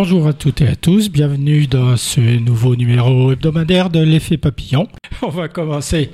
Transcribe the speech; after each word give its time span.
Bonjour 0.00 0.28
à 0.28 0.32
toutes 0.32 0.60
et 0.60 0.68
à 0.68 0.76
tous, 0.76 1.10
bienvenue 1.10 1.66
dans 1.66 1.96
ce 1.96 2.20
nouveau 2.20 2.76
numéro 2.76 3.32
hebdomadaire 3.32 3.90
de 3.90 3.98
l'effet 3.98 4.36
papillon. 4.36 4.86
On 5.22 5.28
va 5.28 5.48
commencer 5.48 6.10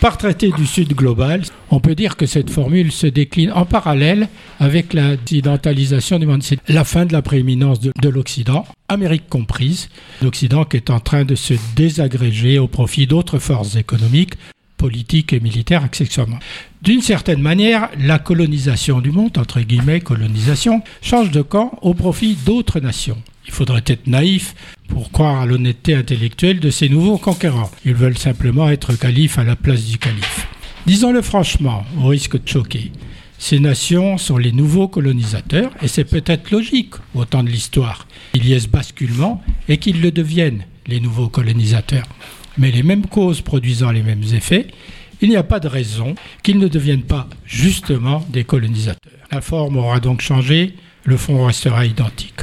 par 0.00 0.18
traiter 0.18 0.50
du 0.50 0.66
Sud 0.66 0.92
global. 0.92 1.42
On 1.70 1.78
peut 1.78 1.94
dire 1.94 2.16
que 2.16 2.26
cette 2.26 2.50
formule 2.50 2.90
se 2.90 3.06
décline 3.06 3.52
en 3.52 3.64
parallèle 3.64 4.26
avec 4.58 4.92
la 4.92 5.12
occidentalisation 5.12 6.18
du 6.18 6.26
monde. 6.26 6.42
C'est 6.42 6.58
la 6.68 6.82
fin 6.82 7.06
de 7.06 7.12
la 7.12 7.22
prééminence 7.22 7.78
de, 7.78 7.92
de 8.02 8.08
l'Occident, 8.08 8.66
Amérique 8.88 9.28
comprise, 9.28 9.88
l'Occident 10.20 10.64
qui 10.64 10.76
est 10.76 10.90
en 10.90 10.98
train 10.98 11.24
de 11.24 11.36
se 11.36 11.54
désagréger 11.76 12.58
au 12.58 12.66
profit 12.66 13.06
d'autres 13.06 13.38
forces 13.38 13.76
économiques, 13.76 14.34
politique 14.78 15.32
et 15.32 15.38
militaire 15.38 15.84
accessoirement. 15.84 16.40
D'une 16.80 17.02
certaine 17.02 17.42
manière, 17.42 17.90
la 17.98 18.20
colonisation 18.20 19.00
du 19.00 19.10
monde, 19.10 19.36
entre 19.36 19.60
guillemets 19.60 20.00
colonisation, 20.00 20.82
change 21.02 21.32
de 21.32 21.42
camp 21.42 21.76
au 21.82 21.92
profit 21.92 22.36
d'autres 22.46 22.78
nations. 22.78 23.20
Il 23.46 23.52
faudrait 23.52 23.82
être 23.86 24.06
naïf 24.06 24.54
pour 24.86 25.10
croire 25.10 25.40
à 25.40 25.46
l'honnêteté 25.46 25.94
intellectuelle 25.94 26.60
de 26.60 26.70
ces 26.70 26.88
nouveaux 26.88 27.18
conquérants. 27.18 27.70
Ils 27.84 27.94
veulent 27.94 28.16
simplement 28.16 28.68
être 28.68 28.94
calife 28.94 29.38
à 29.38 29.44
la 29.44 29.56
place 29.56 29.86
du 29.86 29.98
calife. 29.98 30.46
Disons-le 30.86 31.20
franchement, 31.20 31.84
au 32.00 32.06
risque 32.06 32.40
de 32.40 32.48
choquer. 32.48 32.92
Ces 33.38 33.58
nations 33.58 34.16
sont 34.16 34.36
les 34.36 34.52
nouveaux 34.52 34.88
colonisateurs 34.88 35.72
et 35.82 35.88
c'est 35.88 36.04
peut-être 36.04 36.50
logique 36.52 36.94
au 37.14 37.24
temps 37.24 37.42
de 37.42 37.50
l'histoire 37.50 38.06
qu'il 38.32 38.46
y 38.46 38.52
ait 38.52 38.60
ce 38.60 38.68
basculement 38.68 39.42
et 39.68 39.78
qu'ils 39.78 40.00
le 40.00 40.12
deviennent, 40.12 40.64
les 40.86 41.00
nouveaux 41.00 41.28
colonisateurs 41.28 42.06
mais 42.58 42.70
les 42.70 42.82
mêmes 42.82 43.06
causes 43.06 43.40
produisant 43.40 43.92
les 43.92 44.02
mêmes 44.02 44.24
effets, 44.34 44.66
il 45.20 45.28
n'y 45.28 45.36
a 45.36 45.42
pas 45.42 45.60
de 45.60 45.68
raison 45.68 46.14
qu'ils 46.42 46.58
ne 46.58 46.68
deviennent 46.68 47.02
pas 47.02 47.28
justement 47.44 48.24
des 48.28 48.44
colonisateurs. 48.44 49.12
La 49.30 49.40
forme 49.40 49.76
aura 49.76 50.00
donc 50.00 50.20
changé, 50.20 50.74
le 51.04 51.16
fond 51.16 51.44
restera 51.44 51.86
identique. 51.86 52.40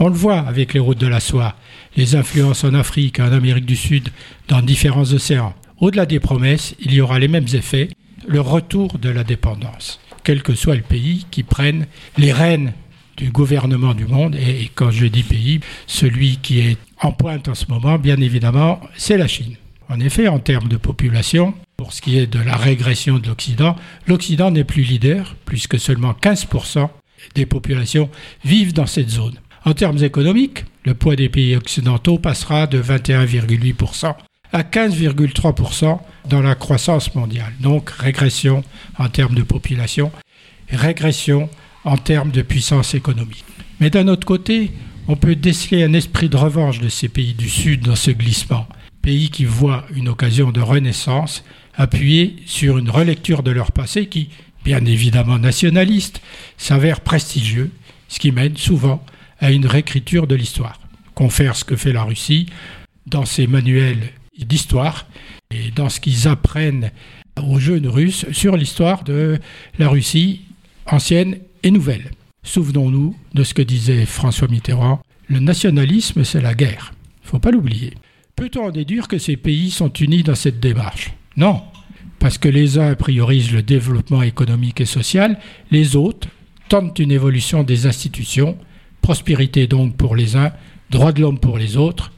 On 0.00 0.08
le 0.08 0.14
voit 0.14 0.40
avec 0.40 0.74
les 0.74 0.80
routes 0.80 0.98
de 0.98 1.06
la 1.06 1.20
soie, 1.20 1.56
les 1.96 2.14
influences 2.14 2.64
en 2.64 2.74
Afrique 2.74 3.18
en 3.18 3.32
Amérique 3.32 3.66
du 3.66 3.76
Sud 3.76 4.10
dans 4.46 4.62
différents 4.62 5.12
océans. 5.12 5.54
Au-delà 5.80 6.06
des 6.06 6.20
promesses, 6.20 6.74
il 6.80 6.92
y 6.92 7.00
aura 7.00 7.18
les 7.18 7.28
mêmes 7.28 7.46
effets, 7.52 7.88
le 8.26 8.40
retour 8.40 8.98
de 8.98 9.08
la 9.08 9.24
dépendance, 9.24 10.00
quel 10.22 10.42
que 10.42 10.54
soit 10.54 10.76
le 10.76 10.82
pays 10.82 11.26
qui 11.30 11.42
prenne 11.42 11.86
les 12.16 12.32
rênes 12.32 12.72
du 13.16 13.30
gouvernement 13.30 13.94
du 13.94 14.06
monde. 14.06 14.36
Et 14.36 14.70
quand 14.74 14.90
je 14.90 15.06
dis 15.06 15.22
pays, 15.22 15.60
celui 15.86 16.36
qui 16.36 16.60
est 16.60 16.78
en 17.00 17.12
pointe 17.12 17.48
en 17.48 17.54
ce 17.54 17.66
moment, 17.68 17.98
bien 17.98 18.20
évidemment, 18.20 18.80
c'est 18.96 19.18
la 19.18 19.26
Chine. 19.26 19.56
En 19.88 19.98
effet, 20.00 20.28
en 20.28 20.38
termes 20.38 20.68
de 20.68 20.76
population, 20.76 21.54
pour 21.78 21.92
ce 21.92 22.02
qui 22.02 22.18
est 22.18 22.26
de 22.26 22.40
la 22.40 22.56
régression 22.56 23.18
de 23.18 23.28
l'Occident, 23.28 23.76
l'Occident 24.08 24.50
n'est 24.50 24.64
plus 24.64 24.82
leader, 24.82 25.36
puisque 25.44 25.78
seulement 25.78 26.12
15% 26.12 26.88
des 27.36 27.46
populations 27.46 28.10
vivent 28.44 28.72
dans 28.72 28.86
cette 28.86 29.10
zone. 29.10 29.36
En 29.64 29.74
termes 29.74 30.02
économiques, 30.02 30.64
le 30.84 30.94
poids 30.94 31.14
des 31.14 31.28
pays 31.28 31.54
occidentaux 31.54 32.18
passera 32.18 32.66
de 32.66 32.82
21,8% 32.82 34.12
à 34.52 34.62
15,3% 34.62 36.00
dans 36.28 36.42
la 36.42 36.56
croissance 36.56 37.14
mondiale. 37.14 37.52
Donc 37.60 37.90
régression 37.90 38.64
en 38.98 39.08
termes 39.08 39.36
de 39.36 39.42
population, 39.44 40.10
régression 40.68 41.48
en 41.84 41.96
termes 41.96 42.32
de 42.32 42.42
puissance 42.42 42.94
économique. 42.94 43.44
Mais 43.78 43.90
d'un 43.90 44.08
autre 44.08 44.26
côté, 44.26 44.72
on 45.06 45.14
peut 45.14 45.36
déceler 45.36 45.84
un 45.84 45.92
esprit 45.92 46.28
de 46.28 46.36
revanche 46.36 46.80
de 46.80 46.88
ces 46.88 47.08
pays 47.08 47.34
du 47.34 47.48
Sud 47.48 47.82
dans 47.82 47.94
ce 47.94 48.10
glissement, 48.10 48.66
pays 49.00 49.30
qui 49.30 49.44
voient 49.44 49.86
une 49.94 50.08
occasion 50.08 50.50
de 50.50 50.60
renaissance 50.60 51.44
appuyée 51.78 52.36
sur 52.44 52.76
une 52.76 52.90
relecture 52.90 53.42
de 53.42 53.52
leur 53.52 53.72
passé 53.72 54.06
qui, 54.06 54.28
bien 54.64 54.84
évidemment 54.84 55.38
nationaliste, 55.38 56.20
s'avère 56.58 57.00
prestigieux, 57.00 57.70
ce 58.08 58.18
qui 58.18 58.32
mène 58.32 58.56
souvent 58.56 59.02
à 59.38 59.52
une 59.52 59.66
réécriture 59.66 60.26
de 60.26 60.34
l'histoire. 60.34 60.80
Confère 61.14 61.56
ce 61.56 61.64
que 61.64 61.76
fait 61.76 61.92
la 61.92 62.02
Russie 62.02 62.46
dans 63.06 63.24
ses 63.24 63.46
manuels 63.46 64.10
d'histoire 64.38 65.06
et 65.50 65.70
dans 65.70 65.88
ce 65.88 66.00
qu'ils 66.00 66.28
apprennent 66.28 66.90
aux 67.40 67.60
jeunes 67.60 67.86
Russes 67.86 68.26
sur 68.32 68.56
l'histoire 68.56 69.04
de 69.04 69.38
la 69.78 69.88
Russie 69.88 70.42
ancienne 70.86 71.38
et 71.62 71.70
nouvelle. 71.70 72.10
Souvenons-nous 72.42 73.16
de 73.34 73.44
ce 73.44 73.54
que 73.54 73.62
disait 73.62 74.06
François 74.06 74.48
Mitterrand, 74.48 75.00
le 75.28 75.38
nationalisme 75.38 76.24
c'est 76.24 76.40
la 76.40 76.54
guerre. 76.54 76.92
Il 77.22 77.26
ne 77.26 77.30
faut 77.30 77.38
pas 77.38 77.50
l'oublier. 77.50 77.94
Peut-on 78.34 78.66
en 78.66 78.70
déduire 78.70 79.06
que 79.06 79.18
ces 79.18 79.36
pays 79.36 79.70
sont 79.70 79.92
unis 79.92 80.22
dans 80.22 80.34
cette 80.34 80.60
démarche? 80.60 81.12
Non, 81.38 81.62
parce 82.18 82.36
que 82.36 82.48
les 82.48 82.78
uns 82.78 82.96
priorisent 82.96 83.52
le 83.52 83.62
développement 83.62 84.22
économique 84.22 84.80
et 84.80 84.86
social, 84.86 85.38
les 85.70 85.94
autres 85.94 86.26
tentent 86.68 86.98
une 86.98 87.12
évolution 87.12 87.62
des 87.62 87.86
institutions, 87.86 88.58
prospérité 89.02 89.68
donc 89.68 89.96
pour 89.96 90.16
les 90.16 90.34
uns, 90.34 90.50
droits 90.90 91.12
de 91.12 91.20
l'homme 91.20 91.38
pour 91.38 91.56
les 91.56 91.76
autres, 91.76 92.10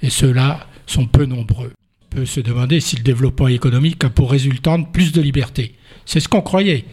et 0.00 0.10
ceux-là 0.10 0.68
sont 0.86 1.06
peu 1.06 1.24
nombreux. 1.24 1.72
On 2.04 2.16
peut 2.18 2.24
se 2.24 2.38
demander 2.38 2.78
si 2.78 2.94
le 2.94 3.02
développement 3.02 3.48
économique 3.48 4.04
a 4.04 4.10
pour 4.10 4.30
résultante 4.30 4.92
plus 4.92 5.10
de 5.10 5.20
liberté. 5.20 5.74
C'est 6.06 6.20
ce 6.20 6.28
qu'on 6.28 6.40
croyait, 6.40 6.84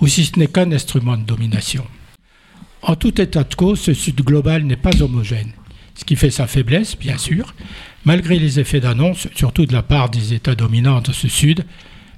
ou 0.00 0.06
si 0.06 0.24
ce 0.24 0.38
n'est 0.38 0.46
qu'un 0.46 0.70
instrument 0.70 1.16
de 1.16 1.24
domination. 1.24 1.84
En 2.82 2.94
tout 2.94 3.20
état 3.20 3.42
de 3.42 3.54
cause, 3.56 3.80
ce 3.80 3.94
Sud 3.94 4.22
global 4.22 4.62
n'est 4.62 4.76
pas 4.76 5.02
homogène, 5.02 5.50
ce 5.96 6.04
qui 6.04 6.14
fait 6.14 6.30
sa 6.30 6.46
faiblesse, 6.46 6.96
bien 6.96 7.18
sûr, 7.18 7.52
malgré 8.04 8.38
les 8.38 8.60
effets 8.60 8.80
d'annonce, 8.80 9.28
surtout 9.34 9.66
de 9.66 9.72
la 9.72 9.82
part 9.82 10.10
des 10.10 10.34
États 10.34 10.54
dominants 10.54 11.00
de 11.00 11.12
ce 11.12 11.28
Sud, 11.28 11.64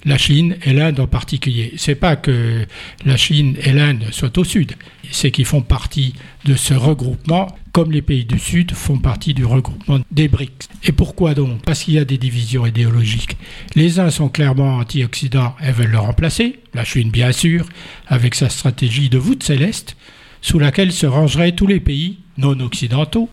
la 0.05 0.19
Chine 0.19 0.56
et 0.65 0.72
l'Inde 0.72 1.00
en 1.00 1.06
particulier. 1.06 1.72
C'est 1.77 1.95
pas 1.95 2.17
que 2.17 2.67
la 3.05 3.17
Chine 3.17 3.56
et 3.62 3.72
l'Inde 3.72 4.05
soient 4.11 4.39
au 4.39 4.45
sud, 4.45 4.72
c'est 5.11 5.31
qu'ils 5.31 5.47
font 5.47 5.62
partie 5.62 6.15
de 6.45 6.55
ce 6.56 6.75
regroupement, 6.75 7.56
comme 7.72 7.91
les 7.91 8.03
pays 8.03 8.25
du 8.25 8.39
Sud 8.39 8.72
font 8.72 8.99
partie 8.99 9.34
du 9.34 9.45
regroupement 9.45 10.00
des 10.11 10.28
BRICS. 10.28 10.69
Et 10.84 10.93
pourquoi 10.93 11.34
donc? 11.34 11.62
Parce 11.62 11.84
qu'il 11.84 11.95
y 11.95 11.99
a 11.99 12.05
des 12.05 12.19
divisions 12.19 12.66
idéologiques. 12.66 13.37
Les 13.75 13.99
uns 13.99 14.11
sont 14.11 14.28
clairement 14.28 14.77
anti-Occident 14.77 15.56
et 15.62 15.72
veulent 15.72 15.91
le 15.91 15.99
remplacer, 15.99 16.61
la 16.75 16.84
Chine 16.84 17.11
bien 17.11 17.33
sûr, 17.33 17.66
avec 18.06 18.34
sa 18.34 18.49
stratégie 18.49 19.09
de 19.09 19.19
voûte 19.19 19.43
céleste, 19.43 19.97
sous 20.43 20.59
laquelle 20.59 20.93
se 20.93 21.06
rangeraient 21.06 21.53
tous 21.53 21.66
les 21.66 21.81
pays 21.81 22.19
non 22.37 22.61
occidentaux, 22.61 23.31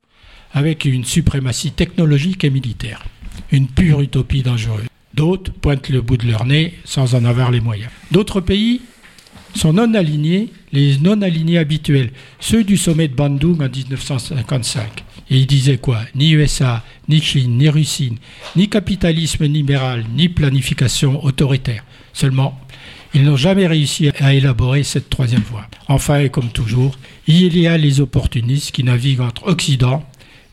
avec 0.54 0.86
une 0.86 1.06
suprématie 1.06 1.72
technologique 1.72 2.44
et 2.44 2.50
militaire. 2.50 3.06
Une 3.52 3.68
pure 3.68 4.02
utopie 4.02 4.44
dangereuse. 4.44 4.86
D'autres 5.14 5.52
pointent 5.52 5.90
le 5.90 6.02
bout 6.02 6.18
de 6.18 6.28
leur 6.28 6.46
nez 6.46 6.74
sans 6.86 7.16
en 7.16 7.26
avoir 7.26 7.52
les 7.52 7.60
moyens. 7.60 7.92
D'autres 8.12 8.42
pays 8.42 8.82
sont 9.56 9.74
non 9.74 9.94
alignés, 9.94 10.50
les 10.72 10.98
non 10.98 11.22
alignés 11.22 11.58
habituels, 11.58 12.12
ceux 12.40 12.64
du 12.64 12.78
sommet 12.78 13.08
de 13.08 13.16
Bandung 13.16 13.62
en 13.62 13.70
1955. 13.70 15.04
Et 15.30 15.38
ils 15.38 15.48
disaient 15.48 15.78
quoi? 15.78 16.00
Ni 16.16 16.32
USA, 16.32 16.84
ni 17.10 17.22
Chine, 17.22 17.58
ni 17.58 17.70
Russie, 17.70 18.14
ni 18.56 18.70
capitalisme 18.70 19.46
libéral, 19.46 20.06
ni 20.16 20.30
planification 20.30 21.24
autoritaire. 21.24 21.84
Seulement, 22.14 22.60
ils 23.14 23.24
n'ont 23.24 23.38
jamais 23.38 23.68
réussi 23.68 24.10
à 24.20 24.34
élaborer 24.34 24.84
cette 24.84 25.10
troisième 25.10 25.42
voie. 25.42 25.68
Enfin, 25.88 26.20
et 26.20 26.30
comme 26.30 26.50
toujours, 26.50 26.98
il 27.28 27.58
y 27.58 27.68
a 27.68 27.78
les 27.78 28.00
opportunistes 28.00 28.72
qui 28.72 28.84
naviguent 28.84 29.22
entre 29.22 29.48
Occident 29.48 30.04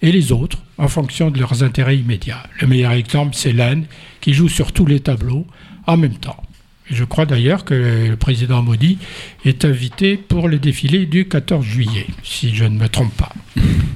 et 0.02 0.12
les 0.12 0.32
autres 0.32 0.58
en 0.78 0.88
fonction 0.88 1.30
de 1.30 1.38
leurs 1.38 1.62
intérêts 1.62 1.98
immédiats. 1.98 2.44
Le 2.60 2.66
meilleur 2.66 2.92
exemple, 2.92 3.34
c'est 3.34 3.52
l'Inde 3.52 3.84
qui 4.20 4.32
joue 4.32 4.48
sur 4.48 4.72
tous 4.72 4.86
les 4.86 5.00
tableaux 5.00 5.46
en 5.86 5.96
même 5.96 6.16
temps. 6.16 6.42
Je 6.90 7.04
crois 7.04 7.26
d'ailleurs 7.26 7.64
que 7.64 8.08
le 8.08 8.16
président 8.16 8.62
Modi 8.62 8.98
est 9.44 9.64
invité 9.64 10.16
pour 10.16 10.48
le 10.48 10.58
défilé 10.58 11.04
du 11.04 11.28
14 11.28 11.64
juillet, 11.64 12.06
si 12.22 12.54
je 12.54 12.64
ne 12.64 12.78
me 12.78 12.88
trompe 12.88 13.14
pas. 13.14 13.32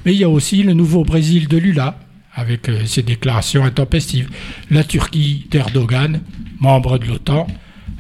Mais 0.05 0.13
il 0.13 0.19
y 0.19 0.25
a 0.25 0.29
aussi 0.29 0.63
le 0.63 0.75
nouveau 0.75 1.05
Brésil 1.05 1.49
de 1.49 1.57
Lula, 1.57 1.99
avec 2.35 2.69
euh, 2.69 2.85
ses 2.87 3.03
déclarations 3.03 3.65
intempestives. 3.65 4.29
La 4.71 4.85
Turquie 4.85 5.47
d'Erdogan, 5.51 6.21
membre 6.61 6.99
de 6.99 7.07
l'OTAN, 7.07 7.47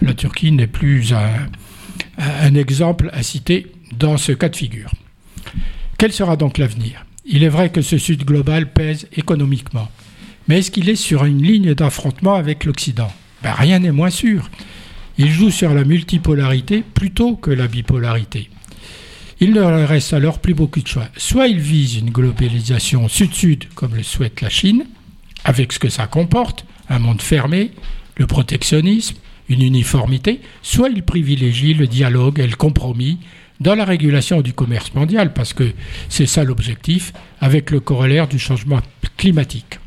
la 0.00 0.14
Turquie 0.14 0.52
n'est 0.52 0.66
plus 0.66 1.12
un, 1.12 2.54
exemple 2.54 3.08
à 3.12 3.22
citer 3.22 3.72
dans 3.98 4.16
ce 4.16 4.32
cas 4.32 4.48
de 4.48 4.56
figure. 4.56 4.90
Quel 5.98 6.12
sera 6.12 6.36
donc 6.36 6.58
l'avenir? 6.58 7.04
Il 7.24 7.44
est 7.44 7.48
vrai 7.48 7.70
que 7.70 7.82
ce 7.82 7.98
Sud 7.98 8.24
global 8.24 8.72
pèse 8.72 9.06
économiquement, 9.16 9.88
mais 10.48 10.58
est-ce 10.58 10.72
qu'il 10.72 10.88
est 10.88 10.96
sur 10.96 11.24
une 11.24 11.42
ligne 11.42 11.74
d'affrontement 11.74 12.34
avec 12.34 12.64
l'Occident? 12.64 13.12
Ben, 13.42 13.52
Rien 13.52 13.78
n'est 13.78 13.92
moins 13.92 14.10
sûr. 14.10 14.50
Il 15.18 15.30
joue 15.30 15.50
sur 15.50 15.72
la 15.72 15.84
multipolarité 15.84 16.82
plutôt 16.94 17.36
que 17.36 17.50
la 17.50 17.68
bipolarité. 17.68 18.50
Il 19.40 19.50
ne 19.50 19.60
leur 19.60 19.88
reste 19.88 20.12
alors 20.12 20.40
plus 20.40 20.54
beaucoup 20.54 20.80
de 20.80 20.86
choix. 20.86 21.08
Soit 21.16 21.48
il 21.48 21.58
vise 21.58 21.96
une 21.96 22.10
globalisation 22.10 23.08
sud-sud 23.08 23.66
comme 23.74 23.94
le 23.94 24.02
souhaite 24.02 24.40
la 24.40 24.48
Chine, 24.48 24.84
avec 25.44 25.72
ce 25.72 25.78
que 25.78 25.88
ça 25.88 26.06
comporte, 26.06 26.64
un 26.88 26.98
monde 26.98 27.22
fermé, 27.22 27.72
le 28.16 28.26
protectionnisme, 28.26 29.16
une 29.48 29.62
uniformité, 29.62 30.40
soit 30.62 30.88
il 30.88 31.02
privilégie 31.02 31.74
le 31.74 31.86
dialogue 31.86 32.40
et 32.40 32.46
le 32.46 32.56
compromis 32.56 33.18
dans 33.62 33.74
la 33.74 33.84
régulation 33.84 34.42
du 34.42 34.52
commerce 34.52 34.92
mondial, 34.94 35.32
parce 35.32 35.52
que 35.54 35.72
c'est 36.08 36.26
ça 36.26 36.44
l'objectif, 36.44 37.12
avec 37.40 37.70
le 37.70 37.80
corollaire 37.80 38.28
du 38.28 38.38
changement 38.38 38.80
climatique. 39.16 39.78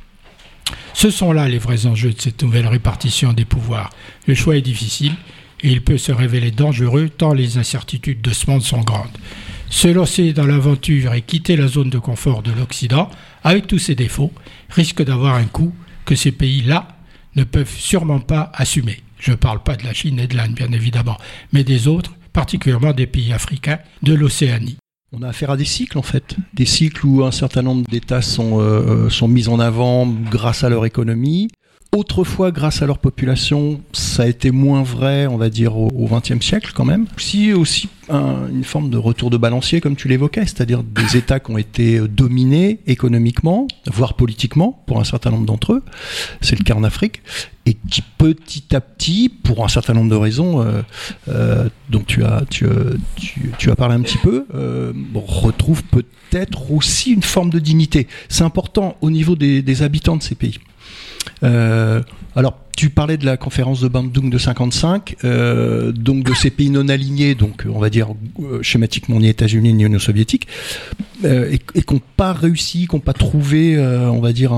Ce 0.94 1.10
sont 1.10 1.33
là 1.33 1.50
les 1.50 1.57
vrais 1.57 1.86
enjeux 1.86 2.13
de 2.13 2.22
cette 2.22 2.42
nouvelle 2.42 2.68
répartition 2.68 3.33
des 3.33 3.45
pouvoirs. 3.45 3.92
Le 4.27 4.33
choix 4.33 4.56
est 4.56 4.62
difficile 4.62 5.13
et 5.62 5.69
il 5.69 5.81
peut 5.81 5.98
se 5.98 6.12
révéler 6.12 6.51
dangereux 6.51 7.10
tant 7.10 7.33
les 7.33 7.57
incertitudes 7.57 8.22
de 8.22 8.31
ce 8.31 8.50
monde 8.50 8.62
sont 8.62 8.81
grandes. 8.81 9.18
Se 9.69 9.88
lancer 9.88 10.31
dans 10.31 10.45
l'aventure 10.45 11.13
et 11.13 11.22
quitter 11.22 11.57
la 11.57 11.68
zone 11.68 11.89
de 11.89 11.98
confort 11.98 12.44
de 12.44 12.51
l'Occident, 12.51 13.10
avec 13.44 13.68
tous 13.68 13.80
ses 13.80 13.95
défauts, 13.95 14.31
risque 14.69 15.04
d'avoir 15.04 15.36
un 15.36 15.45
coût 15.45 15.74
que 16.06 16.16
ces 16.16 16.31
pays-là 16.31 16.88
ne 17.36 17.44
peuvent 17.44 17.75
sûrement 17.77 18.19
pas 18.19 18.51
assumer. 18.54 19.01
Je 19.19 19.31
ne 19.31 19.36
parle 19.36 19.63
pas 19.63 19.75
de 19.75 19.83
la 19.83 19.94
Chine 19.94 20.19
et 20.19 20.27
de 20.27 20.38
l'Inde, 20.38 20.54
bien 20.54 20.72
évidemment, 20.72 21.18
mais 21.51 21.63
des 21.63 21.88
autres, 21.88 22.13
particulièrement 22.35 22.91
des 22.91 23.07
pays 23.07 23.31
africains 23.31 23.79
de 24.03 24.13
l'Océanie. 24.13 24.77
On 25.13 25.21
a 25.21 25.29
affaire 25.29 25.51
à 25.51 25.57
des 25.57 25.63
cycles 25.65 25.97
en 25.97 26.01
fait, 26.01 26.35
des 26.53 26.65
cycles 26.65 27.05
où 27.05 27.23
un 27.23 27.31
certain 27.31 27.61
nombre 27.61 27.85
d'États 27.89 28.21
sont, 28.21 28.59
euh, 28.59 29.09
sont 29.09 29.29
mis 29.29 29.47
en 29.47 29.57
avant 29.57 30.05
grâce 30.05 30.65
à 30.65 30.69
leur 30.69 30.85
économie, 30.85 31.47
Autrefois, 31.95 32.51
grâce 32.51 32.81
à 32.81 32.88
leur 32.88 32.97
population, 32.97 33.80
ça 33.94 34.24
a 34.24 34.27
été 34.27 34.51
moins 34.51 34.83
vrai, 34.83 35.27
on 35.27 35.38
va 35.38 35.50
dire, 35.50 35.77
au 35.77 36.09
XXe 36.12 36.45
siècle 36.45 36.74
quand 36.75 36.83
même. 36.83 37.06
Aussi, 37.15 37.53
aussi 37.53 37.88
une 38.09 38.65
forme 38.65 38.89
de 38.89 38.97
retour 38.97 39.30
de 39.30 39.38
balancier, 39.38 39.80
comme 39.80 39.95
tu 39.95 40.09
l'évoquais, 40.09 40.42
c'est-à-dire 40.42 40.83
des 40.83 41.15
États 41.18 41.39
qui 41.39 41.51
ont 41.51 41.57
été 41.57 42.01
dominés 42.01 42.81
économiquement, 42.86 43.69
voire 43.89 44.15
politiquement, 44.15 44.83
pour 44.88 45.00
un 45.00 45.06
certain 45.06 45.31
nombre 45.31 45.45
d'entre 45.45 45.71
eux. 45.71 45.83
C'est 46.42 46.59
le 46.59 46.65
cas 46.65 46.75
en 46.75 46.83
Afrique. 46.83 47.21
Et 47.65 47.77
qui 47.89 48.01
petit 48.18 48.75
à 48.75 48.81
petit, 48.81 49.30
pour 49.30 49.63
un 49.63 49.69
certain 49.69 49.94
nombre 49.94 50.12
de 50.12 50.18
raisons 50.18 50.62
euh, 50.62 50.81
euh, 51.30 51.69
dont 51.89 52.03
tu 52.06 52.25
as, 52.25 52.44
tu, 52.50 52.65
tu, 53.57 53.71
as 53.71 53.75
parlé 53.77 53.95
un 53.95 54.01
petit 54.01 54.18
peu, 54.18 54.45
euh, 54.53 54.91
retrouvent 55.15 55.83
peut-être 55.83 56.71
aussi 56.74 57.13
une 57.13 57.24
forme 57.24 57.51
de 57.51 57.59
dignité. 57.59 58.07
C'est 58.27 58.44
important 58.44 58.98
au 59.00 59.09
niveau 59.09 59.38
des 59.38 59.81
habitants 59.81 60.18
de 60.18 60.24
ces 60.24 60.36
pays. 60.36 60.59
Euh, 61.44 62.01
alors, 62.36 62.60
tu 62.75 62.89
parlais 62.89 63.16
de 63.16 63.25
la 63.25 63.38
conférence 63.38 63.80
de 63.80 63.88
Bandung 63.88 64.30
de 64.30 64.38
55, 64.38 65.16
euh, 65.24 65.94
donc 65.94 66.24
de 66.25 66.33
ces 66.33 66.50
pays 66.50 66.69
non 66.69 66.89
alignés, 66.89 67.33
donc 67.33 67.66
on 67.74 67.80
va 67.80 67.89
dire 67.89 68.10
euh, 68.42 68.62
schématiquement 68.62 69.19
ni 69.19 69.30
États-Unis 69.30 69.74
ni 69.74 69.86
Union 69.86 70.00
soviétique, 70.00 70.48
et, 71.24 71.60
et 71.74 71.81
qui 71.81 71.94
n'ont 71.94 72.01
pas 72.18 72.33
réussi, 72.33 72.88
qui 72.88 72.95
n'ont 72.95 73.00
pas 73.00 73.13
trouvé, 73.13 73.80
on 73.80 74.19
va 74.19 74.33
dire, 74.33 74.54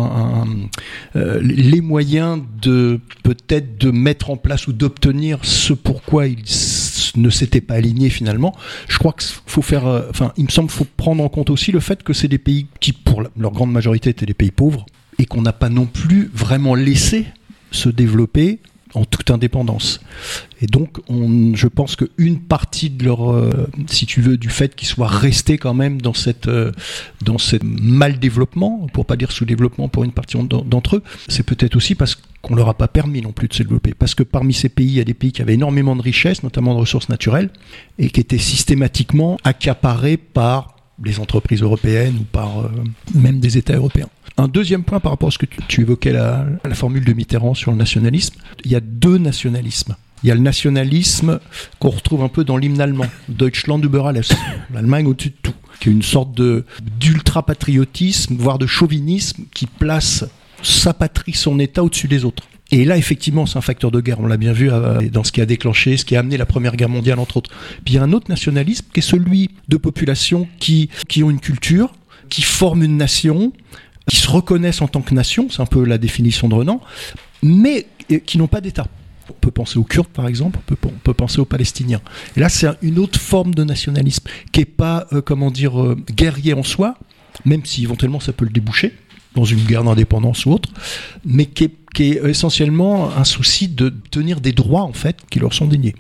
les 1.14 1.81
moyens 1.81 2.42
de 2.62 3.00
peut-être 3.22 3.78
de 3.78 3.92
mettre 3.92 4.31
en 4.31 4.38
place 4.38 4.68
ou 4.68 4.74
d'obtenir 4.74 5.38
ce 5.44 5.74
pourquoi 5.74 6.25
ils 6.25 6.44
ne 7.16 7.30
s'étaient 7.30 7.62
pas 7.62 7.75
alignés 7.75 8.10
finalement. 8.10 8.56
Je 8.90 8.98
crois 8.98 9.14
qu'il 9.14 9.30
faut 9.46 9.62
faire, 9.62 9.86
enfin, 10.10 10.34
il 10.36 10.46
me 10.46 10.50
semble, 10.50 10.69
qu'il 10.69 10.80
faut 10.80 10.88
prendre 10.98 11.24
en 11.24 11.30
compte 11.30 11.52
aussi 11.52 11.72
le 11.72 11.80
fait 11.80 12.02
que 12.02 12.14
c'est 12.14 12.28
des 12.28 12.40
pays 12.40 12.66
qui, 12.80 12.92
pour 12.92 13.22
leur 13.38 13.52
grande 13.52 13.72
majorité, 13.72 14.10
étaient 14.10 14.25
des 14.25 14.34
pays 14.34 14.52
pauvres 14.52 14.88
et 15.19 15.25
qu'on 15.25 15.42
n'a 15.42 15.54
pas 15.54 15.69
non 15.69 15.86
plus 15.86 16.30
vraiment 16.34 16.75
laissé 16.75 17.25
se 17.72 17.90
développer 17.90 18.60
en 18.94 19.06
toute 19.06 19.31
indépendance. 19.31 20.00
Et 20.62 20.66
donc, 20.66 20.98
on, 21.10 21.56
je 21.56 21.68
pense 21.68 21.96
qu'une 21.96 22.40
partie 22.40 22.90
de 22.90 23.04
leur, 23.04 23.31
euh, 23.31 23.69
si 23.88 24.06
tu 24.06 24.22
veux, 24.22 24.38
du 24.38 24.50
fait 24.50 24.75
qu'ils 24.75 24.88
soient 24.88 25.08
restés 25.08 25.58
quand 25.58 25.74
même 25.74 26.02
dans 26.02 26.14
cette, 26.14 26.48
euh, 26.48 26.72
dans 27.22 27.38
ce 27.38 27.58
mal 27.64 28.19
développement, 28.19 28.88
pour 28.94 29.06
pas 29.06 29.16
dire 29.16 29.31
sous 29.31 29.46
développement 29.46 29.88
pour 29.88 30.04
une 30.04 30.12
partie 30.12 30.38
d'entre 30.38 30.98
eux, 30.98 31.04
c'est 31.28 31.44
peut-être 31.44 31.75
aussi 31.75 31.96
parce 31.96 32.18
qu'on 32.42 32.56
leur 32.56 32.69
a 32.69 32.74
pas 32.74 32.88
permis 32.88 33.22
non 33.22 33.34
plus 33.34 33.48
de 33.48 33.54
se 33.54 33.64
développer. 33.64 33.94
Parce 33.94 34.16
que 34.16 34.24
parmi 34.24 34.54
ces 34.54 34.69
pays, 34.69 34.88
il 34.88 34.94
y 34.94 35.02
a 35.02 35.06
des 35.06 35.14
pays 35.14 35.31
qui 35.31 35.42
avaient 35.42 35.56
énormément 35.56 35.96
de 35.96 36.02
richesses, 36.02 36.44
notamment 36.44 36.74
de 36.74 36.80
ressources 36.80 37.10
naturelles, 37.10 37.50
et 38.00 38.10
qui 38.10 38.19
étaient 38.19 38.38
systématiquement 38.38 39.38
accaparés 39.44 40.18
par 40.18 40.76
les 41.03 41.19
entreprises 41.19 41.61
européennes 41.61 42.17
ou 42.21 42.23
par 42.23 42.59
euh, 42.59 42.69
même 43.13 43.39
des 43.39 43.57
États 43.57 43.75
européens. 43.75 44.09
Un 44.38 44.47
deuxième 44.47 44.83
point 44.83 44.99
par 44.99 45.11
rapport 45.11 45.29
à 45.29 45.31
ce 45.31 45.38
que 45.38 45.47
tu, 45.67 45.81
évoquais 45.81 46.11
la, 46.11 46.45
la, 46.63 46.75
formule 46.75 47.03
de 47.03 47.13
Mitterrand 47.13 47.55
sur 47.55 47.71
le 47.71 47.77
nationalisme, 47.77 48.35
il 48.65 48.71
y 48.71 48.75
a 48.75 48.79
deux 48.79 49.17
nationalismes. 49.17 49.95
Il 50.23 50.29
y 50.29 50.31
a 50.31 50.35
le 50.35 50.41
nationalisme 50.41 51.39
qu'on 51.79 51.89
retrouve 51.89 52.23
un 52.23 52.27
peu 52.27 52.44
dans 52.44 52.57
l'hymne 52.57 52.81
allemand, 52.81 53.05
Deutschland 53.29 53.83
über 53.83 54.01
alles, 54.05 54.29
l'Allemagne 54.73 55.07
au-dessus 55.07 55.29
de 55.29 55.35
tout, 55.41 55.53
qui 55.79 55.89
est 55.89 55.91
une 55.91 56.03
sorte 56.03 56.33
de 56.33 56.65
d'ultra-patriotisme, 56.99 58.35
voire 58.38 58.57
de 58.57 58.67
chauvinisme, 58.67 59.44
qui 59.53 59.65
place 59.67 60.25
sa 60.63 60.94
patrie, 60.94 61.33
son 61.33 61.59
État 61.59 61.83
au-dessus 61.83 62.07
des 62.07 62.25
autres. 62.25 62.44
Et 62.72 62.84
là, 62.84 62.98
effectivement, 62.98 63.46
c'est 63.46 63.58
un 63.58 63.62
facteur 63.62 63.92
de 63.92 64.02
guerre. 64.02 64.19
On 64.19 64.28
l'a 64.28 64.38
bien 64.38 64.52
vu 64.52 64.69
euh, 64.72 65.02
dans 65.10 65.24
ce 65.24 65.31
qui 65.31 65.42
a 65.42 65.46
déclenché, 65.46 65.96
ce 65.98 66.06
qui 66.06 66.16
a 66.16 66.19
amené 66.19 66.38
la 66.38 66.46
Première 66.46 66.75
Guerre 66.75 66.90
mondiale, 66.90 67.19
entre 67.19 67.38
autres. 67.38 67.50
Puis 67.86 67.94
il 67.94 67.96
y 67.96 68.00
a 68.00 68.04
un 68.04 68.12
autre 68.12 68.30
nationalisme 68.30 68.86
qui 68.94 69.00
est 69.00 69.04
celui 69.04 69.52
de 69.69 69.78
populations 69.78 70.48
qui, 70.60 70.90
qui 71.08 71.24
ont 71.24 71.30
une 71.30 71.40
culture, 71.40 71.94
qui 72.30 72.42
forment 72.42 72.84
une 72.84 72.98
nation, 72.98 73.54
qui 74.08 74.18
se 74.18 74.30
reconnaissent 74.30 74.81
en 74.81 74.88
tant 74.88 75.02
que 75.02 75.14
nation, 75.14 75.48
c'est 75.50 75.62
un 75.62 75.66
peu 75.66 75.86
la 75.86 75.98
définition 75.98 76.50
de 76.50 76.56
Renan, 76.56 76.81
mais 77.42 77.88
qui 78.25 78.38
n'ont 78.38 78.48
pas 78.48 78.62
d'État. 78.62 78.88
On 79.30 79.34
peut 79.34 79.52
penser 79.52 79.78
aux 79.78 79.84
Kurdes, 79.84 80.08
par 80.08 80.28
exemple, 80.28 80.60
on 80.72 80.90
peut, 81.04 81.14
penser 81.14 81.40
aux 81.40 81.46
Palestiniens. 81.46 82.02
Et 82.38 82.40
là, 82.40 82.48
c'est 82.48 82.68
une 82.81 82.98
autre 83.00 83.19
forme 83.19 83.54
de 83.54 83.66
nationalisme 83.66 84.24
qui 84.54 84.62
n'est 84.62 84.66
pas, 84.66 85.06
euh, 85.12 85.22
comment 85.22 85.52
dire, 85.52 85.81
euh, 85.81 85.98
guerrier 86.10 86.54
en 86.54 86.64
soi, 86.64 86.98
même 87.44 87.66
si 87.66 87.84
éventuellement 87.84 88.22
ça 88.22 88.31
peut 88.31 88.46
le 88.46 88.52
déboucher 88.52 88.94
dans 89.38 89.45
une 89.45 89.63
guerre 89.63 89.84
d'indépendance 89.84 90.45
ou 90.45 90.51
autre, 90.51 90.69
mais 91.25 91.45
qui 91.45 91.66
est, 91.66 92.25
essentiellement 92.25 93.10
un 93.18 93.24
souci 93.24 93.68
de 93.68 93.92
tenir 94.12 94.39
des 94.39 94.51
droits, 94.51 94.84
en 94.84 94.94
fait, 94.94 95.18
qui 95.31 95.39
leur 95.39 95.54
sont 95.54 95.66
déniés 95.66 95.95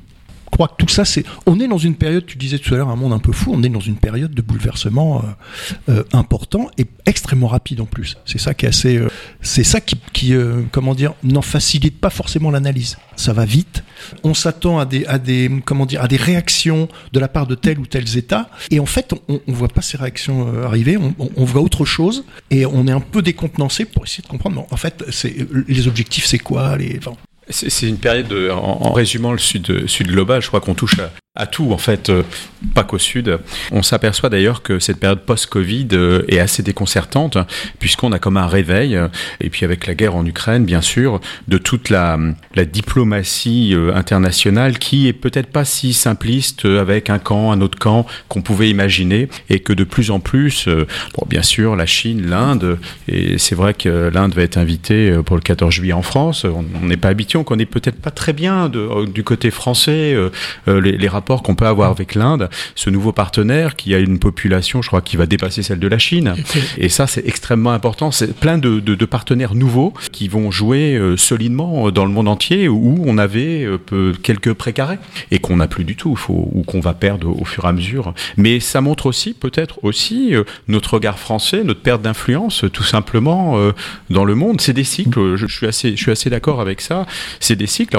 crois 0.51 0.67
que 0.67 0.75
tout 0.77 0.87
ça, 0.91 1.05
c'est. 1.05 1.23
On 1.45 1.59
est 1.59 1.67
dans 1.67 1.77
une 1.77 1.95
période, 1.95 2.25
tu 2.25 2.37
disais 2.37 2.59
tout 2.59 2.73
à 2.73 2.77
l'heure, 2.77 2.89
un 2.89 2.95
monde 2.95 3.13
un 3.13 3.19
peu 3.19 3.31
fou. 3.31 3.51
On 3.53 3.63
est 3.63 3.69
dans 3.69 3.79
une 3.79 3.97
période 3.97 4.33
de 4.33 4.41
bouleversement 4.41 5.23
euh, 5.89 5.93
euh, 5.93 6.03
important 6.13 6.69
et 6.77 6.85
extrêmement 7.05 7.47
rapide 7.47 7.81
en 7.81 7.85
plus. 7.85 8.17
C'est 8.25 8.39
ça 8.39 8.53
qui 8.53 8.65
est 8.65 8.69
assez. 8.69 8.97
Euh, 8.97 9.09
c'est 9.41 9.63
ça 9.63 9.81
qui, 9.81 9.97
qui 10.13 10.33
comment 10.71 10.95
dire, 10.95 11.13
n'en 11.23 11.41
facilite 11.41 11.99
pas 11.99 12.09
forcément 12.09 12.51
l'analyse. 12.51 12.97
Ça 13.15 13.33
va 13.33 13.45
vite. 13.45 13.83
On 14.23 14.33
s'attend 14.33 14.79
à 14.79 14.85
des, 14.85 15.05
à 15.05 15.17
des, 15.17 15.49
comment 15.65 15.85
dire, 15.85 16.01
à 16.01 16.07
des 16.07 16.17
réactions 16.17 16.87
de 17.13 17.19
la 17.19 17.27
part 17.27 17.47
de 17.47 17.55
tels 17.55 17.79
ou 17.79 17.85
tels 17.85 18.17
États. 18.17 18.49
Et 18.71 18.79
en 18.79 18.85
fait, 18.85 19.13
on, 19.27 19.41
on 19.47 19.53
voit 19.53 19.69
pas 19.69 19.81
ces 19.81 19.97
réactions 19.97 20.63
arriver. 20.63 20.97
On, 20.97 21.45
voit 21.45 21.61
autre 21.61 21.85
chose 21.85 22.25
et 22.51 22.65
on 22.65 22.87
est 22.87 22.91
un 22.91 22.99
peu 22.99 23.21
décontenancé 23.21 23.85
pour 23.85 24.05
essayer 24.05 24.21
de 24.21 24.27
comprendre. 24.27 24.65
en 24.69 24.77
fait, 24.77 25.03
les 25.67 25.87
objectifs, 25.87 26.25
c'est 26.25 26.39
quoi 26.39 26.77
les. 26.77 26.99
C'est 27.49 27.87
une 27.87 27.97
période, 27.97 28.27
de, 28.27 28.49
en, 28.49 28.57
en, 28.57 28.91
résumant 28.91 29.31
le 29.31 29.37
sud, 29.37 29.87
sud 29.87 30.07
global, 30.07 30.41
je 30.41 30.47
crois 30.47 30.59
qu'on 30.59 30.73
touche 30.73 30.99
à, 30.99 31.11
à 31.37 31.45
tout, 31.45 31.71
en 31.71 31.77
fait, 31.77 32.09
euh, 32.09 32.23
pas 32.73 32.83
qu'au 32.83 32.97
sud. 32.97 33.37
On 33.71 33.83
s'aperçoit 33.83 34.29
d'ailleurs 34.29 34.63
que 34.63 34.79
cette 34.79 34.99
période 34.99 35.21
post-Covid 35.21 35.87
euh, 35.93 36.23
est 36.27 36.39
assez 36.39 36.63
déconcertante, 36.63 37.37
puisqu'on 37.79 38.11
a 38.11 38.17
comme 38.19 38.37
un 38.37 38.47
réveil, 38.47 38.95
euh, 38.95 39.07
et 39.39 39.51
puis 39.51 39.63
avec 39.63 39.85
la 39.85 39.93
guerre 39.93 40.15
en 40.15 40.25
Ukraine, 40.25 40.65
bien 40.65 40.81
sûr, 40.81 41.21
de 41.47 41.57
toute 41.59 41.89
la, 41.89 42.17
diplomatie 42.73 43.75
internationale 43.93 44.79
qui 44.79 45.07
est 45.07 45.13
peut-être 45.13 45.51
pas 45.51 45.63
si 45.63 45.93
simpliste 45.93 46.65
avec 46.65 47.11
un 47.11 47.19
camp, 47.19 47.51
un 47.51 47.61
autre 47.61 47.77
camp 47.77 48.07
qu'on 48.29 48.41
pouvait 48.41 48.69
imaginer, 48.69 49.29
et 49.49 49.59
que 49.59 49.73
de 49.73 49.83
plus 49.83 50.09
en 50.09 50.19
plus, 50.19 50.67
bon, 50.67 51.25
bien 51.27 51.43
sûr, 51.43 51.75
la 51.75 51.85
Chine, 51.85 52.27
l'Inde, 52.27 52.79
et 53.07 53.37
c'est 53.37 53.53
vrai 53.53 53.75
que 53.75 54.09
l'Inde 54.11 54.33
va 54.33 54.41
être 54.41 54.57
invitée 54.57 55.15
pour 55.23 55.35
le 55.35 55.43
14 55.43 55.71
juillet 55.71 55.93
en 55.93 56.01
France, 56.01 56.45
on 56.45 56.85
n'est 56.85 56.97
pas 56.97 57.09
habitué, 57.09 57.37
on 57.37 57.43
connaît 57.43 57.67
peut-être 57.67 58.01
pas 58.01 58.11
très 58.11 58.33
bien 58.33 58.69
du 58.69 59.23
côté 59.23 59.51
français 59.51 60.15
les 60.65 61.07
rapports 61.07 61.26
qu'on 61.35 61.55
peut 61.55 61.67
avoir 61.67 61.91
avec 61.91 62.15
l'Inde, 62.15 62.49
ce 62.75 62.89
nouveau 62.89 63.11
partenaire 63.11 63.75
qui 63.75 63.93
a 63.93 63.99
une 63.99 64.19
population, 64.19 64.81
je 64.81 64.87
crois, 64.87 65.01
qui 65.01 65.17
va 65.17 65.25
dépasser 65.25 65.63
celle 65.63 65.79
de 65.79 65.87
la 65.87 65.97
Chine. 65.97 66.35
Et 66.77 66.89
ça, 66.89 67.07
c'est 67.07 67.27
extrêmement 67.27 67.71
important. 67.71 68.11
C'est 68.11 68.33
plein 68.33 68.57
de, 68.57 68.79
de, 68.79 68.95
de, 68.95 69.05
partenaires 69.05 69.55
nouveaux 69.55 69.93
qui 70.11 70.27
vont 70.27 70.51
jouer 70.51 70.95
euh, 70.95 71.17
solidement 71.17 71.91
dans 71.91 72.05
le 72.05 72.11
monde 72.11 72.27
entier 72.27 72.67
où 72.67 73.03
on 73.05 73.17
avait 73.17 73.65
euh, 73.65 74.13
quelques 74.23 74.53
précarés 74.53 74.99
et 75.31 75.39
qu'on 75.39 75.57
n'a 75.57 75.67
plus 75.67 75.83
du 75.83 75.95
tout, 75.95 76.15
faut, 76.15 76.49
ou 76.53 76.63
qu'on 76.63 76.79
va 76.79 76.93
perdre 76.93 77.29
au 77.29 77.45
fur 77.45 77.65
et 77.65 77.67
à 77.67 77.73
mesure. 77.73 78.13
Mais 78.37 78.59
ça 78.59 78.81
montre 78.81 79.05
aussi, 79.05 79.33
peut-être 79.33 79.79
aussi, 79.83 80.33
euh, 80.33 80.43
notre 80.67 80.95
regard 80.95 81.19
français, 81.19 81.63
notre 81.63 81.81
perte 81.81 82.01
d'influence, 82.01 82.63
tout 82.71 82.83
simplement, 82.83 83.57
dans 84.09 84.25
le 84.25 84.35
monde. 84.35 84.61
C'est 84.61 84.73
des 84.73 84.83
cycles. 84.83 85.35
Je, 85.35 85.47
suis 85.47 85.67
assez, 85.67 85.91
je 85.91 86.01
suis 86.01 86.11
assez 86.11 86.29
d'accord 86.29 86.61
avec 86.61 86.81
ça. 86.81 87.05
C'est 87.39 87.55
des 87.55 87.67
cycles. 87.67 87.97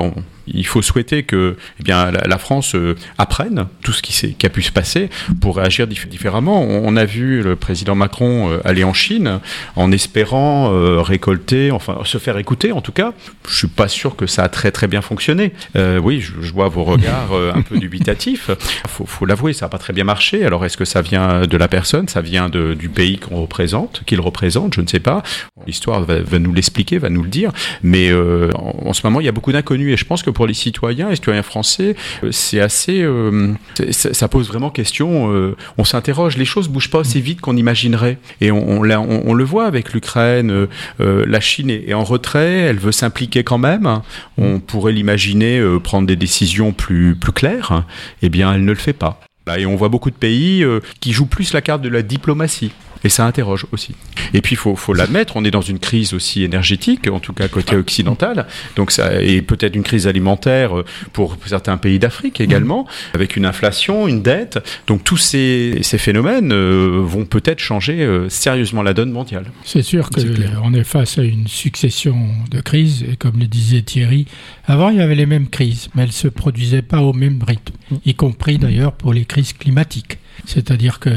Il 0.55 0.67
faut 0.67 0.83
souhaiter 0.83 1.23
que, 1.23 1.57
eh 1.81 1.83
bien, 1.83 2.11
la, 2.11 2.26
la 2.26 2.38
France 2.38 2.76
apprennent 3.17 3.67
tout 3.83 3.93
ce 3.93 4.02
qui, 4.02 4.35
qui 4.35 4.47
a 4.47 4.50
pu 4.50 4.62
se 4.62 4.73
passer 4.73 5.11
pour 5.40 5.57
réagir 5.57 5.87
différemment. 5.87 6.62
On, 6.62 6.97
a 6.97 7.05
vu 7.05 7.43
le 7.43 7.57
président 7.57 7.95
Macron 7.95 8.50
euh, 8.50 8.61
aller 8.64 8.83
en 8.85 8.93
Chine 8.93 9.40
en 9.76 9.93
espérant 9.93 10.73
euh, 10.73 11.00
récolter, 11.00 11.71
enfin 11.71 11.99
se 12.05 12.19
faire 12.19 12.38
écouter 12.38 12.73
en 12.73 12.81
tout 12.81 12.93
cas. 12.93 13.12
Je 13.49 13.57
suis 13.57 13.69
pas 13.69 13.88
sûr 13.88 14.17
que 14.17 14.26
ça 14.26 14.45
a 14.45 14.49
très 14.49 14.71
très 14.71 14.88
bien 14.88 15.00
fonctionné. 15.00 15.52
Euh, 15.76 15.99
oui, 15.99 16.21
je, 16.21 16.33
je, 16.40 16.52
vois 16.52 16.69
vos 16.69 16.85
regards 16.85 17.33
un 17.55 17.62
peu 17.62 17.78
dubitatifs. 17.78 18.50
Faut, 18.88 19.07
faut 19.07 19.26
l'avouer, 19.26 19.52
ça 19.52 19.67
n'a 19.67 19.71
pas 19.71 19.78
très 19.78 19.93
bien 19.93 20.05
marché. 20.05 20.45
Alors 20.45 20.64
est-ce 20.64 20.76
que 20.76 20.85
ça 20.85 21.02
vient 21.02 21.43
de 21.43 21.57
la 21.57 21.69
personne, 21.69 22.09
ça 22.09 22.21
vient 22.21 22.49
de, 22.49 22.75
du 22.75 22.88
pays 22.88 23.19
qu'on 23.19 23.40
représente, 23.40 24.02
qu'il 24.07 24.21
représente, 24.21 24.75
je 24.75 24.81
ne 24.81 24.87
sais 24.87 25.00
pas. 25.00 25.23
L'histoire 25.67 26.02
va, 26.02 26.21
va, 26.21 26.38
nous 26.38 26.52
l'expliquer, 26.52 26.99
va 26.99 27.11
nous 27.11 27.23
le 27.23 27.28
dire. 27.28 27.52
Mais 27.83 28.12
en, 28.12 28.88
en, 28.88 28.93
ce 28.93 29.02
moment, 29.05 29.21
il 29.21 29.26
y 29.26 29.28
a 29.28 29.33
beaucoup 29.33 29.52
d'inconnus 29.52 29.93
et 29.93 29.97
je 29.97 30.05
pense 30.05 30.23
que 30.23 30.31
pour 30.38 30.47
les 30.47 30.54
citoyens, 30.54 31.09
les 31.09 31.16
citoyens 31.16 31.42
français, 31.42 31.97
c'est 32.30 32.61
assez 32.61 33.02
euh, 33.02 33.54
ça 33.90 34.28
pose 34.28 34.47
vraiment 34.47 34.71
question. 34.71 35.33
Euh, 35.33 35.57
on 35.78 35.85
s'interroge, 35.85 36.37
les 36.37 36.45
choses 36.45 36.68
bougent 36.68 36.90
pas 36.90 36.99
aussi 36.99 37.21
vite 37.21 37.40
qu'on 37.40 37.57
imaginerait. 37.57 38.18
Et 38.40 38.52
on, 38.52 38.85
le 38.85 39.45
voit 39.45 39.66
avec 39.66 39.92
l'Ukraine. 39.92 40.68
Euh, 41.00 41.25
la 41.26 41.40
Chine 41.40 41.71
est, 41.71 41.92
en 41.92 42.04
retrait, 42.04 42.52
elle 42.52 42.78
veut 42.78 42.92
s'impliquer 42.92 43.42
quand 43.42 43.59
même. 43.59 44.00
On 44.37 44.61
pourrait 44.61 44.92
l'imaginer 44.92 45.61
prendre 45.83 46.07
des 46.07 46.14
décisions 46.14 46.71
plus, 46.71 47.16
plus 47.16 47.33
claires. 47.33 47.83
Eh 48.23 48.28
bien, 48.28 48.54
elle 48.54 48.62
ne 48.64 48.71
le 48.71 48.76
fait 48.76 48.92
pas. 48.92 49.18
Et 49.57 49.66
on 49.66 49.76
voit 49.76 49.88
beaucoup 49.88 50.11
de 50.11 50.16
pays 50.16 50.62
euh, 50.62 50.80
qui 51.00 51.12
jouent 51.12 51.26
plus 51.26 51.52
la 51.52 51.61
carte 51.61 51.83
de 51.83 51.88
la 51.88 52.02
diplomatie. 52.02 52.73
Et 53.05 53.09
ça 53.09 53.26
interroge 53.26 53.67
aussi. 53.73 53.95
Et 54.35 54.40
puis, 54.40 54.55
il 54.55 54.59
faut, 54.59 54.76
faut 54.76 54.95
l'admettre, 54.95 55.37
on 55.37 55.45
est 55.45 55.50
dans 55.50 55.61
une 55.61 55.78
crise 55.78 56.14
aussi 56.14 56.43
énergétique, 56.43 57.09
en 57.11 57.21
tout 57.21 57.33
cas 57.33 57.49
côté 57.49 57.76
occidental, 57.76 58.47
donc 58.76 58.90
ça, 58.90 59.23
et 59.23 59.43
peut-être 59.43 59.76
une 59.76 59.83
crise 59.83 60.07
alimentaire 60.07 60.78
euh, 60.78 60.85
pour 61.12 61.37
certains 61.47 61.76
pays 61.76 61.99
d'Afrique 61.99 62.40
également, 62.40 62.87
avec 63.14 63.37
une 63.37 63.47
inflation, 63.47 64.09
une 64.09 64.23
dette. 64.23 64.59
Donc 64.87 65.05
tous 65.05 65.17
ces, 65.17 65.78
ces 65.83 65.99
phénomènes 65.99 66.52
euh, 66.52 67.00
vont 67.02 67.25
peut-être 67.25 67.61
changer 67.61 68.02
euh, 68.02 68.28
sérieusement 68.28 68.83
la 68.83 68.95
donne 68.95 69.11
mondiale. 69.11 69.47
C'est 69.64 69.83
sûr 69.83 70.11
qu'on 70.11 70.75
est 70.75 70.85
face 70.85 71.19
à 71.19 71.25
une 71.25 71.47
succession 71.47 72.17
de 72.50 72.61
crises, 72.61 73.05
et 73.11 73.17
comme 73.17 73.38
le 73.38 73.47
disait 73.47 73.83
Thierry, 73.83 74.26
avant 74.67 74.90
il 74.90 74.99
y 74.99 75.00
avait 75.00 75.14
les 75.14 75.26
mêmes 75.26 75.49
crises, 75.49 75.88
mais 75.95 76.02
elles 76.02 76.09
ne 76.09 76.12
se 76.12 76.28
produisaient 76.28 76.83
pas 76.83 77.00
au 77.00 77.12
même 77.12 77.43
rythme, 77.47 77.75
y 78.05 78.14
compris 78.14 78.59
d'ailleurs 78.59 78.93
pour 78.93 79.12
les 79.12 79.25
crises 79.25 79.52
climatiques. 79.52 80.19
C'est-à-dire 80.47 81.00
que 81.00 81.11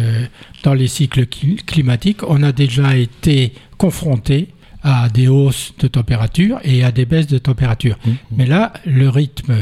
dans 0.64 0.74
les 0.74 0.88
cycles 0.88 1.26
climatiques, 1.26 2.24
on 2.28 2.44
a 2.44 2.52
déjà 2.52 2.96
été 2.98 3.54
confronté 3.78 4.50
à 4.84 5.10
des 5.10 5.28
hausses 5.28 5.74
de 5.80 5.88
température 5.88 6.60
et 6.64 6.84
à 6.84 6.92
des 6.92 7.06
baisses 7.06 7.28
de 7.28 7.38
température. 7.38 7.98
Mmh. 8.06 8.12
Mais 8.38 8.46
là, 8.46 8.74
le 8.86 9.10
rythme 9.10 9.54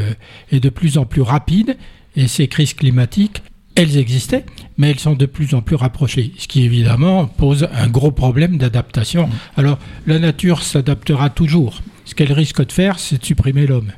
est 0.52 0.60
de 0.60 0.70
plus 0.70 0.98
en 0.98 1.06
plus 1.06 1.22
rapide 1.22 1.78
et 2.16 2.28
ces 2.28 2.48
crises 2.48 2.74
climatiques, 2.74 3.42
elles 3.76 3.98
existaient, 3.98 4.46
mais 4.78 4.90
elles 4.90 5.00
sont 5.00 5.14
de 5.14 5.26
plus 5.26 5.54
en 5.54 5.62
plus 5.62 5.76
rapprochées, 5.76 6.34
ce 6.38 6.48
qui 6.48 6.64
évidemment 6.64 7.28
pose 7.28 7.68
un 7.74 7.88
gros 7.88 8.12
problème 8.12 8.58
d'adaptation. 8.58 9.28
Mmh. 9.28 9.32
Alors, 9.58 9.80
la 10.08 10.20
nature 10.20 10.64
s'adaptera 10.64 11.30
toujours. 11.30 11.82
Ce 12.06 12.16
qu'elle 12.16 12.34
risque 12.34 12.66
de 12.66 12.72
faire, 12.72 12.98
c'est 12.98 13.20
de 13.20 13.26
supprimer 13.26 13.68
l'homme. 13.68 13.92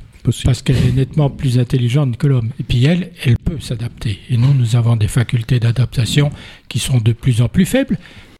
Parce 0.44 0.62
qu'elle 0.62 0.76
est 0.76 0.92
nettement 0.92 1.30
plus 1.30 1.58
intelligente 1.58 2.16
que 2.16 2.26
l'homme. 2.26 2.50
Et 2.60 2.62
puis 2.62 2.84
elle, 2.84 3.12
elle 3.24 3.36
peut 3.38 3.60
s'adapter. 3.60 4.18
Et 4.30 4.36
nous, 4.36 4.54
nous 4.54 4.76
avons 4.76 4.96
des 4.96 5.08
facultés 5.08 5.60
d'adaptation 5.60 6.30
qui 6.68 6.78
sont 6.78 6.98
de 6.98 7.12
plus 7.12 7.42
en 7.42 7.48
plus 7.48 7.66
faibles. 7.66 7.98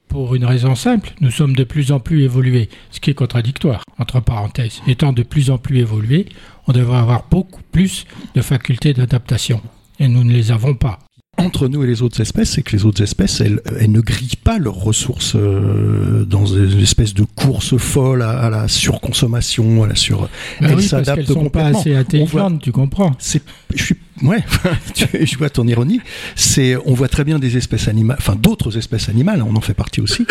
Pour 0.09 0.35
une 0.35 0.45
raison 0.45 0.75
simple, 0.75 1.15
nous 1.21 1.31
sommes 1.31 1.57
de 1.57 1.65
plus 1.65 1.91
en 1.91 1.99
plus 1.99 2.23
évolués, 2.23 2.69
ce 2.91 3.01
qui 3.01 3.11
est 3.11 3.15
contradictoire, 3.15 3.83
entre 3.99 4.21
parenthèses. 4.21 4.83
Étant 4.87 5.13
de 5.13 5.23
plus 5.23 5.51
en 5.51 5.57
plus 5.57 5.79
évolués, 5.79 6.27
on 6.67 6.73
devrait 6.73 6.99
avoir 6.99 7.25
beaucoup 7.31 7.63
plus 7.73 8.05
de 8.35 8.43
facultés 8.43 8.93
d'adaptation. 8.93 9.63
Et 9.99 10.09
nous 10.09 10.23
ne 10.23 10.33
les 10.33 10.53
avons 10.53 10.75
pas 10.75 10.99
entre 11.43 11.69
nous 11.69 11.83
et 11.85 11.87
les 11.87 12.03
autres 12.03 12.21
espèces, 12.21 12.53
c'est 12.53 12.63
que 12.63 12.77
les 12.77 12.85
autres 12.85 13.03
espèces, 13.03 13.41
elles, 13.41 13.61
elles 13.79 13.91
ne 13.91 14.01
grillent 14.01 14.39
pas 14.43 14.59
leurs 14.59 14.77
ressources 14.77 15.35
euh, 15.37 16.25
dans 16.25 16.47
une 16.47 16.81
espèce 16.81 17.15
de 17.15 17.25
course 17.25 17.77
folle 17.77 18.23
à, 18.23 18.49
la 18.51 18.69
surconsommation, 18.69 19.85
à 19.85 19.87
la 19.89 19.95
sur. 19.95 20.23
Bah 20.23 20.29
elles 20.61 20.77
oui, 20.77 20.83
s'adaptent 20.83 21.33
sont 21.33 21.51
pas 21.51 21.67
assez 21.67 21.95
intelligentes, 21.95 22.63
tu 22.63 22.73
comprends. 22.73 23.13
Je 23.21 23.83
suis, 23.83 23.97
ouais, 24.23 24.45
je 25.25 25.37
vois 25.37 25.51
ton 25.51 25.67
ironie. 25.67 26.01
C'est, 26.37 26.77
on 26.85 26.95
voit 26.95 27.09
très 27.09 27.25
bien 27.25 27.39
des 27.39 27.57
espèces 27.57 27.89
animales, 27.89 28.17
enfin 28.19 28.37
d'autres 28.37 28.79
espèces 28.79 29.09
animales, 29.09 29.43
on 29.43 29.57
en 29.57 29.61
fait 29.61 29.75
partie 29.75 30.01
aussi, 30.01 30.27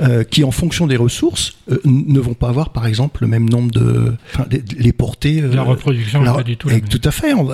euh, 0.00 0.24
qui 0.24 0.44
en 0.44 0.50
fonction 0.50 0.86
des 0.86 0.96
ressources 0.96 1.56
euh, 1.70 1.78
ne 1.84 2.20
vont 2.20 2.34
pas 2.34 2.48
avoir, 2.48 2.70
par 2.70 2.86
exemple, 2.86 3.22
le 3.22 3.28
même 3.28 3.48
nombre 3.48 3.70
de, 3.70 4.14
enfin, 4.32 4.46
les, 4.50 4.62
les 4.76 4.92
portées. 4.92 5.40
la 5.40 5.62
reproduction, 5.62 6.22
la, 6.22 6.32
pas 6.32 6.42
du 6.42 6.56
tout. 6.56 6.70
Et, 6.70 6.80
tout 6.80 7.00
à 7.04 7.10
fait. 7.10 7.32
On, 7.34 7.48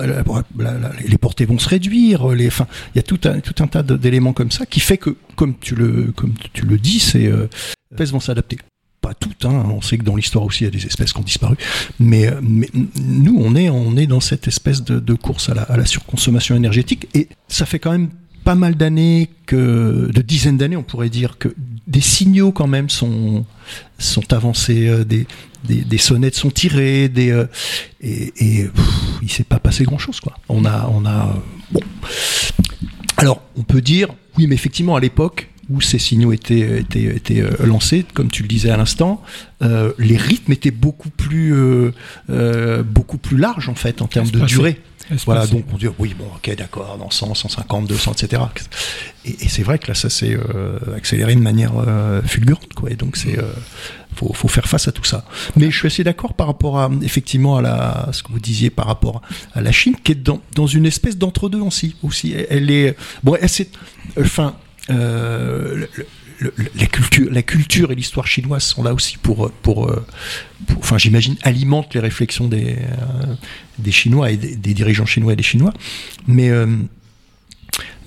les 1.05 1.17
portées 1.17 1.45
vont 1.45 1.59
se 1.59 1.69
réduire. 1.69 2.27
Les, 2.29 2.47
enfin, 2.47 2.67
il 2.93 2.97
y 2.97 2.99
a 2.99 3.03
tout 3.03 3.19
un, 3.25 3.39
tout 3.39 3.63
un 3.63 3.67
tas 3.67 3.83
d'éléments 3.83 4.33
comme 4.33 4.51
ça 4.51 4.65
qui 4.65 4.79
fait 4.79 4.97
que, 4.97 5.15
comme 5.35 5.55
tu 5.59 5.75
le, 5.75 6.11
comme 6.15 6.33
tu 6.53 6.65
le 6.65 6.77
dis, 6.77 6.99
ces 6.99 7.27
euh, 7.27 7.49
espèces 7.91 8.11
vont 8.11 8.19
s'adapter. 8.19 8.57
Pas 9.11 9.15
toutes, 9.19 9.43
hein, 9.43 9.65
on 9.69 9.81
sait 9.81 9.97
que 9.97 10.05
dans 10.05 10.15
l'histoire 10.15 10.45
aussi 10.45 10.63
il 10.63 10.67
y 10.67 10.67
a 10.69 10.71
des 10.71 10.85
espèces 10.85 11.11
qui 11.11 11.19
ont 11.19 11.23
disparu, 11.23 11.57
mais, 11.99 12.27
euh, 12.27 12.39
nous 12.95 13.35
on 13.37 13.57
est, 13.57 13.69
on 13.69 13.97
est 13.97 14.07
dans 14.07 14.21
cette 14.21 14.47
espèce 14.47 14.85
de, 14.85 15.13
course 15.15 15.49
à 15.49 15.53
la, 15.53 15.85
surconsommation 15.85 16.55
énergétique 16.55 17.09
et 17.13 17.27
ça 17.49 17.65
fait 17.65 17.77
quand 17.77 17.91
même 17.91 18.07
pas 18.45 18.55
mal 18.55 18.75
d'années 18.75 19.29
que, 19.47 20.09
de 20.13 20.21
dizaines 20.21 20.55
d'années, 20.55 20.77
on 20.77 20.83
pourrait 20.83 21.09
dire 21.09 21.37
que 21.37 21.49
des 21.87 21.99
signaux 21.99 22.53
quand 22.53 22.67
même 22.67 22.89
sont 22.89 23.45
sont 23.97 24.31
avancés, 24.31 24.87
euh, 24.87 25.03
des, 25.03 25.27
des, 25.65 25.97
sonnettes 25.97 26.35
sont 26.35 26.49
tirées, 26.49 27.11
euh, 27.17 27.47
et, 27.99 28.31
et 28.37 28.63
pff, 28.63 28.85
il 29.21 29.29
s'est 29.29 29.43
pas 29.43 29.59
passé 29.59 29.83
grand 29.83 29.97
chose. 29.97 30.21
On 30.47 30.63
a 30.63 30.89
on 30.89 31.05
a 31.05 31.35
bon. 31.69 31.81
Alors 33.17 33.41
on 33.57 33.63
peut 33.63 33.81
dire 33.81 34.07
oui, 34.37 34.47
mais 34.47 34.55
effectivement 34.55 34.95
à 34.95 35.01
l'époque 35.01 35.50
où 35.69 35.81
ces 35.81 35.99
signaux 35.99 36.33
étaient, 36.33 36.79
étaient, 36.79 37.03
étaient 37.03 37.41
euh, 37.41 37.51
lancés, 37.65 38.05
comme 38.13 38.29
tu 38.29 38.41
le 38.41 38.47
disais 38.47 38.69
à 38.71 38.77
l'instant, 38.77 39.21
euh, 39.61 39.93
les 39.97 40.17
rythmes 40.17 40.51
étaient 40.51 40.71
beaucoup 40.71 41.09
plus, 41.09 41.53
euh, 41.53 41.91
euh, 42.29 42.83
beaucoup 42.83 43.17
plus 43.17 43.37
larges 43.37 43.69
en 43.69 43.75
fait 43.75 44.01
en 44.01 44.07
termes 44.07 44.29
de 44.29 44.39
durée. 44.41 44.79
Voilà, 45.25 45.45
donc 45.45 45.65
on 45.73 45.77
dit 45.77 45.87
oui, 45.99 46.15
bon, 46.17 46.25
ok, 46.35 46.55
d'accord, 46.55 46.97
dans 46.97 47.09
100, 47.09 47.35
150, 47.35 47.87
200, 47.87 48.13
etc. 48.13 48.43
Et, 49.25 49.35
et 49.41 49.49
c'est 49.49 49.63
vrai 49.63 49.77
que 49.77 49.87
là, 49.87 49.93
ça 49.93 50.09
s'est 50.09 50.35
euh, 50.35 50.77
accéléré 50.95 51.35
de 51.35 51.41
manière 51.41 51.73
euh, 51.77 52.21
fulgurante, 52.21 52.73
quoi. 52.73 52.89
Et 52.91 52.95
donc 52.95 53.17
c'est, 53.17 53.37
euh, 53.37 53.51
faut, 54.15 54.31
faut 54.33 54.47
faire 54.47 54.67
face 54.67 54.87
à 54.87 54.91
tout 54.91 55.03
ça. 55.03 55.25
Mais 55.57 55.69
je 55.69 55.77
suis 55.77 55.87
assez 55.87 56.03
d'accord 56.03 56.33
par 56.33 56.47
rapport 56.47 56.79
à, 56.79 56.89
effectivement, 57.01 57.57
à, 57.57 57.61
la, 57.61 57.91
à 58.07 58.13
ce 58.13 58.23
que 58.23 58.31
vous 58.31 58.39
disiez 58.39 58.69
par 58.69 58.85
rapport 58.87 59.21
à 59.53 59.61
la 59.61 59.71
Chine, 59.71 59.95
qui 60.01 60.13
est 60.13 60.15
dans, 60.15 60.39
dans 60.55 60.67
une 60.67 60.85
espèce 60.85 61.17
d'entre-deux 61.17 61.59
aussi. 61.59 61.95
aussi. 62.03 62.33
Elle 62.49 62.71
est, 62.71 62.95
bon, 63.23 63.35
elle 63.35 63.49
enfin, 64.17 64.55
euh, 64.91 65.85
la 66.75 66.85
culture, 66.87 67.27
la 67.31 67.43
culture 67.43 67.91
et 67.91 67.95
l'histoire 67.95 68.27
chinoise 68.27 68.63
sont 68.63 68.83
là 68.83 68.93
aussi 68.93 69.17
pour, 69.17 69.51
pour, 69.61 69.93
pour 70.67 70.77
enfin, 70.79 70.97
j'imagine, 70.97 71.35
alimentent 71.43 71.93
les 71.93 71.99
réflexions 71.99 72.47
des, 72.47 72.77
euh, 72.77 73.35
des 73.77 73.91
Chinois 73.91 74.31
et 74.31 74.37
des, 74.37 74.73
dirigeants 74.73 75.05
chinois 75.05 75.33
et 75.33 75.35
des 75.35 75.43
Chinois. 75.43 75.73
Mais 76.27 76.49
euh, 76.49 76.67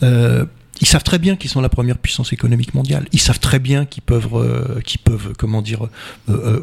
euh, 0.03 0.45
ils 0.81 0.87
savent 0.87 1.05
très 1.05 1.19
bien 1.19 1.37
qu'ils 1.37 1.51
sont 1.51 1.61
la 1.61 1.69
première 1.69 1.99
puissance 1.99 2.33
économique 2.33 2.75
mondiale. 2.75 3.07
Ils 3.13 3.21
savent 3.21 3.39
très 3.39 3.59
bien 3.59 3.85
qu'ils 3.85 4.03
peuvent, 4.03 4.29
euh, 4.35 4.81
qu'ils 4.81 5.01
peuvent, 5.01 5.33
comment 5.39 5.63
dire, 5.63 5.89
euh, 6.29 6.61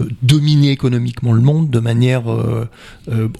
euh, 0.00 0.08
dominer 0.22 0.70
économiquement 0.70 1.32
le 1.32 1.40
monde 1.40 1.70
de 1.70 1.78
manière 1.78 2.24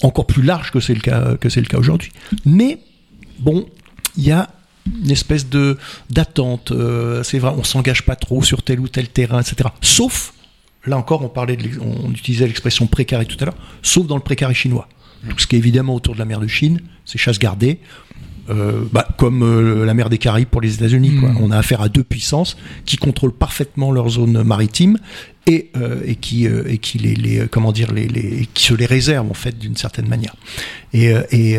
encore 0.03 0.27
plus 0.27 0.43
large 0.43 0.71
que 0.71 0.81
c'est 0.81 0.95
le 0.95 1.01
cas 1.01 1.37
que 1.37 1.49
c'est 1.49 1.61
le 1.61 1.67
cas 1.67 1.79
aujourd'hui. 1.79 2.13
Mais 2.45 2.79
bon, 3.41 3.67
il 4.17 4.25
y 4.25 4.31
a 4.31 4.51
une 4.87 5.11
espèce 5.11 5.49
de 5.49 5.79
d'attente. 6.11 6.73
Euh, 6.73 7.23
c'est 7.23 7.39
vrai, 7.39 7.53
on 7.57 7.65
s'engage 7.65 8.03
pas 8.03 8.17
trop 8.17 8.43
sur 8.43 8.63
tel 8.63 8.81
ou 8.81 8.89
tel 8.89 9.09
terrain, 9.09 9.41
etc. 9.41 9.71
Sauf, 9.81 10.35
là 10.87 10.97
encore, 10.99 11.23
on 11.23 11.29
parlait, 11.29 11.57
de, 11.57 11.69
on 11.81 12.11
utilisait 12.11 12.47
l'expression 12.47 12.87
précaré 12.87 13.27
tout 13.27 13.37
à 13.41 13.47
l'heure. 13.47 13.57
Sauf 13.83 14.07
dans 14.07 14.17
le 14.17 14.23
précaré 14.23 14.55
chinois. 14.55 14.89
Tout 15.29 15.39
ce 15.39 15.47
qui 15.47 15.57
est 15.57 15.59
évidemment 15.59 15.95
autour 15.95 16.15
de 16.15 16.19
la 16.19 16.27
mer 16.27 16.39
de 16.39 16.47
Chine, 16.47 16.81
c'est 17.07 17.17
chasse 17.17 17.39
gardée. 17.39 17.79
Euh, 18.51 18.83
bah, 18.93 19.09
comme 19.17 19.43
euh, 19.43 19.87
la 19.87 19.95
mer 19.95 20.11
des 20.11 20.19
Caraïbes 20.19 20.49
pour 20.49 20.61
les 20.61 20.75
États-Unis. 20.75 21.11
Mmh. 21.11 21.39
On 21.41 21.51
a 21.51 21.57
affaire 21.57 21.81
à 21.81 21.89
deux 21.89 22.05
puissances 22.05 22.59
qui 22.85 22.99
contrôlent 22.99 23.33
parfaitement 23.33 23.91
leur 23.91 24.11
zone 24.11 24.43
maritime 24.43 24.99
et, 25.47 25.71
euh, 25.79 26.03
et 26.05 26.17
qui, 26.17 26.45
et 26.45 26.77
qui 26.77 26.99
les, 26.99 27.15
les, 27.15 27.49
comment 27.49 27.73
dire, 27.73 27.91
les, 27.93 28.07
les, 28.07 28.47
qui 28.53 28.65
se 28.65 28.75
les 28.75 28.85
réservent 28.85 29.31
en 29.31 29.35
fait 29.35 29.59
d'une 29.59 29.77
certaine 29.77 30.09
manière. 30.09 30.37
Et, 30.93 31.13
et 31.31 31.59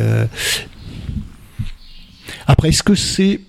après, 2.48 2.70
est-ce 2.70 2.84
que 2.84 2.96
c'est 2.96 3.42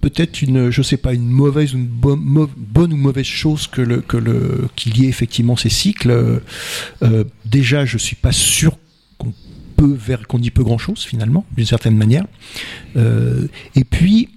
peut-être 0.00 0.42
une, 0.42 0.70
je 0.70 0.82
sais 0.82 0.96
pas, 0.96 1.12
une 1.12 1.28
mauvaise, 1.28 1.72
une 1.72 1.86
bonne, 1.86 2.92
ou 2.92 2.96
mauvaise 2.96 3.26
chose 3.26 3.66
que 3.66 4.02
qu'il 4.76 4.98
y 4.98 5.04
ait 5.04 5.08
effectivement 5.08 5.56
ces 5.56 5.68
cycles. 5.68 6.40
Euh, 7.02 7.24
déjà, 7.44 7.84
je 7.84 7.98
suis 7.98 8.16
pas 8.16 8.32
sûr 8.32 8.78
qu'on 9.18 9.34
peut 9.76 9.94
vers 9.94 10.26
qu'on 10.26 10.38
y 10.38 10.50
peut 10.50 10.64
grand 10.64 10.78
chose 10.78 11.02
finalement, 11.04 11.44
d'une 11.54 11.66
certaine 11.66 11.96
manière. 11.96 12.24
Euh, 12.96 13.46
et 13.74 13.84
puis. 13.84 14.28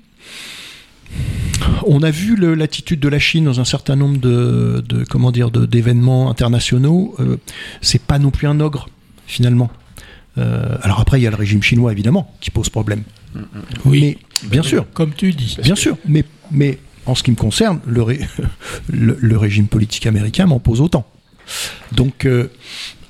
On 1.85 2.01
a 2.01 2.09
vu 2.09 2.35
l'attitude 2.55 2.99
de 2.99 3.07
la 3.07 3.19
Chine 3.19 3.45
dans 3.45 3.59
un 3.59 3.65
certain 3.65 3.95
nombre 3.95 4.17
de 4.17 5.03
comment 5.09 5.31
dire 5.31 5.51
d'événements 5.51 6.31
internationaux. 6.31 7.13
Euh, 7.19 7.37
c'est 7.81 8.01
pas 8.01 8.17
non 8.17 8.31
plus 8.31 8.47
un 8.47 8.59
ogre 8.59 8.89
finalement. 9.27 9.69
Euh, 10.37 10.77
alors 10.81 10.99
après, 10.99 11.19
il 11.19 11.23
y 11.23 11.27
a 11.27 11.29
le 11.29 11.35
régime 11.35 11.61
chinois 11.61 11.91
évidemment 11.91 12.33
qui 12.39 12.51
pose 12.51 12.69
problème. 12.69 13.03
Oui, 13.85 14.17
mais, 14.43 14.49
bien 14.49 14.63
sûr. 14.63 14.85
Comme 14.93 15.13
tu 15.13 15.31
dis. 15.31 15.57
Bien 15.61 15.75
sûr, 15.75 15.97
mais, 16.07 16.23
mais 16.51 16.79
en 17.05 17.15
ce 17.15 17.23
qui 17.23 17.31
me 17.31 17.35
concerne, 17.35 17.79
le, 17.85 18.01
ré, 18.01 18.19
le, 18.89 19.17
le 19.19 19.37
régime 19.37 19.67
politique 19.67 20.05
américain 20.07 20.45
m'en 20.45 20.59
pose 20.59 20.81
autant. 20.81 21.05
Donc. 21.91 22.25
Euh, 22.25 22.49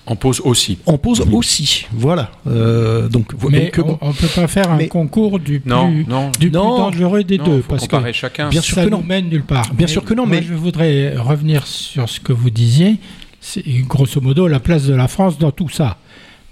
en 0.06 0.16
pose 0.18 0.42
aussi. 0.44 0.80
En 0.86 0.98
pose 0.98 1.22
oui. 1.22 1.34
aussi, 1.34 1.86
voilà. 1.94 2.32
Euh, 2.48 3.08
donc, 3.08 3.32
mais 3.50 3.72
donc, 3.76 3.98
on 4.02 4.10
ne 4.10 4.14
peut 4.14 4.28
pas 4.28 4.48
faire 4.48 4.76
mais, 4.76 4.86
un 4.86 4.88
concours 4.88 5.40
du 5.40 5.62
plus, 5.62 5.70
non, 5.70 5.90
non, 6.08 6.30
du 6.38 6.52
non, 6.52 6.76
plus 6.76 6.82
dangereux 6.82 7.24
des 7.24 7.38
non, 7.38 7.46
deux. 7.46 7.62
Parce 7.62 7.88
que 7.88 8.12
chacun. 8.12 8.50
Bien 8.50 8.62
sûr 8.62 8.76
ça 8.76 8.84
que 8.84 8.90
non. 8.90 8.98
nous 8.98 9.06
mène 9.06 9.30
nulle 9.30 9.44
part. 9.44 9.74
Bien 9.74 9.88
mais 9.88 9.88
sûr 9.88 10.04
que 10.04 10.14
non, 10.14 10.26
moi, 10.26 10.38
mais 10.38 10.44
je 10.44 10.54
voudrais 10.54 11.16
revenir 11.16 11.66
sur 11.66 12.10
ce 12.10 12.20
que 12.20 12.34
vous 12.34 12.50
disiez. 12.50 12.98
C'est 13.40 13.64
grosso 13.88 14.20
modo 14.20 14.48
la 14.48 14.60
place 14.60 14.86
de 14.86 14.94
la 14.94 15.08
France 15.08 15.38
dans 15.38 15.52
tout 15.52 15.70
ça. 15.70 15.98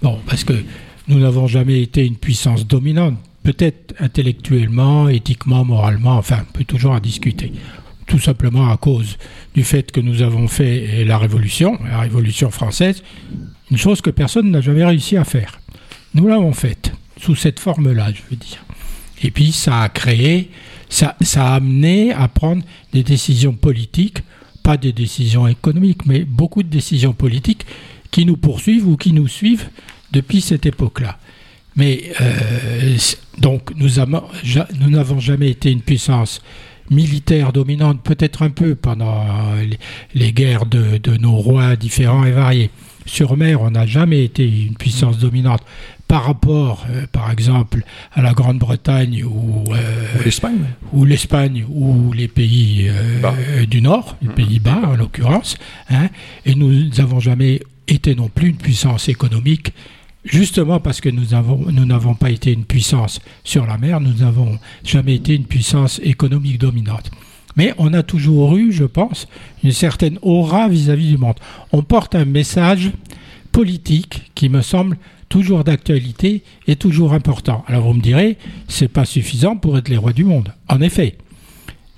Bon, 0.00 0.18
parce 0.26 0.44
que 0.44 0.54
nous 1.08 1.18
n'avons 1.18 1.46
jamais 1.46 1.82
été 1.82 2.06
une 2.06 2.16
puissance 2.16 2.66
dominante 2.66 3.18
peut-être 3.42 3.94
intellectuellement, 3.98 5.08
éthiquement, 5.08 5.64
moralement, 5.64 6.16
enfin, 6.16 6.44
on 6.48 6.52
peut 6.52 6.64
toujours 6.64 6.92
en 6.92 7.00
discuter. 7.00 7.52
Tout 8.06 8.18
simplement 8.18 8.70
à 8.70 8.76
cause 8.76 9.16
du 9.54 9.64
fait 9.64 9.90
que 9.90 10.00
nous 10.00 10.22
avons 10.22 10.48
fait 10.48 11.04
la 11.04 11.18
Révolution, 11.18 11.78
la 11.84 12.00
Révolution 12.00 12.50
française, 12.50 13.02
une 13.70 13.78
chose 13.78 14.00
que 14.00 14.10
personne 14.10 14.50
n'a 14.50 14.60
jamais 14.60 14.84
réussi 14.84 15.16
à 15.16 15.24
faire. 15.24 15.60
Nous 16.14 16.26
l'avons 16.26 16.52
faite, 16.52 16.92
sous 17.20 17.34
cette 17.34 17.58
forme-là, 17.58 18.12
je 18.12 18.22
veux 18.30 18.36
dire. 18.36 18.64
Et 19.22 19.30
puis 19.30 19.52
ça 19.52 19.82
a 19.82 19.88
créé, 19.88 20.50
ça, 20.88 21.16
ça 21.20 21.52
a 21.52 21.54
amené 21.54 22.12
à 22.12 22.28
prendre 22.28 22.62
des 22.92 23.02
décisions 23.02 23.54
politiques, 23.54 24.18
pas 24.62 24.76
des 24.76 24.92
décisions 24.92 25.46
économiques, 25.46 26.06
mais 26.06 26.24
beaucoup 26.24 26.62
de 26.62 26.68
décisions 26.68 27.12
politiques 27.12 27.66
qui 28.10 28.26
nous 28.26 28.36
poursuivent 28.36 28.86
ou 28.86 28.96
qui 28.96 29.12
nous 29.12 29.28
suivent 29.28 29.68
depuis 30.12 30.40
cette 30.40 30.66
époque-là. 30.66 31.18
Mais 31.76 32.12
euh, 32.20 32.96
donc 33.38 33.70
nous 33.76 34.90
n'avons 34.90 35.20
jamais 35.20 35.50
été 35.50 35.70
une 35.70 35.80
puissance 35.80 36.42
militaire 36.90 37.52
dominante, 37.52 38.02
peut-être 38.02 38.42
un 38.42 38.50
peu 38.50 38.74
pendant 38.74 39.24
les, 40.14 40.32
guerres 40.32 40.66
de, 40.66 41.16
nos 41.18 41.36
rois 41.36 41.76
différents 41.76 42.24
et 42.24 42.32
variés. 42.32 42.70
Sur 43.06 43.36
mer, 43.36 43.62
on 43.62 43.70
n'a 43.70 43.86
jamais 43.86 44.24
été 44.24 44.44
une 44.44 44.76
puissance 44.76 45.18
dominante 45.18 45.62
par 46.06 46.24
rapport, 46.26 46.84
euh, 46.90 47.06
par 47.10 47.30
exemple, 47.30 47.82
à 48.12 48.20
la 48.20 48.32
Grande-Bretagne 48.32 49.24
ou, 49.24 49.64
euh, 49.72 50.06
l'Espagne, 50.24 50.66
ou 50.92 51.04
l'Espagne 51.04 51.64
ou 51.68 52.12
les 52.12 52.28
pays 52.28 52.90
du 53.68 53.80
Nord, 53.80 54.16
les 54.20 54.28
mmh. 54.28 54.34
Pays-Bas 54.34 54.80
en 54.84 54.96
l'occurrence. 54.96 55.56
Hein, 55.88 56.10
et 56.44 56.54
nous 56.54 56.90
n'avons 56.90 57.18
jamais 57.18 57.62
été 57.88 58.14
non 58.14 58.28
plus 58.28 58.50
une 58.50 58.56
puissance 58.56 59.08
économique 59.08 59.72
justement 60.24 60.80
parce 60.80 61.00
que 61.00 61.08
nous 61.08 61.84
n'avons 61.86 62.14
pas 62.14 62.30
été 62.30 62.52
une 62.52 62.64
puissance 62.64 63.20
sur 63.44 63.66
la 63.66 63.78
mer, 63.78 64.00
nous 64.00 64.14
n'avons 64.14 64.58
jamais 64.84 65.16
été 65.16 65.34
une 65.34 65.46
puissance 65.46 66.00
économique 66.02 66.58
dominante. 66.58 67.10
Mais 67.56 67.74
on 67.78 67.92
a 67.92 68.02
toujours 68.02 68.56
eu, 68.56 68.72
je 68.72 68.84
pense, 68.84 69.28
une 69.62 69.72
certaine 69.72 70.18
aura 70.22 70.68
vis-à-vis 70.68 71.08
du 71.08 71.18
monde. 71.18 71.36
On 71.72 71.82
porte 71.82 72.14
un 72.14 72.24
message 72.24 72.92
politique 73.50 74.30
qui 74.34 74.48
me 74.48 74.62
semble 74.62 74.96
toujours 75.28 75.64
d'actualité 75.64 76.42
et 76.66 76.76
toujours 76.76 77.12
important. 77.12 77.64
Alors 77.66 77.86
vous 77.86 77.94
me 77.94 78.02
direz, 78.02 78.38
c'est 78.68 78.88
pas 78.88 79.04
suffisant 79.04 79.56
pour 79.56 79.76
être 79.76 79.88
les 79.88 79.96
rois 79.96 80.12
du 80.12 80.24
monde. 80.24 80.52
En 80.68 80.80
effet. 80.80 81.16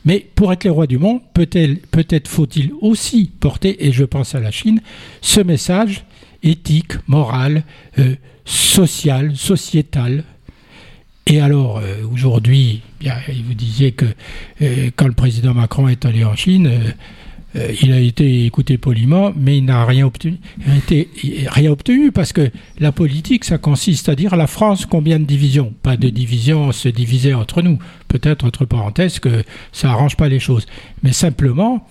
Mais 0.05 0.27
pour 0.35 0.53
être 0.53 0.65
les 0.65 0.71
rois 0.71 0.87
du 0.87 0.99
monde, 0.99 1.21
peut-être 1.33 1.87
peut 1.89 2.05
faut-il 2.27 2.73
aussi 2.81 3.31
porter, 3.41 3.87
et 3.87 3.93
je 3.93 4.05
pense 4.05 4.35
à 4.35 4.41
la 4.41 4.51
Chine, 4.51 4.83
ce 5.23 5.41
message 5.41 6.05
éthique, 6.45 6.93
morale, 7.09 7.65
euh, 7.99 8.15
sociale, 8.45 9.37
sociétale. 9.37 10.25
Et 11.27 11.41
alors, 11.41 11.79
euh, 11.79 12.05
aujourd'hui, 12.13 12.83
vous 13.01 13.55
disiez 13.55 13.93
que 13.93 14.05
euh, 14.63 14.91
quand 14.95 15.07
le 15.07 15.15
président 15.15 15.55
Macron 15.55 15.89
est 15.89 16.05
allé 16.05 16.25
en 16.25 16.37
Chine, 16.37 16.71
il 17.81 17.93
a 17.93 18.01
été 18.01 18.47
écouté 18.47 18.79
poliment, 18.79 19.33
mais 19.37 19.59
il 19.59 19.65
n'a 19.65 19.85
rien 19.85 20.05
obtenu. 20.05 20.39
rien 21.47 21.71
obtenu 21.71 22.11
parce 22.11 22.33
que 22.33 22.51
la 22.81 22.91
politique, 22.91 23.45
ça 23.45 23.59
consiste 23.59 24.09
à 24.09 24.17
dire 24.17 24.35
la 24.35 24.49
France 24.49 24.87
combien 24.87 25.21
de 25.21 25.25
divisions? 25.25 25.73
Pas 25.85 25.97
de 25.97 26.09
divisions 26.09 26.73
se 26.73 26.89
diviser 26.89 27.33
entre 27.33 27.63
nous. 27.63 27.79
Peut-être 28.09 28.45
entre 28.45 28.65
parenthèses 28.65 29.21
que 29.21 29.45
ça 29.71 29.91
arrange 29.91 30.17
pas 30.17 30.29
les 30.29 30.41
choses, 30.41 30.67
mais 31.05 31.13
simplement 31.13 31.87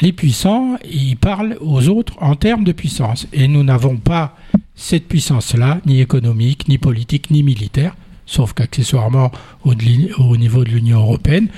les 0.00 0.12
puissants, 0.12 0.76
ils 0.90 1.16
parlent 1.16 1.56
aux 1.60 1.88
autres 1.88 2.14
en 2.20 2.36
termes 2.36 2.64
de 2.64 2.72
puissance. 2.72 3.26
Et 3.32 3.48
nous 3.48 3.62
n'avons 3.62 3.96
pas 3.96 4.36
cette 4.74 5.06
puissance-là, 5.06 5.80
ni 5.86 6.00
économique, 6.00 6.68
ni 6.68 6.78
politique, 6.78 7.30
ni 7.30 7.42
militaire, 7.42 7.94
sauf 8.26 8.52
qu'accessoirement 8.52 9.30
au, 9.64 9.74
niveau 9.74 10.64
de 10.64 10.70
l'Union 10.70 11.00
européenne, 11.00 11.48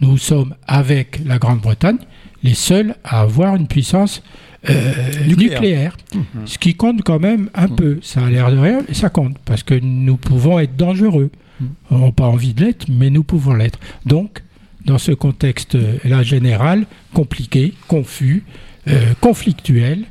nous 0.00 0.18
sommes, 0.18 0.54
avec 0.66 1.20
la 1.24 1.38
Grande-Bretagne, 1.38 1.98
les 2.42 2.54
seuls 2.54 2.96
à 3.04 3.20
avoir 3.20 3.56
une 3.56 3.68
puissance 3.68 4.22
euh, 4.68 4.92
nucléaire. 5.26 5.96
Mmh. 6.14 6.20
Ce 6.46 6.58
qui 6.58 6.74
compte 6.74 7.02
quand 7.02 7.20
même 7.20 7.48
un 7.54 7.68
mmh. 7.68 7.76
peu. 7.76 7.98
Ça 8.02 8.24
a 8.24 8.30
l'air 8.30 8.50
de 8.50 8.58
rien, 8.58 8.80
mais 8.86 8.94
ça 8.94 9.08
compte, 9.08 9.36
parce 9.44 9.62
que 9.62 9.74
nous 9.74 10.16
pouvons 10.16 10.58
être 10.58 10.76
dangereux. 10.76 11.30
Mmh. 11.60 11.64
On 11.90 11.98
n'a 11.98 12.12
pas 12.12 12.26
envie 12.26 12.54
de 12.54 12.64
l'être, 12.64 12.86
mais 12.90 13.10
nous 13.10 13.22
pouvons 13.22 13.54
l'être. 13.54 13.78
Donc, 14.04 14.42
dans 14.84 14.98
ce 14.98 15.12
contexte-là 15.12 16.22
général, 16.22 16.86
compliqué, 17.12 17.74
confus, 17.88 18.44
euh, 18.88 19.14
conflictuel, 19.20 20.04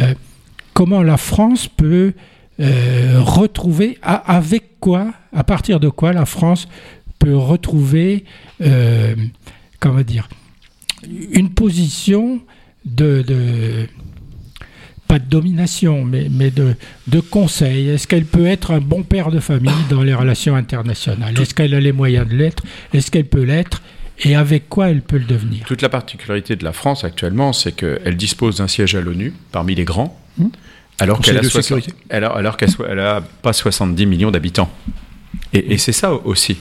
euh, 0.00 0.14
comment 0.74 1.02
la 1.02 1.16
France 1.16 1.68
peut 1.68 2.12
euh, 2.60 3.20
retrouver, 3.20 3.98
avec 4.02 4.80
quoi, 4.80 5.12
à 5.32 5.44
partir 5.44 5.80
de 5.80 5.88
quoi 5.88 6.12
la 6.12 6.26
France 6.26 6.68
peut 7.18 7.36
retrouver, 7.36 8.24
comment 9.80 10.02
dire, 10.02 10.28
une 11.32 11.50
position 11.50 12.40
de, 12.84 13.24
pas 15.08 15.18
de 15.18 15.24
domination, 15.24 16.04
mais, 16.04 16.28
mais 16.30 16.50
de, 16.50 16.76
de 17.08 17.20
conseil. 17.20 17.88
Est-ce 17.88 18.06
qu'elle 18.06 18.24
peut 18.24 18.46
être 18.46 18.72
un 18.72 18.80
bon 18.80 19.02
père 19.02 19.30
de 19.30 19.40
famille 19.40 19.72
dans 19.90 20.02
les 20.02 20.14
relations 20.14 20.54
internationales? 20.54 21.34
Est-ce 21.40 21.54
qu'elle 21.54 21.74
a 21.74 21.80
les 21.80 21.92
moyens 21.92 22.28
de 22.28 22.36
l'être? 22.36 22.62
Est-ce 22.92 23.10
qu'elle 23.10 23.26
peut 23.26 23.42
l'être 23.42 23.82
et 24.20 24.34
avec 24.34 24.68
quoi 24.68 24.90
elle 24.90 25.02
peut 25.02 25.18
le 25.18 25.24
devenir. 25.24 25.64
Toute 25.66 25.82
la 25.82 25.88
particularité 25.88 26.56
de 26.56 26.64
la 26.64 26.72
France 26.72 27.04
actuellement, 27.04 27.52
c'est 27.52 27.72
qu'elle 27.72 28.16
dispose 28.16 28.58
d'un 28.58 28.68
siège 28.68 28.94
à 28.94 29.00
l'ONU 29.00 29.32
parmi 29.52 29.74
les 29.74 29.84
grands, 29.84 30.18
hmm. 30.38 30.48
alors 30.98 31.20
qu'elle 31.20 31.38
a, 31.38 31.40
alors, 32.10 32.36
alors 32.36 32.56
qu'elle 32.56 33.00
a 33.00 33.20
pas 33.42 33.52
70 33.52 34.06
millions 34.06 34.30
d'habitants. 34.30 34.70
Et, 35.52 35.74
et 35.74 35.78
c'est 35.78 35.92
ça 35.92 36.12
aussi. 36.12 36.58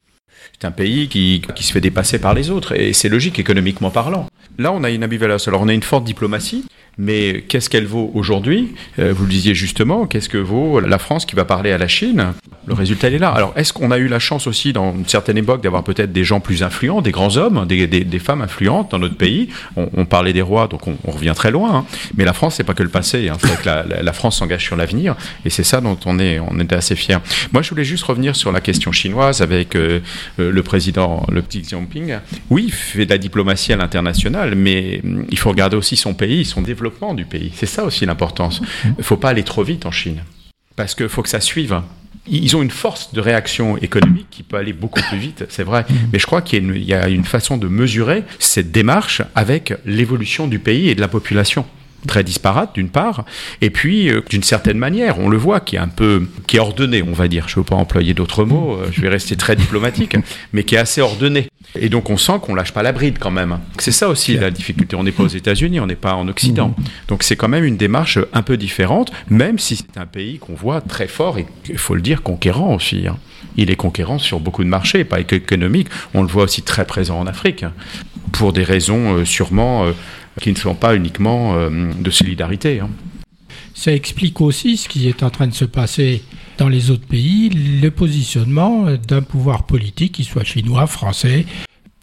C'est 0.59 0.67
un 0.67 0.71
pays 0.71 1.07
qui, 1.07 1.43
qui, 1.55 1.63
se 1.63 1.71
fait 1.71 1.81
dépasser 1.81 2.19
par 2.19 2.33
les 2.33 2.49
autres, 2.49 2.75
et 2.75 2.93
c'est 2.93 3.09
logique 3.09 3.37
économiquement 3.37 3.91
parlant. 3.91 4.27
Là, 4.57 4.71
on 4.71 4.83
a 4.83 4.89
une 4.89 5.03
ambivalence. 5.03 5.47
Alors, 5.47 5.61
on 5.61 5.67
a 5.67 5.73
une 5.73 5.83
forte 5.83 6.03
diplomatie, 6.03 6.65
mais 6.97 7.43
qu'est-ce 7.47 7.69
qu'elle 7.69 7.85
vaut 7.85 8.11
aujourd'hui? 8.13 8.73
Euh, 8.99 9.13
Vous 9.13 9.25
le 9.25 9.29
disiez 9.29 9.53
justement, 9.53 10.07
qu'est-ce 10.07 10.29
que 10.29 10.37
vaut 10.37 10.79
la 10.79 10.97
France 10.97 11.25
qui 11.25 11.35
va 11.35 11.45
parler 11.45 11.71
à 11.71 11.77
la 11.77 11.87
Chine? 11.87 12.33
Le 12.65 12.73
résultat, 12.73 13.09
est 13.09 13.17
là. 13.17 13.29
Alors, 13.29 13.53
est-ce 13.55 13.71
qu'on 13.71 13.91
a 13.91 13.97
eu 13.97 14.07
la 14.07 14.19
chance 14.19 14.45
aussi, 14.45 14.73
dans 14.73 14.93
une 14.93 15.07
certaine 15.07 15.37
époque, 15.37 15.63
d'avoir 15.63 15.83
peut-être 15.83 16.11
des 16.11 16.25
gens 16.25 16.41
plus 16.41 16.63
influents, 16.63 17.01
des 17.01 17.11
grands 17.11 17.37
hommes, 17.37 17.65
des, 17.65 18.19
femmes 18.19 18.41
influentes 18.41 18.91
dans 18.91 18.99
notre 18.99 19.15
pays? 19.15 19.47
On, 19.77 20.03
parlait 20.03 20.33
des 20.33 20.41
rois, 20.41 20.67
donc 20.67 20.87
on, 20.87 21.11
revient 21.11 21.33
très 21.33 21.51
loin. 21.51 21.77
Hein. 21.77 21.85
Mais 22.17 22.25
la 22.25 22.33
France, 22.33 22.55
c'est 22.55 22.65
pas 22.65 22.73
que 22.73 22.83
le 22.83 22.89
passé. 22.89 23.29
Hein. 23.29 23.37
C'est 23.39 23.61
que 23.61 23.69
la, 23.69 24.13
France 24.13 24.39
s'engage 24.39 24.63
sur 24.63 24.75
l'avenir, 24.75 25.15
et 25.45 25.49
c'est 25.49 25.63
ça 25.63 25.79
dont 25.79 25.97
on 26.05 26.19
est, 26.19 26.41
assez 26.73 26.95
fiers. 26.95 27.19
Moi, 27.53 27.61
je 27.61 27.69
voulais 27.69 27.85
juste 27.85 28.03
revenir 28.03 28.35
sur 28.35 28.51
la 28.51 28.59
question 28.59 28.91
chinoise 28.91 29.41
avec 29.41 29.75
euh, 29.75 30.01
euh, 30.39 30.51
le 30.51 30.63
président, 30.63 31.25
le 31.31 31.41
petit 31.41 31.61
Xi 31.61 31.69
Jinping. 31.69 32.17
Oui, 32.49 32.65
il 32.67 32.73
fait 32.73 33.05
de 33.05 33.11
la 33.11 33.17
diplomatie 33.17 33.71
à 33.71 33.77
l'international, 33.77 34.55
mais 34.55 34.99
hum, 35.05 35.25
il 35.29 35.37
faut 35.37 35.49
regarder 35.49 35.77
aussi 35.77 35.95
son 35.95 36.13
pays, 36.13 36.43
son 36.43 36.61
développement 36.61 36.86
du 37.15 37.25
pays. 37.25 37.51
C'est 37.55 37.65
ça 37.65 37.83
aussi 37.83 38.05
l'importance. 38.05 38.61
Il 38.85 38.95
ne 38.97 39.03
faut 39.03 39.17
pas 39.17 39.29
aller 39.29 39.43
trop 39.43 39.63
vite 39.63 39.85
en 39.85 39.91
Chine, 39.91 40.23
parce 40.75 40.95
qu'il 40.95 41.09
faut 41.09 41.23
que 41.23 41.29
ça 41.29 41.41
suive. 41.41 41.81
Ils 42.29 42.57
ont 42.57 42.61
une 42.61 42.71
force 42.71 43.13
de 43.13 43.21
réaction 43.21 43.77
économique 43.77 44.27
qui 44.29 44.43
peut 44.43 44.57
aller 44.57 44.73
beaucoup 44.73 45.01
plus 45.01 45.17
vite, 45.17 45.45
c'est 45.49 45.63
vrai. 45.63 45.85
Mais 46.11 46.19
je 46.19 46.25
crois 46.25 46.41
qu'il 46.41 46.83
y, 46.83 46.93
a 46.93 47.07
une 47.07 47.23
façon 47.23 47.57
de 47.57 47.67
mesurer 47.67 48.23
cette 48.39 48.71
démarche 48.71 49.21
avec 49.33 49.73
l'évolution 49.85 50.47
du 50.47 50.59
pays 50.59 50.89
et 50.89 50.95
de 50.95 50.99
la 50.99 51.07
population 51.07 51.65
très 52.07 52.23
disparate 52.23 52.73
d'une 52.73 52.89
part, 52.89 53.25
et 53.61 53.69
puis 53.69 54.09
euh, 54.09 54.21
d'une 54.29 54.43
certaine 54.43 54.77
manière, 54.77 55.19
on 55.19 55.29
le 55.29 55.37
voit, 55.37 55.59
qui 55.59 55.75
est 55.75 55.79
un 55.79 55.87
peu, 55.87 56.27
qui 56.47 56.57
est 56.57 56.59
ordonné, 56.59 57.03
on 57.03 57.13
va 57.13 57.27
dire. 57.27 57.47
Je 57.47 57.53
ne 57.53 57.61
veux 57.61 57.65
pas 57.65 57.75
employer 57.75 58.13
d'autres 58.13 58.45
mots, 58.45 58.77
euh, 58.81 58.87
je 58.91 59.01
vais 59.01 59.09
rester 59.09 59.35
très 59.35 59.55
diplomatique, 59.55 60.15
mais 60.53 60.63
qui 60.63 60.75
est 60.75 60.79
assez 60.79 61.01
ordonné. 61.01 61.47
Et 61.79 61.89
donc 61.89 62.09
on 62.09 62.17
sent 62.17 62.39
qu'on 62.41 62.55
lâche 62.55 62.71
pas 62.71 62.83
la 62.83 62.91
bride 62.91 63.17
quand 63.19 63.31
même. 63.31 63.59
C'est 63.77 63.91
ça 63.91 64.09
aussi 64.09 64.37
la 64.37 64.51
difficulté. 64.51 64.95
On 64.95 65.03
n'est 65.03 65.11
pas 65.11 65.23
aux 65.23 65.27
États-Unis, 65.27 65.79
on 65.79 65.87
n'est 65.87 65.95
pas 65.95 66.13
en 66.13 66.27
Occident. 66.27 66.69
Mm. 66.69 66.83
Donc 67.09 67.23
c'est 67.23 67.35
quand 67.35 67.49
même 67.49 67.65
une 67.65 67.77
démarche 67.77 68.19
un 68.33 68.41
peu 68.41 68.57
différente, 68.57 69.11
même 69.29 69.59
si 69.59 69.75
c'est 69.75 69.99
un 69.99 70.05
pays 70.05 70.39
qu'on 70.39 70.55
voit 70.55 70.81
très 70.81 71.07
fort 71.07 71.37
et 71.37 71.45
il 71.69 71.77
faut 71.77 71.93
le 71.93 72.01
dire 72.01 72.23
conquérant 72.23 72.73
aussi. 72.73 73.07
Hein. 73.07 73.17
Il 73.57 73.69
est 73.69 73.75
conquérant 73.75 74.17
sur 74.17 74.39
beaucoup 74.39 74.63
de 74.63 74.69
marchés, 74.69 75.03
pas 75.03 75.19
économiques. 75.19 75.89
On 76.13 76.21
le 76.21 76.27
voit 76.27 76.43
aussi 76.43 76.61
très 76.61 76.85
présent 76.85 77.19
en 77.19 77.27
Afrique, 77.27 77.65
pour 78.31 78.53
des 78.53 78.63
raisons 78.63 79.17
euh, 79.17 79.25
sûrement 79.25 79.85
qui 80.41 80.51
ne 80.51 80.57
sont 80.57 80.75
pas 80.75 80.95
uniquement 80.95 81.55
euh, 81.55 81.91
de 81.93 82.11
solidarité. 82.11 82.79
Hein. 82.79 82.89
Ça 83.73 83.93
explique 83.93 84.41
aussi 84.41 84.77
ce 84.77 84.89
qui 84.89 85.07
est 85.07 85.23
en 85.23 85.29
train 85.29 85.47
de 85.47 85.53
se 85.53 85.65
passer 85.65 86.23
dans 86.57 86.69
les 86.69 86.89
autres 86.89 87.05
pays, 87.05 87.49
le 87.49 87.89
positionnement 87.89 88.87
d'un 89.07 89.21
pouvoir 89.21 89.65
politique, 89.65 90.13
qu'il 90.13 90.25
soit 90.25 90.43
chinois, 90.43 90.87
français, 90.87 91.45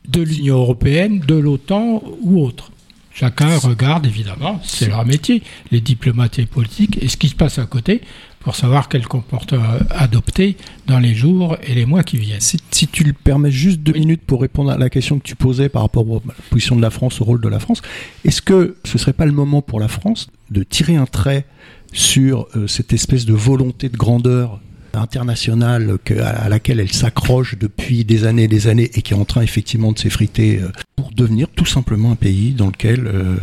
de 0.09 0.23
l'Union 0.23 0.57
européenne, 0.57 1.19
de 1.21 1.35
l'OTAN 1.35 2.03
ou 2.23 2.41
autre. 2.41 2.71
Chacun 3.13 3.57
regarde, 3.59 4.07
évidemment, 4.07 4.61
c'est 4.65 4.89
leur 4.89 5.07
métier, 5.07 5.43
les 5.71 5.81
diplomates 5.81 6.41
et 6.41 6.47
politiques, 6.47 6.99
et 7.01 7.09
ce 7.09 7.17
qui 7.17 7.29
se 7.29 7.37
passe 7.37 7.59
à 7.59 7.67
côté, 7.67 8.01
pour 8.45 8.55
savoir 8.55 8.91
quel 8.91 9.07
comportement 9.07 9.65
adopter 9.91 10.57
dans 10.87 10.99
les 10.99 11.15
jours 11.15 11.57
et 11.67 11.75
les 11.75 11.87
mois 11.87 12.03
qui 12.03 12.19
viennent. 12.19 12.41
Si, 12.41 12.59
tu 12.89 13.03
le 13.03 13.15
permets 13.15 13.51
juste 13.51 13.81
deux 13.81 13.95
minutes 13.95 14.23
pour 14.27 14.43
répondre 14.43 14.71
à 14.71 14.77
la 14.77 14.91
question 14.91 15.19
que 15.19 15.25
tu 15.25 15.35
posais 15.35 15.71
par 15.71 15.83
rapport 15.83 16.05
à 16.05 16.21
la 16.27 16.35
position 16.51 16.77
de 16.77 16.83
la 16.83 16.91
France, 16.91 17.23
au 17.23 17.25
rôle 17.25 17.41
de 17.41 17.49
la 17.49 17.59
France, 17.59 17.81
est-ce 18.25 18.43
que 18.43 18.77
ce 18.85 18.93
ne 18.93 18.99
serait 18.99 19.15
pas 19.15 19.25
le 19.25 19.33
moment 19.33 19.63
pour 19.63 19.81
la 19.81 19.89
France 19.89 20.29
de 20.51 20.63
tirer 20.63 20.97
un 20.97 21.07
trait 21.07 21.47
sur 21.93 22.47
euh, 22.55 22.67
cette 22.67 22.93
espèce 22.93 23.25
de 23.25 23.33
volonté 23.33 23.89
de 23.89 23.97
grandeur 23.97 24.61
internationale 25.01 25.99
à 26.21 26.49
laquelle 26.49 26.81
elle 26.81 26.93
s'accroche 26.93 27.57
depuis 27.59 28.05
des 28.05 28.25
années 28.25 28.45
et 28.45 28.49
des 28.49 28.67
années 28.69 28.91
et 28.95 29.03
qui 29.03 29.13
est 29.13 29.17
en 29.17 29.25
train 29.25 29.43
effectivement 29.43 29.93
de 29.93 29.99
s'effriter 29.99 30.61
euh, 30.61 30.71
pour 30.97 31.11
devenir 31.13 31.49
tout 31.49 31.67
simplement 31.67 32.13
un 32.13 32.17
pays 32.17 32.53
dans 32.53 32.67
lequel 32.67 33.07
euh, 33.07 33.37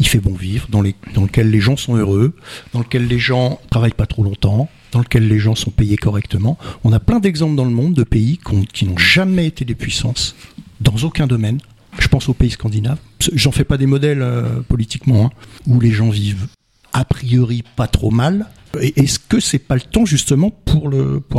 il 0.00 0.08
fait 0.08 0.20
bon 0.20 0.34
vivre, 0.34 0.66
dans, 0.70 0.82
dans 1.14 1.22
lequel 1.22 1.50
les 1.50 1.60
gens 1.60 1.76
sont 1.76 1.96
heureux, 1.96 2.34
dans 2.72 2.80
lequel 2.80 3.06
les 3.06 3.18
gens 3.18 3.60
travaillent 3.70 3.92
pas 3.92 4.06
trop 4.06 4.22
longtemps, 4.22 4.68
dans 4.92 5.00
lequel 5.00 5.26
les 5.28 5.38
gens 5.38 5.54
sont 5.54 5.70
payés 5.70 5.96
correctement. 5.96 6.58
On 6.84 6.92
a 6.92 7.00
plein 7.00 7.20
d'exemples 7.20 7.56
dans 7.56 7.64
le 7.64 7.70
monde 7.70 7.94
de 7.94 8.04
pays 8.04 8.38
qui 8.72 8.84
n'ont 8.86 8.98
jamais 8.98 9.46
été 9.46 9.64
des 9.64 9.74
puissances 9.74 10.36
dans 10.80 10.96
aucun 11.02 11.26
domaine. 11.26 11.58
Je 11.98 12.08
pense 12.08 12.28
aux 12.28 12.34
pays 12.34 12.50
scandinaves. 12.50 12.98
J'en 13.34 13.52
fais 13.52 13.64
pas 13.64 13.76
des 13.76 13.86
modèles 13.86 14.22
euh, 14.22 14.60
politiquement, 14.66 15.26
hein, 15.26 15.30
où 15.66 15.80
les 15.80 15.90
gens 15.90 16.10
vivent 16.10 16.46
a 16.92 17.04
priori 17.04 17.64
pas 17.76 17.86
trop 17.86 18.10
mal. 18.10 18.46
Est-ce 18.80 19.18
que 19.18 19.40
c'est 19.40 19.58
pas 19.58 19.74
le 19.74 19.80
temps 19.80 20.04
justement 20.04 20.50
pour 20.50 20.90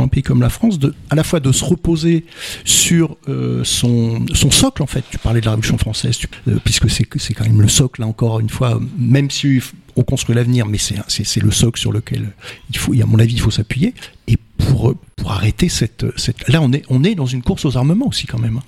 un 0.02 0.08
pays 0.08 0.22
comme 0.22 0.40
la 0.40 0.50
France 0.50 0.78
à 1.10 1.14
la 1.14 1.24
fois 1.24 1.40
de 1.40 1.52
se 1.52 1.64
reposer 1.64 2.24
sur 2.64 3.16
euh, 3.28 3.64
son 3.64 4.26
socle 4.50 4.82
en 4.82 4.86
fait? 4.86 5.04
Tu 5.10 5.18
parlais 5.18 5.40
de 5.40 5.46
la 5.46 5.52
Révolution 5.52 5.78
française, 5.78 6.18
euh, 6.48 6.58
puisque 6.64 6.90
c'est 6.90 7.04
quand 7.04 7.44
même 7.44 7.60
le 7.60 7.68
socle 7.68 8.00
là 8.00 8.06
encore 8.06 8.40
une 8.40 8.50
fois. 8.50 8.80
Même 8.98 9.30
si 9.30 9.60
on 9.96 10.02
construit 10.02 10.34
l'avenir, 10.34 10.66
mais 10.66 10.78
c'est 10.78 11.40
le 11.40 11.50
socle 11.50 11.80
sur 11.80 11.92
lequel 11.92 12.32
il 12.70 12.78
faut, 12.78 12.92
à 12.92 13.06
mon 13.06 13.18
avis, 13.18 13.34
il 13.34 13.40
faut 13.40 13.50
s'appuyer. 13.50 13.94
Et 14.28 14.36
pour 14.58 14.94
arrêter 15.26 15.68
cette 15.68 16.04
là 16.48 16.60
on 16.62 17.02
est 17.04 17.14
dans 17.14 17.26
une 17.26 17.42
course 17.42 17.64
aux 17.64 17.76
armements 17.76 18.08
aussi 18.08 18.26
quand 18.26 18.38
même. 18.38 18.58
Hein. 18.58 18.62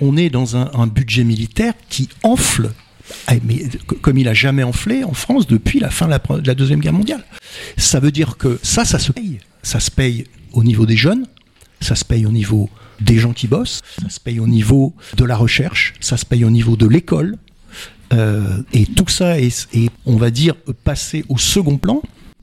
On 0.00 0.16
est 0.16 0.30
dans 0.30 0.56
un, 0.56 0.70
un 0.74 0.86
budget 0.86 1.24
militaire 1.24 1.74
qui 1.88 2.08
enfle 2.22 2.70
mais 3.44 3.64
comme 4.00 4.18
il 4.18 4.28
a 4.28 4.34
jamais 4.34 4.62
enflé 4.62 5.04
en 5.04 5.12
France 5.12 5.46
depuis 5.46 5.80
la 5.80 5.90
fin 5.90 6.06
de 6.06 6.46
la, 6.46 6.54
Deuxième 6.54 6.80
Guerre 6.80 6.92
mondiale. 6.92 7.24
Ça 7.76 8.00
veut 8.00 8.12
dire 8.12 8.36
que 8.36 8.58
ça, 8.62 8.84
ça 8.84 8.98
se 8.98 9.12
paye. 9.12 9.38
Ça 9.62 9.80
se 9.80 9.90
paye 9.90 10.26
au 10.52 10.64
niveau 10.64 10.86
des 10.86 10.96
jeunes, 10.96 11.26
ça 11.80 11.94
se 11.94 12.04
paye 12.04 12.26
au 12.26 12.32
niveau 12.32 12.68
des 13.00 13.18
gens 13.18 13.32
qui 13.32 13.46
bossent, 13.46 13.82
ça 14.02 14.08
se 14.10 14.20
paye 14.20 14.40
au 14.40 14.46
niveau 14.46 14.94
de 15.16 15.24
la 15.24 15.36
recherche, 15.36 15.94
ça 16.00 16.16
se 16.16 16.26
paye 16.26 16.44
au 16.44 16.50
niveau 16.50 16.76
de 16.76 16.86
l'école. 16.86 17.36
Euh, 18.12 18.62
et 18.72 18.86
tout 18.86 19.08
ça 19.08 19.38
est, 19.38 19.68
on 20.04 20.16
va 20.16 20.30
dire, 20.30 20.54
passé 20.84 21.24
au 21.28 21.38
second 21.38 21.78
plan 21.78 22.02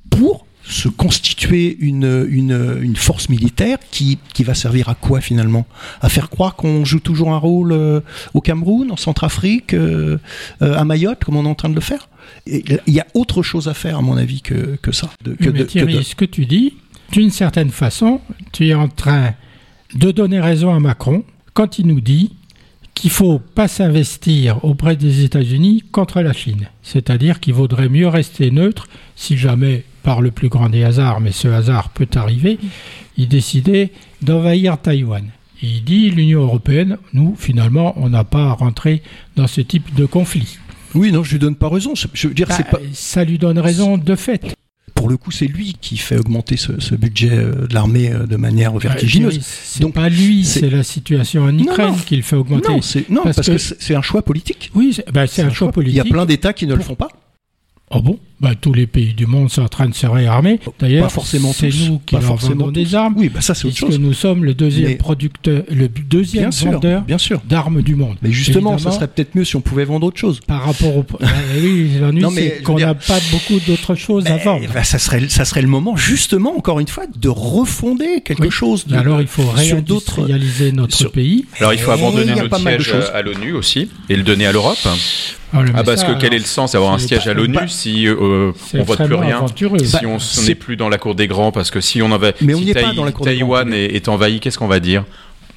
pour 0.09 0.46
se 0.69 0.89
constituer 0.89 1.77
une, 1.79 2.27
une, 2.29 2.79
une, 2.81 2.95
force 2.95 3.29
militaire 3.29 3.77
qui, 3.91 4.17
qui 4.33 4.43
va 4.43 4.53
servir 4.53 4.89
à 4.89 4.95
quoi 4.95 5.21
finalement? 5.21 5.65
À 6.01 6.09
faire 6.09 6.29
croire 6.29 6.55
qu'on 6.55 6.83
joue 6.83 6.99
toujours 6.99 7.31
un 7.31 7.37
rôle 7.37 7.71
euh, 7.71 8.01
au 8.33 8.41
Cameroun, 8.41 8.91
en 8.91 8.97
Centrafrique, 8.97 9.73
euh, 9.73 10.17
euh, 10.61 10.77
à 10.77 10.83
Mayotte, 10.83 11.23
comme 11.23 11.37
on 11.37 11.45
est 11.45 11.49
en 11.49 11.55
train 11.55 11.69
de 11.69 11.75
le 11.75 11.81
faire? 11.81 12.09
Il 12.45 12.79
y 12.87 12.99
a 12.99 13.07
autre 13.13 13.41
chose 13.43 13.69
à 13.69 13.73
faire, 13.73 13.97
à 13.97 14.01
mon 14.01 14.17
avis, 14.17 14.41
que, 14.41 14.77
que 14.81 14.91
ça. 14.91 15.09
que 15.39 15.49
mais 15.49 15.65
Thierry, 15.65 16.03
ce 16.03 16.15
que 16.15 16.25
tu 16.25 16.45
dis, 16.45 16.73
d'une 17.11 17.31
certaine 17.31 17.69
façon, 17.69 18.19
tu 18.51 18.67
es 18.67 18.73
en 18.73 18.89
train 18.89 19.33
de 19.95 20.11
donner 20.11 20.41
raison 20.41 20.73
à 20.73 20.79
Macron 20.79 21.23
quand 21.53 21.79
il 21.79 21.87
nous 21.87 22.01
dit 22.01 22.33
qu'il 22.93 23.09
faut 23.11 23.39
pas 23.39 23.67
s'investir 23.67 24.63
auprès 24.65 24.95
des 24.95 25.23
États-Unis 25.23 25.83
contre 25.91 26.21
la 26.21 26.33
Chine. 26.33 26.67
C'est-à-dire 26.81 27.39
qu'il 27.39 27.53
vaudrait 27.53 27.89
mieux 27.89 28.07
rester 28.07 28.51
neutre 28.51 28.87
si 29.15 29.37
jamais 29.37 29.83
par 30.07 30.21
le 30.21 30.31
plus 30.31 30.47
grand 30.47 30.69
des 30.69 30.85
hasards, 30.85 31.19
mais 31.19 31.33
ce 31.33 31.49
hasard 31.49 31.89
peut 31.89 32.07
arriver, 32.15 32.59
il 33.17 33.27
décidait 33.27 33.91
d'envahir 34.21 34.77
Taïwan. 34.77 35.25
Et 35.61 35.65
il 35.65 35.83
dit 35.83 36.09
l'Union 36.11 36.43
européenne, 36.43 36.97
nous, 37.11 37.35
finalement, 37.37 37.93
on 37.97 38.07
n'a 38.07 38.23
pas 38.23 38.45
à 38.45 38.53
rentrer 38.53 39.01
dans 39.35 39.47
ce 39.47 39.59
type 39.59 39.93
de 39.95 40.05
conflit. 40.05 40.59
Oui, 40.95 41.11
non, 41.11 41.25
je 41.25 41.33
lui 41.33 41.39
donne 41.39 41.57
pas 41.57 41.67
raison. 41.67 41.91
Je 41.93 42.29
veux 42.29 42.33
dire, 42.33 42.47
bah, 42.47 42.55
pas... 42.71 42.79
Ça 42.93 43.25
lui 43.25 43.37
donne 43.37 43.59
raison 43.59 43.97
de 43.97 44.15
fait. 44.15 44.55
Pour 44.95 45.09
le 45.09 45.17
coup, 45.17 45.31
c'est 45.31 45.45
lui 45.45 45.75
qui 45.81 45.97
fait 45.97 46.17
augmenter 46.17 46.55
ce, 46.55 46.95
budget 46.95 47.31
euh, 47.33 47.67
de 47.67 47.73
l'armée 47.73 48.09
euh, 48.09 48.25
de 48.25 48.37
manière 48.37 48.71
bah, 48.71 48.79
vertigineuse. 48.79 49.41
c'est 49.41 49.81
Donc 49.81 49.93
pas 49.93 50.07
lui, 50.07 50.45
c'est 50.45 50.69
la 50.69 50.83
situation 50.83 51.43
en 51.43 51.59
Ukraine 51.59 51.95
qui 52.05 52.15
le 52.15 52.21
fait 52.21 52.37
augmenter. 52.37 52.79
Non, 53.09 53.23
parce, 53.25 53.45
que, 53.45 53.57
c'est 53.57 53.93
un 53.93 54.01
choix 54.01 54.21
politique. 54.21 54.71
Oui, 54.73 54.93
c'est 54.93 55.11
bah, 55.11 55.23
un, 55.23 55.49
choix 55.49 55.73
politique. 55.73 55.95
Il 55.95 56.07
y 56.07 56.09
a 56.09 56.09
plein 56.09 56.25
d'États 56.25 56.53
qui 56.53 56.65
ne 56.65 56.75
le 56.75 56.81
font 56.81 56.95
pas. 56.95 57.09
Oh 57.89 58.01
bon? 58.01 58.19
Bah, 58.39 58.51
Tous 58.59 58.73
les 58.73 58.87
pays 58.87 59.13
du 59.13 59.25
monde 59.25 59.49
sont 59.49 59.63
en 59.63 59.67
train 59.67 59.87
de 59.87 59.93
se 59.93 60.07
réarmer. 60.07 60.59
D'ailleurs, 60.79 61.11
c'est 61.23 61.39
nous 61.39 61.99
qui 62.05 62.15
leur 62.15 62.35
vendons 62.35 62.71
des 62.71 62.95
armes. 62.95 63.15
Oui, 63.17 63.29
bah 63.29 63.41
ça 63.41 63.53
c'est 63.53 63.67
autre 63.67 63.77
chose. 63.77 63.99
nous 63.99 64.13
sommes 64.13 64.43
le 64.43 64.53
deuxième 64.53 64.97
producteur, 64.97 65.63
le 65.69 65.87
deuxième 65.87 66.51
vendeur 66.51 67.03
d'armes 67.45 67.81
du 67.81 67.95
monde. 67.95 68.17
Mais 68.21 68.31
justement, 68.31 68.77
ça 68.77 68.91
serait 68.91 69.07
peut-être 69.07 69.35
mieux 69.35 69.45
si 69.45 69.55
on 69.55 69.61
pouvait 69.61 69.85
vendre 69.85 70.07
autre 70.07 70.19
chose. 70.19 70.39
Par 70.45 70.63
rapport 70.63 70.97
au. 70.97 71.05
Ah, 71.21 71.27
oui, 71.59 71.91
l'ennui, 71.99 72.23
c'est 72.33 72.63
qu'on 72.63 72.77
n'a 72.77 72.93
pas 72.93 73.19
beaucoup 73.31 73.59
d'autres 73.65 73.95
choses 73.95 74.27
à 74.27 74.37
vendre. 74.37 74.65
Bah, 74.73 74.83
ça, 74.83 74.99
serait, 74.99 75.27
ça 75.29 75.45
serait 75.45 75.61
le 75.61 75.67
moment, 75.67 75.95
justement, 75.95 76.55
encore 76.57 76.79
une 76.79 76.87
fois, 76.87 77.05
de 77.15 77.29
refonder 77.29 78.21
quelque 78.21 78.49
chose. 78.49 78.85
De, 78.87 78.95
alors, 78.95 79.21
il 79.21 79.27
faut 79.27 79.47
réindustrialiser 79.47 80.71
notre 80.71 81.09
pays. 81.09 81.45
Alors, 81.59 81.73
il 81.73 81.79
faut 81.79 81.91
abandonner 81.91 82.35
notre 82.35 82.59
siège 82.59 82.93
à 83.13 83.21
l'ONU 83.21 83.53
aussi 83.53 83.89
et 84.09 84.15
le 84.15 84.23
donner 84.23 84.45
à 84.47 84.51
l'Europe. 84.51 84.77
Ah, 85.53 85.59
ah 85.75 85.83
parce 85.83 86.03
que 86.03 86.19
quel 86.19 86.33
est 86.33 86.39
le 86.39 86.45
sens 86.45 86.73
d'avoir 86.73 86.93
un 86.93 86.99
siège 86.99 87.27
à 87.27 87.33
l'ONU 87.33 87.57
si 87.67 88.05
euh, 88.27 88.53
on 88.73 88.83
vote 88.83 89.03
plus 89.03 89.15
rien, 89.15 89.45
si 89.83 90.05
on 90.05 90.17
n'est 90.45 90.55
plus 90.55 90.75
dans 90.75 90.89
la 90.89 90.97
cour 90.97 91.15
des 91.15 91.27
grands, 91.27 91.51
parce 91.51 91.71
que 91.71 91.81
si 91.81 92.01
on 92.01 92.11
avait, 92.11 92.33
mais 92.41 92.53
si 92.53 92.73
pas 92.73 92.93
dans 92.93 93.05
la 93.05 93.11
cour 93.11 93.25
Taïwan 93.25 93.73
est, 93.73 93.95
est, 93.95 94.07
envahi, 94.07 94.39
qu'est-ce 94.39 94.57
qu'on 94.57 94.67
va 94.67 94.79
dire? 94.79 95.05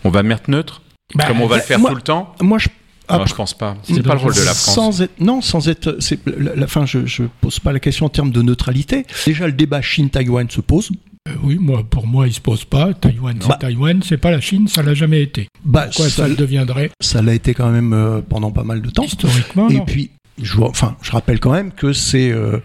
On 0.05 0.11
va 0.11 0.23
mettre 0.23 0.51
neutre? 0.51 0.83
Bah, 1.15 1.25
Comme 1.27 1.41
on 1.41 1.47
va 1.47 1.57
le 1.57 1.63
faire 1.63 1.81
tout 1.81 1.95
le 1.95 2.03
temps? 2.03 2.35
Moi, 2.41 2.59
je 2.59 2.69
ah, 3.11 3.25
je 3.27 3.35
pense 3.35 3.55
pas. 3.55 3.77
C'est 3.83 4.03
pas 4.03 4.15
le 4.15 4.21
rôle 4.21 4.35
de 4.35 4.41
la 4.41 4.55
France. 4.55 4.75
Sans 4.75 5.03
être, 5.03 5.21
non, 5.21 5.41
sans 5.41 5.69
être. 5.69 5.99
La, 6.27 6.55
la, 6.55 6.67
fin, 6.67 6.87
je, 6.87 7.07
je 7.07 7.25
pose 7.41 7.59
pas 7.59 7.73
la 7.73 7.81
question 7.81 8.07
en 8.07 8.09
termes 8.09 8.31
de 8.31 8.43
neutralité. 8.43 9.05
Déjà, 9.27 9.47
le 9.47 9.53
débat 9.53 9.83
Chine-Taïwan 9.83 10.49
se 10.49 10.61
pose. 10.61 10.91
Euh, 11.29 11.33
oui, 11.43 11.59
moi, 11.61 11.83
pour 11.89 12.07
moi, 12.07 12.27
il 12.29 12.33
se 12.33 12.41
pose 12.41 12.65
pas. 12.65 12.95
Taïwan, 12.95 13.37
c'est 13.41 13.49
bah. 13.49 13.59
Taïwan, 13.61 14.01
c'est 14.03 14.17
pas 14.17 14.31
la 14.31 14.41
Chine, 14.41 14.69
ça 14.69 14.83
l'a 14.83 14.95
jamais 14.95 15.23
été. 15.23 15.49
Bah, 15.65 15.89
Quoi, 15.95 16.09
ça, 16.09 16.29
le 16.29 16.37
deviendrait 16.37 16.91
Ça 17.01 17.21
l'a 17.21 17.35
été 17.35 17.53
quand 17.53 17.71
même 17.71 17.93
euh, 17.93 18.21
pendant 18.27 18.51
pas 18.53 18.65
mal 18.65 18.81
de 18.81 18.91
temps. 18.91 19.05
Historiquement. 19.05 19.69
Et 19.69 19.81
puis, 19.81 20.11
je, 20.43 20.61
enfin, 20.61 20.97
je 21.03 21.11
rappelle 21.11 21.41
quand 21.41 21.53
même 21.53 21.73
que 21.73 21.93
c'est 21.93 22.31
euh, 22.31 22.59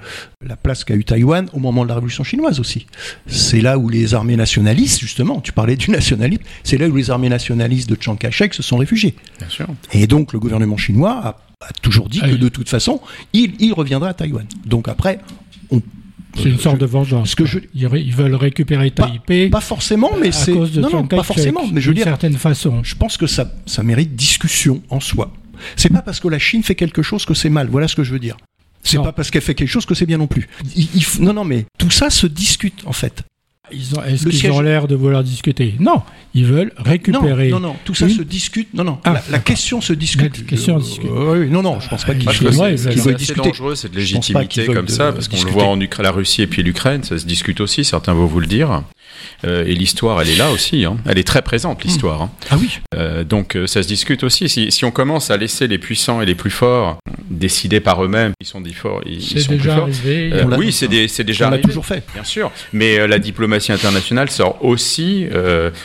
la 0.46 0.56
place 0.56 0.84
qu'a 0.84 0.96
eu 0.96 1.04
Taïwan 1.04 1.48
au 1.54 1.60
moment 1.60 1.84
de 1.84 1.90
la 1.90 1.96
révolution 1.96 2.24
chinoise 2.24 2.60
aussi. 2.60 2.88
C'est 3.28 3.62
là 3.62 3.78
où 3.78 3.90
les 3.90 4.14
armées 4.14 4.36
nationalistes, 4.36 5.00
justement, 5.00 5.42
tu 5.42 5.52
parlais 5.52 5.76
du 5.76 5.92
nationalisme, 5.92 6.44
c'est 6.64 6.78
là 6.78 6.88
où 6.88 6.96
les 6.96 7.12
armées 7.12 7.30
nationalistes 7.30 7.90
de 7.90 7.98
Chiang 8.00 8.16
Kai-shek 8.16 8.54
se 8.54 8.64
sont 8.64 8.78
réfugiés. 8.78 9.16
Bien 9.40 9.50
sûr. 9.50 9.68
Et 9.94 10.08
donc 10.08 10.34
le 10.34 10.40
gouvernement 10.40 10.78
chinois 10.78 11.40
a, 11.62 11.74
toujours 11.82 12.10
dit 12.10 12.20
ah 12.22 12.30
que 12.30 12.36
de 12.36 12.50
toute 12.50 12.70
façon, 12.70 13.02
il, 13.34 13.54
il 13.60 13.74
reviendra 13.74 14.10
à 14.10 14.14
Taïwan. 14.14 14.46
Donc 14.66 14.88
après, 14.88 15.20
on 15.72 15.82
c'est 16.38 16.50
une 16.50 16.60
sorte 16.60 16.80
de 16.80 16.86
vengeance. 16.86 17.36
Que 17.36 17.46
je... 17.46 17.60
Ils 17.74 18.14
veulent 18.14 18.36
récupérer 18.36 18.92
Taipei. 18.92 19.50
Pas, 19.50 19.62
forcément, 19.62 20.12
mais 20.20 20.32
c'est 20.32 20.54
non, 20.54 20.90
non, 20.92 21.08
pas 21.08 21.24
forcément. 21.24 21.62
Mais 21.72 21.82
je 21.82 21.88
veux 21.90 21.94
dire, 21.94 22.06
certaine 22.06 22.38
façon. 22.38 22.84
Je 22.84 22.96
pense 22.96 23.18
que 23.18 23.28
ça, 23.28 23.52
ça 23.66 23.84
mérite 23.84 24.16
discussion 24.16 24.82
en 24.90 25.00
soi. 25.00 25.32
C'est 25.76 25.92
pas 25.92 26.02
parce 26.02 26.20
que 26.20 26.28
la 26.28 26.40
Chine 26.40 26.64
fait 26.64 26.76
quelque 26.76 27.02
chose 27.02 27.26
que 27.26 27.34
c'est 27.34 27.50
mal. 27.50 27.68
Voilà 27.68 27.88
ce 27.88 27.96
que 27.96 28.04
je 28.04 28.12
veux 28.12 28.20
dire. 28.20 28.38
C'est 28.84 29.02
pas 29.02 29.12
parce 29.12 29.32
qu'elle 29.32 29.42
fait 29.42 29.56
quelque 29.56 29.70
chose 29.70 29.86
que 29.86 29.96
c'est 29.96 30.06
bien 30.06 30.18
non 30.18 30.28
plus. 30.28 30.48
non, 31.20 31.34
non, 31.34 31.44
mais 31.44 31.66
tout 31.78 31.90
ça 31.90 32.10
se 32.10 32.28
discute 32.28 32.84
en 32.86 32.94
fait. 32.94 33.24
Est-ce 33.72 34.28
qu'ils 34.28 34.52
ont 34.52 34.62
l'air 34.62 34.88
de 34.88 34.96
vouloir 34.96 35.24
discuter? 35.24 35.76
Non, 35.80 36.02
ils 36.34 36.46
veulent 36.46 36.72
récupérer. 36.78 37.50
Non, 37.50 37.60
non, 37.60 37.70
non 37.70 37.76
tout 37.86 37.94
ça 37.94 38.10
se 38.10 38.22
discute. 38.22 38.74
Non, 38.74 38.84
non, 38.84 39.00
ah, 39.04 39.22
la, 39.30 39.40
question 39.40 39.82
se 39.82 39.94
discute. 39.94 40.38
La 40.38 40.44
question 40.44 40.78
discute. 40.78 41.10
oui, 41.10 41.50
non, 41.50 41.62
non, 41.62 41.80
je 41.80 41.90
pense 41.90 42.06
pas 42.06 42.14
qu'ils 42.14 42.30
veulent 42.30 42.76
discuter. 42.76 43.26
C'est 43.26 43.38
dangereux 43.38 43.76
cette 43.76 43.96
légitimité 43.96 44.66
comme 44.68 44.88
ça, 44.88 45.12
parce 45.12 45.28
qu'on 45.28 45.44
le 45.44 45.52
voit 45.52 45.66
en 45.66 45.80
Ukraine, 45.80 46.06
la 46.06 46.12
Russie 46.12 46.42
et 46.42 46.48
puis 46.48 46.64
l'Ukraine, 46.64 47.04
ça 47.04 47.18
se 47.18 47.26
discute 47.26 47.62
aussi. 47.62 47.84
Certains 47.84 48.14
vont 48.14 48.26
vous 48.26 48.40
le 48.40 48.48
dire. 48.48 48.84
Euh, 49.44 49.66
et 49.66 49.74
l'histoire, 49.74 50.22
elle 50.22 50.30
est 50.30 50.36
là 50.36 50.52
aussi. 50.52 50.86
Hein. 50.86 50.98
Elle 51.06 51.18
est 51.18 51.28
très 51.28 51.42
présente, 51.42 51.84
hmm. 51.84 51.88
l'histoire. 51.88 52.22
Hein. 52.22 52.32
Ah 52.50 52.58
oui. 52.60 52.80
Euh, 52.96 53.24
donc 53.24 53.56
euh, 53.56 53.68
ça 53.68 53.84
se 53.84 53.88
discute 53.88 54.24
aussi. 54.24 54.50
Si, 54.50 54.72
si, 54.72 54.86
on 54.86 54.92
commence 54.92 55.32
à 55.32 55.38
laisser 55.38 55.68
les 55.68 55.78
puissants 55.78 56.22
et 56.22 56.26
les 56.26 56.36
plus 56.36 56.50
forts 56.50 56.98
décider 57.30 57.80
par 57.80 58.04
eux-mêmes, 58.04 58.34
ils 58.40 58.46
sont, 58.46 58.64
forts, 58.74 59.02
ils, 59.06 59.22
sont 59.22 59.36
déjà 59.36 59.48
plus 59.48 59.60
forts. 59.60 59.84
Arrivé, 59.84 60.44
oui, 60.58 60.72
c'est 60.72 61.24
déjà 61.24 61.48
on 61.48 61.52
l'a 61.52 61.58
toujours 61.58 61.86
fait. 61.86 62.04
Bien 62.14 62.24
sûr. 62.24 62.52
Mais 62.72 63.08
la 63.08 63.20
diplomatie 63.20 63.55
internationale 63.70 64.30
sort 64.30 64.64
aussi, 64.64 65.28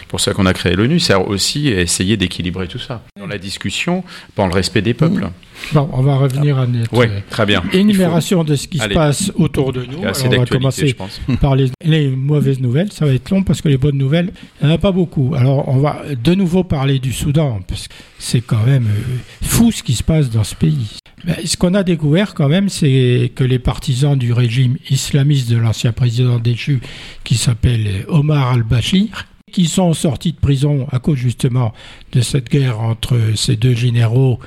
pour 0.09 0.21
ça 0.21 0.33
qu'on 0.33 0.47
a 0.47 0.53
créé 0.53 0.75
l'ONU, 0.75 1.01
sert 1.01 1.29
aussi 1.29 1.69
à 1.69 1.81
essayer 1.81 2.17
d'équilibrer 2.17 2.69
tout 2.69 2.79
ça. 2.79 3.03
Dans 3.19 3.27
la 3.27 3.39
discussion, 3.39 4.05
dans 4.37 4.47
le 4.47 4.53
respect 4.53 4.83
des 4.83 4.95
peuples. 4.95 5.25
Hmm. 5.25 5.33
Bon, 5.73 5.89
on 5.93 6.03
va 6.03 6.17
revenir 6.17 6.59
à 6.59 6.67
notre 6.67 7.07
très 7.31 7.47
bien. 7.47 7.63
énumération 7.73 8.45
de 8.45 8.57
ce 8.57 8.67
qui 8.67 8.79
se 8.79 8.89
passe 8.89 9.33
autour 9.37 9.73
de 9.73 9.85
nous. 9.85 9.99
on 9.99 10.29
va 10.39 10.47
commencer 10.47 10.97
par 11.41 11.55
les, 11.57 11.71
les, 11.85 12.09
mauvaises 12.09 12.61
nouvelles. 12.61 12.93
Ça 12.93 13.07
va 13.07 13.13
être 13.13 13.31
long 13.31 13.43
parce 13.43 13.63
que 13.63 13.69
les 13.69 13.77
bonnes 13.77 13.97
nouvelles, 13.97 14.33
il 14.61 14.67
n'y 14.67 14.73
en 14.73 14.75
a 14.75 14.79
pas 14.79 14.93
beaucoup. 14.93 15.35
Alors, 15.37 15.69
on 15.69 15.79
va 15.79 16.03
de 16.23 16.35
nouveau 16.35 16.65
parler 16.65 16.99
du 16.99 17.13
Soudan, 17.13 17.61
parce 17.67 17.89
que 17.89 17.95
c'est 18.19 18.41
quand 18.41 18.65
même 18.67 18.87
euh, 18.87 19.17
fou 19.43 19.71
ce 19.71 19.83
qui 19.83 19.95
se 19.95 20.03
passe 20.03 20.31
dans 20.31 20.45
ce 20.45 20.55
pays. 20.55 20.99
ce 21.45 21.57
qu'on 21.57 21.75
a 21.75 21.83
découvert 21.83 22.35
quand 22.35 22.49
même, 22.49 22.69
c'est 22.69 23.31
que 23.35 23.45
les 23.45 23.59
partisans 23.59 24.19
du 24.19 24.33
régime 24.33 24.77
islamiste 24.91 25.51
de 25.51 25.57
l'ancien 25.57 25.93
président 25.93 26.39
déchu, 26.39 26.81
qui 27.25 27.37
s'appelle 27.37 28.05
Omar 28.09 28.53
al-Bashir, 28.53 29.27
qui 29.51 29.67
sont 29.67 29.93
sortis 29.93 30.33
de 30.33 30.39
prison 30.39 30.87
à 30.93 30.99
cause 30.99 31.19
justement 31.19 31.73
de 32.13 32.21
cette 32.21 32.49
guerre 32.49 32.81
entre 32.81 33.19
ces 33.35 33.57
deux 33.57 33.75
généraux 33.75 34.39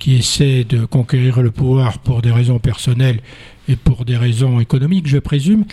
qui 0.00 0.16
essaient 0.16 0.64
de 0.64 0.84
conquérir 0.84 1.40
le 1.42 1.52
pouvoir 1.52 1.98
pour 2.00 2.22
des 2.22 2.32
raisons 2.32 2.58
personnelles 2.58 3.20
et 3.68 3.76
pour 3.76 4.04
des 4.04 4.16
raisons 4.16 4.58
économiques, 4.58 5.06
je 5.06 5.18
présume, 5.18 5.64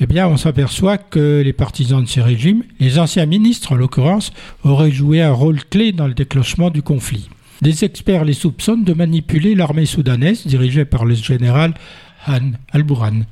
eh 0.00 0.06
bien, 0.06 0.26
on 0.26 0.38
s'aperçoit 0.38 0.96
que 0.96 1.42
les 1.44 1.52
partisans 1.52 2.02
de 2.02 2.08
ces 2.08 2.22
régimes, 2.22 2.62
les 2.80 2.98
anciens 2.98 3.26
ministres 3.26 3.72
en 3.72 3.74
l'occurrence, 3.74 4.32
auraient 4.64 4.90
joué 4.90 5.20
un 5.20 5.32
rôle 5.32 5.62
clé 5.64 5.92
dans 5.92 6.06
le 6.06 6.14
déclenchement 6.14 6.70
du 6.70 6.80
conflit. 6.80 7.28
Des 7.60 7.84
experts 7.84 8.24
les 8.24 8.32
soupçonnent 8.32 8.84
de 8.84 8.94
manipuler 8.94 9.54
l'armée 9.54 9.86
soudanaise 9.86 10.46
dirigée 10.46 10.84
par 10.84 11.04
le 11.04 11.14
général 11.14 11.74
Han 12.26 12.52
al-Bourhan. 12.72 13.22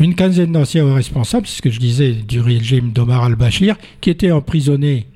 Une 0.00 0.14
quinzaine 0.14 0.52
d'anciens 0.52 0.92
responsables, 0.92 1.46
c'est 1.46 1.56
ce 1.56 1.62
que 1.62 1.70
je 1.70 1.80
disais, 1.80 2.12
du 2.12 2.40
régime 2.40 2.92
d'Omar 2.92 3.24
al-Bashir, 3.24 3.76
qui 4.00 4.10
étaient 4.10 4.32
emprisonnés 4.32 5.06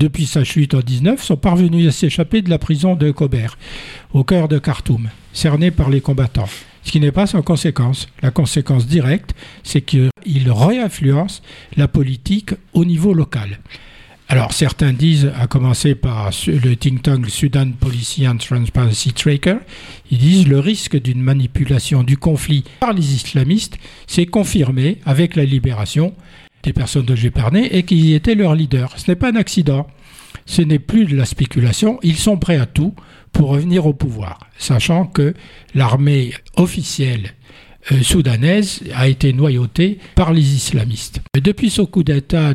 depuis 0.00 0.26
sa 0.26 0.42
chute 0.44 0.74
en 0.74 0.80
19, 0.80 1.22
sont 1.22 1.36
parvenus 1.36 1.86
à 1.86 1.92
s'échapper 1.92 2.40
de 2.42 2.50
la 2.50 2.58
prison 2.58 2.96
de 2.96 3.10
Kober, 3.10 3.48
au 4.14 4.24
cœur 4.24 4.48
de 4.48 4.58
Khartoum, 4.58 5.10
cernés 5.32 5.70
par 5.70 5.90
les 5.90 6.00
combattants. 6.00 6.48
Ce 6.82 6.90
qui 6.90 7.00
n'est 7.00 7.12
pas 7.12 7.26
sans 7.26 7.42
conséquence. 7.42 8.08
La 8.22 8.30
conséquence 8.30 8.86
directe, 8.86 9.34
c'est 9.62 9.82
qu'ils 9.82 10.10
réinfluencent 10.26 11.42
la 11.76 11.86
politique 11.86 12.54
au 12.72 12.86
niveau 12.86 13.12
local. 13.12 13.60
Alors 14.28 14.52
certains 14.52 14.92
disent, 14.92 15.32
à 15.36 15.48
commencer 15.48 15.96
par 15.96 16.30
le 16.46 16.76
think 16.76 17.02
tank 17.02 17.28
Sudan 17.28 17.72
Policy 17.72 18.28
and 18.28 18.36
Transparency 18.36 19.12
Tracker, 19.12 19.56
ils 20.12 20.18
disent 20.18 20.46
le 20.46 20.60
risque 20.60 20.96
d'une 21.02 21.20
manipulation 21.20 22.04
du 22.04 22.16
conflit 22.16 22.62
par 22.78 22.92
les 22.92 23.12
islamistes 23.12 23.76
s'est 24.06 24.26
confirmé 24.26 24.98
avec 25.04 25.34
la 25.34 25.44
libération 25.44 26.14
des 26.62 26.72
personnes 26.72 27.06
de 27.06 27.14
j'ai 27.14 27.32
et 27.70 27.82
qui 27.82 28.14
étaient 28.14 28.34
leurs 28.34 28.54
leaders. 28.54 28.92
Ce 28.98 29.10
n'est 29.10 29.16
pas 29.16 29.30
un 29.30 29.36
accident, 29.36 29.86
ce 30.46 30.62
n'est 30.62 30.78
plus 30.78 31.04
de 31.06 31.16
la 31.16 31.24
spéculation, 31.24 31.98
ils 32.02 32.16
sont 32.16 32.36
prêts 32.36 32.58
à 32.58 32.66
tout 32.66 32.94
pour 33.32 33.48
revenir 33.48 33.86
au 33.86 33.92
pouvoir, 33.92 34.38
sachant 34.58 35.06
que 35.06 35.34
l'armée 35.74 36.32
officielle 36.56 37.34
euh, 37.92 38.02
soudanaise 38.02 38.82
a 38.94 39.08
été 39.08 39.32
noyautée 39.32 39.98
par 40.14 40.32
les 40.32 40.54
islamistes. 40.54 41.20
Depuis 41.34 41.70
ce 41.70 41.82
coup 41.82 42.02
d'État 42.02 42.52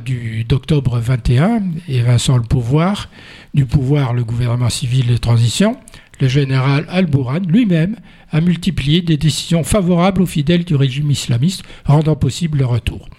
d'octobre 0.47 0.99
21 0.99 1.63
et 1.87 2.01
Vincent 2.01 2.37
le 2.37 2.43
pouvoir, 2.43 3.09
du 3.53 3.65
pouvoir 3.65 4.13
le 4.13 4.23
gouvernement 4.23 4.69
civil 4.69 5.07
de 5.07 5.17
transition, 5.17 5.77
le 6.19 6.27
général 6.27 6.85
Al-Bourhan 6.89 7.39
lui-même 7.47 7.95
a 8.31 8.39
multiplié 8.39 9.01
des 9.01 9.17
décisions 9.17 9.63
favorables 9.63 10.21
aux 10.21 10.27
fidèles 10.27 10.63
du 10.63 10.75
régime 10.75 11.11
islamiste, 11.11 11.63
rendant 11.85 12.15
possible 12.15 12.59
le 12.59 12.65
retour. 12.65 13.09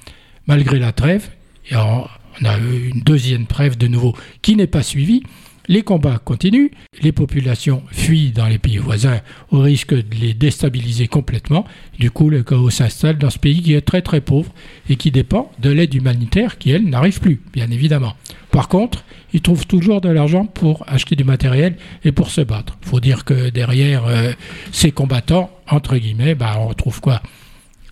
Malgré 0.47 0.79
la 0.79 0.93
trêve, 0.93 1.29
et 1.71 1.77
on 1.77 2.07
a 2.45 2.59
eu 2.59 2.91
une 2.95 3.01
deuxième 3.01 3.47
trêve 3.47 3.77
de 3.77 3.89
nouveau 3.89 4.15
qui 4.43 4.55
n'est 4.57 4.67
pas 4.67 4.83
suivie, 4.83 5.23
les 5.69 5.83
combats 5.83 6.19
continuent, 6.19 6.71
les 7.03 7.11
populations 7.11 7.83
fuient 7.91 8.31
dans 8.31 8.47
les 8.47 8.59
pays 8.59 8.79
voisins 8.79 9.21
au 9.51 9.61
risque 9.61 9.95
de 9.95 10.15
les 10.15 10.33
déstabiliser 10.33 11.09
complètement. 11.09 11.65
Du 11.99 12.11
coup, 12.11 12.31
le 12.31 12.45
chaos 12.45 12.71
s'installe 12.71 13.19
dans 13.19 13.31
ce 13.31 13.39
pays 13.39 13.63
qui 13.63 13.75
est 13.75 13.81
très 13.81 14.03
très 14.03 14.21
pauvre 14.21 14.53
et 14.89 14.97
qui 14.97 15.11
dépend 15.11 15.51
de 15.59 15.71
l'aide 15.71 15.95
humanitaire 15.95 16.59
qui, 16.59 16.71
elle, 16.71 16.85
n'arrive 16.85 17.21
plus, 17.21 17.41
bien 17.53 17.69
évidemment. 17.71 18.15
Par 18.53 18.69
contre, 18.69 19.05
ils 19.33 19.43
trouvent 19.43 19.67
toujours 19.67 20.01
de 20.01 20.09
l'argent 20.09 20.47
pour 20.47 20.85
acheter 20.87 21.17
du 21.17 21.25
matériel 21.25 21.77
et 22.05 22.13
pour 22.13 22.31
se 22.31 22.41
battre. 22.41 22.79
Il 22.83 22.89
faut 22.89 23.01
dire 23.01 23.25
que 23.25 23.51
derrière 23.51 24.07
euh, 24.07 24.33
ces 24.73 24.93
combattants, 24.93 25.51
entre 25.69 25.97
guillemets, 25.97 26.37
bah, 26.37 26.57
on 26.61 26.69
retrouve 26.69 27.01
quoi? 27.01 27.21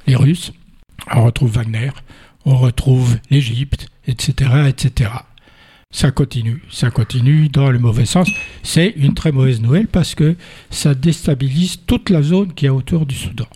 Les 0.07 0.17
Russes, 0.17 0.53
on 1.13 1.25
retrouve 1.25 1.53
Wagner, 1.53 1.91
on 2.45 2.57
retrouve 2.57 3.17
l'Égypte, 3.31 3.89
etc., 4.07 4.51
etc 4.69 5.11
ça 5.95 6.11
continue, 6.11 6.61
ça 6.73 6.91
continue 6.91 7.49
dans 7.49 7.71
le 7.71 7.79
mauvais 7.79 8.05
sens. 8.05 8.29
C'est 8.65 8.93
une 8.97 9.15
très 9.15 9.31
mauvaise 9.31 9.63
nouvelle 9.63 9.87
parce 9.87 10.17
que 10.17 10.35
ça 10.69 10.93
déstabilise 10.93 11.79
toute 11.87 12.11
la 12.11 12.21
zone 12.21 12.53
qui 12.53 12.67
est 12.67 12.71
autour 12.71 13.07
du 13.07 13.15
Soudan. 13.15 13.47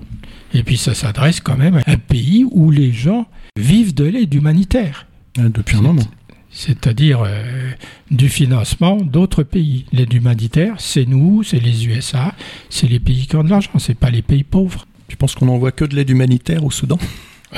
Et 0.55 0.63
puis 0.63 0.77
ça 0.77 0.95
s'adresse 0.95 1.41
quand 1.41 1.57
même 1.57 1.79
à 1.79 1.83
un 1.91 1.97
pays 1.97 2.47
où 2.49 2.71
les 2.71 2.93
gens 2.93 3.27
vivent 3.59 3.93
de 3.93 4.05
l'aide 4.05 4.33
humanitaire. 4.33 5.07
Ah, 5.37 5.49
depuis 5.49 5.79
un 5.79 5.83
moment. 5.83 6.07
C'est-à-dire 6.51 7.23
euh, 7.27 7.73
du 8.13 8.29
financement 8.29 8.97
d'autres 8.97 9.43
pays. 9.43 9.87
L'aide 9.93 10.15
humanitaire, 10.15 10.77
c'est 10.79 11.07
nous, 11.07 11.43
c'est 11.43 11.61
les 11.61 11.89
USA, 11.89 12.35
c'est 12.71 12.89
les 12.89 13.01
pays 13.01 13.27
qui 13.27 13.35
ont 13.35 13.45
de 13.45 13.51
l'argent, 13.51 13.79
c'est 13.79 13.99
pas 13.99 14.11
les 14.11 14.23
pays 14.23 14.45
pauvres. 14.45 14.87
Tu 15.09 15.17
penses 15.17 15.35
qu'on 15.35 15.47
n'envoie 15.47 15.73
que 15.73 15.85
de 15.85 15.97
l'aide 15.97 16.11
humanitaire 16.11 16.65
au 16.65 16.71
Soudan? 16.71 16.99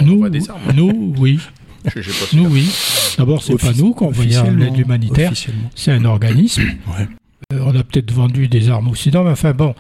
Nous, 0.03 0.29
nous, 0.75 1.15
oui. 1.19 1.41
Nous, 2.35 2.47
oui. 2.47 2.71
D'abord, 3.17 3.43
c'est 3.43 3.57
pas 3.57 3.73
nous 3.73 3.95
qu'on 3.95 4.09
envoyons 4.09 4.51
l'aide 4.51 4.77
humanitaire. 4.77 5.33
C'est 5.75 5.93
un 5.93 6.05
organisme. 6.05 6.63
Euh, 7.55 7.59
on 7.65 7.75
a 7.75 7.83
peut-être 7.83 8.13
vendu 8.13 8.47
des 8.47 8.69
armes 8.69 8.87
au 8.89 8.91
Occident, 8.93 9.25
mais 9.25 9.31
enfin 9.31 9.53
bon, 9.53 9.75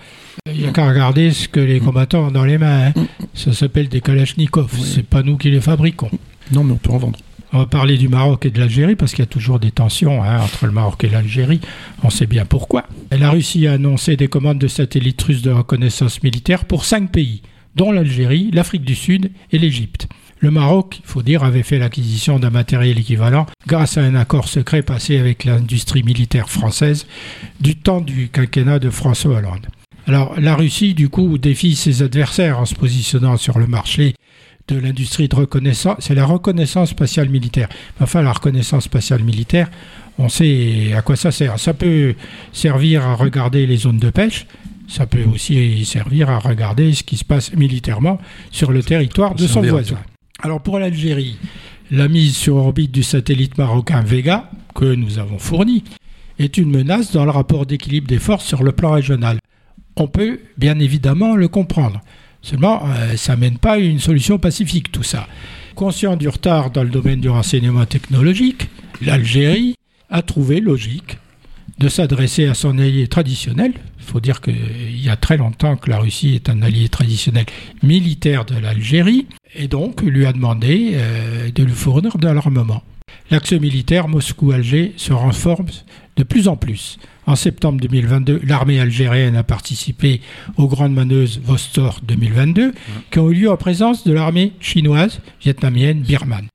il 0.46 0.62
n'y 0.62 0.66
a 0.66 0.72
qu'à 0.72 0.88
regarder 0.88 1.30
ce 1.30 1.46
que 1.46 1.60
les 1.60 1.78
combattants 1.78 2.26
ont 2.26 2.30
dans 2.32 2.44
les 2.44 2.58
mains. 2.58 2.86
Hein. 2.86 3.06
Ça 3.34 3.52
s'appelle 3.52 3.88
des 3.88 4.00
Kalachnikovs. 4.00 4.76
C'est 4.82 5.06
pas 5.06 5.22
nous 5.22 5.36
qui 5.36 5.50
les 5.50 5.60
fabriquons. 5.60 6.10
Non, 6.52 6.64
mais 6.64 6.72
on 6.72 6.76
peut 6.78 6.90
en 6.90 6.96
vendre. 6.96 7.18
On 7.52 7.58
va 7.58 7.66
parler 7.66 7.98
du 7.98 8.08
Maroc 8.08 8.46
et 8.46 8.50
de 8.50 8.58
l'Algérie 8.60 8.96
parce 8.96 9.12
qu'il 9.12 9.22
y 9.22 9.28
a 9.28 9.30
toujours 9.30 9.58
des 9.58 9.72
tensions 9.72 10.22
hein, 10.22 10.40
entre 10.40 10.66
le 10.66 10.72
Maroc 10.72 11.04
et 11.04 11.08
l'Algérie. 11.08 11.60
On 12.02 12.10
sait 12.10 12.26
bien 12.26 12.44
pourquoi. 12.44 12.84
La 13.10 13.30
Russie 13.30 13.66
a 13.66 13.72
annoncé 13.72 14.16
des 14.16 14.28
commandes 14.28 14.58
de 14.58 14.68
satellites 14.68 15.20
russes 15.22 15.42
de 15.42 15.50
reconnaissance 15.50 16.22
militaire 16.22 16.64
pour 16.64 16.84
cinq 16.84 17.10
pays, 17.10 17.42
dont 17.76 17.92
l'Algérie, 17.92 18.50
l'Afrique 18.52 18.84
du 18.84 18.94
Sud 18.94 19.30
et 19.52 19.58
l'Égypte. 19.58 20.08
Le 20.38 20.50
Maroc, 20.50 21.00
il 21.04 21.06
faut 21.06 21.22
dire, 21.22 21.44
avait 21.44 21.62
fait 21.62 21.78
l'acquisition 21.78 22.38
d'un 22.38 22.50
matériel 22.50 22.98
équivalent 22.98 23.46
grâce 23.66 23.98
à 23.98 24.02
un 24.02 24.14
accord 24.14 24.48
secret 24.48 24.82
passé 24.82 25.18
avec 25.18 25.44
l'industrie 25.44 26.02
militaire 26.02 26.48
française 26.48 27.06
du 27.60 27.76
temps 27.76 28.00
du 28.00 28.30
quinquennat 28.30 28.78
de 28.78 28.88
François 28.88 29.36
Hollande. 29.36 29.66
Alors 30.06 30.40
la 30.40 30.56
Russie, 30.56 30.94
du 30.94 31.10
coup, 31.10 31.36
défie 31.36 31.76
ses 31.76 32.02
adversaires 32.02 32.58
en 32.58 32.64
se 32.64 32.74
positionnant 32.74 33.36
sur 33.36 33.58
le 33.58 33.66
marché 33.66 34.14
de 34.68 34.78
l'industrie 34.78 35.28
de 35.28 35.36
reconnaissance. 35.36 35.96
C'est 36.00 36.14
la 36.14 36.24
reconnaissance 36.24 36.90
spatiale 36.90 37.28
militaire. 37.28 37.68
Enfin, 38.00 38.22
la 38.22 38.32
reconnaissance 38.32 38.84
spatiale 38.84 39.22
militaire, 39.22 39.70
on 40.18 40.28
sait 40.28 40.92
à 40.96 41.02
quoi 41.02 41.16
ça 41.16 41.32
sert. 41.32 41.58
Ça 41.58 41.74
peut 41.74 42.14
servir 42.52 43.06
à 43.06 43.14
regarder 43.14 43.66
les 43.66 43.76
zones 43.76 43.98
de 43.98 44.10
pêche, 44.10 44.46
ça 44.90 45.06
peut 45.06 45.24
aussi 45.32 45.84
servir 45.84 46.28
à 46.28 46.40
regarder 46.40 46.92
ce 46.92 47.04
qui 47.04 47.16
se 47.16 47.24
passe 47.24 47.54
militairement 47.54 48.18
sur 48.50 48.72
le 48.72 48.82
territoire 48.82 49.36
de 49.36 49.46
son 49.46 49.62
voisin. 49.62 49.98
Alors 50.42 50.60
pour 50.60 50.80
l'Algérie, 50.80 51.36
la 51.92 52.08
mise 52.08 52.36
sur 52.36 52.56
orbite 52.56 52.90
du 52.90 53.04
satellite 53.04 53.56
marocain 53.56 54.02
Vega, 54.02 54.50
que 54.74 54.94
nous 54.94 55.18
avons 55.18 55.38
fourni, 55.38 55.84
est 56.40 56.56
une 56.56 56.70
menace 56.70 57.12
dans 57.12 57.24
le 57.24 57.30
rapport 57.30 57.66
d'équilibre 57.66 58.08
des 58.08 58.18
forces 58.18 58.46
sur 58.46 58.64
le 58.64 58.72
plan 58.72 58.90
régional. 58.92 59.38
On 59.96 60.08
peut 60.08 60.40
bien 60.58 60.78
évidemment 60.80 61.36
le 61.36 61.46
comprendre. 61.46 62.00
Seulement, 62.42 62.82
euh, 62.86 63.16
ça 63.16 63.36
mène 63.36 63.58
pas 63.58 63.74
à 63.74 63.78
une 63.78 63.98
solution 64.00 64.38
pacifique, 64.38 64.90
tout 64.90 65.02
ça. 65.02 65.28
Conscient 65.76 66.16
du 66.16 66.28
retard 66.28 66.70
dans 66.70 66.82
le 66.82 66.88
domaine 66.88 67.20
du 67.20 67.28
renseignement 67.28 67.84
technologique, 67.84 68.68
l'Algérie 69.02 69.76
a 70.08 70.22
trouvé 70.22 70.60
logique 70.60 71.18
de 71.78 71.88
s'adresser 71.88 72.46
à 72.46 72.54
son 72.54 72.78
allié 72.78 73.06
traditionnel. 73.06 73.74
Il 74.00 74.06
faut 74.06 74.20
dire 74.20 74.40
qu'il 74.40 75.00
y 75.00 75.08
a 75.08 75.16
très 75.16 75.36
longtemps 75.36 75.76
que 75.76 75.90
la 75.90 75.98
Russie 75.98 76.34
est 76.34 76.48
un 76.48 76.62
allié 76.62 76.88
traditionnel 76.88 77.46
militaire 77.82 78.44
de 78.44 78.58
l'Algérie, 78.58 79.26
et 79.54 79.68
donc 79.68 80.02
lui 80.02 80.26
a 80.26 80.32
demandé 80.32 80.92
euh, 80.94 81.50
de 81.50 81.62
lui 81.62 81.72
fournir 81.72 82.18
de 82.18 82.28
l'armement. 82.28 82.82
L'axe 83.30 83.52
militaire 83.52 84.08
Moscou-Alger 84.08 84.94
se 84.96 85.12
renforce 85.12 85.84
de 86.16 86.24
plus 86.24 86.48
en 86.48 86.56
plus. 86.56 86.98
En 87.26 87.36
septembre 87.36 87.80
2022, 87.80 88.40
l'armée 88.44 88.80
algérienne 88.80 89.36
a 89.36 89.44
participé 89.44 90.20
aux 90.56 90.66
grandes 90.66 90.94
manœuvres 90.94 91.38
Vostor 91.44 92.00
2022, 92.02 92.72
qui 93.10 93.18
ont 93.20 93.30
eu 93.30 93.34
lieu 93.34 93.50
en 93.50 93.56
présence 93.56 94.04
de 94.04 94.12
l'armée 94.12 94.52
chinoise, 94.58 95.20
vietnamienne, 95.40 96.00
birmane. 96.00 96.48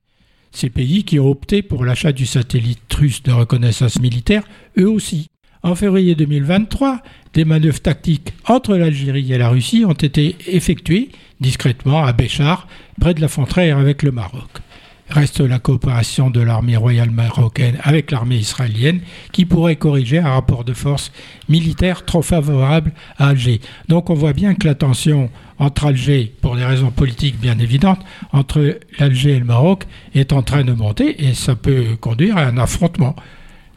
Ces 0.51 0.69
pays 0.69 1.03
qui 1.03 1.19
ont 1.19 1.29
opté 1.29 1.61
pour 1.61 1.85
l'achat 1.85 2.11
du 2.11 2.25
satellite 2.25 2.93
russe 2.93 3.23
de 3.23 3.31
reconnaissance 3.31 3.99
militaire, 4.01 4.43
eux 4.77 4.89
aussi. 4.89 5.27
En 5.65 5.73
février 5.73 6.13
2023, 6.13 7.01
des 7.33 7.43
manœuvres 7.43 7.81
tactiques 7.81 8.33
entre 8.47 8.75
l'Algérie 8.75 9.33
et 9.33 9.39
la 9.39 9.49
Russie 9.49 9.83
ont 9.83 9.93
été 9.93 10.35
effectuées 10.45 11.09
discrètement 11.39 12.03
à 12.03 12.13
Béchar, 12.13 12.67
près 13.01 13.15
de 13.15 13.21
la 13.21 13.27
frontière 13.27 13.79
avec 13.79 14.03
le 14.03 14.11
Maroc. 14.11 14.61
Reste 15.09 15.39
la 15.39 15.57
coopération 15.57 16.29
de 16.29 16.39
l'armée 16.39 16.77
royale 16.77 17.09
marocaine 17.09 17.79
avec 17.81 18.11
l'armée 18.11 18.35
israélienne 18.35 18.99
qui 19.31 19.45
pourrait 19.45 19.75
corriger 19.75 20.19
un 20.19 20.29
rapport 20.29 20.65
de 20.65 20.73
force 20.73 21.11
militaire 21.49 22.05
trop 22.05 22.21
favorable 22.21 22.93
à 23.17 23.29
Alger. 23.29 23.59
Donc 23.87 24.11
on 24.11 24.13
voit 24.13 24.33
bien 24.33 24.53
que 24.53 24.67
la 24.67 24.75
tension 24.75 25.31
entre 25.57 25.87
Alger, 25.87 26.31
pour 26.41 26.55
des 26.57 26.65
raisons 26.65 26.91
politiques 26.91 27.39
bien 27.39 27.57
évidentes, 27.57 28.05
entre 28.33 28.77
l'Alger 28.99 29.31
et 29.31 29.39
le 29.39 29.45
Maroc 29.45 29.85
est 30.13 30.31
en 30.31 30.43
train 30.43 30.63
de 30.63 30.73
monter 30.73 31.25
et 31.25 31.33
ça 31.33 31.55
peut 31.55 31.97
conduire 31.99 32.37
à 32.37 32.43
un 32.43 32.59
affrontement. 32.59 33.15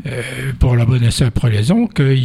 Euh, 0.06 0.52
pour 0.58 0.76
la 0.76 0.84
bonne 0.84 1.02
et 1.02 1.10
simple 1.10 1.46
raison 1.46 1.86
que, 1.86 2.16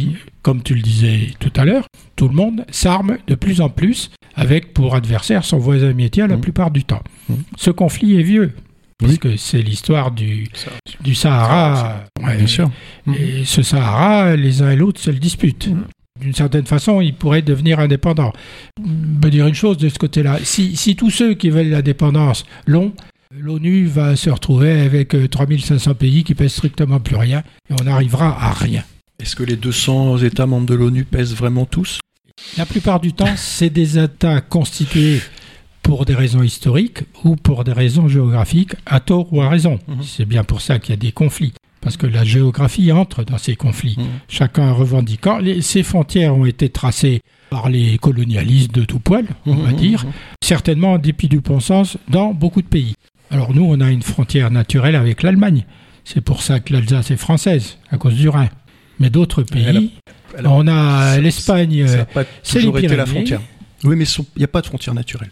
comme 0.42 0.62
tu 0.62 0.74
le 0.74 0.80
disais 0.80 1.30
tout 1.40 1.52
à 1.56 1.64
l'heure, 1.64 1.86
tout 2.14 2.28
le 2.28 2.34
monde 2.34 2.64
s'arme 2.70 3.18
de 3.26 3.34
plus 3.34 3.60
en 3.60 3.68
plus 3.68 4.10
avec 4.36 4.72
pour 4.72 4.94
adversaire 4.94 5.44
son 5.44 5.58
voisin 5.58 5.92
métier 5.92 6.26
la 6.26 6.36
mmh. 6.36 6.40
plupart 6.40 6.70
du 6.70 6.84
temps. 6.84 7.02
Mmh. 7.28 7.34
Ce 7.56 7.70
conflit 7.70 8.18
est 8.18 8.22
vieux, 8.22 8.52
parce 8.98 9.18
que 9.18 9.36
c'est 9.36 9.62
l'histoire 9.62 10.12
du, 10.12 10.48
du 11.02 11.14
Sahara. 11.14 12.04
bien 12.20 12.46
sûr. 12.46 12.70
Et 13.18 13.44
ce 13.44 13.62
Sahara, 13.62 14.36
les 14.36 14.62
uns 14.62 14.70
et 14.70 14.76
l'autre 14.76 15.00
se 15.00 15.10
le 15.10 15.18
disputent. 15.18 15.68
Mmh. 15.68 15.84
D'une 16.20 16.32
certaine 16.32 16.66
façon, 16.66 17.00
il 17.00 17.14
pourrait 17.14 17.42
devenir 17.42 17.80
indépendant. 17.80 18.32
Je 18.78 18.88
veux 19.24 19.30
dire 19.30 19.48
une 19.48 19.54
chose 19.54 19.78
de 19.78 19.88
ce 19.88 19.98
côté-là. 19.98 20.38
Si, 20.44 20.76
si 20.76 20.94
tous 20.94 21.10
ceux 21.10 21.34
qui 21.34 21.50
veulent 21.50 21.70
l'indépendance 21.70 22.46
l'ont, 22.66 22.92
l'ONU 23.38 23.86
va 23.86 24.16
se 24.16 24.30
retrouver 24.30 24.80
avec 24.80 25.14
3500 25.30 25.90
euh, 25.90 25.94
pays 25.94 26.24
qui 26.24 26.34
pèsent 26.34 26.52
strictement 26.54 27.00
plus 27.00 27.16
rien 27.16 27.42
et 27.70 27.74
on 27.80 27.84
n'arrivera 27.84 28.36
à 28.40 28.52
rien. 28.52 28.84
Est-ce 29.20 29.36
que 29.36 29.42
les 29.42 29.56
200 29.56 30.18
États 30.18 30.46
membres 30.46 30.66
de 30.66 30.74
l'ONU 30.74 31.04
pèsent 31.04 31.34
vraiment 31.34 31.66
tous? 31.66 31.98
La 32.58 32.66
plupart 32.66 33.00
du 33.00 33.12
temps, 33.12 33.34
c'est 33.36 33.70
des 33.70 33.98
États 33.98 34.40
constitués 34.40 35.20
pour 35.82 36.04
des 36.04 36.14
raisons 36.14 36.42
historiques 36.42 37.00
ou 37.24 37.36
pour 37.36 37.62
des 37.64 37.72
raisons 37.72 38.08
géographiques, 38.08 38.74
à 38.86 39.00
tort 39.00 39.32
ou 39.32 39.40
à 39.42 39.48
raison. 39.48 39.78
Mhm. 39.86 40.02
C'est 40.02 40.24
bien 40.24 40.42
pour 40.44 40.60
ça 40.60 40.78
qu'il 40.78 40.90
y 40.90 40.94
a 40.94 40.96
des 41.00 41.12
conflits. 41.12 41.52
Parce 41.80 41.96
que 41.98 42.06
la 42.06 42.24
géographie 42.24 42.90
entre 42.92 43.24
dans 43.24 43.36
ces 43.38 43.56
conflits. 43.56 43.96
Mhm. 43.98 44.04
Chacun 44.28 44.72
revendiquant. 44.72 45.38
Les- 45.38 45.60
ces 45.60 45.82
frontières 45.82 46.34
ont 46.34 46.46
été 46.46 46.70
tracées 46.70 47.20
par 47.50 47.68
les 47.68 47.98
colonialistes 47.98 48.74
de 48.74 48.84
tout 48.84 48.98
poil, 48.98 49.26
on 49.46 49.54
va 49.54 49.70
Mhm. 49.70 49.76
dire, 49.76 50.04
certainement 50.42 50.94
en 50.94 50.98
dépit 50.98 51.28
du 51.28 51.40
bon 51.40 51.60
sens, 51.60 51.98
dans 52.08 52.32
beaucoup 52.32 52.62
de 52.62 52.66
pays. 52.66 52.94
Alors 53.30 53.54
nous, 53.54 53.64
on 53.64 53.80
a 53.80 53.90
une 53.90 54.02
frontière 54.02 54.50
naturelle 54.50 54.96
avec 54.96 55.22
l'Allemagne. 55.22 55.64
C'est 56.04 56.20
pour 56.20 56.42
ça 56.42 56.60
que 56.60 56.72
l'Alsace 56.72 57.10
est 57.10 57.16
française, 57.16 57.78
à 57.90 57.96
cause 57.96 58.14
du 58.14 58.28
Rhin. 58.28 58.48
Mais 59.00 59.10
d'autres 59.10 59.44
Elle 59.54 59.68
a- 59.68 59.72
pays, 59.72 59.90
elle 60.38 60.46
a- 60.46 60.50
on 60.50 60.66
a 60.68 61.18
l'Espagne. 61.18 61.82
Euh, 61.88 62.04
c'est 62.42 62.58
toujours 62.60 62.76
les 62.76 62.84
été 62.84 62.94
la 62.96 63.04
Pyrénées. 63.04 63.26
frontière. 63.26 63.40
Oui, 63.84 63.96
mais 63.96 64.04
il 64.04 64.24
n'y 64.38 64.44
a 64.44 64.48
pas 64.48 64.60
de 64.60 64.66
frontière 64.66 64.94
naturelle. 64.94 65.30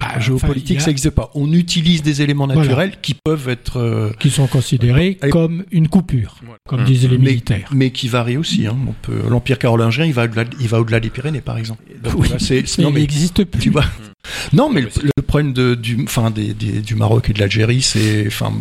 bah, 0.00 0.20
géopolitique, 0.20 0.76
enfin, 0.76 0.82
a- 0.82 0.84
ça 0.84 0.90
n'existe 0.90 1.10
pas. 1.10 1.28
On 1.34 1.52
utilise 1.52 2.04
des 2.04 2.22
éléments 2.22 2.46
Voilà. 2.46 2.60
naturels 2.60 2.92
qui 3.02 3.14
peuvent 3.14 3.48
être, 3.48 3.78
euh, 3.80 4.12
qui 4.20 4.30
sont 4.30 4.46
considérés 4.46 5.18
Allez. 5.22 5.32
comme 5.32 5.64
une 5.72 5.88
coupure, 5.88 6.36
Voilà. 6.42 6.58
comme 6.68 6.80
Hum. 6.82 6.86
disaient 6.86 7.08
les 7.08 7.18
mais, 7.18 7.30
militaires. 7.30 7.68
mais 7.74 7.90
qui 7.90 8.06
varient 8.06 8.36
aussi. 8.36 8.68
hein. 8.68 8.76
L'Empire 9.28 9.58
carolingien, 9.58 10.04
il 10.04 10.12
va 10.12 10.26
au-delà 10.80 11.00
des 11.00 11.10
Pyrénées, 11.10 11.40
par 11.40 11.58
exemple. 11.58 11.82
Donc, 12.00 12.14
Oui. 12.16 12.28
là, 12.28 12.36
c'est- 12.38 12.64
c'est- 12.68 12.78
Mais 12.80 12.84
non, 12.88 12.90
il 12.94 13.00
n'existe 13.00 13.42
plus. 13.44 13.60
tu 13.60 13.70
vois. 13.70 13.86
Non, 14.52 14.70
mais 14.70 14.80
le, 14.82 14.88
le 15.16 15.22
problème 15.22 15.52
de, 15.52 15.74
du, 15.74 15.98
enfin, 16.04 16.30
des, 16.30 16.54
des- 16.54 16.80
du 16.80 16.94
Maroc 16.94 17.28
et 17.30 17.32
de 17.32 17.38
l'Algérie, 17.40 17.82
c'est, 17.82 18.26
enfin, 18.26 18.52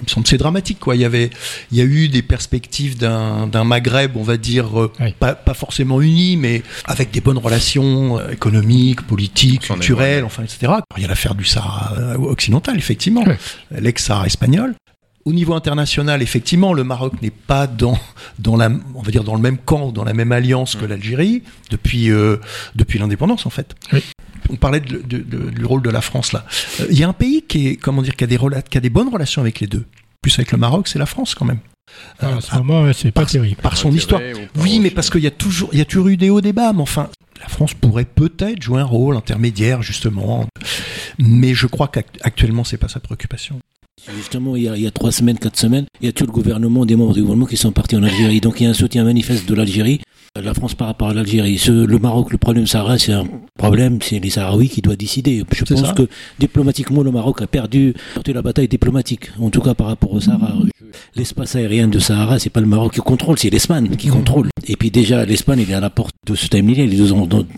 il 0.00 0.04
me 0.04 0.08
semble 0.08 0.24
que 0.24 0.30
c'est 0.30 0.36
dramatique, 0.38 0.78
quoi. 0.80 0.94
Il 0.96 1.00
y 1.00 1.04
avait, 1.04 1.30
il 1.72 1.78
y 1.78 1.80
a 1.80 1.84
eu 1.84 2.08
des 2.08 2.22
perspectives 2.22 2.96
d'un, 2.96 3.46
d'un 3.46 3.64
Maghreb, 3.64 4.16
on 4.16 4.22
va 4.22 4.36
dire, 4.36 4.80
euh, 4.80 4.92
Oui. 5.00 5.12
pas, 5.18 5.34
pas 5.34 5.54
forcément 5.54 6.00
uni, 6.00 6.36
mais 6.36 6.62
avec 6.84 7.10
des 7.10 7.20
bonnes 7.20 7.38
relations 7.38 8.18
euh, 8.18 8.30
économiques, 8.30 9.02
politiques, 9.02 9.62
culturelles, 9.62 10.24
enfin, 10.24 10.42
etc. 10.44 10.72
Il 10.96 11.02
y 11.02 11.04
a 11.04 11.08
l'affaire 11.08 11.34
du 11.34 11.44
Sahara 11.44 11.94
euh, 11.98 12.14
occidental, 12.16 12.76
effectivement, 12.76 13.24
Oui. 13.26 13.34
l'ex-Sahara 13.80 14.26
espagnol. 14.26 14.74
Au 15.24 15.32
niveau 15.32 15.52
international, 15.52 16.22
effectivement, 16.22 16.72
le 16.72 16.84
Maroc 16.84 17.20
n'est 17.20 17.30
pas 17.30 17.66
dans, 17.66 17.98
dans 18.38 18.56
la, 18.56 18.70
on 18.94 19.02
va 19.02 19.10
dire 19.10 19.24
dans 19.24 19.34
le 19.34 19.42
même 19.42 19.58
camp, 19.58 19.92
dans 19.92 20.04
la 20.04 20.14
même 20.14 20.32
alliance 20.32 20.74
que 20.74 20.84
Mm. 20.86 20.88
l'Algérie 20.88 21.42
depuis, 21.70 22.10
euh, 22.10 22.36
depuis 22.76 22.98
l'indépendance, 22.98 23.44
en 23.44 23.50
fait. 23.50 23.74
On 24.50 24.56
parlait 24.56 24.80
de- 24.80 24.98
de- 24.98 25.18
de- 25.18 25.50
du 25.50 25.64
rôle 25.64 25.82
de 25.82 25.90
la 25.90 26.00
France 26.00 26.32
là. 26.32 26.44
Euh, 26.80 26.86
Il 26.90 26.98
y 26.98 27.04
a 27.04 27.08
un 27.08 27.12
pays 27.12 27.42
qui 27.46 27.68
est, 27.68 27.76
comment 27.76 28.02
dire, 28.02 28.16
qui 28.16 28.24
a 28.24 28.26
des 28.26 28.36
rela- 28.38 28.62
qui 28.62 28.78
a 28.78 28.80
des 28.80 28.90
bonnes 28.90 29.08
relations 29.08 29.42
avec 29.42 29.60
les 29.60 29.66
deux. 29.66 29.84
Plus 30.22 30.34
avec 30.38 30.52
le 30.52 30.58
Maroc, 30.58 30.88
c'est 30.88 30.98
la 30.98 31.06
France 31.06 31.34
quand 31.34 31.44
même. 31.44 31.60
Ah, 32.20 32.26
Euh, 32.26 32.34
en 32.36 32.40
ce 32.40 32.54
moment, 32.56 32.92
c'est 32.92 33.10
pas 33.12 33.22
par, 33.22 33.30
terrible. 33.30 33.56
par 33.62 33.76
son 33.76 33.92
histoire. 33.92 34.20
Oui, 34.56 34.78
mais 34.80 34.90
parce 34.90 35.08
qu'il 35.10 35.22
y 35.22 35.26
a 35.26 35.30
toujours, 35.30 35.70
il 35.72 35.78
y 35.78 35.82
a 35.82 35.84
toujours 35.86 36.08
eu 36.08 36.16
des 36.16 36.28
hauts, 36.30 36.40
des 36.40 36.52
bas. 36.52 36.72
Mais 36.74 36.82
enfin, 36.82 37.08
la 37.40 37.48
France 37.48 37.72
pourrait 37.74 38.04
peut-être 38.04 38.60
jouer 38.62 38.80
un 38.80 38.84
rôle 38.84 39.16
intermédiaire 39.16 39.80
justement. 39.82 40.46
Mais 41.18 41.54
je 41.54 41.66
crois 41.66 41.88
qu'actuellement, 41.88 42.64
c'est 42.64 42.76
pas 42.76 42.88
sa 42.88 43.00
préoccupation. 43.00 43.58
Justement, 44.16 44.54
il 44.56 44.62
y, 44.62 44.68
a, 44.68 44.76
il 44.76 44.82
y 44.82 44.86
a 44.86 44.90
trois 44.90 45.12
semaines, 45.12 45.38
quatre 45.38 45.58
semaines, 45.58 45.86
il 46.00 46.06
y 46.06 46.08
a 46.08 46.12
tout 46.12 46.24
le 46.24 46.32
gouvernement, 46.32 46.86
des 46.86 46.94
membres 46.96 47.14
du 47.14 47.20
gouvernement 47.20 47.46
qui 47.46 47.56
sont 47.56 47.72
partis 47.72 47.96
en 47.96 48.02
Algérie. 48.02 48.40
Donc 48.40 48.60
il 48.60 48.64
y 48.64 48.66
a 48.66 48.70
un 48.70 48.74
soutien 48.74 49.04
manifeste 49.04 49.46
de 49.48 49.54
l'Algérie, 49.54 50.00
la 50.36 50.54
France 50.54 50.74
par 50.74 50.86
rapport 50.86 51.08
à 51.08 51.14
l'Algérie. 51.14 51.60
Le 51.66 51.98
Maroc, 51.98 52.30
le 52.30 52.38
problème 52.38 52.66
Sahara, 52.66 52.98
c'est 52.98 53.12
un 53.12 53.26
problème, 53.56 53.98
c'est 54.02 54.18
les 54.18 54.30
Sahraouis 54.30 54.68
qui 54.68 54.82
doivent 54.82 54.96
décider. 54.96 55.44
Je 55.52 55.64
pense 55.64 55.86
ça. 55.86 55.92
que 55.92 56.08
diplomatiquement, 56.38 57.02
le 57.02 57.10
Maroc 57.10 57.42
a 57.42 57.46
perdu 57.46 57.94
porté 58.14 58.32
la 58.32 58.42
bataille 58.42 58.68
diplomatique, 58.68 59.30
en 59.40 59.50
tout 59.50 59.60
cas 59.60 59.74
par 59.74 59.88
rapport 59.88 60.12
au 60.12 60.20
Sahara. 60.20 60.54
L'espace 61.16 61.56
aérien 61.56 61.88
de 61.88 61.98
Sahara, 61.98 62.38
c'est 62.38 62.50
pas 62.50 62.60
le 62.60 62.66
Maroc 62.66 62.94
qui 62.94 63.00
contrôle, 63.00 63.38
c'est 63.38 63.50
l'Espagne 63.50 63.88
qui 63.96 64.08
contrôle. 64.08 64.48
Et 64.66 64.76
puis 64.76 64.90
déjà, 64.90 65.24
l'Espagne, 65.24 65.60
il 65.66 65.70
est 65.70 65.74
à 65.74 65.80
la 65.80 65.90
porte 65.90 66.14
de 66.26 66.34
ce 66.34 66.46
time-là, 66.48 66.86
les 66.86 66.96
deux, 66.96 67.12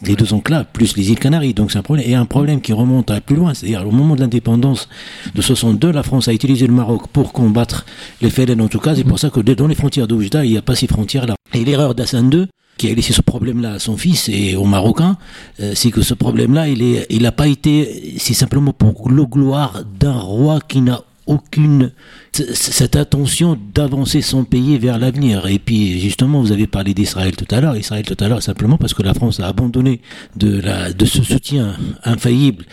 les 0.04 0.16
deux 0.16 0.33
enclaves, 0.33 0.66
plus 0.72 0.96
les 0.96 1.11
îles 1.11 1.18
Canaries. 1.18 1.54
Donc 1.54 1.70
c'est 1.72 1.78
un 1.78 1.83
problème. 1.83 2.06
Et 2.09 2.14
un 2.14 2.26
problème 2.26 2.61
qui 2.61 2.72
remonte 2.72 3.11
à 3.11 3.20
plus 3.20 3.37
loin. 3.37 3.54
C'est-à-dire, 3.54 3.87
au 3.87 3.90
moment 3.90 4.14
de 4.14 4.20
l'indépendance 4.20 4.88
de 5.35 5.42
62, 5.42 5.92
la 5.92 6.02
France 6.02 6.28
a 6.28 6.33
utilisé 6.33 6.66
le 6.66 6.72
Maroc 6.72 7.09
pour 7.12 7.33
combattre 7.33 7.85
les 8.22 8.30
FLN 8.30 8.61
en 8.61 8.68
tout 8.68 8.80
cas. 8.80 8.94
C'est 8.94 9.04
pour 9.04 9.18
ça 9.18 9.30
que 9.30 9.40
dans 9.40 9.66
les 9.66 9.74
frontières 9.74 10.09
d'Oujda, 10.09 10.44
il 10.44 10.52
n'y 10.52 10.59
a 10.59 10.62
pas 10.62 10.74
ces 10.74 10.87
frontières-là. 10.87 11.35
Et 11.54 11.64
l'erreur 11.64 11.94
d'Hassan 11.94 12.30
II, 12.32 12.46
qui 12.76 12.90
a 12.90 12.94
laissé 12.94 13.12
ce 13.12 13.20
problème-là 13.20 13.72
à 13.74 13.78
son 13.78 13.96
fils 13.96 14.28
et 14.28 14.56
aux 14.56 14.64
Marocains, 14.64 15.18
euh, 15.60 15.72
c'est 15.74 15.90
que 15.90 16.02
ce 16.02 16.14
problème-là, 16.14 16.68
il 16.68 16.82
est, 16.82 17.06
il 17.10 17.22
n'a 17.22 17.32
pas 17.32 17.46
été, 17.46 18.14
c'est 18.18 18.34
simplement 18.34 18.72
pour 18.72 19.10
le 19.10 19.24
gloire 19.26 19.82
d'un 19.98 20.18
roi 20.18 20.60
qui 20.66 20.80
n'a 20.80 21.02
aucune 21.26 21.92
cette 22.32 22.96
attention 22.96 23.58
d'avancer 23.74 24.22
son 24.22 24.44
pays 24.44 24.78
vers 24.78 24.98
l'avenir. 24.98 25.46
Et 25.46 25.58
puis 25.58 26.00
justement, 26.00 26.40
vous 26.40 26.52
avez 26.52 26.66
parlé 26.66 26.94
d'Israël 26.94 27.36
tout 27.36 27.46
à 27.54 27.60
l'heure. 27.60 27.76
Israël 27.76 28.04
tout 28.04 28.16
à 28.18 28.28
l'heure, 28.28 28.42
simplement 28.42 28.78
parce 28.78 28.94
que 28.94 29.02
la 29.02 29.14
France 29.14 29.40
a 29.40 29.46
abandonné 29.46 30.00
de 30.36 30.62
ce 31.04 31.22
soutien 31.22 31.76
infaillible 32.04 32.64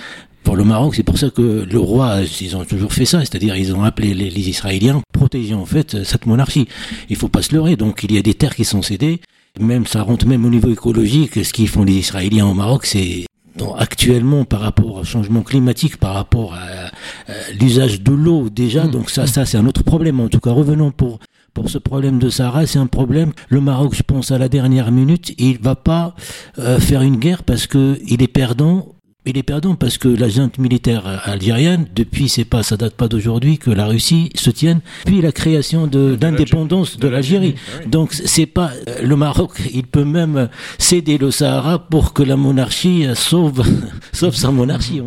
pour 0.47 0.55
le 0.55 0.63
Maroc, 0.63 0.95
c'est 0.95 1.03
pour 1.03 1.17
ça 1.17 1.29
que 1.29 1.67
le 1.69 1.77
roi, 1.77 2.21
ils 2.39 2.55
ont 2.55 2.63
toujours 2.63 2.93
fait 2.93 3.03
ça, 3.03 3.19
c'est-à-dire 3.19 3.57
ils 3.57 3.75
ont 3.75 3.83
appelé 3.83 4.13
les, 4.13 4.29
les 4.29 4.47
Israéliens 4.47 5.01
protéger 5.11 5.53
en 5.53 5.65
fait 5.65 6.05
cette 6.05 6.25
monarchie. 6.25 6.69
Il 7.09 7.17
faut 7.17 7.27
pas 7.27 7.41
se 7.41 7.53
leurrer. 7.53 7.75
Donc 7.75 8.05
il 8.05 8.13
y 8.13 8.17
a 8.17 8.21
des 8.21 8.33
terres 8.33 8.55
qui 8.55 8.63
sont 8.63 8.81
cédées. 8.81 9.19
Même 9.59 9.85
ça 9.85 10.03
rentre 10.03 10.25
même 10.25 10.45
au 10.45 10.49
niveau 10.49 10.71
écologique. 10.71 11.43
Ce 11.43 11.51
qu'ils 11.51 11.67
font 11.67 11.83
les 11.83 11.95
Israéliens 11.95 12.45
au 12.45 12.53
Maroc, 12.53 12.85
c'est 12.85 13.25
donc, 13.57 13.75
actuellement 13.77 14.45
par 14.45 14.61
rapport 14.61 14.95
au 14.95 15.03
changement 15.03 15.41
climatique, 15.41 15.97
par 15.97 16.13
rapport 16.13 16.53
à, 16.53 16.87
à 17.29 17.51
l'usage 17.59 18.01
de 18.01 18.13
l'eau 18.13 18.49
déjà. 18.49 18.85
Mmh. 18.85 18.91
Donc 18.91 19.09
ça, 19.09 19.27
ça 19.27 19.45
c'est 19.45 19.57
un 19.57 19.65
autre 19.67 19.83
problème. 19.83 20.21
En 20.21 20.29
tout 20.29 20.39
cas, 20.39 20.51
revenons 20.51 20.91
pour 20.91 21.19
pour 21.53 21.69
ce 21.69 21.77
problème 21.77 22.19
de 22.19 22.29
Sahara, 22.29 22.65
c'est 22.67 22.79
un 22.79 22.87
problème. 22.87 23.33
Le 23.49 23.59
Maroc, 23.59 23.95
je 23.95 24.03
pense 24.03 24.31
à 24.31 24.37
la 24.37 24.47
dernière 24.47 24.93
minute, 24.93 25.33
il 25.39 25.57
va 25.57 25.75
pas 25.75 26.15
euh, 26.57 26.79
faire 26.79 27.01
une 27.01 27.17
guerre 27.17 27.43
parce 27.43 27.67
que 27.67 27.99
il 28.07 28.23
est 28.23 28.29
perdant. 28.29 28.93
Il 29.29 29.37
est 29.37 29.43
perdant 29.43 29.75
parce 29.75 29.97
que 29.97 30.07
la 30.07 30.29
junte 30.29 30.57
militaire 30.57 31.21
algérienne, 31.25 31.85
depuis, 31.93 32.29
c'est 32.29 32.45
pas, 32.45 32.63
ça 32.63 32.77
date 32.77 32.93
pas 32.95 33.09
d'aujourd'hui 33.09 33.57
que 33.57 33.69
la 33.69 33.85
Russie 33.85 34.29
se 34.35 34.49
tienne, 34.49 34.79
puis 35.05 35.19
la 35.19 35.33
création 35.33 35.85
de 35.85 36.15
d'indépendance 36.15 36.97
de 36.97 37.09
l'Algérie. 37.09 37.55
Donc 37.87 38.13
c'est 38.13 38.45
pas 38.45 38.71
euh, 38.87 39.01
le 39.01 39.15
Maroc, 39.17 39.51
il 39.73 39.85
peut 39.85 40.05
même 40.05 40.47
céder 40.79 41.17
le 41.17 41.29
Sahara 41.31 41.77
pour 41.77 42.13
que 42.13 42.23
la 42.23 42.37
monarchie 42.37 43.05
euh, 43.05 43.15
sauve 43.15 43.63
sauve 44.13 44.33
sa 44.33 44.49
monarchie. 44.49 45.01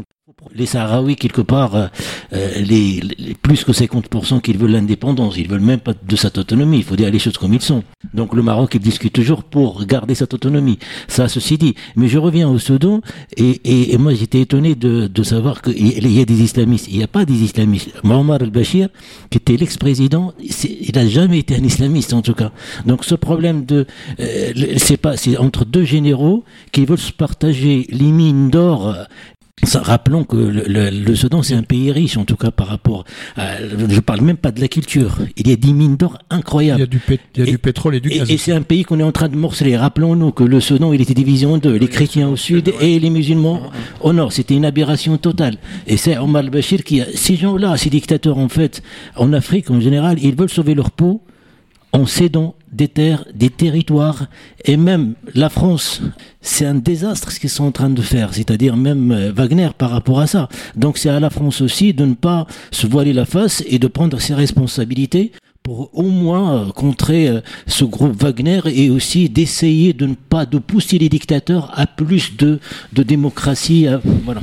Les 0.55 0.67
Sahraouis, 0.67 1.17
quelque 1.17 1.41
part, 1.41 1.75
euh, 1.75 1.87
euh, 2.33 2.61
les, 2.61 3.01
plus 3.43 3.65
que 3.65 3.73
50% 3.73 4.41
qu'ils 4.41 4.59
veulent 4.59 4.73
l'indépendance, 4.73 5.37
ils 5.37 5.49
veulent 5.49 5.61
même 5.61 5.81
pas 5.81 5.95
de 5.95 6.17
cette 6.17 6.39
autonomie. 6.39 6.79
Il 6.79 6.85
faut 6.85 6.97
dire 6.97 7.11
les 7.11 7.19
choses 7.19 7.39
comme 7.39 7.55
ils 7.55 7.63
sont. 7.63 7.85
Donc 8.15 8.35
le 8.35 8.43
Maroc, 8.43 8.75
il 8.75 8.81
discute 8.81 9.13
toujours 9.13 9.45
pour 9.45 9.85
garder 9.85 10.15
cette 10.15 10.35
autonomie. 10.35 10.79
Ça, 11.09 11.29
ceci 11.29 11.59
dit. 11.59 11.75
Mais 11.97 12.09
je 12.09 12.19
reviens 12.19 12.49
au 12.49 12.59
Soudan 12.59 13.01
et, 13.37 13.93
et, 13.93 13.99
moi 13.99 14.15
j'étais 14.15 14.41
étonné 14.41 14.75
de, 14.75 15.23
savoir 15.23 15.63
qu'il 15.63 16.13
y 16.13 16.21
a 16.21 16.25
des 16.25 16.43
islamistes. 16.43 16.87
Il 16.91 16.97
n'y 16.99 17.05
a 17.05 17.09
pas 17.09 17.25
des 17.25 17.43
islamistes. 17.43 17.91
Muammar 18.03 18.43
al-Bashir, 18.43 18.89
qui 19.31 19.39
était 19.39 19.57
l'ex-président, 19.57 20.33
il 20.41 20.95
n'a 20.95 21.07
jamais 21.07 21.39
été 21.39 21.55
un 21.57 21.63
islamiste 21.63 22.13
en 22.13 22.23
tout 22.23 22.35
cas. 22.35 22.53
Donc 22.87 23.05
ce 23.05 23.15
problème 23.15 23.65
de, 23.65 23.87
euh, 24.19 24.53
c'est 24.79 24.97
pas, 24.97 25.17
c'est 25.17 25.37
entre 25.37 25.65
deux 25.65 25.85
généraux 25.85 26.45
qui 26.73 26.85
veulent 26.85 26.99
se 26.99 27.13
partager 27.13 27.87
les 27.91 28.11
mines 28.11 28.51
d'or. 28.51 28.97
Ça, 29.63 29.81
rappelons 29.83 30.25
que 30.25 30.37
le, 30.37 30.65
le, 30.67 30.91
le 30.91 31.15
Soudan, 31.15 31.43
c'est 31.43 31.55
un 31.55 31.63
pays 31.63 31.93
riche, 31.93 32.17
en 32.17 32.25
tout 32.25 32.37
cas 32.37 32.51
par 32.51 32.67
rapport 32.69 33.05
à... 33.37 33.57
Je 33.89 34.01
parle 34.01 34.23
même 34.23 34.37
pas 34.39 34.53
de 34.53 34.61
la 34.61 34.69
culture. 34.69 35.19
Il 35.37 35.49
y 35.49 35.53
a 35.53 35.57
des 35.57 35.73
mines 35.73 35.97
d'or 35.97 36.19
Il 36.31 36.35
y 36.35 36.39
incroyables. 36.39 36.83
a 36.83 36.87
du, 36.87 36.99
pét- 36.99 37.21
il 37.37 37.41
y 37.41 37.45
a 37.45 37.49
Et- 37.49 37.51
du 37.53 37.59
pétrole 37.59 37.95
et 37.97 38.01
du 38.01 38.11
Et, 38.11 38.19
gaz. 38.19 38.31
et 38.31 38.39
c'est 38.39 38.53
un 38.53 38.63
pays 38.63 38.85
qu'on 38.85 38.99
est 39.01 39.03
en 39.05 39.13
train 39.13 39.29
de 39.29 39.37
morceler. 39.37 39.77
Rappelons-nous 39.77 40.33
que 40.33 40.45
le 40.45 40.61
Soudan, 40.61 40.93
il 40.93 41.01
était 41.03 41.15
divisé 41.15 41.45
en 41.47 41.59
deux. 41.59 41.77
Les 41.77 41.89
chrétiens 41.89 42.29
au 42.29 42.37
sud 42.37 42.73
et 42.81 42.99
les 42.99 43.11
musulmans 43.11 43.61
au 44.01 44.13
nord. 44.13 44.33
C'était 44.33 44.55
une 44.55 44.65
aberration 44.65 45.19
totale. 45.19 45.57
Et 45.87 45.97
c'est 45.99 46.17
Omar 46.17 46.41
al-Bashir 46.43 46.83
qui 46.83 47.03
a... 47.03 47.07
Ces 47.15 47.37
gens-là, 47.37 47.77
ces 47.77 47.91
dictateurs, 47.91 48.39
en 48.39 48.49
fait, 48.49 48.83
en 49.17 49.33
Afrique, 49.35 49.71
en 49.71 49.81
général, 49.81 50.19
ils 50.23 50.35
veulent 50.35 50.49
sauver 50.51 50.75
leur 50.75 50.91
peau 50.91 51.21
en 51.93 52.07
cédant 52.07 52.55
des 52.73 52.89
terres, 52.89 53.25
des 53.35 53.51
territoires, 53.51 54.27
et 54.65 54.77
même 54.77 55.15
la 55.35 55.49
France, 55.49 56.01
c'est 56.41 56.67
un 56.67 56.75
désastre 56.75 57.33
ce 57.33 57.41
qu'ils 57.41 57.51
sont 57.51 57.65
en 57.65 57.73
train 57.73 57.91
de 57.91 58.03
faire, 58.03 58.35
c'est-à-dire 58.35 58.77
même 58.77 59.11
euh, 59.13 59.33
Wagner 59.33 59.71
par 59.77 59.91
rapport 59.91 60.21
à 60.21 60.27
ça. 60.27 60.49
Donc 60.77 60.99
c'est 60.99 61.11
à 61.11 61.21
la 61.21 61.31
France 61.31 61.61
aussi 61.61 61.93
de 61.93 62.05
ne 62.05 62.15
pas 62.15 62.47
se 62.71 62.87
voiler 62.87 63.13
la 63.13 63.25
face 63.25 63.63
et 63.67 63.79
de 63.79 63.87
prendre 63.87 64.21
ses 64.21 64.35
responsabilités 64.35 65.33
pour 65.63 65.91
au 65.93 66.09
moins 66.09 66.55
euh, 66.57 66.71
contrer 66.71 67.29
euh, 67.29 67.41
ce 67.67 67.85
groupe 67.85 68.21
Wagner 68.23 68.61
et 68.67 68.89
aussi 68.91 69.29
d'essayer 69.29 69.93
de 69.93 70.07
ne 70.07 70.15
pas 70.15 70.47
de 70.47 70.59
pousser 70.59 70.99
les 70.99 71.09
dictateurs 71.09 71.71
à 71.75 71.87
plus 71.87 72.37
de, 72.37 72.59
de 72.93 73.03
démocratie. 73.03 73.87
à- 73.87 74.01
voilà. 74.25 74.41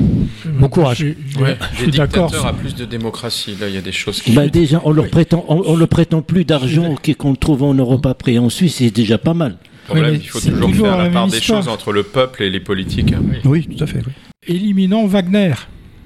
Bon 0.60 0.70
courage. 0.70 0.98
Je, 1.00 1.08
je- 1.30 1.40
Ouais, 1.40 1.58
je 1.74 1.86
les 1.86 1.92
suis 1.92 1.98
d'accord. 2.00 2.28
dictateurs 2.28 2.48
à 2.48 2.54
plus 2.54 2.76
de 2.76 2.86
démocratie. 2.86 3.56
Là, 3.60 3.68
il 3.68 3.76
y 3.76 3.78
a 3.78 3.82
des 3.82 3.92
choses 3.92 4.22
qui. 4.22 4.32
Bah 4.32 4.48
déjà, 4.48 4.82
on 4.86 4.92
leur 4.92 5.10
prétend, 5.10 5.44
on, 5.48 5.64
on 5.66 5.76
leur 5.76 5.88
prétend 5.88 6.22
plus 6.22 6.46
d'argent 6.46 6.96
qu'on 7.18 7.36
trouve 7.36 7.64
en 7.64 7.74
Europe 7.74 8.06
après 8.06 8.38
en 8.38 8.50
Suisse, 8.50 8.76
c'est 8.76 8.92
déjà 8.92 9.18
pas 9.18 9.34
mal. 9.34 9.58
Problème, 9.88 10.12
Oui, 10.16 10.20
il 10.22 10.28
faut 10.30 10.40
toujours 10.40 10.70
toujours 10.70 10.88
faire 10.88 10.98
la 10.98 11.04
la 11.06 11.10
part 11.10 11.28
des 11.28 11.40
choses 11.42 11.68
entre 11.70 11.92
le 11.94 12.04
peuple 12.04 12.44
et 12.44 12.50
les 12.50 12.60
politiques. 12.60 13.14
Oui, 13.46 13.66
tout 13.66 13.84
à 13.84 13.88
fait. 13.88 14.00
oui. 14.06 14.12
Éliminons 14.48 15.08
Wagner. 15.08 15.54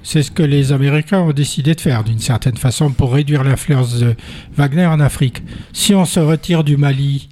C'est 0.04 0.24
ce 0.24 0.32
que 0.32 0.44
les 0.44 0.72
Américains 0.72 1.20
ont 1.20 1.32
décidé 1.32 1.76
de 1.76 1.82
faire 1.82 2.04
d'une 2.04 2.20
certaine 2.20 2.58
façon 2.58 2.92
pour 2.92 3.14
réduire 3.14 3.44
l'influence 3.44 4.00
de 4.00 4.16
Wagner 4.56 4.86
en 4.86 5.00
Afrique. 5.00 5.44
Si 5.74 5.94
on 5.94 6.06
se 6.06 6.20
retire 6.20 6.64
du 6.64 6.76
Mali, 6.78 7.30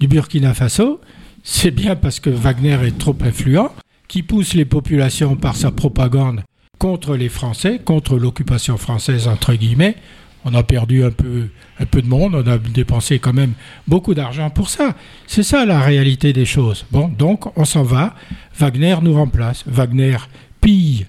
du 0.00 0.06
Burkina 0.06 0.52
Faso, 0.54 1.00
c'est 1.42 1.70
bien 1.70 1.96
parce 1.96 2.20
que 2.20 2.30
Wagner 2.30 2.78
est 2.84 2.98
trop 2.98 3.16
influent, 3.22 3.72
qui 4.08 4.22
pousse 4.22 4.54
les 4.54 4.64
populations 4.64 5.36
par 5.36 5.56
sa 5.56 5.70
propagande 5.70 6.42
contre 6.78 7.16
les 7.16 7.28
Français, 7.28 7.80
contre 7.84 8.18
l'occupation 8.18 8.76
française, 8.76 9.28
entre 9.28 9.54
guillemets. 9.54 9.96
On 10.44 10.54
a 10.54 10.62
perdu 10.62 11.04
un 11.04 11.10
peu, 11.10 11.48
un 11.78 11.84
peu 11.84 12.00
de 12.00 12.08
monde, 12.08 12.34
on 12.34 12.46
a 12.50 12.56
dépensé 12.58 13.18
quand 13.18 13.34
même 13.34 13.52
beaucoup 13.86 14.14
d'argent 14.14 14.48
pour 14.48 14.70
ça. 14.70 14.94
C'est 15.26 15.42
ça 15.42 15.66
la 15.66 15.80
réalité 15.80 16.32
des 16.32 16.46
choses. 16.46 16.86
Bon, 16.90 17.08
donc 17.08 17.56
on 17.58 17.64
s'en 17.64 17.82
va. 17.82 18.14
Wagner 18.58 18.96
nous 19.02 19.14
remplace. 19.14 19.64
Wagner 19.66 20.16
pille 20.60 21.06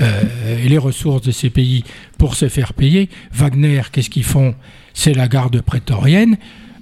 euh, 0.00 0.22
les 0.64 0.78
ressources 0.78 1.22
de 1.22 1.30
ces 1.32 1.50
pays 1.50 1.84
pour 2.18 2.34
se 2.34 2.48
faire 2.48 2.72
payer. 2.72 3.10
Wagner, 3.32 3.82
qu'est-ce 3.92 4.10
qu'ils 4.10 4.24
font? 4.24 4.54
C'est 4.94 5.14
la 5.14 5.28
garde 5.28 5.60
prétorienne 5.60 6.36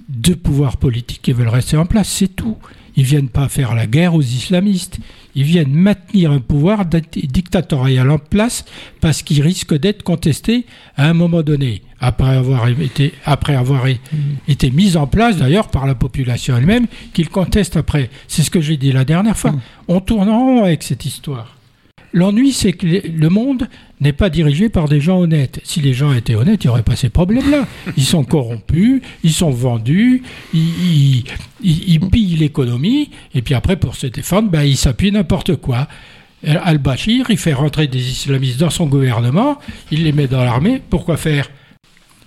de 0.09 0.33
pouvoirs 0.33 0.77
politiques 0.77 1.21
qui 1.21 1.33
veulent 1.33 1.47
rester 1.47 1.77
en 1.77 1.85
place, 1.85 2.09
c'est 2.09 2.35
tout. 2.35 2.57
Ils 2.97 3.05
viennent 3.05 3.29
pas 3.29 3.47
faire 3.47 3.73
la 3.73 3.87
guerre 3.87 4.15
aux 4.15 4.21
islamistes. 4.21 4.99
Ils 5.33 5.43
viennent 5.43 5.73
maintenir 5.73 6.31
un 6.31 6.39
pouvoir 6.39 6.85
dictatorial 6.85 8.09
en 8.09 8.17
place 8.17 8.65
parce 8.99 9.23
qu'il 9.23 9.41
risque 9.41 9.73
d'être 9.77 10.03
contesté 10.03 10.65
à 10.97 11.07
un 11.07 11.13
moment 11.13 11.41
donné, 11.41 11.83
après 12.01 12.35
avoir 12.35 12.67
été, 12.67 13.13
après 13.23 13.55
avoir 13.55 13.85
été 14.47 14.71
mis 14.71 14.97
en 14.97 15.07
place 15.07 15.37
d'ailleurs 15.37 15.69
par 15.69 15.87
la 15.87 15.95
population 15.95 16.57
elle-même, 16.57 16.87
qu'ils 17.13 17.29
contestent 17.29 17.77
après. 17.77 18.09
C'est 18.27 18.41
ce 18.43 18.51
que 18.51 18.59
j'ai 18.59 18.75
dit 18.75 18.91
la 18.91 19.05
dernière 19.05 19.37
fois. 19.37 19.53
Mm. 19.53 19.61
On 19.87 20.01
tourne 20.01 20.27
en 20.27 20.39
rond 20.39 20.63
avec 20.65 20.83
cette 20.83 21.05
histoire. 21.05 21.55
L'ennui, 22.13 22.51
c'est 22.51 22.73
que 22.73 22.85
le 22.85 23.29
monde 23.29 23.69
n'est 24.01 24.13
pas 24.13 24.29
dirigé 24.29 24.67
par 24.67 24.89
des 24.89 24.99
gens 24.99 25.19
honnêtes. 25.19 25.61
Si 25.63 25.79
les 25.79 25.93
gens 25.93 26.11
étaient 26.11 26.35
honnêtes, 26.35 26.63
il 26.63 26.67
n'y 26.67 26.71
aurait 26.71 26.83
pas 26.83 26.95
ces 26.95 27.09
problèmes-là. 27.09 27.67
Ils 27.95 28.03
sont 28.03 28.23
corrompus, 28.23 29.01
ils 29.23 29.31
sont 29.31 29.51
vendus, 29.51 30.23
ils, 30.53 31.23
pillent 32.11 32.35
l'économie, 32.35 33.11
et 33.33 33.41
puis 33.41 33.53
après, 33.53 33.77
pour 33.77 33.95
se 33.95 34.07
défendre, 34.07 34.49
ben, 34.49 34.63
ils 34.63 34.77
s'appuient 34.77 35.11
n'importe 35.11 35.55
quoi. 35.55 35.87
Al-Bashir, 36.45 37.27
il 37.29 37.37
fait 37.37 37.53
rentrer 37.53 37.87
des 37.87 38.09
islamistes 38.09 38.59
dans 38.59 38.71
son 38.71 38.87
gouvernement, 38.87 39.59
il 39.91 40.03
les 40.03 40.11
met 40.11 40.27
dans 40.27 40.43
l'armée. 40.43 40.81
Pourquoi 40.89 41.15
faire 41.15 41.47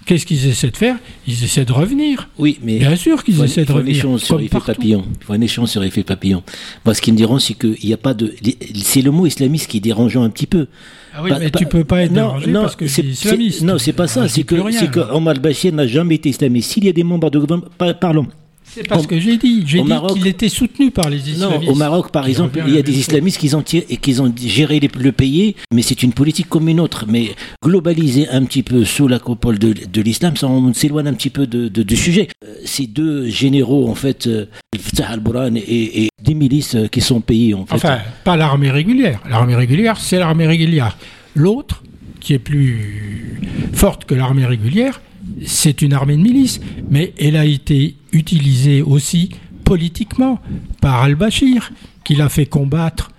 Qu'est-ce 0.06 0.26
qu'ils 0.26 0.46
essaient 0.46 0.70
de 0.70 0.76
faire? 0.76 0.96
Ils 1.26 1.44
essaient 1.44 1.64
de 1.64 1.72
revenir. 1.72 2.28
Oui, 2.38 2.58
mais 2.62 2.78
bien 2.78 2.96
sûr 2.96 3.24
qu'ils 3.24 3.42
essaient 3.42 3.64
de 3.64 3.72
revenir. 3.72 3.96
Il 3.96 4.00
faut 4.00 4.08
un 4.08 4.16
échange 4.16 4.20
sur 4.20 4.40
effet 4.40 4.60
papillon. 4.60 5.04
Il 5.20 5.24
faut 5.24 5.32
un 5.32 5.40
échange 5.40 5.68
sur 5.68 5.82
effet 5.82 6.02
papillon. 6.02 6.42
Moi, 6.84 6.94
ce 6.94 7.00
qui 7.00 7.12
me 7.12 7.16
dérange, 7.16 7.42
c'est 7.42 7.54
qu'il 7.54 7.76
n'y 7.82 7.92
a 7.92 7.96
pas 7.96 8.14
de. 8.14 8.34
C'est 8.82 9.02
le 9.02 9.10
mot 9.10 9.26
islamiste 9.26 9.68
qui 9.68 9.78
est 9.78 9.80
dérangeant 9.80 10.22
un 10.22 10.30
petit 10.30 10.46
peu. 10.46 10.66
Ah 11.14 11.22
oui, 11.22 11.30
mais 11.38 11.50
tu 11.50 11.66
peux 11.66 11.84
pas 11.84 12.02
être 12.02 12.12
dérangé 12.12 12.52
parce 12.52 12.76
que 12.76 12.86
c'est 12.86 13.02
islamiste. 13.02 13.62
Non, 13.62 13.78
c'est 13.78 13.92
pas 13.92 14.06
ça. 14.06 14.28
C'est 14.28 14.42
que, 14.42 14.56
c'est 14.72 14.90
que 14.90 15.00
Omar 15.00 15.34
Bashir 15.36 15.72
n'a 15.72 15.86
jamais 15.86 16.16
été 16.16 16.28
islamiste. 16.28 16.72
S'il 16.72 16.84
y 16.84 16.88
a 16.88 16.92
des 16.92 17.04
membres 17.04 17.30
de 17.30 17.38
gouvernement, 17.38 17.68
parlons. 18.00 18.26
C'est 18.74 18.88
parce 18.88 19.06
que 19.06 19.18
j'ai 19.20 19.36
dit. 19.36 19.62
J'ai 19.66 19.82
dit 19.82 19.92
qu'il 20.12 20.26
était 20.26 20.48
soutenu 20.48 20.90
par 20.90 21.08
les 21.08 21.30
islamistes. 21.30 21.62
Non, 21.62 21.72
au 21.72 21.74
Maroc, 21.76 22.10
par 22.10 22.26
exemple, 22.26 22.60
il 22.66 22.74
y 22.74 22.78
a 22.78 22.82
des 22.82 22.98
islamistes 22.98 23.38
qui 23.38 23.54
ont, 23.54 23.62
qui 23.62 24.20
ont 24.20 24.34
géré 24.36 24.80
le 24.80 25.12
pays, 25.12 25.54
mais 25.72 25.82
c'est 25.82 26.02
une 26.02 26.12
politique 26.12 26.48
comme 26.48 26.68
une 26.68 26.80
autre. 26.80 27.04
Mais 27.08 27.34
globaliser 27.62 28.28
un 28.28 28.44
petit 28.44 28.64
peu 28.64 28.84
sous 28.84 29.06
la 29.06 29.20
coupole 29.20 29.58
de, 29.58 29.72
de 29.72 30.02
l'islam, 30.02 30.36
ça 30.36 30.48
on 30.48 30.74
s'éloigne 30.74 31.06
un 31.06 31.14
petit 31.14 31.30
peu 31.30 31.46
de, 31.46 31.68
du 31.68 31.96
sujet. 31.96 32.28
Euh, 32.44 32.54
ces 32.64 32.86
deux 32.86 33.28
généraux, 33.28 33.88
en 33.88 33.94
fait, 33.94 34.26
euh, 34.26 34.46
Fatah 34.76 35.10
al-Burhan 35.10 35.54
et, 35.56 36.08
des 36.22 36.34
milices 36.34 36.76
qui 36.90 37.00
sont 37.00 37.20
payées, 37.20 37.54
en 37.54 37.66
fait. 37.66 37.74
Enfin, 37.74 37.98
pas 38.24 38.36
l'armée 38.36 38.70
régulière. 38.70 39.20
L'armée 39.28 39.54
régulière, 39.54 39.98
c'est 40.00 40.18
l'armée 40.18 40.46
régulière. 40.46 40.96
L'autre, 41.34 41.82
qui 42.20 42.32
est 42.32 42.38
plus 42.38 43.40
forte 43.74 44.06
que 44.06 44.14
l'armée 44.14 44.46
régulière, 44.46 45.00
c'est 45.44 45.82
une 45.82 45.92
armée 45.92 46.16
de 46.16 46.22
milice, 46.22 46.60
mais 46.90 47.12
elle 47.18 47.36
a 47.36 47.44
été 47.44 47.96
utilisée 48.12 48.82
aussi 48.82 49.30
politiquement 49.64 50.40
par 50.80 51.02
al-Bashir, 51.02 51.72
qui 52.04 52.14
l'a 52.14 52.28
fait 52.28 52.46
combattre 52.46 53.10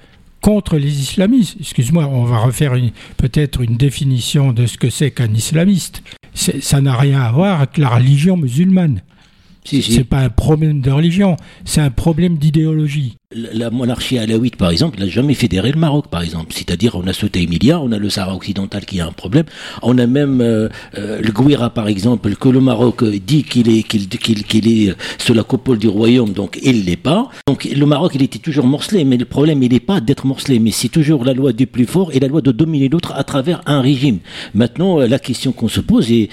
contre 0.42 0.78
les 0.78 1.02
islamistes. 1.02 1.58
Excuse-moi, 1.60 2.06
on 2.06 2.24
va 2.24 2.38
refaire 2.38 2.74
peut-être 3.18 3.62
une 3.62 3.78
définition 3.78 4.54
de 4.54 4.68
ce 4.68 4.78
que 4.78 4.92
c'est 4.92 5.10
qu'un 5.10 5.34
islamiste. 5.34 6.04
Ça 6.36 6.82
n'a 6.82 6.96
rien 6.96 7.22
à 7.22 7.32
voir 7.32 7.62
avec 7.62 7.78
la 7.78 7.90
religion 7.90 8.38
musulmane. 8.38 9.02
Ce 9.66 9.98
n'est 9.98 10.04
pas 10.04 10.20
un 10.20 10.30
problème 10.30 10.82
de 10.82 10.92
religion, 10.92 11.38
c'est 11.66 11.82
un 11.82 11.90
problème 11.90 12.38
d'idéologie. 12.38 13.16
La 13.34 13.72
monarchie 13.72 14.18
alawite, 14.20 14.56
par 14.56 14.70
exemple, 14.70 15.00
n'a 15.00 15.08
jamais 15.08 15.34
fédéré 15.34 15.72
le 15.72 15.80
Maroc, 15.80 16.08
par 16.08 16.22
exemple. 16.22 16.54
C'est-à-dire, 16.54 16.96
on 16.96 17.06
a 17.08 17.14
sauté 17.14 17.42
Emilia, 17.42 17.82
on 17.82 17.92
a 17.92 17.98
le 17.98 18.10
Sahara 18.10 18.36
occidental 18.36 18.86
qui 18.86 19.02
a 19.02 19.08
un 19.08 19.12
problème. 19.12 19.46
On 19.82 19.98
a 19.98 20.06
même 20.06 20.40
euh, 20.40 20.70
euh, 20.98 21.20
le 21.20 21.32
Gouira, 21.32 21.72
par 21.72 21.88
exemple, 21.88 22.34
que 22.36 22.48
le 22.48 22.62
Maroc 22.62 23.04
dit 23.04 23.44
qu'il 23.44 23.68
est, 23.70 23.84
qu'il, 23.84 24.08
qu'il, 24.08 24.68
est 24.68 24.96
sous 25.18 25.34
la 25.34 25.44
coupole 25.44 25.80
du 25.80 25.88
royaume, 25.88 26.32
donc 26.32 26.60
il 26.62 26.86
l'est 26.86 26.96
pas. 26.96 27.30
Donc 27.48 27.66
le 27.66 27.86
Maroc, 27.86 28.12
il 28.16 28.22
était 28.22 28.40
toujours 28.40 28.68
morcelé, 28.68 29.04
mais 29.04 29.18
le 29.18 29.26
problème, 29.26 29.64
il 29.64 29.72
n'est 29.72 29.80
pas 29.80 30.00
d'être 30.00 30.28
morcelé, 30.28 30.60
mais 30.60 30.72
c'est 30.72 30.90
toujours 30.90 31.26
la 31.26 31.34
loi 31.34 31.52
du 31.52 31.66
plus 31.66 31.86
fort 31.88 32.12
et 32.14 32.20
la 32.20 32.28
loi 32.28 32.42
de 32.42 32.52
dominer 32.52 32.88
l'autre 32.88 33.14
à 33.16 33.24
travers 33.24 33.62
un 33.66 33.82
régime. 33.82 34.20
Maintenant, 34.54 35.00
la 35.00 35.20
question 35.20 35.52
qu'on 35.52 35.68
se 35.68 35.82
pose, 35.82 36.12
et, 36.12 36.30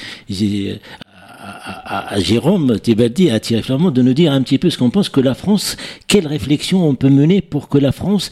à, 1.65 2.19
Jérôme 2.19 2.79
Thébaldi, 2.81 3.31
à 3.31 3.39
Thierry 3.39 3.63
Flamand, 3.63 3.91
de 3.91 4.03
nous 4.03 4.15
dire 4.15 4.33
un 4.33 4.43
petit 4.43 4.59
peu 4.59 4.71
ce 4.71 4.79
qu'on 4.79 4.91
pense 4.91 5.09
que 5.09 5.21
la 5.21 5.35
France, 5.35 5.77
quelle 6.09 6.27
réflexion 6.27 6.87
on 6.89 6.95
peut 6.95 7.09
mener 7.09 7.41
pour 7.41 7.69
que 7.69 7.79
la 7.79 7.93
France 7.93 8.31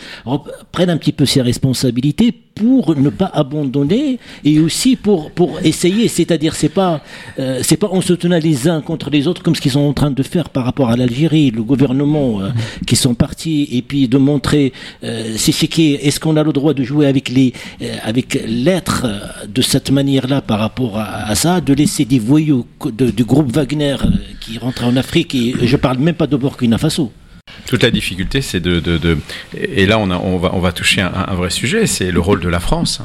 prenne 0.72 0.91
un 0.91 0.97
petit 0.97 1.12
peu 1.12 1.26
ses 1.26 1.43
responsabilités 1.43 2.33
pour 2.55 2.96
ne 2.96 3.09
pas 3.11 3.30
abandonner 3.32 4.18
et 4.44 4.61
aussi 4.61 4.96
pour 4.96 5.30
essayer. 5.64 6.09
C'est-à-dire 6.09 6.55
c'est 6.55 6.68
pas 6.68 7.01
euh, 7.38 7.62
pas 7.80 7.88
en 7.88 8.01
se 8.01 8.12
tenant 8.12 8.38
les 8.38 8.68
uns 8.68 8.80
contre 8.82 9.11
les 9.11 9.26
autres 9.26 9.42
comme 9.42 9.55
ce 9.55 9.61
qu'ils 9.61 9.72
sont 9.72 9.80
en 9.80 9.94
train 9.94 10.11
de 10.11 10.22
faire 10.22 10.51
par 10.51 10.64
rapport 10.64 10.90
à 10.90 10.96
l'Algérie 10.96 11.51
le 11.51 11.62
gouvernement 11.62 12.40
euh, 12.40 12.51
qui 12.86 12.94
sont 12.94 13.14
partis 13.14 13.68
et 13.72 13.82
puis 13.82 14.07
de 14.07 14.18
montrer 14.18 14.72
euh, 15.03 15.34
c'est 15.36 15.78
est-ce 15.78 16.20
qu'on 16.20 16.36
a 16.36 16.42
le 16.42 16.53
droit 16.53 16.74
de 16.74 16.82
jouer 16.82 17.07
avec 17.07 17.28
les 17.28 17.53
euh, 17.82 17.96
avec 18.03 18.38
l'être 18.46 19.07
de 19.48 19.62
cette 19.62 19.90
manière-là 19.90 20.40
par 20.42 20.59
rapport 20.59 20.98
à, 20.98 21.34
ça 21.34 21.61
de 21.61 21.72
laisser 21.72 22.05
des 22.05 22.18
voyous 22.18 22.66
du 22.90 23.24
groupe 23.24 23.51
Wagner 23.53 23.96
qui 24.40 24.59
rentrent 24.59 24.84
en 24.84 24.96
Afrique 24.96 25.34
et 25.34 25.55
je 25.62 25.76
parle 25.76 25.98
même 25.98 26.14
pas 26.14 26.26
de 26.26 26.36
Burkina 26.36 26.76
Faso 26.78 27.12
toute 27.66 27.82
la 27.82 27.90
difficulté, 27.90 28.42
c'est 28.42 28.61
de, 28.61 28.80
de, 28.80 29.18
Et 29.55 29.86
là, 29.86 29.98
on, 29.98 30.38
va, 30.38 30.51
on 30.55 30.61
va 30.61 30.72
toucher 30.72 31.01
un, 31.01 31.34
vrai 31.34 31.51
sujet, 31.51 31.86
c'est 31.86 32.11
le 32.11 32.20
rôle 32.20 32.40
de 32.40 32.48
la 32.48 32.61
France. 32.61 33.01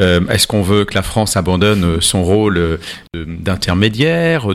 Euh, 0.00 0.20
Est-ce 0.28 0.46
qu'on 0.46 0.62
veut 0.62 0.84
que 0.84 0.94
la 0.94 1.02
France 1.02 1.36
abandonne 1.36 2.00
son 2.00 2.22
rôle 2.22 2.78
d'intermédiaire, 3.14 4.48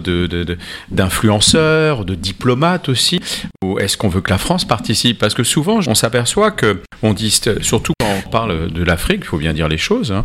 d'influenceur, 0.90 2.06
de, 2.06 2.16
de, 2.16 2.20
diplomate 2.20 2.90
aussi? 2.90 3.20
Ou 3.64 3.80
est-ce 3.80 3.98
qu'on 3.98 4.10
veut 4.10 4.22
que 4.22 4.32
la 4.32 4.38
France 4.38 4.66
participe? 4.66 5.20
Parce 5.20 5.34
que 5.34 5.44
souvent, 5.44 5.80
on 5.88 5.96
s'aperçoit 5.96 6.52
que, 6.52 6.82
on 7.04 7.14
dit, 7.14 7.42
surtout 7.62 7.94
quand 8.00 8.14
on 8.26 8.30
parle 8.30 8.72
de 8.72 8.84
l'Afrique, 8.84 9.22
il 9.24 9.28
faut 9.28 9.38
bien 9.38 9.54
dire 9.54 9.68
les 9.68 9.78
choses, 9.78 10.12
hein, 10.12 10.24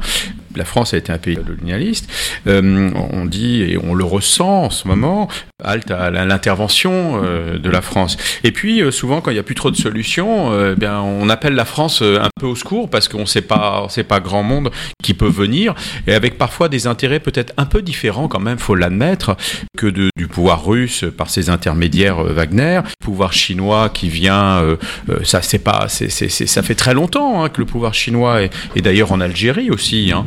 la 0.56 0.64
France 0.64 0.94
a 0.94 0.96
été 0.96 1.12
un 1.12 1.18
pays 1.18 1.36
colonialiste, 1.36 2.10
euh, 2.46 2.90
on 3.12 3.24
dit, 3.24 3.62
et 3.62 3.78
on 3.78 3.94
le 3.94 4.04
ressent 4.04 4.64
en 4.64 4.70
ce 4.70 4.88
moment, 4.88 5.28
halte 5.62 5.90
à 5.90 6.10
l'intervention 6.10 7.22
euh, 7.22 7.58
de 7.58 7.70
la 7.70 7.82
France. 7.82 8.16
Et 8.44 8.52
puis, 8.52 8.82
euh, 8.82 8.90
souvent, 8.90 9.20
quand 9.20 9.30
il 9.30 9.34
n'y 9.34 9.40
a 9.40 9.44
plus 9.44 9.54
trop 9.54 9.70
de 9.70 9.76
solutions, 9.76 10.26
bien, 10.74 11.00
on 11.00 11.28
appelle 11.28 11.54
la 11.54 11.64
France 11.64 12.02
un 12.02 12.28
peu 12.40 12.46
au 12.46 12.56
secours 12.56 12.88
parce 12.90 13.08
qu'on 13.08 13.26
sait 13.26 13.42
pas, 13.42 13.86
c'est 13.88 14.04
pas 14.04 14.20
grand 14.20 14.42
monde 14.42 14.70
qui 15.02 15.14
peut 15.14 15.28
venir, 15.28 15.74
et 16.06 16.14
avec 16.14 16.38
parfois 16.38 16.68
des 16.68 16.86
intérêts 16.86 17.20
peut-être 17.20 17.52
un 17.56 17.66
peu 17.66 17.82
différents 17.82 18.28
quand 18.28 18.40
même, 18.40 18.58
faut 18.58 18.74
l'admettre, 18.74 19.36
que 19.76 19.86
du 19.86 20.10
pouvoir 20.28 20.66
russe 20.66 21.04
par 21.16 21.30
ses 21.30 21.50
intermédiaires 21.50 22.22
Wagner, 22.22 22.80
pouvoir 23.00 23.32
chinois 23.32 23.88
qui 23.88 24.08
vient, 24.08 24.76
ça 25.22 25.42
c'est 25.42 25.58
pas, 25.58 25.86
ça 25.88 26.62
fait 26.62 26.74
très 26.74 26.94
longtemps 26.94 27.42
hein, 27.42 27.48
que 27.48 27.60
le 27.60 27.66
pouvoir 27.66 27.94
chinois 27.94 28.42
est, 28.42 28.50
et 28.74 28.82
d'ailleurs 28.82 29.12
en 29.12 29.20
Algérie 29.20 29.70
aussi, 29.70 30.12
hein, 30.12 30.24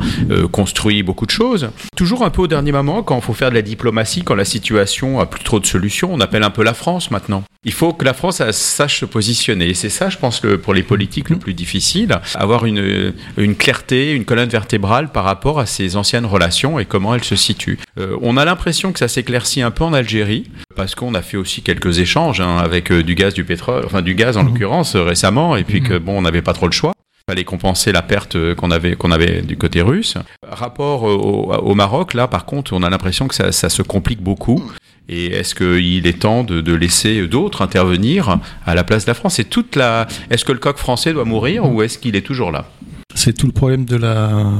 construit 0.52 1.02
beaucoup 1.02 1.26
de 1.26 1.30
choses. 1.30 1.70
Toujours 1.96 2.24
un 2.24 2.30
peu 2.30 2.42
au 2.42 2.46
dernier 2.46 2.72
moment, 2.72 3.02
quand 3.02 3.16
il 3.16 3.22
faut 3.22 3.32
faire 3.32 3.50
de 3.50 3.54
la 3.54 3.62
diplomatie, 3.62 4.22
quand 4.22 4.34
la 4.34 4.44
situation 4.44 5.20
a 5.20 5.26
plus 5.26 5.44
trop 5.44 5.60
de 5.60 5.66
solutions, 5.66 6.10
on 6.12 6.20
appelle 6.20 6.42
un 6.42 6.50
peu 6.50 6.62
la 6.62 6.74
France 6.74 7.10
maintenant. 7.10 7.42
Il 7.64 7.72
faut 7.72 7.92
que 7.92 8.04
la 8.04 8.14
France 8.14 8.42
sache 8.52 9.00
se 9.00 9.04
positionner. 9.04 9.68
Et 9.68 9.74
c'est 9.74 9.90
ça, 9.90 10.08
je 10.08 10.16
pense, 10.16 10.40
pour 10.62 10.72
les 10.72 10.82
politiques 10.82 11.28
le 11.28 11.36
plus 11.36 11.52
difficile, 11.52 12.18
avoir 12.34 12.64
une, 12.64 13.12
une 13.36 13.54
clarté, 13.54 14.12
une 14.12 14.24
colonne 14.24 14.48
vertébrale 14.48 15.12
par 15.12 15.24
rapport 15.24 15.60
à 15.60 15.66
ces 15.66 15.96
anciennes 15.96 16.26
relations 16.26 16.78
et 16.78 16.84
comment 16.84 17.14
elles 17.14 17.24
se 17.24 17.36
situent. 17.36 17.78
Euh, 17.98 18.16
on 18.22 18.36
a 18.36 18.44
l'impression 18.44 18.92
que 18.92 18.98
ça 18.98 19.08
s'éclaircit 19.08 19.62
un 19.62 19.70
peu 19.70 19.84
en 19.84 19.92
Algérie, 19.92 20.50
parce 20.76 20.94
qu'on 20.94 21.14
a 21.14 21.22
fait 21.22 21.36
aussi 21.36 21.62
quelques 21.62 21.98
échanges 21.98 22.40
hein, 22.40 22.56
avec 22.58 22.90
euh, 22.90 23.02
du 23.02 23.14
gaz, 23.14 23.34
du 23.34 23.44
pétrole, 23.44 23.82
enfin 23.84 24.02
du 24.02 24.14
gaz 24.14 24.36
en 24.36 24.42
mmh. 24.42 24.46
l'occurrence 24.46 24.94
euh, 24.96 25.02
récemment, 25.02 25.56
et 25.56 25.64
puis 25.64 25.80
mmh. 25.80 25.88
que 25.88 25.98
bon, 25.98 26.18
on 26.18 26.22
n'avait 26.22 26.42
pas 26.42 26.52
trop 26.52 26.66
le 26.66 26.72
choix 26.72 26.92
fallait 27.30 27.44
compenser 27.44 27.92
la 27.92 28.02
perte 28.02 28.36
qu'on 28.56 28.72
avait, 28.72 28.96
qu'on 28.96 29.12
avait 29.12 29.42
du 29.42 29.56
côté 29.56 29.82
russe. 29.82 30.14
Rapport 30.42 31.04
au, 31.04 31.74
Maroc, 31.76 32.14
là, 32.14 32.26
par 32.26 32.44
contre, 32.44 32.72
on 32.72 32.82
a 32.82 32.90
l'impression 32.90 33.28
que 33.28 33.36
ça, 33.36 33.68
se 33.68 33.82
complique 33.82 34.20
beaucoup. 34.20 34.60
Et 35.08 35.26
est-ce 35.26 35.54
qu'il 35.54 36.08
est 36.08 36.18
temps 36.18 36.42
de, 36.42 36.74
laisser 36.74 37.28
d'autres 37.28 37.62
intervenir 37.62 38.40
à 38.66 38.74
la 38.74 38.82
place 38.82 39.04
de 39.04 39.10
la 39.10 39.14
France? 39.14 39.40
Toute 39.48 39.76
la. 39.76 40.08
Est-ce 40.30 40.44
que 40.44 40.50
le 40.50 40.58
coq 40.58 40.76
français 40.76 41.12
doit 41.12 41.24
mourir 41.24 41.70
ou 41.70 41.82
est-ce 41.82 41.98
qu'il 41.98 42.16
est 42.16 42.26
toujours 42.26 42.50
là? 42.50 42.68
C'est 43.14 43.32
tout 43.32 43.46
le 43.46 43.52
problème 43.52 43.84
de 43.84 43.96
la, 43.96 44.50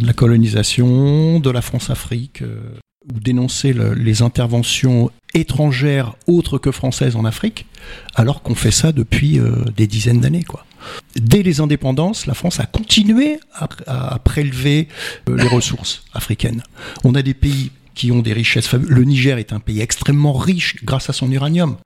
la 0.00 0.12
colonisation, 0.14 1.38
de 1.38 1.50
la 1.50 1.60
France-Afrique, 1.60 2.40
euh, 2.40 2.60
ou 3.12 3.20
dénoncer 3.20 3.74
les 3.74 4.22
interventions 4.22 5.10
étrangères 5.34 6.14
autres 6.26 6.56
que 6.56 6.70
françaises 6.70 7.16
en 7.16 7.26
Afrique, 7.26 7.66
alors 8.14 8.42
qu'on 8.42 8.54
fait 8.54 8.70
ça 8.70 8.92
depuis 8.92 9.38
euh, 9.38 9.64
des 9.76 9.86
dizaines 9.86 10.20
d'années, 10.20 10.44
quoi. 10.44 10.64
Dès 11.16 11.42
les 11.42 11.60
indépendances, 11.60 12.26
la 12.26 12.34
France 12.34 12.60
a 12.60 12.66
continué 12.66 13.38
à, 13.54 14.18
prélever 14.18 14.88
euh, 15.28 15.36
les 15.36 15.46
ressources 15.46 16.04
africaines. 16.12 16.62
On 17.04 17.14
a 17.14 17.22
des 17.22 17.34
pays 17.34 17.70
qui 17.94 18.10
ont 18.10 18.20
des 18.20 18.32
richesses 18.32 18.66
fabuleuses. 18.66 18.96
Le 18.96 19.04
Niger 19.04 19.38
est 19.38 19.52
un 19.52 19.60
pays 19.60 19.80
extrêmement 19.80 20.32
riche 20.32 20.84
grâce 20.84 21.08
à 21.10 21.12
son 21.12 21.30
uranium. 21.30 21.76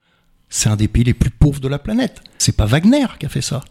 C'est 0.48 0.68
un 0.68 0.76
des 0.76 0.88
pays 0.88 1.04
les 1.04 1.14
plus 1.14 1.30
pauvres 1.30 1.60
de 1.60 1.68
la 1.68 1.78
planète. 1.78 2.22
C'est 2.38 2.56
pas 2.56 2.66
Wagner 2.66 3.06
qui 3.18 3.26
a 3.26 3.28
fait 3.28 3.42
ça. 3.42 3.62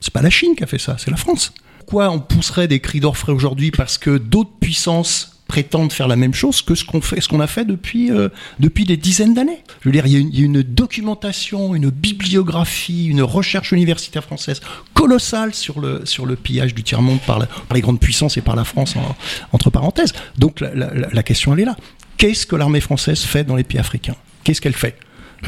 C'est 0.00 0.12
pas 0.12 0.22
la 0.22 0.30
Chine 0.30 0.54
qui 0.56 0.64
a 0.64 0.66
fait 0.66 0.78
ça, 0.78 0.96
c'est 0.98 1.10
la 1.10 1.16
France. 1.16 1.52
Pourquoi 1.80 2.10
on 2.10 2.20
pousserait 2.20 2.68
des 2.68 2.80
cris 2.80 3.00
d'orfraie 3.00 3.32
aujourd'hui? 3.32 3.70
Parce 3.72 3.98
que 3.98 4.16
d'autres 4.16 4.56
puissances 4.60 5.29
prétendent 5.50 5.92
faire 5.92 6.06
la 6.06 6.14
même 6.14 6.32
chose 6.32 6.62
que 6.62 6.76
ce 6.76 6.84
qu'on 6.84 7.40
a 7.40 7.46
fait 7.48 7.64
depuis 7.64 8.12
euh, 8.12 8.28
depuis 8.60 8.84
des 8.84 8.96
dizaines 8.96 9.34
d'années. 9.34 9.64
Je 9.80 9.88
veux 9.88 9.96
il 9.96 10.12
y, 10.12 10.42
a 10.42 10.44
une, 10.44 10.62
documentation, 10.62 11.74
une 11.74 11.90
bibliographie, 11.90 13.06
une 13.06 13.22
recherche 13.22 13.72
universitaire 13.72 14.22
française 14.22 14.60
colossale 14.94 15.52
sur 15.52 15.80
le 15.80 16.36
pillage 16.36 16.72
du 16.72 16.84
tiers 16.84 17.02
monde 17.02 17.18
par, 17.26 17.40
les 17.74 17.80
grandes 17.80 17.98
puissances 17.98 18.36
et 18.36 18.42
par 18.42 18.54
la 18.54 18.62
France 18.62 18.94
en, 18.94 19.16
entre 19.50 19.70
parenthèses. 19.70 20.12
Donc 20.38 20.60
la, 20.60 20.72
la, 20.72 21.08
la 21.12 21.22
question 21.24 21.52
elle 21.52 21.60
est 21.60 21.64
là. 21.64 21.76
Qu'est-ce 22.16 22.46
que 22.46 22.54
l'armée 22.54 22.80
française 22.80 23.20
fait 23.22 23.42
dans 23.42 23.56
les 23.56 23.64
pays 23.64 23.80
africains? 23.80 24.16
Qu'est-ce 24.44 24.60
qu'elle 24.60 24.76
fait? 24.76 24.96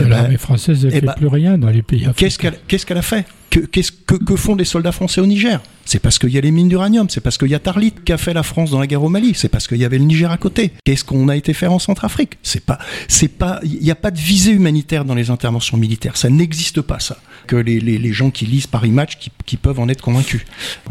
L'armée 0.00 0.36
française 0.36 0.84
ne 0.84 0.90
fait 0.90 1.00
ben, 1.00 1.12
plus 1.12 1.26
rien 1.26 1.58
dans 1.58 1.68
les 1.68 1.82
pays 1.82 2.06
africains. 2.06 2.52
Qu'est-ce 2.66 2.86
qu'elle 2.86 2.98
a 2.98 3.02
fait 3.02 3.26
que, 3.52 3.60
qu'est-ce 3.60 3.92
que, 3.92 4.14
que, 4.14 4.34
font 4.34 4.54
les 4.54 4.64
soldats 4.64 4.92
français 4.92 5.20
au 5.20 5.26
Niger? 5.26 5.60
C'est 5.84 5.98
parce 5.98 6.18
qu'il 6.18 6.30
y 6.30 6.38
a 6.38 6.40
les 6.40 6.50
mines 6.50 6.68
d'uranium, 6.68 7.10
c'est 7.10 7.20
parce 7.20 7.36
qu'il 7.36 7.48
y 7.48 7.54
a 7.54 7.58
Tarlit 7.58 7.92
qu'a 7.92 8.16
fait 8.16 8.32
la 8.32 8.42
France 8.42 8.70
dans 8.70 8.80
la 8.80 8.86
guerre 8.86 9.02
au 9.02 9.10
Mali, 9.10 9.32
c'est 9.34 9.50
parce 9.50 9.68
qu'il 9.68 9.76
y 9.76 9.84
avait 9.84 9.98
le 9.98 10.04
Niger 10.04 10.30
à 10.30 10.38
côté. 10.38 10.72
Qu'est-ce 10.84 11.04
qu'on 11.04 11.28
a 11.28 11.36
été 11.36 11.52
faire 11.52 11.70
en 11.70 11.78
Centrafrique? 11.78 12.38
C'est 12.42 12.64
pas, 12.64 12.78
c'est 13.08 13.28
pas, 13.28 13.60
il 13.62 13.80
n'y 13.80 13.90
a 13.90 13.94
pas 13.94 14.10
de 14.10 14.18
visée 14.18 14.52
humanitaire 14.52 15.04
dans 15.04 15.14
les 15.14 15.28
interventions 15.28 15.76
militaires, 15.76 16.16
ça 16.16 16.30
n'existe 16.30 16.80
pas 16.80 16.98
ça. 16.98 17.18
Que 17.46 17.56
les, 17.56 17.80
les, 17.80 17.98
les, 17.98 18.12
gens 18.12 18.30
qui 18.30 18.46
lisent 18.46 18.68
Paris 18.68 18.92
Match 18.92 19.18
qui, 19.18 19.30
qui, 19.44 19.56
peuvent 19.56 19.80
en 19.80 19.88
être 19.88 20.00
convaincus. 20.00 20.42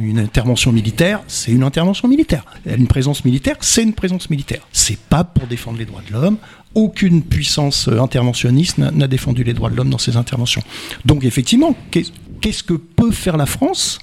Une 0.02 0.20
intervention 0.20 0.74
militaire, 0.74 1.22
c'est 1.28 1.54
une 1.54 1.64
intervention 1.64 2.10
militaire. 2.10 2.44
Une 2.66 2.88
présence 2.88 3.24
militaire, 3.24 3.56
c'est 3.62 3.84
une 3.84 3.94
présence 3.94 4.30
militaire. 4.30 4.68
C'est 4.74 5.00
pas 5.00 5.24
pour 5.24 5.48
défendre 5.48 5.80
les 5.80 5.86
droits 5.86 6.02
de 6.06 6.12
l'homme, 6.12 6.38
aucune 6.76 7.22
puissance 7.22 7.88
interventionniste 7.88 8.78
n'a 8.78 9.08
défendu 9.08 9.44
les 9.44 9.54
droits 9.54 9.70
de 9.70 9.76
l'homme 9.76 9.90
dans 9.90 9.98
ses 9.98 10.18
interventions. 10.18 10.64
Donc 11.06 11.24
effectivement, 11.24 11.76
qu'est-ce 11.92 12.64
que 12.64 12.74
peut 12.74 13.12
faire 13.12 13.38
la 13.38 13.46
France 13.46 14.00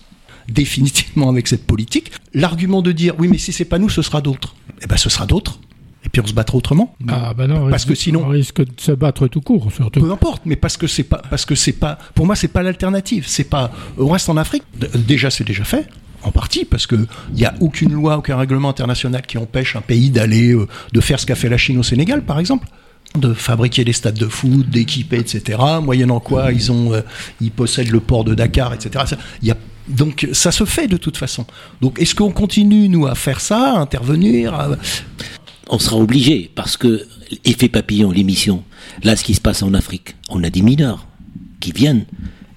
définitivement 0.48 1.28
avec 1.28 1.48
cette 1.48 1.66
politique? 1.66 2.12
L'argument 2.34 2.82
de 2.82 2.92
dire 2.92 3.14
oui 3.18 3.28
mais 3.28 3.38
si 3.38 3.52
c'est 3.52 3.64
pas 3.64 3.78
nous 3.78 3.88
ce 3.88 4.02
sera 4.02 4.20
d'autres. 4.20 4.54
Eh 4.82 4.86
ben 4.86 4.96
ce 4.96 5.10
sera 5.10 5.26
d'autres. 5.26 5.60
Et 6.04 6.10
puis 6.10 6.22
on 6.22 6.26
se 6.26 6.32
battra 6.32 6.56
autrement. 6.56 6.94
Ah 7.08 7.34
bah 7.34 7.46
non, 7.46 7.68
parce 7.68 7.84
que 7.84 7.94
sinon 7.94 8.22
on 8.24 8.28
risque 8.28 8.60
de 8.60 8.80
se 8.80 8.92
battre 8.92 9.26
tout 9.28 9.40
court 9.40 9.70
surtout. 9.72 10.00
Peu 10.00 10.12
importe, 10.12 10.42
mais 10.46 10.56
parce 10.56 10.76
que 10.76 10.86
c'est 10.86 11.02
pas 11.02 11.22
parce 11.28 11.44
que 11.44 11.54
c'est 11.54 11.72
pas 11.72 11.98
pour 12.14 12.24
moi 12.24 12.36
c'est 12.36 12.48
pas 12.48 12.62
l'alternative, 12.62 13.24
c'est 13.26 13.44
pas 13.44 13.72
on 13.98 14.08
reste 14.08 14.28
en 14.28 14.36
Afrique. 14.36 14.62
Déjà 15.06 15.30
c'est 15.30 15.44
déjà 15.44 15.64
fait 15.64 15.86
en 16.22 16.30
partie 16.30 16.64
parce 16.64 16.86
que 16.86 16.96
il 17.34 17.40
y 17.40 17.44
a 17.44 17.54
aucune 17.60 17.92
loi, 17.92 18.18
aucun 18.18 18.36
règlement 18.36 18.70
international 18.70 19.22
qui 19.22 19.38
empêche 19.38 19.76
un 19.76 19.80
pays 19.80 20.10
d'aller 20.10 20.52
euh, 20.52 20.66
de 20.92 21.00
faire 21.00 21.20
ce 21.20 21.26
qu'a 21.26 21.34
fait 21.34 21.48
la 21.48 21.58
Chine 21.58 21.78
au 21.78 21.82
Sénégal, 21.82 22.22
par 22.22 22.38
exemple, 22.38 22.68
de 23.16 23.32
fabriquer 23.32 23.84
des 23.84 23.92
stades 23.92 24.18
de 24.18 24.26
foot, 24.26 24.68
d'équiper, 24.68 25.18
etc. 25.18 25.58
Moyennant 25.82 26.20
quoi, 26.20 26.50
euh, 26.50 27.02
ils 27.40 27.50
possèdent 27.50 27.90
le 27.90 28.00
port 28.00 28.24
de 28.24 28.34
Dakar, 28.34 28.74
etc. 28.74 29.04
Donc 29.88 30.28
ça 30.32 30.52
se 30.52 30.64
fait 30.64 30.86
de 30.86 30.96
toute 30.96 31.16
façon. 31.16 31.46
Donc 31.80 32.00
est-ce 32.00 32.14
qu'on 32.14 32.30
continue 32.30 32.88
nous 32.88 33.06
à 33.06 33.14
faire 33.14 33.40
ça, 33.40 33.74
à 33.76 33.78
intervenir. 33.78 34.76
On 35.70 35.78
sera 35.78 35.96
obligé 35.96 36.50
parce 36.54 36.76
que 36.76 37.06
effet 37.44 37.68
papillon, 37.68 38.10
l'émission. 38.10 38.64
Là, 39.02 39.16
ce 39.16 39.24
qui 39.24 39.34
se 39.34 39.40
passe 39.40 39.62
en 39.62 39.74
Afrique, 39.74 40.16
on 40.28 40.42
a 40.44 40.50
des 40.50 40.62
mineurs 40.62 41.06
qui 41.60 41.72
viennent 41.72 42.04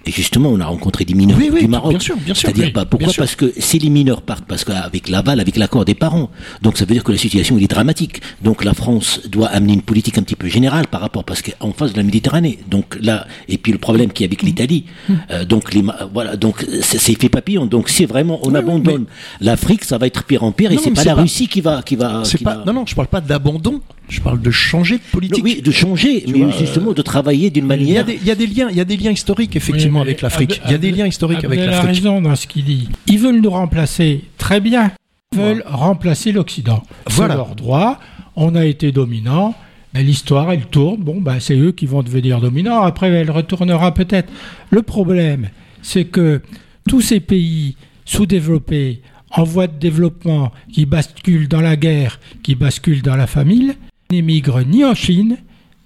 et 0.05 0.11
justement, 0.11 0.49
on 0.49 0.59
a 0.59 0.65
rencontré 0.65 1.05
des 1.05 1.13
mineurs 1.13 1.37
oui, 1.37 1.49
oui, 1.53 1.61
du 1.61 1.67
Maroc. 1.67 1.91
Bien 1.91 1.99
sûr, 1.99 2.15
bien 2.17 2.33
sûr. 2.33 2.47
C'est-à-dire, 2.47 2.65
oui, 2.65 2.71
bah, 2.71 2.85
pourquoi 2.85 3.13
Parce 3.15 3.35
que 3.35 3.53
si 3.57 3.77
les 3.77 3.89
mineurs 3.89 4.23
partent, 4.23 4.45
parce 4.45 4.63
qu'avec 4.63 5.09
l'aval, 5.09 5.39
avec 5.39 5.57
l'accord 5.57 5.85
des 5.85 5.93
parents, 5.93 6.31
donc 6.61 6.77
ça 6.77 6.85
veut 6.85 6.93
dire 6.93 7.03
que 7.03 7.11
la 7.11 7.17
situation 7.19 7.57
est 7.59 7.67
dramatique. 7.67 8.21
Donc 8.41 8.63
la 8.63 8.73
France 8.73 9.21
doit 9.29 9.47
amener 9.47 9.73
une 9.73 9.83
politique 9.83 10.17
un 10.17 10.23
petit 10.23 10.35
peu 10.35 10.47
générale 10.47 10.87
par 10.87 11.01
rapport, 11.01 11.23
parce 11.23 11.43
qu'en 11.43 11.71
face 11.71 11.93
de 11.93 11.97
la 11.97 12.03
Méditerranée. 12.03 12.59
Donc 12.69 12.97
là, 12.99 13.27
et 13.47 13.57
puis 13.57 13.71
le 13.71 13.77
problème 13.77 14.11
qui 14.11 14.23
est 14.23 14.27
avec 14.27 14.41
l'Italie. 14.41 14.85
Euh, 15.29 15.45
donc 15.45 15.73
les, 15.73 15.83
voilà, 16.13 16.35
donc 16.35 16.65
c'est 16.81 16.99
fait 16.99 17.29
papillon. 17.29 17.67
Donc 17.67 17.89
si 17.89 18.05
vraiment 18.05 18.39
on 18.43 18.55
abandonne 18.55 19.05
l'Afrique, 19.39 19.83
ça 19.83 19.99
va 19.99 20.07
être 20.07 20.23
pire 20.23 20.43
en 20.43 20.51
pire, 20.51 20.71
et 20.71 20.77
c'est 20.77 20.91
pas 20.91 21.03
la 21.03 21.15
pas... 21.15 21.21
Russie 21.21 21.47
qui 21.47 21.61
va, 21.61 21.83
qui 21.83 21.95
va. 21.95 22.23
Qui 22.25 22.43
pas. 22.43 22.55
Va... 22.55 22.63
Non, 22.65 22.73
non, 22.73 22.85
je 22.87 22.95
parle 22.95 23.07
pas 23.07 23.21
d'abandon. 23.21 23.81
Je 24.11 24.19
parle 24.19 24.41
de 24.41 24.51
changer 24.51 24.97
de 24.97 25.03
politique. 25.11 25.41
Oui, 25.43 25.61
de 25.61 25.71
changer, 25.71 26.23
Tu 26.25 26.33
mais 26.33 26.39
vois, 26.39 26.51
justement 26.51 26.91
de 26.91 27.01
travailler 27.01 27.49
d'une 27.49 27.65
Il 27.65 27.69
y, 27.69 27.73
a 27.73 27.77
manière. 27.77 28.05
des, 28.05 28.15
il 28.21 28.27
y 28.27 28.31
a 28.31 28.35
des 28.35 28.45
liens, 28.45 28.67
il 28.69 28.75
y 28.75 28.81
a 28.81 28.85
des 28.85 28.97
liens 28.97 29.11
historiques 29.11 29.55
effectivement 29.55 29.99
Oui, 30.01 30.07
avec 30.07 30.21
l'Afrique. 30.21 30.61
Il 30.65 30.71
y 30.71 30.75
a 30.75 30.77
des 30.77 30.91
liens 30.91 31.07
historiques 31.07 31.45
avec 31.45 31.59
Abdel 31.59 31.69
a 31.73 31.77
l'Afrique. 31.77 31.95
raison 31.95 32.21
dans 32.21 32.35
ce 32.35 32.45
qu'il 32.45 32.65
dit. 32.65 32.89
Ils 33.07 33.19
veulent 33.19 33.39
nous 33.39 33.49
remplacer, 33.49 34.25
très 34.37 34.59
bien. 34.59 34.91
Ils 35.31 35.39
veulent 35.39 35.63
remplacer 35.65 36.33
l'Occident. 36.33 36.83
Voilà. 37.09 37.33
C'est 37.33 37.37
leur 37.37 37.55
droit. 37.55 37.99
On 38.35 38.53
a 38.55 38.65
été 38.65 38.91
dominant. 38.91 39.55
Mais 39.93 40.03
l'histoire, 40.03 40.51
elle 40.51 40.65
tourne. 40.65 41.01
Bon, 41.01 41.21
ben, 41.21 41.39
c'est 41.39 41.55
eux 41.57 41.71
qui 41.71 41.85
vont 41.85 42.03
devenir 42.03 42.41
dominants. 42.41 42.81
Après, 42.81 43.07
elle 43.09 43.31
retournera 43.31 43.93
peut-être. 43.93 44.29
Le 44.71 44.81
problème, 44.81 45.49
c'est 45.81 46.05
que 46.05 46.41
tous 46.87 46.99
ces 47.01 47.21
pays 47.21 47.75
sous-développés, 48.05 49.01
en 49.31 49.43
voie 49.43 49.67
de 49.67 49.77
développement, 49.79 50.51
qui 50.73 50.85
basculent 50.85 51.47
dans 51.47 51.61
la 51.61 51.77
guerre, 51.77 52.19
qui 52.43 52.55
basculent 52.55 53.01
dans 53.01 53.15
la 53.15 53.27
famine, 53.27 53.75
n'émigrent 54.11 54.61
ni 54.65 54.83
en 54.85 54.93
Chine, 54.95 55.37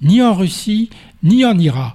ni 0.01 0.21
en 0.21 0.33
Russie, 0.33 0.89
ni 1.23 1.45
en 1.45 1.57
Iran. 1.57 1.91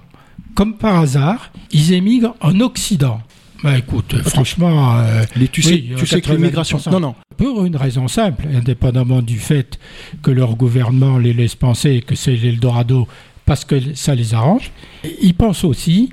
Comme 0.55 0.77
par 0.77 0.97
hasard, 0.99 1.51
ils 1.71 1.93
émigrent 1.93 2.35
en 2.41 2.59
Occident. 2.59 3.21
Bah 3.63 3.77
écoute, 3.77 4.15
franchement, 4.23 4.97
euh, 4.97 5.23
Les- 5.35 5.47
tu 5.47 5.61
sais, 5.61 5.73
oui, 5.73 5.91
tu 5.95 6.07
sais 6.07 6.19
que 6.21 6.31
l'immigration. 6.31 6.77
90%. 6.79 6.91
Non, 6.91 6.99
non. 6.99 7.15
pour 7.37 7.63
une 7.65 7.75
raison 7.75 8.07
simple, 8.07 8.45
indépendamment 8.53 9.21
du 9.21 9.37
fait 9.37 9.79
que 10.23 10.31
leur 10.31 10.55
gouvernement 10.55 11.17
les 11.19 11.33
laisse 11.33 11.55
penser 11.55 12.01
que 12.05 12.15
c'est 12.15 12.35
l'Eldorado 12.35 13.07
parce 13.45 13.63
que 13.65 13.75
ça 13.95 14.15
les 14.15 14.33
arrange, 14.33 14.71
ils 15.21 15.33
pensent 15.35 15.63
aussi 15.63 16.11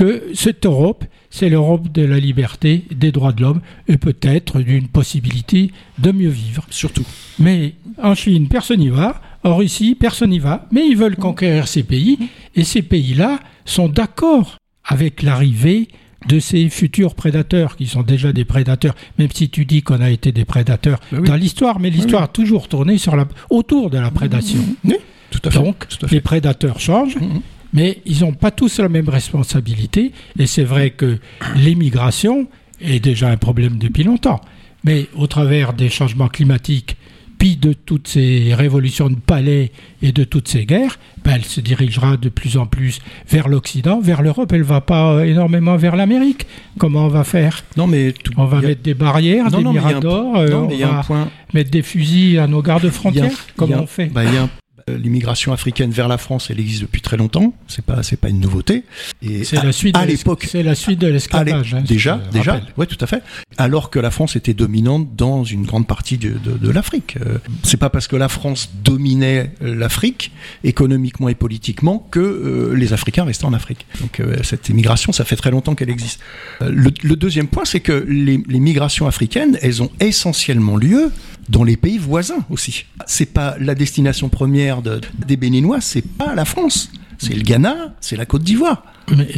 que 0.00 0.30
cette 0.32 0.64
Europe, 0.64 1.04
c'est 1.28 1.50
l'Europe 1.50 1.92
de 1.92 2.00
la 2.02 2.18
liberté, 2.18 2.84
des 2.90 3.12
droits 3.12 3.32
de 3.32 3.42
l'homme 3.42 3.60
et 3.86 3.98
peut-être 3.98 4.60
d'une 4.60 4.88
possibilité 4.88 5.72
de 5.98 6.10
mieux 6.10 6.30
vivre. 6.30 6.64
Surtout. 6.70 7.04
Mais 7.38 7.74
en 8.02 8.14
Chine, 8.14 8.48
personne 8.48 8.80
n'y 8.80 8.88
va. 8.88 9.20
En 9.44 9.56
Russie, 9.56 9.94
personne 9.94 10.30
n'y 10.30 10.38
va. 10.38 10.66
Mais 10.72 10.86
ils 10.88 10.96
veulent 10.96 11.16
conquérir 11.16 11.68
ces 11.68 11.82
pays. 11.82 12.18
Et 12.56 12.64
ces 12.64 12.80
pays-là 12.80 13.40
sont 13.66 13.90
d'accord 13.90 14.56
avec 14.86 15.22
l'arrivée 15.22 15.88
de 16.26 16.38
ces 16.38 16.70
futurs 16.70 17.14
prédateurs, 17.14 17.76
qui 17.76 17.86
sont 17.86 18.02
déjà 18.02 18.32
des 18.32 18.46
prédateurs, 18.46 18.94
même 19.18 19.28
si 19.34 19.50
tu 19.50 19.66
dis 19.66 19.82
qu'on 19.82 20.00
a 20.00 20.08
été 20.08 20.32
des 20.32 20.46
prédateurs 20.46 20.98
oui. 21.12 21.26
dans 21.28 21.36
l'histoire, 21.36 21.78
mais 21.78 21.90
l'histoire 21.90 22.22
a 22.22 22.28
toujours 22.28 22.68
tourné 22.68 22.96
sur 22.96 23.16
la, 23.16 23.26
autour 23.50 23.90
de 23.90 23.98
la 23.98 24.10
prédation. 24.10 24.60
Oui, 24.84 24.96
tout 25.30 25.40
à 25.44 25.50
fait. 25.50 25.58
Donc, 25.58 25.88
tout 25.88 26.06
à 26.06 26.08
fait. 26.08 26.14
les 26.14 26.20
prédateurs 26.22 26.80
changent, 26.80 27.16
Mhm. 27.16 27.40
Mais 27.72 27.98
ils 28.06 28.20
n'ont 28.20 28.32
pas 28.32 28.50
tous 28.50 28.78
la 28.80 28.88
même 28.88 29.08
responsabilité. 29.08 30.12
Et 30.38 30.46
c'est 30.46 30.64
vrai 30.64 30.90
que 30.90 31.18
l'émigration 31.56 32.46
est 32.80 33.00
déjà 33.00 33.28
un 33.30 33.36
problème 33.36 33.78
depuis 33.78 34.04
longtemps. 34.04 34.40
Mais 34.84 35.06
au 35.14 35.26
travers 35.26 35.72
des 35.74 35.88
changements 35.90 36.28
climatiques, 36.28 36.96
puis 37.38 37.56
de 37.56 37.72
toutes 37.72 38.06
ces 38.08 38.52
révolutions 38.54 39.08
de 39.08 39.14
palais 39.14 39.72
et 40.02 40.12
de 40.12 40.24
toutes 40.24 40.48
ces 40.48 40.66
guerres, 40.66 40.98
ben, 41.24 41.32
elle 41.36 41.44
se 41.44 41.62
dirigera 41.62 42.18
de 42.18 42.28
plus 42.28 42.58
en 42.58 42.66
plus 42.66 42.98
vers 43.30 43.48
l'Occident, 43.48 43.98
vers 43.98 44.20
l'Europe. 44.20 44.52
Elle 44.52 44.58
ne 44.60 44.64
va 44.64 44.82
pas 44.82 45.24
énormément 45.26 45.76
vers 45.76 45.96
l'Amérique. 45.96 46.46
Comment 46.78 47.06
on 47.06 47.08
va 47.08 47.24
faire? 47.24 47.64
Non, 47.78 47.86
mais 47.86 48.12
tout- 48.12 48.32
On 48.36 48.44
va 48.44 48.58
a- 48.58 48.60
mettre 48.62 48.82
des 48.82 48.92
barrières, 48.92 49.50
Non, 49.50 49.58
des 49.58 49.64
non, 49.64 49.72
mais 49.72 49.78
un 49.78 49.86
miradors, 49.88 50.36
euh, 50.36 50.48
non, 50.50 50.64
on 50.64 50.68
mais 50.68 50.82
un 50.82 50.88
va 50.88 51.02
point. 51.02 51.28
mettre 51.54 51.70
des 51.70 51.80
fusils 51.82 52.38
à 52.38 52.46
nos 52.46 52.60
gardes 52.60 52.84
a 52.84 52.90
frontières. 52.90 53.46
Comment 53.56 53.76
a- 53.76 53.82
on 53.82 53.86
fait? 53.86 54.06
bah, 54.12 54.24
il 54.24 54.34
y 54.34 54.36
a 54.36 54.42
un- 54.42 54.50
L'immigration 54.88 55.52
africaine 55.52 55.90
vers 55.90 56.08
la 56.08 56.18
France, 56.18 56.48
elle 56.50 56.60
existe 56.60 56.82
depuis 56.82 57.00
très 57.00 57.16
longtemps. 57.16 57.52
C'est 57.68 57.84
pas, 57.84 58.02
c'est 58.02 58.16
pas 58.18 58.28
une 58.28 58.40
nouveauté. 58.40 58.84
Et 59.22 59.44
C'est 59.44 59.58
à, 59.58 59.64
la 59.64 59.72
suite 59.72 59.96
à 59.96 60.04
l'époque, 60.06 60.46
C'est 60.50 60.62
la 60.62 60.74
suite 60.74 60.98
de 60.98 61.06
l'esclavage. 61.06 61.74
hein, 61.74 61.82
déjà, 61.86 62.20
je 62.26 62.38
déjà, 62.38 62.60
ouais, 62.76 62.86
tout 62.86 62.96
à 63.00 63.06
fait. 63.06 63.22
Alors 63.58 63.90
que 63.90 63.98
la 63.98 64.10
France 64.10 64.36
était 64.36 64.54
dominante 64.54 65.14
dans 65.16 65.44
une 65.44 65.64
grande 65.64 65.86
partie 65.86 66.18
de, 66.18 66.30
de- 66.30 66.56
de 66.58 66.70
l'Afrique. 66.70 67.16
Euh, 67.24 67.38
c'est 67.62 67.76
pas 67.76 67.90
parce 67.90 68.06
que 68.08 68.16
la 68.16 68.28
France 68.28 68.70
dominait 68.82 69.52
euh, 69.62 69.74
l'Afrique 69.74 70.32
économiquement 70.64 71.28
et 71.28 71.34
politiquement 71.34 72.06
que 72.10 72.20
euh, 72.20 72.74
les 72.74 72.92
Africains 72.92 73.24
restaient 73.24 73.44
en 73.46 73.52
Afrique. 73.52 73.86
Donc 74.00 74.20
euh, 74.20 74.36
cette 74.42 74.68
immigration, 74.68 75.12
ça 75.12 75.24
fait 75.24 75.36
très 75.36 75.50
longtemps 75.50 75.74
qu'elle 75.74 75.90
existe. 75.90 76.20
Euh, 76.62 76.70
le, 76.70 76.90
le 77.02 77.16
deuxième 77.16 77.48
point, 77.48 77.64
c'est 77.64 77.80
que 77.80 78.04
les, 78.08 78.42
les 78.48 78.60
migrations 78.60 79.06
africaines, 79.06 79.58
elles 79.62 79.82
ont 79.82 79.90
essentiellement 80.00 80.76
lieu 80.76 81.10
dans 81.50 81.64
les 81.64 81.76
pays 81.76 81.98
voisins 81.98 82.44
aussi. 82.48 82.86
C'est 83.06 83.32
pas 83.34 83.56
la 83.60 83.74
destination 83.74 84.28
première 84.28 84.80
de- 84.82 85.00
des 85.26 85.36
Béninois, 85.36 85.80
c'est 85.80 86.06
pas 86.06 86.34
la 86.34 86.44
France. 86.46 86.90
C'est 87.18 87.34
le 87.34 87.42
Ghana, 87.42 87.94
c'est 88.00 88.16
la 88.16 88.24
Côte 88.24 88.42
d'Ivoire. 88.44 88.82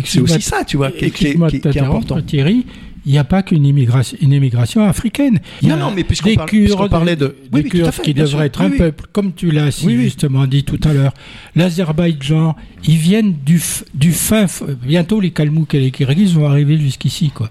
C'est 0.05 0.21
aussi 0.21 0.41
ça, 0.43 0.63
tu 0.65 0.77
vois, 0.77 0.91
qui, 0.93 1.07
est- 1.07 1.11
qui 1.11 1.35
qui 1.35 1.61
qui 1.61 1.69
est 1.69 1.81
important. 1.81 2.21
Thierry, 2.23 2.65
il 3.05 3.11
n'y 3.11 3.19
a 3.19 3.25
pas 3.25 3.43
qu'une 3.43 3.67
immigration, 3.67 4.17
une 4.21 4.33
immigration 4.33 4.85
africaine. 4.85 5.41
Il 5.63 5.67
y 5.67 5.71
Non, 5.71 5.75
a 5.77 5.79
non, 5.81 5.91
mais 5.97 6.05
puisqu'on 6.05 6.35
parle- 6.37 6.49
puisqu'on 6.49 6.89
parlait 6.89 7.17
de- 7.17 7.35
des 7.51 7.63
Oui, 7.63 7.69
Kurdes 7.69 7.91
fait, 7.91 8.03
qui 8.03 8.15
devraient 8.15 8.47
être 8.47 8.61
Oui, 8.61 8.67
un 8.67 8.71
oui. 8.71 8.79
peuple, 8.79 9.07
comme 9.11 9.33
tu 9.35 9.51
l'as 9.51 9.73
si 9.73 9.91
justement 9.97 10.47
dit 10.47 10.63
tout 10.63 10.79
à 10.85 10.93
l'heure. 10.93 11.13
L'Azerbaïdjan, 11.57 12.55
ils 12.87 12.97
viennent 12.97 13.35
du, 13.45 13.61
du 13.95 14.13
fin. 14.13 14.47
Bientôt, 14.87 15.21
les 15.21 15.31
Kalmouks 15.31 15.75
et 15.75 15.81
les 15.81 15.91
Kirghizes 15.91 16.35
vont 16.35 16.47
arriver 16.49 16.77
jusqu'ici, 16.79 17.31
quoi. 17.31 17.49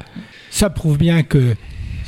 ça 0.51 0.70
prouve 0.70 0.97
bien 0.97 1.24
que 1.24 1.55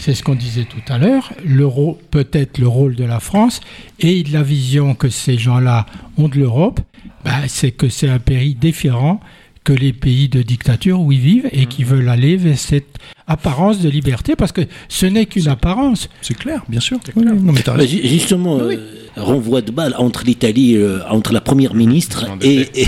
c'est 0.04 0.16
ce 0.16 0.22
qu'on 0.22 0.36
disait 0.36 0.66
tout 0.66 0.82
à 0.90 0.98
l'heure, 0.98 1.32
l'euro 1.46 1.98
peut-être 2.12 2.58
le 2.58 2.68
rôle 2.68 2.94
de 2.96 3.06
la 3.06 3.22
France 3.22 3.62
et 4.02 4.22
la 4.26 4.44
vision 4.44 4.96
que 4.96 5.08
ces 5.08 5.38
gens-là 5.38 5.86
ont 6.18 6.28
de 6.28 6.38
l'Europe, 6.38 6.82
bah, 7.24 7.48
c'est 7.48 7.72
que 7.72 7.88
c'est 7.88 8.10
un 8.10 8.20
pays 8.20 8.54
différent 8.54 9.22
que 9.64 9.72
les 9.72 9.94
pays 9.94 10.28
de 10.28 10.42
dictature 10.42 11.00
où 11.00 11.14
ils 11.14 11.22
vivent 11.22 11.50
et 11.54 11.68
qui 11.68 11.86
veulent 11.86 12.10
aller 12.10 12.36
vers 12.36 12.58
cette 12.58 12.98
apparence 13.28 13.80
de 13.80 13.90
liberté 13.90 14.36
parce 14.36 14.52
que 14.52 14.62
ce 14.90 15.06
n'est 15.06 15.26
qu'une 15.26 15.48
apparence. 15.48 16.10
C'est 16.22 16.38
clair, 16.38 16.64
bien 16.68 16.80
sûr. 16.80 17.00
Oui, 17.16 17.24
non, 17.26 17.52
mais 17.54 17.62
bah, 17.66 17.86
justement, 17.86 18.60
euh, 18.60 18.76
renvoi 19.16 19.62
de 19.62 19.72
balle 19.72 19.96
entre 19.98 20.24
l'Italie, 20.26 20.76
euh, 20.76 21.00
entre 21.10 21.34
la 21.34 21.42
première 21.42 21.74
ministre 21.74 22.26
et, 22.42 22.68
et, 22.82 22.88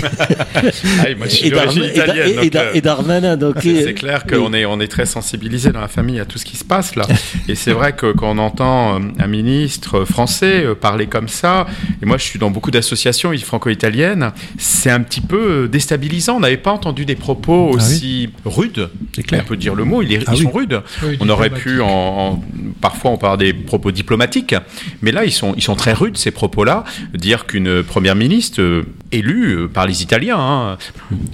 et, 2.74 2.80
Darmanin. 2.80 3.38
C'est 3.60 3.94
clair 3.94 4.26
qu'on 4.26 4.52
est, 4.52 4.66
on 4.66 4.80
est 4.80 4.88
très 4.88 5.06
sensibilisé 5.06 5.70
dans 5.70 5.80
la 5.80 5.88
famille 5.88 6.20
à 6.20 6.24
tout 6.24 6.38
ce 6.38 6.44
qui 6.44 6.56
se 6.56 6.64
passe 6.64 6.96
là. 6.96 7.06
et 7.48 7.54
c'est 7.54 7.72
vrai 7.72 7.94
que 7.94 8.12
quand 8.12 8.36
on 8.36 8.38
entend 8.38 9.00
un 9.18 9.26
ministre 9.26 10.04
français 10.04 10.64
parler 10.80 11.06
comme 11.06 11.28
ça, 11.28 11.66
et 12.02 12.06
moi 12.06 12.18
je 12.18 12.24
suis 12.24 12.38
dans 12.38 12.50
beaucoup 12.50 12.70
d'associations 12.70 13.32
franco-italiennes, 13.38 14.32
c'est 14.58 14.90
un 14.90 15.00
petit 15.00 15.20
peu 15.20 15.68
déstabilisant. 15.68 16.36
On 16.36 16.40
n'avait 16.40 16.56
pas 16.56 16.72
entendu 16.72 17.04
des 17.04 17.16
propos 17.16 17.70
ah 17.72 17.76
aussi 17.76 18.30
rudes. 18.44 18.90
C'est 19.14 19.22
clair. 19.22 19.42
On 19.44 19.48
peut 19.48 19.56
dire 19.56 19.74
le 19.74 19.84
mot. 19.84 20.02
Il 20.02 20.12
est 20.12 20.25
ah 20.26 20.32
ils 20.34 20.42
sont 20.42 20.50
rudes. 20.50 20.80
on 21.20 21.28
aurait 21.28 21.50
pu, 21.50 21.80
en, 21.80 22.42
parfois, 22.80 23.12
on 23.12 23.16
parle 23.16 23.38
des 23.38 23.52
propos 23.52 23.90
diplomatiques, 23.90 24.54
mais 25.02 25.12
là, 25.12 25.24
ils 25.24 25.32
sont, 25.32 25.54
ils 25.56 25.62
sont 25.62 25.76
très 25.76 25.92
rudes, 25.92 26.16
ces 26.16 26.30
propos-là. 26.30 26.84
Dire 27.14 27.46
qu'une 27.46 27.82
première 27.82 28.14
ministre 28.14 28.60
euh, 28.60 28.82
élue 29.12 29.52
euh, 29.52 29.68
par 29.68 29.86
les 29.86 30.02
Italiens, 30.02 30.38
hein, 30.38 30.78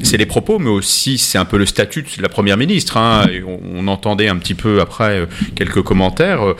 c'est 0.02 0.16
les 0.16 0.26
propos, 0.26 0.58
mais 0.58 0.70
aussi 0.70 1.18
c'est 1.18 1.38
un 1.38 1.44
peu 1.44 1.58
le 1.58 1.66
statut 1.66 2.02
de 2.02 2.22
la 2.22 2.28
première 2.28 2.56
ministre. 2.56 2.96
Hein, 2.96 3.26
on, 3.46 3.88
entendait 3.88 4.28
un 4.28 4.36
petit 4.36 4.54
peu 4.54 4.80
après 4.80 5.20
euh, 5.20 5.26
quelques 5.54 5.82
commentaires. 5.82 6.54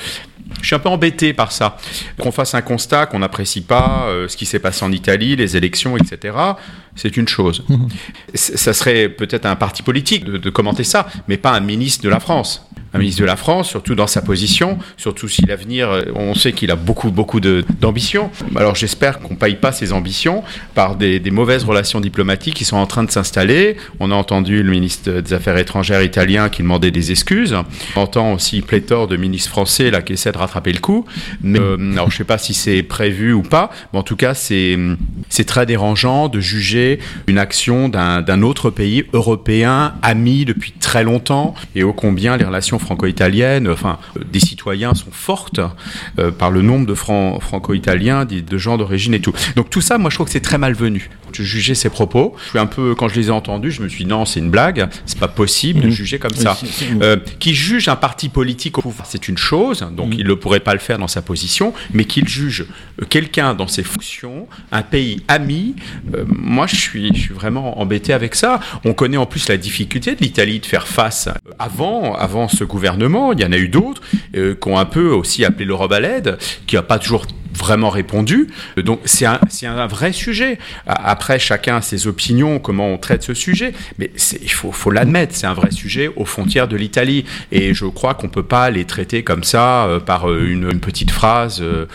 Je 0.63 0.69
suis 0.69 0.77
un 0.77 0.79
peu 0.79 0.89
embêté 0.89 1.35
par 1.35 1.53
ça. 1.53 1.77
Qu'on 2.19 2.33
fasse 2.33 2.55
un 2.55 2.63
constat, 2.63 3.07
qu'on 3.07 3.19
n'apprécie 3.19 3.61
pas 3.61 4.07
ce 4.27 4.37
qui 4.37 4.47
s'est 4.47 4.61
passé 4.61 4.85
en 4.85 4.93
Italie, 4.93 5.37
les 5.37 5.57
élections, 5.57 5.97
etc 5.97 6.33
c'est 6.95 7.17
une 7.17 7.29
chose. 7.29 7.65
Mhm. 7.69 7.89
Ça 8.35 8.73
serait 8.73 9.09
peut-être 9.09 9.47
un 9.47 9.57
parti 9.57 9.83
politique 9.83 10.25
de, 10.25 10.51
commenter 10.51 10.85
ça, 10.85 11.07
mais 11.29 11.37
pas 11.37 11.53
un 11.53 11.61
ministre 11.61 12.05
de 12.05 12.09
la 12.09 12.21
France. 12.21 12.67
Un 12.95 12.99
ministre 12.99 13.23
de 13.23 13.27
la 13.27 13.37
France, 13.37 13.71
surtout 13.71 13.95
dans 13.95 14.07
sa 14.07 14.21
position, 14.21 14.79
surtout 14.97 15.27
si 15.27 15.47
l'avenir, 15.47 15.91
euh, 15.91 16.03
on 16.15 16.35
sait 16.35 16.53
qu'il 16.53 16.71
a 16.71 16.77
beaucoup, 16.77 17.11
beaucoup 17.11 17.41
d'ambitions. 17.41 18.31
Alors 18.55 18.75
j'espère 18.75 19.19
qu'on 19.19 19.35
ne 19.35 19.39
paye 19.39 19.57
pas 19.57 19.73
ses 19.73 19.93
ambitions 19.93 20.43
par 20.75 20.97
des, 20.97 21.21
mauvaises 21.31 21.65
relations 21.65 22.01
diplomatiques 22.01 22.55
qui 22.55 22.67
sont 22.67 22.77
en 22.77 22.87
train 22.87 23.05
de 23.05 23.11
s'installer. 23.11 23.77
On 24.01 24.11
a 24.11 24.15
entendu 24.15 24.63
le 24.63 24.71
ministre 24.71 25.11
des 25.21 25.33
Affaires 25.33 25.57
étrangères 25.57 26.03
italien 26.03 26.51
qui 26.51 26.63
demandait 26.63 26.91
des 26.91 27.11
excuses. 27.11 27.57
On 27.97 28.01
entend 28.01 28.35
aussi 28.35 28.61
pléthore 28.61 29.09
de 29.09 29.17
ministres 29.17 29.49
français 29.49 29.91
là 29.91 30.03
qui 30.03 30.13
essaient 30.13 30.33
de 30.33 30.39
rattraper 30.39 30.73
le 30.73 30.81
coup. 30.81 31.07
Mais, 31.43 31.59
euh, 31.59 31.93
alors 31.93 32.11
je 32.11 32.15
ne 32.15 32.19
sais 32.19 32.25
pas 32.25 32.39
si 32.39 32.53
c'est 32.53 32.83
prévu 32.83 33.33
ou 33.33 33.43
pas, 33.43 33.71
mais 33.93 33.99
en 33.99 34.03
tout 34.03 34.17
cas 34.17 34.35
c'est 34.35 34.77
très 35.47 35.65
dérangeant 35.65 36.29
de 36.29 36.41
juger 36.41 36.99
une 37.27 37.39
action 37.39 37.89
d'un 37.89 38.43
autre 38.43 38.71
pays 38.71 39.05
européen, 39.13 39.95
ami 40.03 40.45
depuis 40.45 40.73
très 40.73 41.05
longtemps, 41.05 41.55
et 41.75 41.83
ô 41.83 41.93
combien 41.93 42.37
les 42.37 42.45
relations 42.45 42.79
franco-italiennes, 42.83 43.69
enfin, 43.69 43.99
des 44.31 44.41
citoyens 44.41 44.95
sont 44.95 45.11
fortes 45.11 45.61
euh, 46.19 46.31
par 46.31 46.51
le 46.51 46.63
nombre 46.63 46.87
de 46.87 46.95
franco-italiens, 46.95 48.25
de 48.25 48.59
gens 48.59 48.77
d'origine 48.77 49.15
et 49.15 49.21
tout. 49.21 49.33
Donc 49.57 49.71
tout 49.71 49.81
ça, 49.81 49.99
moi, 49.99 50.11
je 50.11 50.17
trouve 50.17 50.27
que 50.27 50.33
c'est 50.33 50.41
très 50.41 50.59
malvenu. 50.59 51.11
Je 51.33 51.43
jugeais 51.43 51.75
ces 51.75 51.89
propos. 51.89 52.35
Je 52.45 52.51
suis 52.51 52.59
un 52.59 52.67
peu, 52.67 52.95
quand 52.95 53.09
je 53.09 53.15
les 53.15 53.29
ai 53.29 53.31
entendus, 53.31 53.71
je 53.71 53.83
me 53.83 53.89
suis 53.89 54.05
dit 54.05 54.11
non, 54.11 54.27
c'est 54.27 54.41
une 54.41 54.51
blague, 54.51 54.89
c'est 55.07 55.19
pas 55.19 55.29
possible 55.29 55.81
de 55.81 55.89
mmh. 55.89 55.91
juger 55.91 56.19
comme 56.19 56.35
ça. 56.35 56.59
Euh, 57.01 57.17
qui 57.39 57.55
juge 57.55 57.89
un 57.89 57.97
parti 57.97 58.29
politique 58.29 58.79
au 58.79 58.83
pouvoir, 58.83 59.07
c'est 59.07 59.29
une 59.29 59.39
chose, 59.39 59.87
donc 59.97 60.11
mmh. 60.11 60.19
il 60.19 60.27
ne 60.27 60.35
pourrait 60.35 60.61
pas 60.61 60.75
le 60.75 60.79
faire 60.79 60.99
dans 60.99 61.09
sa 61.09 61.23
position, 61.23 61.73
mais 61.93 62.05
qu'il 62.05 62.29
juge 62.29 62.67
quelqu'un 63.09 63.55
dans 63.55 63.67
ses 63.67 63.83
fonctions, 63.83 64.47
un 64.71 64.83
pays 64.83 65.23
ami, 65.29 65.75
euh, 66.15 66.25
moi 66.27 66.67
je 66.67 66.77
suis, 66.77 67.15
je 67.15 67.21
suis 67.21 67.35
vraiment 67.35 67.81
embêté 67.81 68.13
avec 68.13 68.35
ça. 68.35 68.61
On 68.85 68.93
connaît 68.93 69.17
en 69.17 69.27
plus 69.27 69.49
la 69.49 69.57
difficulté 69.57 70.15
de 70.15 70.21
l'Italie 70.21 70.61
de 70.61 70.67
faire 70.67 70.87
face. 70.87 71.29
Avant, 71.59 72.15
avant 72.15 72.49
ce 72.49 72.65
gouvernement, 72.73 73.33
il 73.33 73.41
y 73.41 73.45
en 73.45 73.53
a 73.53 73.59
eu 73.59 73.69
d'autres 73.69 74.03
euh, 74.35 74.55
qui 74.55 74.69
ont 74.69 74.79
un 74.79 74.87
peu 74.87 75.11
aussi 75.11 75.45
appelé 75.45 75.67
l'Europe 75.67 75.93
à 75.93 76.01
l'aide, 76.01 76.39
qui 76.67 76.77
n'a 76.77 76.83
pas 76.83 76.99
toujours 76.99 77.27
vraiment 77.57 77.91
répondu. 77.91 78.49
Donc 78.77 79.01
c'est 79.05 79.27
un, 79.27 79.41
un, 79.65 79.87
vrai 79.87 80.13
sujet. 80.13 80.59
Après, 80.87 81.39
chacun 81.39 81.77
a 81.77 81.83
ses 81.83 82.07
opinions, 82.07 82.59
comment 82.59 82.89
on 82.89 82.99
traite 82.99 83.23
ce 83.23 83.35
sujet, 83.35 83.73
mais 83.99 84.11
il 84.43 84.51
faut, 84.51 84.73
faut 84.73 84.91
l'admettre, 84.91 85.35
c'est 85.35 85.47
un 85.47 85.55
vrai 85.55 85.71
sujet 85.71 86.11
aux 86.17 86.25
frontières 86.25 86.69
de 86.69 86.77
l'Italie. 86.77 87.25
Et 87.51 87.75
je 87.75 87.87
crois 87.87 88.15
qu'on 88.15 88.27
ne 88.27 88.33
peut 88.33 88.43
pas 88.43 88.71
les 88.71 88.85
traiter 88.85 89.23
comme 89.23 89.45
ça 89.45 89.87
euh, 89.87 90.01
par 90.01 90.31
euh, 90.31 90.47
une, 90.49 90.81
petite 90.81 91.11
phrase 91.11 91.61
euh, 91.61 91.87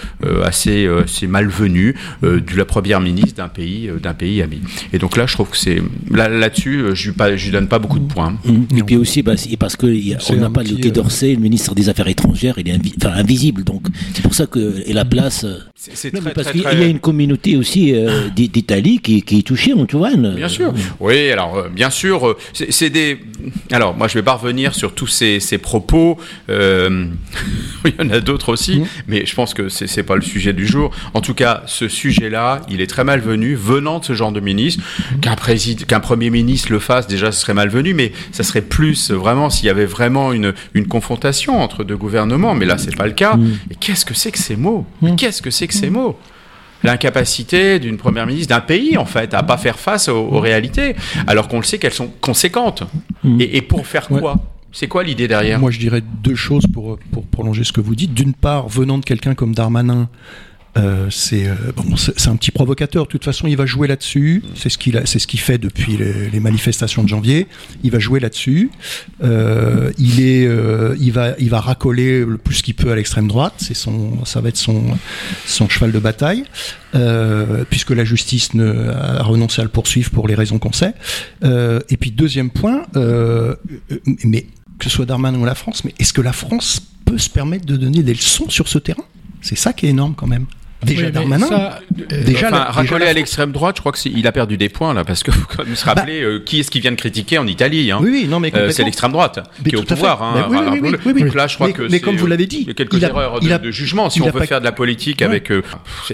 assez, 0.44 0.88
assez, 0.88 1.28
malvenue 1.28 1.96
de 2.22 2.56
la 2.56 2.66
première 2.66 3.02
ministre 3.02 3.36
d'un 3.36 3.48
pays, 3.48 3.90
d'un 4.02 4.14
pays 4.14 4.42
ami. 4.42 4.62
Et 4.94 5.00
donc 5.00 5.18
là, 5.18 5.26
je 5.26 5.34
trouve 5.34 5.50
que 5.50 5.58
c'est 5.58 5.82
là-dessus, 6.12 6.86
je 6.94 7.12
ne 7.12 7.36
lui 7.36 7.52
donne 7.52 7.68
pas 7.68 7.80
beaucoup 7.80 8.00
de 8.00 8.06
points. 8.06 8.38
Et 8.76 8.84
puis 8.84 8.96
aussi, 8.96 9.24
bah, 9.24 9.34
parce 9.60 9.76
qu'on 9.76 9.88
n'a 9.88 10.50
pas 10.50 10.64
le 10.64 10.76
Quai 10.76 10.92
d'Orsay, 10.92 11.34
le 11.34 11.42
ministre 11.42 11.76
des 11.76 11.90
Affaires 11.90 12.08
étrangères, 12.08 12.56
il 12.58 12.70
est 12.70 13.06
invisible. 13.06 13.64
Donc 13.64 13.88
c'est 14.14 14.22
pour 14.22 14.34
ça 14.34 14.46
que 14.46 14.84
et 14.86 14.94
la 14.94 15.06
place 15.06 15.46
c'est 15.76 16.12
très, 16.12 16.34
parce 16.34 16.52
qu'il 16.52 16.62
y 16.62 16.66
a 16.66 16.86
une 16.86 17.00
communauté 17.00 17.56
aussi 17.56 17.94
euh, 17.94 18.30
d'Italie 18.30 19.00
qui, 19.00 19.22
qui, 19.22 19.40
est 19.40 19.42
touchée, 19.44 19.74
Antoine. 19.74 20.36
Bien 20.36 20.50
sûr. 20.50 20.74
Oui, 21.00 21.30
alors 21.30 21.56
euh, 21.58 21.70
bien 21.70 21.90
sûr, 21.90 22.28
euh, 22.28 22.38
c'est 22.54 22.90
des. 22.90 23.20
Alors 23.72 23.96
moi, 23.96 24.08
je 24.08 24.16
vais 24.16 24.24
pas 24.24 24.34
revenir 24.34 24.74
sur 24.76 24.94
tous 24.94 25.08
ces, 25.08 25.40
ces 25.40 25.58
propos. 25.58 26.18
il 26.50 27.94
y 28.00 28.02
en 28.02 28.10
a 28.10 28.20
d'autres 28.20 28.50
aussi, 28.50 28.80
mm. 28.80 28.86
mais 29.08 29.26
je 29.26 29.36
pense 29.36 29.54
que 29.54 29.70
c'est 29.70 30.04
pas 30.04 30.16
le 30.16 30.22
sujet 30.22 30.54
du 30.54 30.66
jour. 30.66 30.92
En 31.14 31.22
tout 31.22 31.34
cas, 31.34 31.64
ce 31.68 31.88
sujet-là, 31.88 32.62
il 32.70 32.82
est 32.82 32.88
très 32.88 33.04
malvenu 33.04 33.56
venant 33.56 34.00
de 34.00 34.06
ce 34.06 34.14
genre 34.14 34.32
de 34.32 34.40
ministre. 34.40 34.84
Qu'un 35.22 35.36
qu'un 35.88 36.00
premier 36.00 36.30
ministre 36.30 36.72
le 36.72 36.80
fasse, 36.80 37.08
déjà, 37.08 37.32
ce 37.32 37.40
serait 37.40 37.54
malvenu, 37.54 37.94
mais 37.94 38.12
ça 38.32 38.44
serait 38.44 38.62
plus 38.62 39.12
vraiment 39.12 39.50
s'il 39.50 39.66
y 39.66 39.70
avait 39.70 39.86
vraiment 39.86 40.34
une, 40.34 40.54
une 40.74 40.88
confrontation 40.88 41.62
entre 41.62 41.84
deux 41.84 41.98
gouvernements. 41.98 42.56
Mais 42.56 42.66
là, 42.66 42.78
c'est 42.78 42.96
pas 42.96 43.06
le 43.06 43.14
cas. 43.14 43.36
Mm. 43.36 43.60
Et 43.72 43.76
qu'est-ce 43.76 44.06
que 44.06 44.14
c'est 44.14 44.32
que 44.32 44.40
ces 44.40 44.56
mots? 44.56 44.86
Mm. 45.02 45.16
Qu'est-ce 45.38 45.44
que 45.44 45.52
c'est 45.52 45.68
que 45.68 45.74
ces 45.76 45.92
mots? 45.92 46.18
L'incapacité 46.84 47.78
d'une 47.78 47.98
première 47.98 48.26
ministre 48.26 48.50
d'un 48.50 48.60
pays, 48.60 48.98
en 48.98 49.06
fait, 49.06 49.36
à 49.36 49.44
pas 49.44 49.58
faire 49.58 49.78
face 49.78 50.10
aux, 50.10 50.40
réalités, 50.40 50.96
alors 51.28 51.48
qu'on 51.48 51.58
le 51.58 51.64
sait 51.64 51.78
qu'elles 51.78 51.94
sont 51.94 52.12
conséquentes. 52.22 52.84
Mm. 53.24 53.42
Et, 53.42 53.62
pour 53.62 53.86
faire 53.86 54.08
quoi? 54.08 54.38
C'est 54.72 54.88
quoi 54.88 55.04
l'idée 55.04 55.28
derrière? 55.28 55.60
Moi, 55.60 55.70
je 55.70 55.78
dirais 55.78 56.02
deux 56.24 56.34
choses 56.34 56.66
pour, 56.74 56.98
pour 57.12 57.24
prolonger 57.28 57.64
ce 57.64 57.72
que 57.72 57.82
vous 57.82 57.96
dites. 57.96 58.16
D'une 58.16 58.34
part, 58.34 58.68
venant 58.68 58.98
de 58.98 59.06
quelqu'un 59.06 59.36
comme 59.36 59.54
Darmanin, 59.54 60.10
euh, 60.78 61.10
c'est 61.10 61.48
euh, 61.48 61.56
c'est 61.98 62.30
un 62.30 62.36
petit 62.36 62.52
provocateur. 62.52 63.06
De 63.06 63.10
toute 63.10 63.24
façon, 63.24 63.48
il 63.48 63.58
va 63.58 63.66
jouer 63.66 63.88
là-dessus. 63.88 64.44
C'est 64.56 64.70
ce 64.70 64.78
qu'il 64.78 65.02
c'est 65.06 65.20
ce 65.20 65.28
qu'il 65.28 65.40
fait 65.40 65.58
depuis 65.58 65.98
les, 65.98 66.40
manifestations 66.40 67.04
de 67.04 67.10
janvier. 67.10 67.48
Il 67.84 67.92
va 67.92 68.00
jouer 68.00 68.20
là-dessus. 68.20 68.70
Euh, 69.24 69.92
il 69.98 70.22
est, 70.22 70.44
il 71.00 71.12
va, 71.12 71.36
il 71.40 71.50
va 71.50 71.60
racoler 71.60 72.24
le 72.24 72.38
plus 72.38 72.62
qu'il 72.62 72.76
peut 72.76 72.92
à 72.92 72.96
l'extrême 72.96 73.28
droite. 73.28 73.56
C'est 73.58 73.74
son, 73.74 74.24
ça 74.26 74.42
va 74.42 74.50
être 74.50 74.58
son, 74.58 74.84
son 75.46 75.68
cheval 75.68 75.92
de 75.92 76.00
bataille, 76.00 76.44
puisque 77.70 77.92
la 77.92 78.06
justice 78.06 78.54
ne, 78.54 78.90
a 78.90 79.24
renoncé 79.24 79.62
à 79.62 79.64
le 79.64 79.70
poursuivre 79.70 80.12
pour 80.12 80.28
les 80.28 80.36
raisons 80.36 80.60
qu'on 80.60 80.74
sait. 80.74 80.94
et 81.44 81.98
puis 81.98 82.12
deuxième 82.12 82.52
point, 82.52 82.86
mais 84.24 84.46
que 84.78 84.86
ce 84.86 84.90
soit 84.90 85.06
Darmanin 85.06 85.40
ou 85.40 85.46
la 85.46 85.56
France, 85.56 85.84
mais 85.84 85.94
est-ce 86.00 86.14
que 86.14 86.22
la 86.22 86.34
France 86.34 86.82
peut 87.06 87.18
se 87.18 87.30
permettre 87.30 87.66
de 87.66 87.78
donner 87.78 88.04
des 88.04 88.14
leçons 88.14 88.50
sur 88.50 88.68
ce 88.68 88.78
terrain? 88.78 89.04
C'est 89.42 89.58
ça 89.58 89.74
qui 89.74 89.88
est 89.88 89.90
énorme 89.90 90.14
quand 90.16 90.28
même. 90.28 90.46
Déjà 90.84 91.10
Darmanin. 91.10 91.48
Euh, 91.52 92.24
déjà, 92.24 92.50
à 92.50 93.14
l'extrême 93.14 93.52
droite, 93.52 93.78
je 93.78 93.82
crois 93.82 93.92
qu'il 93.92 94.28
a 94.28 94.32
perdu 94.32 94.58
des 94.58 94.70
points 94.70 94.94
là, 94.94 95.04
parce 95.04 95.24
que 95.24 95.32
faut 95.32 95.64
se 95.64 95.86
bah- 95.86 95.94
rappeler 95.94 96.22
euh, 96.22 96.40
qui 96.40 96.60
est-ce 96.60 96.70
qui 96.70 96.80
vient 96.80 96.92
de 96.92 96.98
critiquer 96.98 97.40
en 97.40 97.48
Italie. 97.48 97.92
Hein. 97.92 98.00
Oui, 98.02 98.10
oui, 98.12 98.28
non 98.28 98.40
mais 98.40 98.56
euh, 98.56 98.70
c'est 98.70 98.84
l'extrême 98.84 99.12
droite 99.12 99.40
qui 99.64 99.76
est 99.76 99.78
au 99.78 99.84
pouvoir. 99.84 100.22
Hein, 100.22 100.48
oui, 100.50 100.58
oui, 100.82 100.96
oui, 101.06 101.24
Donc 101.24 101.34
là, 101.34 101.48
je 101.48 101.56
crois 101.56 101.72
que 101.72 101.84
mais 101.90 102.00
comme 102.00 102.16
vous 102.16 102.28
l'avez 102.28 102.46
dit, 102.46 102.60
il 102.62 102.68
y 102.68 102.72
a 102.72 102.74
quelques 102.74 103.02
erreurs 103.02 103.40
de, 103.40 103.72
jugement. 103.72 104.10
Si 104.10 104.22
on 104.22 104.30
veut 104.30 104.46
faire 104.46 104.60
de 104.60 104.66
la 104.66 104.72
politique 104.72 105.22
avec. 105.22 105.50
mais 105.50 105.64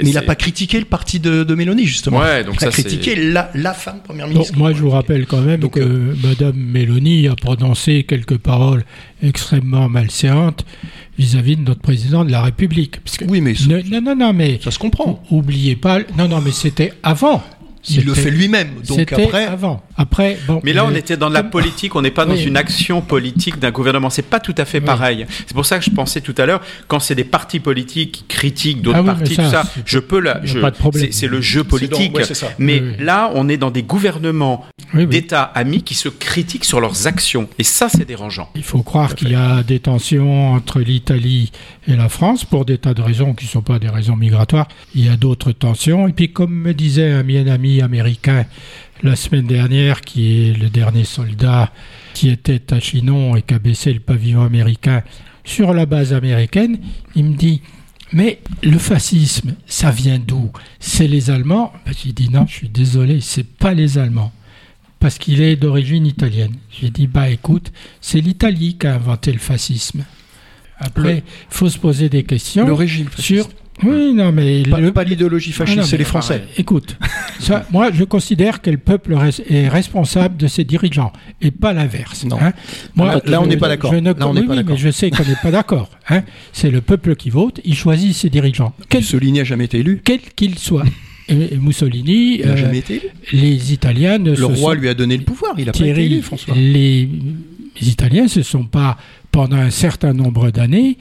il 0.01 0.13
n'a 0.13 0.21
pas 0.21 0.35
critiqué 0.35 0.79
le 0.79 0.85
parti 0.85 1.19
de, 1.19 1.43
de 1.43 1.55
Mélanie 1.55 1.85
justement. 1.85 2.19
Ouais, 2.19 2.43
donc 2.43 2.55
il 2.61 2.67
a 2.67 2.71
critiqué 2.71 3.15
la, 3.15 3.51
la 3.53 3.73
femme 3.73 4.01
première 4.03 4.27
ministre. 4.27 4.57
moi, 4.57 4.71
je 4.73 4.81
vous 4.81 4.89
rappelle 4.89 5.25
quand 5.25 5.41
même 5.41 5.69
que 5.69 6.15
Madame 6.23 6.55
Mélanie 6.55 7.27
a 7.27 7.35
prononcé 7.35 8.03
quelques 8.03 8.37
paroles 8.37 8.83
extrêmement 9.21 9.89
malséantes 9.89 10.65
vis-à-vis 11.17 11.57
de 11.57 11.61
notre 11.61 11.81
président 11.81 12.25
de 12.25 12.31
la 12.31 12.41
République. 12.41 12.99
oui, 13.27 13.41
mais 13.41 13.53
non, 13.67 14.01
non, 14.01 14.15
non, 14.15 14.33
mais 14.33 14.59
ça 14.63 14.71
se 14.71 14.79
comprend. 14.79 15.23
Oubliez 15.29 15.75
pas. 15.75 15.99
Non, 16.17 16.27
non, 16.27 16.41
mais 16.41 16.51
c'était 16.51 16.93
avant. 17.03 17.43
Il 17.89 18.05
le 18.05 18.13
fait 18.13 18.31
lui-même. 18.31 18.69
Donc 18.87 19.11
après, 19.11 19.45
avant. 19.45 19.83
Après, 19.95 20.37
bon. 20.47 20.59
Mais 20.63 20.73
là, 20.73 20.85
on 20.85 20.91
euh, 20.91 20.95
était 20.95 21.17
dans 21.17 21.29
la 21.29 21.43
politique, 21.43 21.95
on 21.95 22.01
n'est 22.01 22.11
pas 22.11 22.25
dans 22.25 22.33
Oui. 22.33 22.43
une 22.43 22.57
action 22.57 23.01
politique 23.01 23.59
d'un 23.59 23.71
gouvernement. 23.71 24.09
C'est 24.09 24.21
pas 24.23 24.39
tout 24.39 24.55
à 24.57 24.65
fait 24.65 24.79
Oui. 24.79 24.85
pareil. 24.85 25.25
C'est 25.29 25.53
pour 25.53 25.65
ça 25.65 25.77
que 25.77 25.85
je 25.85 25.91
pensais 25.91 26.21
tout 26.21 26.33
à 26.37 26.45
l'heure, 26.45 26.61
quand 26.87 26.99
c'est 26.99 27.15
des 27.15 27.23
partis 27.23 27.59
politiques 27.59 28.11
qui 28.11 28.23
critiquent 28.27 28.81
d'autres 28.81 28.97
Ah 28.99 29.01
oui, 29.01 29.07
partis, 29.07 29.35
ça, 29.35 29.43
tout 29.43 29.49
ça, 29.51 29.63
c'est- 29.73 29.81
je 29.85 29.99
peux 29.99 30.23
problème. 30.71 31.11
c'est- 31.11 31.27
le 31.27 31.41
jeu 31.41 31.63
politique. 31.63 32.11
donc- 32.11 32.17
ouais, 32.17 32.23
c'est 32.23 32.33
ça. 32.33 32.47
Mais 32.59 32.79
Oui, 32.79 32.93
oui. 32.99 33.05
là, 33.05 33.31
on 33.35 33.47
est 33.49 33.57
dans 33.57 33.71
des 33.71 33.83
gouvernements 33.83 34.65
Oui, 34.93 35.01
oui. 35.03 35.07
d'États 35.07 35.43
amis 35.43 35.83
qui 35.83 35.93
se 35.95 36.09
critiquent 36.09 36.65
sur 36.65 36.79
leurs 36.81 37.07
actions. 37.07 37.47
Et 37.59 37.63
ça, 37.63 37.87
c'est 37.89 38.05
dérangeant. 38.05 38.49
Il 38.55 38.63
faut 38.63 38.81
croire 38.83 39.15
qu'il 39.15 39.31
y 39.31 39.35
a 39.35 39.63
des 39.63 39.79
tensions 39.79 40.53
entre 40.53 40.79
l'Italie 40.79 41.51
et 41.87 41.95
la 41.95 42.09
France 42.09 42.45
pour 42.45 42.65
des 42.65 42.77
tas 42.77 42.93
de 42.93 43.01
raisons 43.01 43.33
qui 43.33 43.45
ne 43.45 43.49
sont 43.49 43.61
pas 43.61 43.79
des 43.79 43.89
raisons 43.89 44.15
migratoires. 44.15 44.67
Il 44.95 45.05
y 45.05 45.09
a 45.09 45.15
d'autres 45.17 45.51
tensions. 45.51 46.07
Et 46.07 46.13
puis, 46.13 46.31
comme 46.31 46.53
me 46.53 46.73
disait 46.73 47.11
un 47.11 47.47
ami 47.47 47.81
américain 47.81 48.45
la 49.03 49.15
semaine 49.15 49.45
dernière, 49.45 50.01
qui 50.01 50.49
est 50.49 50.53
le 50.53 50.69
dernier 50.69 51.03
soldat 51.03 51.71
qui 52.13 52.29
était 52.29 52.73
à 52.73 52.79
Chinon 52.79 53.35
et 53.35 53.41
qui 53.41 53.53
a 53.53 53.59
baissé 53.59 53.93
le 53.93 53.99
pavillon 53.99 54.41
américain 54.41 55.03
sur 55.43 55.73
la 55.73 55.85
base 55.85 56.13
américaine, 56.13 56.77
il 57.15 57.25
me 57.25 57.35
dit 57.35 57.61
mais 58.13 58.39
le 58.61 58.77
fascisme, 58.77 59.55
ça 59.65 59.89
vient 59.89 60.19
d'où? 60.19 60.51
C'est 60.79 61.07
les 61.07 61.31
Allemands? 61.31 61.73
Ben, 61.85 61.93
J'ai 62.01 62.13
dit 62.13 62.29
non, 62.29 62.45
je 62.47 62.53
suis 62.53 62.69
désolé, 62.69 63.19
c'est 63.21 63.47
pas 63.47 63.73
les 63.73 63.97
Allemands 63.97 64.31
parce 65.03 65.17
qu'il 65.17 65.41
est 65.41 65.57
d'origine 65.57 66.05
italienne. 66.05 66.53
J'ai 66.71 66.89
dit, 66.89 67.07
bah 67.07 67.29
écoute, 67.29 67.73
c'est 67.99 68.21
l'Italie 68.21 68.77
qui 68.77 68.87
a 68.87 68.95
inventé 68.95 69.33
le 69.33 69.39
fascisme. 69.39 70.05
Après, 70.77 71.17
il 71.17 71.53
faut 71.53 71.67
se 71.67 71.77
poser 71.77 72.07
des 72.07 72.23
questions 72.23 72.65
le 72.65 72.71
régime 72.71 73.09
sur... 73.17 73.49
Oui, 73.81 74.13
non, 74.13 74.31
mais... 74.31 74.63
Pas, 74.63 74.79
le- 74.79 74.91
pas 74.93 75.03
l'idéologie 75.03 75.51
Ah 75.55 75.65
fasciste, 75.65 75.83
c'est 75.85 75.97
les 75.97 76.03
Français. 76.03 76.39
pareil. 76.39 76.53
Écoute, 76.57 76.95
ça, 77.39 77.65
moi 77.71 77.89
je 77.91 78.03
considère 78.03 78.61
que 78.61 78.69
le 78.69 78.77
peuple 78.77 79.17
est 79.49 79.67
responsable 79.67 80.37
de 80.37 80.47
ses 80.47 80.63
dirigeants 80.63 81.11
et 81.41 81.49
pas 81.51 81.73
l'inverse. 81.73 82.23
Non. 82.25 82.37
hein. 82.39 82.53
Moi, 82.95 83.07
Là- 83.15 83.21
là, 83.25 83.41
on 83.41 83.47
n'est 83.47 83.57
pas 83.57 83.67
d'accord. 83.69 83.91
je 83.91 83.97
ne- 83.97 84.13
Là, 84.13 84.27
on 84.27 84.33
oui, 84.35 84.43
pas 84.43 84.55
oui, 84.55 84.63
mais 84.65 84.77
je 84.77 84.89
sais 84.91 85.09
qu'on 85.09 85.23
n'est 85.23 85.35
pas 85.41 85.51
d'accord. 85.59 85.89
hein. 86.09 86.21
C'est 86.51 86.69
le 86.69 86.81
peuple 86.81 87.15
qui 87.15 87.29
vote, 87.31 87.59
il 87.65 87.75
choisit 87.75 88.13
ses 88.13 88.29
dirigeants, 88.29 88.73
quel 88.89 89.01
Mussolini 89.01 89.39
n'a 89.39 89.43
jamais 89.43 89.65
été 89.65 89.79
élu. 89.79 90.01
quel 90.03 90.19
qu'il 90.35 90.57
soit. 90.59 90.83
Et, 91.29 91.55
Mussolini, 91.57 92.39
Il 92.39 92.45
n'a 92.45 92.51
euh, 92.51 92.57
jamais 92.57 92.79
été 92.79 92.95
élu. 92.95 93.07
les 93.31 93.73
Italiens 93.73 94.17
ne 94.19 94.35
Le 94.35 94.45
roi 94.45 94.55
sont 94.75 94.79
lui 94.79 94.89
a 94.89 94.93
donné 94.93 95.17
le 95.17 95.23
pouvoir. 95.23 95.53
Il 95.57 95.69
a 95.69 95.71
pas 95.71 95.77
été 95.79 95.85
Thierry, 95.85 96.05
élu, 96.05 96.21
François. 96.21 96.53
les, 96.55 97.07
les 97.81 97.89
Italiens 97.89 98.27
se 98.27 98.41
sont 98.43 98.65
pas, 98.65 98.97
pendant 99.31 99.55
un 99.57 99.69
certain 99.71 100.13
nombre 100.13 100.51
d'années, 100.51 100.97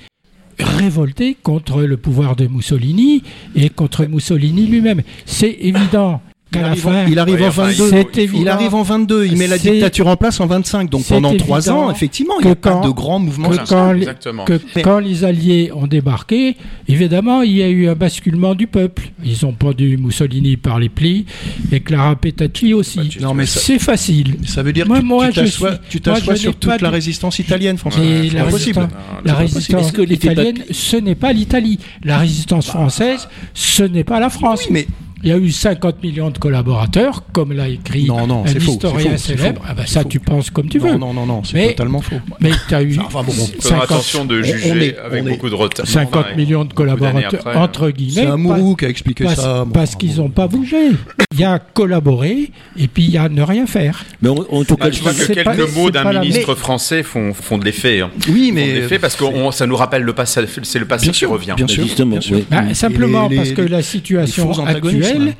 révoltés 0.59 1.37
contre 1.43 1.83
le 1.83 1.97
pouvoir 1.97 2.37
de 2.37 2.47
Mussolini 2.47 3.23
et 3.55 3.71
contre 3.71 4.05
Mussolini 4.07 4.67
lui-même. 4.67 5.03
C'est 5.27 5.57
évident 5.61 6.21
Il 6.55 6.63
arrive, 6.65 6.87
en- 6.87 6.91
fin, 6.91 7.05
il 7.09 7.19
arrive 7.19 7.35
Ouais, 7.37 7.45
en 7.45 7.49
enfin, 7.49 7.65
22. 7.71 7.91
il 8.35 8.49
arrive 8.49 8.75
en 8.75 8.83
22. 8.83 9.27
Il 9.27 9.37
met 9.37 9.47
la 9.47 9.59
dictature 9.59 10.07
en 10.07 10.17
place 10.17 10.39
en 10.41 10.47
25. 10.47 10.91
Donc 10.91 11.05
pendant 11.07 11.35
trois 11.37 11.71
ans, 11.71 11.91
effectivement, 11.91 12.35
il 12.41 12.47
n'y 12.47 12.53
a 12.53 12.57
pas 12.57 12.73
quand- 12.73 12.87
de 12.87 12.91
grands 12.91 13.19
mouvements. 13.19 13.49
que 13.49 13.55
Voilà, 13.55 13.69
quand, 13.69 13.93
les, 13.93 14.01
exactement. 14.03 14.45
que 14.45 14.61
Mais- 14.77 14.83
quand 14.83 14.99
les 14.99 15.25
Alliés 15.25 15.71
ont 15.75 15.87
débarqué, 15.87 16.57
évidemment, 16.89 17.43
il 17.43 17.53
y 17.53 17.63
a 17.63 17.69
eu 17.69 17.89
un 17.89 17.95
basculement 17.95 18.55
du 18.55 18.67
peuple. 18.67 19.11
Ils 19.25 19.45
ont 19.47 19.53
pendu 19.53 19.97
Mussolini 19.97 20.57
par 20.57 20.79
les 20.79 20.89
plis 20.89 21.27
et 21.71 21.81
Clara 21.81 22.17
Petacci 22.17 22.75
aussi. 22.75 22.99
Bah, 22.99 23.05
Non, 23.23 23.35
mais 23.35 23.47
C'est 23.47 23.79
facile. 23.79 24.37
ça 24.45 24.63
veut 24.63 24.73
dire 24.73 24.87
Moi, 24.87 24.97
que 24.99 25.03
tu- 25.03 25.07
moi, 25.09 25.29
tu 25.29 25.35
je 25.35 25.99
t'assois 25.99 26.37
sur 26.37 26.53
pas 26.55 26.59
toute 26.73 26.83
la 26.83 26.89
de- 26.89 26.95
résistance 26.95 27.39
italienne, 27.39 27.79
François. 27.79 28.03
Mais 28.03 28.29
C'est 28.29 28.35
la 28.37 28.45
impossible. 28.45 28.89
la 29.25 29.35
résistance 29.35 29.93
italienne, 30.11 30.59
ce 30.71 30.97
n'est 30.97 31.15
pas 31.15 31.33
l'Italie. 31.33 31.79
La 32.05 32.19
résistance 32.19 32.67
française, 32.67 33.29
ce 33.55 33.83
n'est 33.83 34.05
pas 34.05 34.21
la 34.21 34.31
France. 34.31 34.61
Oui, 34.65 34.69
mais 34.73 34.87
Il 35.25 35.29
y 35.29 35.33
a 35.33 35.37
eu 35.39 35.51
50 35.53 36.03
millions 36.03 36.31
de 36.31 36.39
collaborateurs, 36.39 37.23
comme 37.33 37.53
l'a 37.53 37.69
écrit 37.69 38.05
Non, 38.07 38.27
non, 38.27 38.43
un 38.45 38.49
c'est 38.49 38.59
faux, 38.61 38.73
historien 38.73 39.17
célèbre. 39.17 39.61
faux, 39.61 39.67
Ah 39.69 39.75
bah 39.75 39.83
c'est 39.87 39.95
ça, 39.95 40.03
faux. 40.03 40.09
tu 40.09 40.19
penses 40.19 40.51
comme 40.51 40.69
tu 40.69 40.79
veux. 40.81 40.97
non, 40.97 41.15
non, 41.15 41.27
non, 41.27 41.45
c'est 41.45 41.69
totalement 41.69 42.01
faux. 42.01 42.17
Mais 42.41 42.51
tu 42.69 42.75
as 42.75 42.83
eu 42.83 42.99
Enfin, 42.99 43.23
bon, 43.23 43.33
bon. 43.33 43.49
Il 43.55 43.63
faudra 43.63 43.79
50, 43.81 43.83
attention 43.85 44.25
de 44.25 44.41
on 44.41 44.43
juger 44.43 44.87
est- 44.89 44.99
avec 44.99 45.23
on 45.23 45.27
est- 45.27 45.31
beaucoup 45.31 45.49
de 45.49 45.55
retard. 45.55 45.87
50 45.87 46.25
Enfin, 46.27 46.37
millions 46.37 46.65
de 46.65 46.73
collaborateurs, 46.73 47.35
après, 47.35 47.55
hein. 47.57 47.63
entre 47.63 47.91
guillemets. 47.91 48.23
C'est 48.23 48.27
un 48.27 48.31
pas- 48.33 48.37
mourou 48.37 48.75
qui 48.75 48.85
a 48.85 48.89
expliqué 48.89 49.25
parce, 49.25 49.37
ça. 49.41 49.65
Bon, 49.65 49.71
parce 49.71 49.95
qu'ils 49.95 50.17
n'ont 50.17 50.29
pas 50.31 50.49
bougé. 50.49 50.91
Il 51.35 51.41
y 51.41 51.45
a 51.45 51.59
collaborer 51.61 52.51
et 52.77 52.89
puis 52.89 53.05
il 53.05 53.11
y 53.11 53.19
a 53.19 53.29
ne 53.29 53.43
rien 53.43 53.67
faire. 53.67 54.05
Mais 54.23 54.29
en, 54.29 54.35
en 54.51 54.65
tout 54.65 54.77
cas, 54.77 54.87
Ah, 54.89 54.91
je 54.91 55.03
vois 55.03 55.13
que 55.15 55.25
quelques 55.33 55.45
pas- 55.45 55.55
mots 55.81 55.91
d'un 55.91 56.21
ministre 56.21 56.55
français 56.57 57.03
font, 57.05 57.33
font 57.33 57.59
de 57.59 57.65
l'effet. 57.65 58.01
hein. 58.01 58.11
Oui, 58.29 58.49
Font 58.49 58.49
de 58.49 58.53
mais 58.55 58.73
l'effet 58.75 58.99
parce 58.99 59.15
que 59.17 59.25
on- 59.25 59.53
ça 59.53 59.67
nous 59.69 59.77
rappelle 59.77 60.03
le 60.03 60.13
passé. 60.13 60.41
C'est 60.65 60.79
le 60.81 60.85
passé 60.87 61.11
qui 61.11 61.27
revient. 61.27 61.55
bien 61.57 61.69
sûr, 61.69 61.85
justement. 61.85 62.17
Bah, 62.51 62.75
simplement 62.75 63.31
parce 63.35 63.53
que 63.53 63.63
la 63.63 63.83
situation 63.83 64.51
antagonismes. 64.51 65.12
Actuelle 65.13 65.35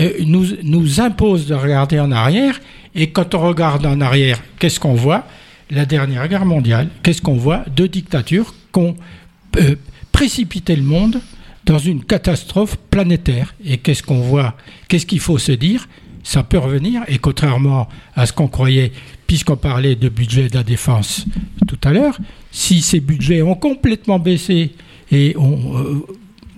euh, 0.00 0.12
nous, 0.26 0.46
nous 0.62 1.00
impose 1.00 1.46
de 1.46 1.54
regarder 1.54 1.98
en 2.00 2.12
arrière. 2.12 2.60
Et 2.94 3.10
quand 3.10 3.34
on 3.34 3.40
regarde 3.40 3.86
en 3.86 4.00
arrière, 4.00 4.42
qu'est-ce 4.58 4.80
qu'on 4.80 4.94
voit? 4.94 5.26
La 5.70 5.84
dernière 5.86 6.28
guerre 6.28 6.44
mondiale. 6.44 6.88
Qu'est-ce 7.02 7.22
qu'on 7.22 7.36
voit? 7.36 7.64
Deux 7.74 7.88
dictatures 7.88 8.54
qui 8.72 8.80
ont 8.80 8.96
euh, 9.56 9.74
précipité 10.12 10.76
le 10.76 10.82
monde 10.82 11.20
dans 11.64 11.78
une 11.78 12.04
catastrophe 12.04 12.76
planétaire. 12.90 13.54
Et 13.64 13.78
qu'est-ce 13.78 14.02
qu'on 14.02 14.20
voit? 14.20 14.56
Qu'est-ce 14.88 15.06
qu'il 15.06 15.20
faut 15.20 15.38
se 15.38 15.52
dire? 15.52 15.88
Ça 16.22 16.42
peut 16.42 16.58
revenir. 16.58 17.02
Et 17.08 17.18
contrairement 17.18 17.88
à 18.14 18.26
ce 18.26 18.32
qu'on 18.32 18.48
croyait, 18.48 18.92
puisqu'on 19.26 19.56
parlait 19.56 19.96
de 19.96 20.08
budget 20.08 20.48
de 20.48 20.54
la 20.54 20.62
défense 20.62 21.24
tout 21.66 21.78
à 21.84 21.92
l'heure, 21.92 22.18
si 22.52 22.80
ces 22.80 23.00
budgets 23.00 23.42
ont 23.42 23.54
complètement 23.54 24.18
baissé 24.18 24.72
et 25.10 25.36
ont, 25.36 25.78
euh, 25.78 26.06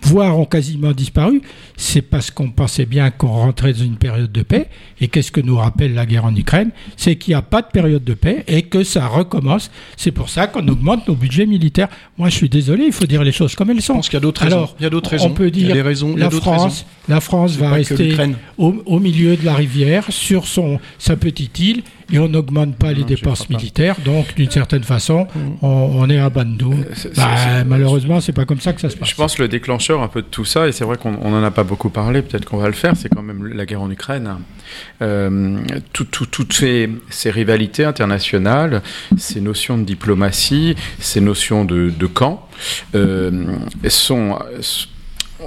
voire 0.02 0.38
ont 0.38 0.44
quasiment 0.44 0.92
disparu, 0.92 1.42
c'est 1.76 2.02
parce 2.02 2.30
qu'on 2.30 2.50
pensait 2.50 2.86
bien 2.86 3.10
qu'on 3.10 3.28
rentrait 3.28 3.72
dans 3.72 3.84
une 3.84 3.96
période 3.96 4.32
de 4.32 4.42
paix. 4.42 4.68
Et 5.00 5.08
qu'est-ce 5.08 5.32
que 5.32 5.40
nous 5.40 5.56
rappelle 5.56 5.94
la 5.94 6.06
guerre 6.06 6.24
en 6.24 6.34
Ukraine? 6.34 6.70
C'est 6.96 7.16
qu'il 7.16 7.32
n'y 7.32 7.36
a 7.36 7.42
pas 7.42 7.62
de 7.62 7.68
période 7.68 8.04
de 8.04 8.14
paix 8.14 8.44
et 8.46 8.62
que 8.62 8.84
ça 8.84 9.06
recommence. 9.06 9.70
C'est 9.96 10.12
pour 10.12 10.28
ça 10.28 10.46
qu'on 10.46 10.66
augmente 10.68 11.06
nos 11.08 11.14
budgets 11.14 11.46
militaires. 11.46 11.88
Moi, 12.16 12.28
je 12.28 12.34
suis 12.36 12.48
désolé, 12.48 12.84
il 12.86 12.92
faut 12.92 13.06
dire 13.06 13.22
les 13.22 13.32
choses 13.32 13.54
comme 13.54 13.70
elles 13.70 13.76
je 13.76 13.82
sont. 13.82 13.94
pense 13.94 14.08
qu'il 14.08 14.16
y 14.16 14.18
a 14.18 14.20
d'autres 14.20 14.42
raisons. 14.42 14.56
Alors, 14.56 14.76
il 14.78 14.82
y 14.82 14.86
a 14.86 14.90
d'autres 14.90 15.10
on 15.10 15.16
raisons. 15.16 15.30
peut 15.30 15.44
y 15.46 15.48
a 15.70 15.72
dire 15.72 15.84
raisons. 15.84 16.16
La 16.16 16.30
France, 16.30 16.62
raisons. 16.62 16.84
la 17.08 17.20
France 17.20 17.56
va 17.56 17.70
rester 17.70 18.16
au, 18.56 18.74
au 18.86 19.00
milieu 19.00 19.36
de 19.36 19.44
la 19.44 19.54
rivière, 19.54 20.04
sur 20.10 20.46
son, 20.46 20.80
sa 20.98 21.16
petite 21.16 21.58
île, 21.58 21.82
et 22.12 22.18
on 22.18 22.28
n'augmente 22.28 22.76
pas 22.76 22.92
les 22.92 23.00
Non, 23.02 23.06
dépenses 23.06 23.44
pas. 23.46 23.56
militaires. 23.56 23.96
Donc, 24.04 24.34
d'une 24.34 24.50
certaine 24.50 24.82
façon, 24.84 25.26
on, 25.62 25.66
on 25.68 26.08
est 26.10 26.18
à 26.18 26.30
Bandou. 26.30 26.74
c'est- 26.94 27.14
Bah, 27.16 27.64
malheureusement, 27.66 28.20
c'est 28.20 28.32
pas 28.32 28.44
comme 28.44 28.60
ça 28.60 28.72
que 28.72 28.80
ça 28.80 28.90
se 28.90 28.96
passe. 28.96 29.08
Je 29.10 29.14
pense 29.14 29.38
le 29.38 29.48
déclencheur 29.48 30.02
un 30.02 30.08
peu 30.08 30.22
de 30.22 30.26
tout 30.26 30.44
ça, 30.44 30.68
et 30.68 30.72
c'est 30.72 30.84
vrai 30.84 30.96
qu'on 30.96 31.12
n'en 31.12 31.42
a 31.42 31.50
pas 31.50 31.64
beaucoup 31.64 31.90
parlé, 31.90 32.22
peut-être 32.22 32.44
qu'on 32.44 32.58
va 32.58 32.66
le 32.68 32.72
faire, 32.72 32.94
c'est 32.96 33.08
quand 33.08 33.22
même 33.22 33.46
la 33.46 33.66
guerre 33.66 33.82
en 33.82 33.90
Ukraine. 33.90 34.36
Euh, 35.02 35.58
tout- 35.92 36.04
tout- 36.04 36.26
toutes 36.26 36.52
ces, 36.52 36.88
ces 37.10 37.30
rivalités 37.30 37.84
internationales, 37.84 38.82
ces 39.16 39.40
notions 39.40 39.78
de 39.78 39.84
diplomatie, 39.84 40.74
ces 40.98 41.20
notions 41.20 41.64
de, 41.64 41.90
de 41.90 42.06
camp, 42.06 42.48
euh, 42.94 43.44
sont... 43.88 44.38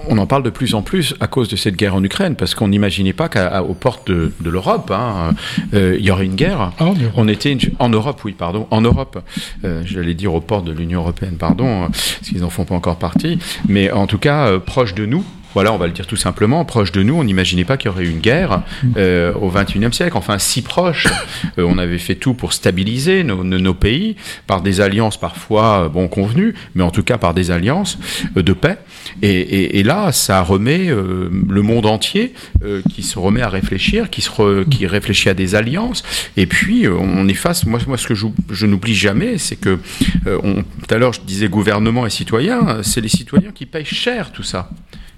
On 0.07 0.17
en 0.17 0.25
parle 0.25 0.43
de 0.43 0.49
plus 0.49 0.73
en 0.73 0.81
plus 0.81 1.15
à 1.19 1.27
cause 1.27 1.49
de 1.49 1.55
cette 1.55 1.75
guerre 1.75 1.95
en 1.95 2.03
Ukraine, 2.03 2.35
parce 2.35 2.55
qu'on 2.55 2.69
n'imaginait 2.69 3.13
pas 3.13 3.27
qu'aux 3.29 3.73
portes 3.73 4.07
de, 4.07 4.31
de 4.39 4.49
l'Europe, 4.49 4.89
hein, 4.91 5.33
euh, 5.73 5.97
il 5.99 6.05
y 6.05 6.11
aurait 6.11 6.25
une 6.25 6.35
guerre. 6.35 6.71
Ah, 6.79 6.85
en 6.85 6.93
Europe. 6.93 7.13
On 7.17 7.27
était 7.27 7.51
une- 7.51 7.59
en 7.79 7.89
Europe, 7.89 8.21
oui, 8.23 8.31
pardon, 8.31 8.67
en 8.71 8.81
Europe. 8.81 9.21
Euh, 9.65 9.81
J'allais 9.85 10.13
dire 10.13 10.33
aux 10.33 10.41
portes 10.41 10.65
de 10.65 10.71
l'Union 10.71 11.01
européenne, 11.01 11.35
pardon, 11.37 11.83
euh, 11.83 11.87
parce 11.87 12.19
qu'ils 12.23 12.39
n'en 12.41 12.49
font 12.49 12.63
pas 12.65 12.75
encore 12.75 12.97
partie. 12.97 13.37
Mais 13.67 13.91
en 13.91 14.07
tout 14.07 14.17
cas, 14.17 14.47
euh, 14.47 14.59
proche 14.59 14.93
de 14.95 15.05
nous. 15.05 15.25
Voilà, 15.53 15.73
on 15.73 15.77
va 15.77 15.87
le 15.87 15.93
dire 15.93 16.07
tout 16.07 16.15
simplement, 16.15 16.63
proche 16.65 16.91
de 16.91 17.03
nous, 17.03 17.15
on 17.15 17.23
n'imaginait 17.23 17.65
pas 17.65 17.75
qu'il 17.77 17.89
y 17.91 17.93
aurait 17.93 18.05
eu 18.05 18.09
une 18.09 18.19
guerre 18.19 18.61
euh, 18.97 19.33
au 19.33 19.49
XXIe 19.49 19.91
siècle. 19.91 20.15
Enfin, 20.17 20.37
si 20.39 20.61
proche, 20.61 21.07
Euh, 21.57 21.63
on 21.67 21.77
avait 21.79 21.97
fait 21.97 22.15
tout 22.15 22.33
pour 22.33 22.53
stabiliser 22.53 23.23
nos, 23.23 23.43
nos- 23.43 23.73
pays 23.73 24.15
par 24.47 24.61
des 24.61 24.79
alliances 24.79 25.17
parfois 25.19 25.85
euh, 25.85 25.89
bon 25.89 26.07
convenues, 26.07 26.53
mais 26.75 26.83
en 26.83 26.91
tout 26.91 27.03
cas 27.03 27.17
par 27.17 27.33
des 27.33 27.51
alliances 27.51 27.97
euh, 28.37 28.43
de 28.43 28.53
paix. 28.53 28.77
Et, 29.21 29.31
et- 29.31 29.79
et 29.79 29.83
là, 29.83 30.11
ça 30.11 30.41
remet 30.43 30.87
euh, 30.89 31.29
le 31.49 31.61
monde 31.61 31.85
entier 31.87 32.33
euh, 32.63 32.81
qui 32.93 33.01
se 33.03 33.17
remet 33.19 33.41
à 33.41 33.49
réfléchir, 33.49 34.09
qui, 34.09 34.21
se 34.21 34.29
re- 34.29 34.67
qui 34.69 34.85
réfléchit 34.87 35.29
à 35.29 35.33
des 35.33 35.55
alliances. 35.55 36.03
Et 36.37 36.45
puis, 36.45 36.85
euh, 36.85 36.93
on 36.97 37.27
est 37.27 37.33
face. 37.33 37.65
Moi, 37.65 37.79
moi 37.87 37.97
ce 37.97 38.07
que 38.07 38.15
je, 38.15 38.27
je 38.49 38.65
n'oublie 38.65 38.95
jamais, 38.95 39.37
c'est 39.37 39.55
que 39.57 39.79
euh, 40.27 40.37
on- 40.43 40.63
tout 40.63 40.93
à 40.93 40.97
l'heure, 40.97 41.13
je 41.13 41.21
disais 41.21 41.47
gouvernement 41.49 42.05
et 42.05 42.09
citoyens, 42.11 42.77
c'est 42.83 43.01
les 43.01 43.09
citoyens 43.09 43.51
qui 43.53 43.65
payent 43.65 43.83
cher 43.85 44.31
tout 44.31 44.43
ça 44.43 44.69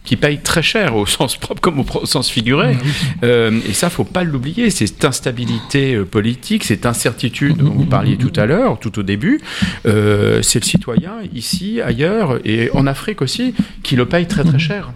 qui 0.04 0.18
payent 0.18 0.40
très 0.42 0.62
cher 0.62 0.96
au 0.96 1.06
sens 1.06 1.38
propre 1.38 1.62
comme 1.62 1.80
au, 1.80 2.06
sens 2.06 2.30
figuré. 2.30 2.78
Euh, 3.24 3.60
et 3.68 3.74
ça, 3.74 3.90
faut 3.90 4.04
pas 4.04 4.24
l'oublier. 4.24 4.70
C'est 4.70 4.88
cette 4.88 5.06
instabilité 5.06 5.96
euh, 5.96 6.06
politique, 6.06 6.64
cette 6.64 6.86
incertitude 6.86 7.58
dont 7.58 7.72
vous 7.72 7.86
parliez 7.86 8.18
tout 8.18 8.34
à 8.36 8.46
l'heure, 8.46 8.80
tout 8.80 9.00
au 9.00 9.04
début. 9.04 9.42
Euh, 9.86 10.42
c'est 10.42 10.60
le 10.60 10.66
citoyen 10.66 11.14
ici, 11.34 11.82
ailleurs 11.82 12.40
et 12.46 12.70
en 12.74 12.88
Afrique 12.88 13.22
aussi 13.22 13.54
qui 13.82 13.96
le 13.96 14.06
paye 14.06 14.28
très 14.28 14.44
très 14.44 14.60
cher. 14.60 14.92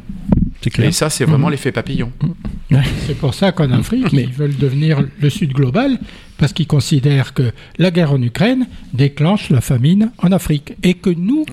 C'est 0.61 0.69
clair. 0.69 0.89
Et 0.89 0.91
ça, 0.91 1.09
c'est 1.09 1.25
vraiment 1.25 1.49
l'effet 1.49 1.71
papillon. 1.71 2.11
C'est 3.05 3.17
pour 3.17 3.33
ça 3.33 3.51
qu'en 3.51 3.71
Afrique, 3.71 4.11
ils 4.11 4.27
veulent 4.27 4.57
devenir 4.57 5.01
le 5.21 5.29
Sud 5.29 5.53
global, 5.53 5.97
parce 6.37 6.51
qu'ils 6.51 6.67
considèrent 6.67 7.33
que 7.33 7.51
la 7.77 7.91
guerre 7.91 8.11
en 8.11 8.21
Ukraine 8.21 8.67
déclenche 8.93 9.49
la 9.49 9.61
famine 9.61 10.11
en 10.17 10.31
Afrique, 10.31 10.73
et 10.83 10.93
que 10.95 11.09
nous, 11.09 11.45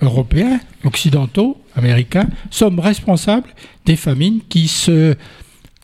Européens, 0.00 0.58
Occidentaux, 0.84 1.59
Américains, 1.76 2.28
sommes 2.50 2.80
responsables 2.80 3.48
des 3.86 3.96
famines 3.96 4.40
qui 4.48 4.68
se 4.68 5.14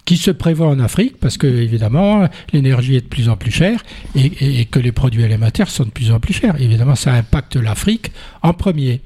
qui 0.05 0.17
se 0.17 0.31
prévoit 0.31 0.69
en 0.69 0.79
Afrique, 0.79 1.19
parce 1.19 1.37
que 1.37 1.49
évidemment 1.49 2.29
l'énergie 2.53 2.95
est 2.95 3.01
de 3.01 3.09
plus 3.09 3.29
en 3.29 3.37
plus 3.37 3.51
chère 3.51 3.83
et, 4.15 4.61
et, 4.61 4.65
que 4.65 4.79
les 4.79 4.93
produits 4.93 5.25
alimentaires 5.25 5.69
sont 5.69 5.83
de 5.83 5.91
plus 5.91 6.13
en 6.13 6.21
plus 6.21 6.33
chers. 6.33 6.61
Évidemment, 6.61 6.95
ça 6.95 7.13
impacte 7.13 7.57
l'Afrique 7.57 8.13
en 8.43 8.53
premier. 8.55 9.01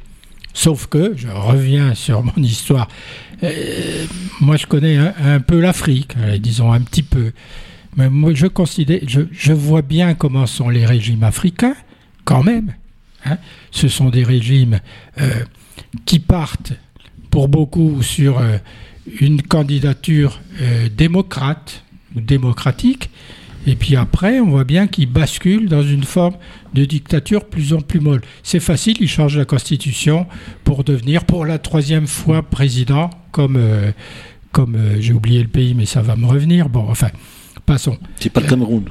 Sauf 0.53 0.89
que, 0.89 1.15
je 1.17 1.29
reviens 1.29 1.95
sur 1.95 2.23
mon 2.37 2.43
histoire, 2.43 2.89
euh, 3.43 4.05
moi 4.41 4.57
je 4.57 4.67
connais 4.67 4.99
un, 4.99 5.41
peu 5.41 5.61
l'Afrique, 5.61 6.15
euh, 6.19 6.39
disons 6.39 6.73
un 6.73 6.81
petit 6.81 7.03
peu, 7.03 7.33
mais 7.97 8.11
moi 8.11 8.33
je 8.35 8.47
considère, 8.47 9.01
je, 9.07 9.23
je, 9.31 9.53
vois 9.53 9.83
bien 9.83 10.15
comment 10.15 10.47
sont 10.47 10.69
les 10.69 10.85
régimes 10.85 11.23
africains, 11.23 11.77
quand 12.25 12.43
même. 12.43 12.75
Hein. 13.25 13.39
Ce 13.71 13.89
sont 13.89 14.11
des 14.11 14.25
régimes 14.25 14.81
euh, 15.21 15.31
qui 16.05 16.19
partent 16.19 16.73
pour 17.31 17.49
beaucoup 17.49 18.03
sur 18.03 18.39
euh, 18.39 18.59
une 19.21 19.43
candidature 19.43 20.41
euh, 20.61 20.89
démocrate 20.95 21.85
ou 22.17 22.21
démocratique, 22.21 23.11
et 23.67 23.77
puis 23.77 23.95
après, 23.95 24.41
on 24.41 24.51
voit 24.51 24.65
bien 24.65 24.87
qu'ils 24.87 25.11
basculent 25.11 25.69
dans 25.69 25.83
une 25.83 26.05
forme 26.05 26.35
de 26.75 26.85
dictature 26.85 27.45
plus 27.45 27.75
en 27.75 27.83
plus 27.83 28.01
molle. 28.01 28.23
C'est 28.43 28.61
facile, 28.61 28.97
ils 29.01 29.09
changent 29.09 29.37
la 29.37 29.45
constitution 29.45 30.27
pour 30.65 30.83
devenir 30.83 31.25
pour 31.25 31.45
la 31.45 31.59
troisième 31.59 32.07
fois 32.07 32.43
président, 32.43 33.11
comme, 33.33 33.57
euh, 33.57 33.93
comme 34.51 34.79
j'ai 34.99 35.13
oublié 35.13 35.43
le 35.43 35.49
pays, 35.49 35.75
mais 35.75 35.85
ça 35.85 36.01
va 36.01 36.17
me 36.17 36.27
revenir. 36.27 36.69
Bon, 36.71 36.87
enfin, 36.89 37.11
passons. 37.67 37.99
C'est 38.19 38.31
pas 38.31 38.41
le 38.41 38.49
Cameroun. 38.49 38.85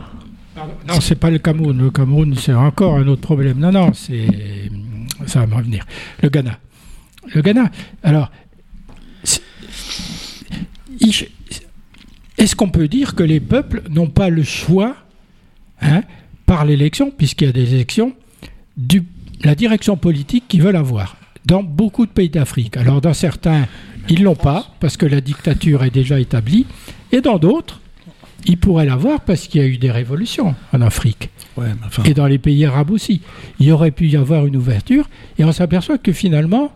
Non, 0.87 0.99
c'est 1.01 1.15
pas 1.15 1.31
le 1.31 1.39
Cameroun. 1.39 1.77
Le 1.77 1.89
Cameroun, 1.89 2.35
c'est 2.35 2.53
encore 2.53 2.97
un 2.97 3.07
autre 3.07 3.21
problème. 3.21 3.59
Non, 3.59 3.71
non, 3.71 3.91
c'est 3.93 4.27
ça 5.25 5.41
va 5.41 5.47
me 5.47 5.55
revenir. 5.55 5.85
Le 6.21 6.29
Ghana. 6.29 6.57
Le 7.33 7.41
Ghana. 7.41 7.69
Alors, 8.03 8.31
est-ce 12.37 12.55
qu'on 12.55 12.69
peut 12.69 12.87
dire 12.87 13.15
que 13.15 13.23
les 13.23 13.39
peuples 13.39 13.83
n'ont 13.89 14.09
pas 14.09 14.29
le 14.29 14.43
choix, 14.43 14.95
hein, 15.81 16.03
par 16.45 16.65
l'élection, 16.65 17.11
puisqu'il 17.11 17.45
y 17.45 17.49
a 17.49 17.53
des 17.53 17.73
élections, 17.75 18.13
de 18.77 19.03
la 19.43 19.55
direction 19.55 19.97
politique 19.97 20.45
qu'ils 20.47 20.61
veulent 20.61 20.75
avoir? 20.75 21.17
Dans 21.45 21.63
beaucoup 21.63 22.05
de 22.05 22.11
pays 22.11 22.29
d'Afrique. 22.29 22.77
Alors 22.77 23.01
dans 23.01 23.13
certains, 23.13 23.67
ils 24.07 24.23
l'ont 24.23 24.35
pas 24.35 24.73
parce 24.79 24.97
que 24.97 25.05
la 25.05 25.21
dictature 25.21 25.83
est 25.83 25.89
déjà 25.89 26.19
établie, 26.19 26.65
et 27.11 27.21
dans 27.21 27.39
d'autres, 27.39 27.81
ils 28.45 28.57
pourraient 28.57 28.85
l'avoir 28.85 29.21
parce 29.21 29.47
qu'il 29.47 29.61
y 29.61 29.63
a 29.63 29.67
eu 29.67 29.77
des 29.77 29.91
révolutions 29.91 30.55
en 30.71 30.81
Afrique. 30.81 31.29
Et 32.05 32.13
dans 32.13 32.27
les 32.27 32.37
pays 32.37 32.65
arabes 32.65 32.91
aussi. 32.91 33.21
Il 33.59 33.65
y 33.67 33.71
aurait 33.71 33.91
pu 33.91 34.07
y 34.07 34.15
avoir 34.15 34.45
une 34.45 34.55
ouverture, 34.55 35.09
et 35.37 35.43
on 35.43 35.51
s'aperçoit 35.51 35.97
que 35.97 36.13
finalement, 36.13 36.71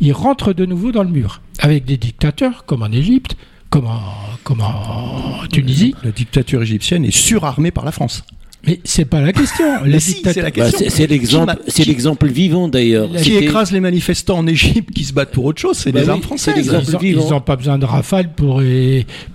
ils 0.00 0.12
rentrent 0.12 0.52
de 0.52 0.66
nouveau 0.66 0.92
dans 0.92 1.02
le 1.02 1.10
mur, 1.10 1.40
avec 1.58 1.84
des 1.84 1.96
dictateurs 1.96 2.64
comme 2.66 2.82
en 2.82 2.92
Égypte, 2.92 3.36
comme 3.70 3.86
en, 3.86 5.46
Tunisie. 5.52 5.94
La 6.02 6.10
dictature 6.10 6.62
égyptienne 6.62 7.04
est 7.04 7.16
surarmée 7.16 7.70
par 7.70 7.84
la 7.84 7.92
France. 7.92 8.24
Mais 8.66 8.80
c'est 8.82 9.04
pas 9.04 9.20
la 9.20 9.32
question. 9.32 9.64
c'est 10.00 11.06
l'exemple, 11.06 11.56
c'est 11.68 11.86
l'exemple 11.86 12.26
vivant 12.26 12.68
d'ailleurs. 12.68 13.08
Qui 13.22 13.36
écrase 13.36 13.70
les 13.70 13.78
manifestants 13.80 14.38
en 14.38 14.46
Égypte 14.46 14.90
qui 14.92 15.04
se 15.04 15.12
battent 15.12 15.30
pour 15.30 15.44
autre 15.44 15.60
chose, 15.60 15.76
c'est 15.76 15.92
bah 15.92 16.00
des 16.00 16.08
armes 16.08 16.22
françaises. 16.22 16.68
Ils 17.00 17.16
n'ont 17.16 17.40
pas 17.40 17.54
besoin 17.54 17.78
de 17.78 17.84
rafales 17.84 18.32
pour 18.32 18.60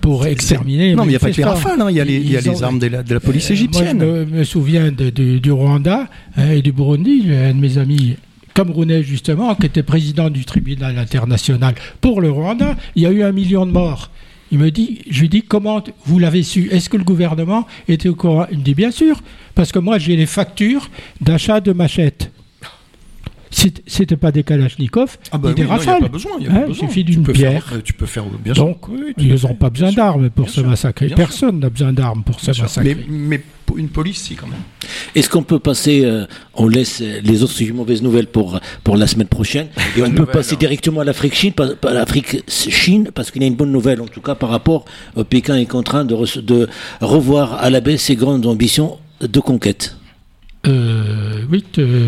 pour 0.02 0.26
exterminer. 0.26 0.94
Non, 0.94 1.04
mais 1.04 1.08
il 1.08 1.10
n'y 1.10 1.16
a 1.16 1.20
pas 1.20 1.30
que 1.30 1.36
les 1.36 1.44
rafales. 1.44 1.80
Hein. 1.80 1.86
Il 1.88 1.96
y 1.96 2.00
a 2.00 2.04
les, 2.04 2.18
y 2.18 2.36
a 2.36 2.40
les 2.40 2.62
armes 2.62 2.78
de 2.78 2.86
la, 2.86 3.02
de 3.02 3.14
la 3.14 3.20
police 3.20 3.50
euh, 3.50 3.54
égyptienne. 3.54 3.96
Moi, 3.96 4.24
je 4.28 4.36
me, 4.36 4.44
souviens 4.44 4.92
de, 4.92 5.08
du 5.10 5.52
Rwanda 5.52 6.06
hein, 6.36 6.50
et 6.50 6.60
du 6.60 6.72
Burundi. 6.72 7.24
Un 7.32 7.54
de 7.54 7.60
mes 7.60 7.78
amis 7.78 8.16
camerounais 8.54 9.02
justement, 9.02 9.54
qui 9.54 9.66
était 9.66 9.82
président 9.82 10.30
du 10.30 10.44
tribunal 10.44 10.98
international 10.98 11.74
pour 12.00 12.20
le 12.20 12.30
Rwanda, 12.30 12.76
il 12.94 13.02
y 13.02 13.06
a 13.06 13.10
eu 13.10 13.22
un 13.22 13.32
million 13.32 13.66
de 13.66 13.72
morts. 13.72 14.10
Il 14.52 14.58
me 14.58 14.70
dit, 14.70 15.00
je 15.10 15.22
lui 15.22 15.28
dis, 15.28 15.42
comment 15.42 15.82
vous 16.06 16.18
l'avez 16.18 16.44
su? 16.44 16.68
Est-ce 16.70 16.88
que 16.88 16.96
le 16.96 17.04
gouvernement 17.04 17.66
était 17.88 18.08
au 18.08 18.14
courant? 18.14 18.46
Il 18.52 18.58
me 18.58 18.62
dit, 18.62 18.74
bien 18.74 18.90
sûr, 18.90 19.20
parce 19.54 19.72
que 19.72 19.78
moi 19.78 19.98
j'ai 19.98 20.16
les 20.16 20.26
factures 20.26 20.90
d'achat 21.20 21.60
de 21.60 21.72
machettes. 21.72 22.30
C'était 23.86 24.16
pas 24.16 24.32
des 24.32 24.42
Kalachnikov, 24.42 25.16
ah 25.30 25.38
bah 25.38 25.52
des 25.52 25.64
Rafales. 25.64 26.00
Il 26.02 26.08
besoin, 26.08 26.32
hein, 26.48 26.66
suffit 26.72 27.04
d'une 27.04 27.22
pierre. 27.22 27.64
tu 27.84 27.92
peux 27.92 28.06
faire 28.06 28.24
bien 28.24 28.52
Donc, 28.52 28.86
ils 29.16 29.34
n'ont 29.42 29.54
pas 29.54 29.70
besoin 29.70 29.92
d'armes 29.92 30.30
pour 30.30 30.50
se 30.50 30.60
massacrer. 30.60 31.08
Personne 31.08 31.60
n'a 31.60 31.70
besoin 31.70 31.92
d'armes 31.92 32.24
pour 32.24 32.40
se 32.40 32.50
massacrer. 32.60 32.96
Mais, 33.08 33.40
une 33.76 33.88
police, 33.88 34.22
si, 34.22 34.34
quand 34.34 34.46
même. 34.46 34.60
Est-ce 35.14 35.28
qu'on 35.28 35.42
peut 35.42 35.58
passer, 35.58 36.04
euh, 36.04 36.26
on 36.54 36.68
laisse 36.68 37.00
les 37.00 37.42
autres 37.42 37.60
mauvaises 37.72 38.02
nouvelles 38.02 38.28
pour, 38.28 38.60
pour 38.84 38.96
la 38.96 39.06
semaine 39.06 39.26
prochaine, 39.26 39.66
et 39.96 40.02
on 40.02 40.10
peut 40.12 40.26
passer 40.26 40.54
hein. 40.54 40.58
directement 40.60 41.00
à 41.00 41.04
l'Afrique-Chine, 41.04 41.52
à 41.82 41.92
l'Afrique-Chine, 41.92 43.10
parce 43.12 43.30
qu'il 43.30 43.42
y 43.42 43.44
a 43.44 43.48
une 43.48 43.56
bonne 43.56 43.72
nouvelle, 43.72 44.00
en 44.00 44.06
tout 44.06 44.20
cas, 44.20 44.34
par 44.34 44.50
rapport, 44.50 44.84
au 45.16 45.24
Pékin 45.24 45.56
est 45.56 45.74
en 45.74 45.82
train 45.82 46.04
de, 46.04 46.40
de 46.40 46.68
revoir 47.00 47.54
à 47.54 47.70
la 47.70 47.80
baisse 47.80 48.02
ses 48.02 48.16
grandes 48.16 48.46
ambitions 48.46 48.98
de 49.20 49.40
conquête. 49.40 49.96
Euh, 50.66 51.42
oui, 51.50 51.62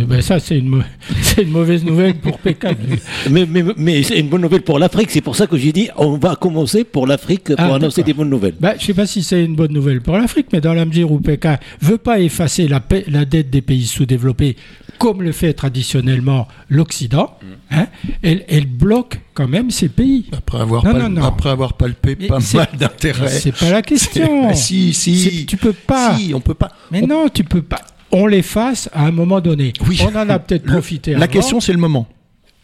ben 0.09 0.23
ça 0.23 0.41
c'est 0.41 0.59
une, 0.59 0.83
une, 1.39 1.51
mauvaise 1.51 1.85
nouvelle 1.85 2.15
pour 2.15 2.39
Pékin. 2.39 2.73
mais, 3.31 3.47
mais, 3.47 3.63
mais 3.77 4.03
c'est 4.03 4.19
une 4.19 4.29
bonne 4.29 4.41
nouvelle 4.41 4.63
pour 4.63 4.79
l'Afrique, 4.79 5.11
c'est 5.11 5.21
pour 5.21 5.37
ça 5.37 5.47
que 5.47 5.57
j'ai 5.57 5.73
dit 5.73 5.89
on 5.97 6.17
va 6.17 6.37
commencer 6.37 6.85
pour 6.85 7.07
l'Afrique 7.07 7.55
pour 7.55 7.57
ah, 7.59 7.75
annoncer 7.75 8.03
des 8.03 8.15
bonnes 8.15 8.31
nouvelles. 8.31 8.55
Ben, 8.59 8.73
je 8.79 8.83
ne 8.83 8.87
sais 8.87 8.95
pas 8.95 9.07
si 9.07 9.23
c'est 9.23 9.45
une 9.45 9.57
bonne 9.57 9.73
nouvelle 9.73 10.01
pour 10.01 10.17
l'Afrique, 10.17 10.47
mais 10.53 10.61
dans 10.61 10.73
la 10.73 10.85
mesure 10.87 11.13
où 11.13 11.21
Pékin 11.21 11.59
veut 11.81 11.99
pas 11.99 12.21
effacer 12.21 12.67
la, 12.67 12.83
la 13.09 13.25
dette 13.25 13.51
des 13.51 13.63
pays 13.63 13.87
sous-développés 13.87 14.57
comme 14.99 15.23
le 15.23 15.33
fait 15.33 15.53
traditionnellement 15.53 16.49
l'Occident, 16.71 17.37
mm. 17.43 17.75
hein, 17.77 17.87
elle, 18.23 18.45
elle, 18.49 18.67
bloque 18.67 19.21
quand 19.35 19.49
même 19.49 19.71
ces 19.71 19.91
pays. 19.91 20.27
Après 20.33 20.59
avoir, 20.59 20.85
Après 20.87 21.51
avoir 21.51 21.75
palpé 21.75 22.17
pas 22.17 22.39
mal 22.55 22.69
d'intérêts. 22.79 23.29
C'est 23.29 23.53
pas 23.53 23.71
la 23.71 23.83
question. 23.83 24.55
si, 24.55 24.95
si. 24.95 25.45
Tu 25.47 25.59
peux 25.59 25.75
pas. 25.75 26.17
Si, 26.17 26.33
on 26.35 26.41
peut 26.41 26.55
pas. 26.55 26.73
Mais 26.91 27.03
non, 27.03 27.29
tu 27.29 27.45
peux 27.45 27.63
pas 27.63 27.83
on 28.13 28.27
les 28.27 28.43
fasse 28.43 28.89
à 28.93 29.05
un 29.07 29.11
moment 29.11 29.41
donné. 29.41 29.73
Oui. 29.87 30.01
On 30.03 30.17
en 30.17 30.29
a 30.29 30.39
peut-être 30.39 30.65
profité. 30.65 31.15
La 31.15 31.29
question, 31.29 31.61
c'est 31.61 31.73
le 31.73 31.79
moment. 31.79 32.07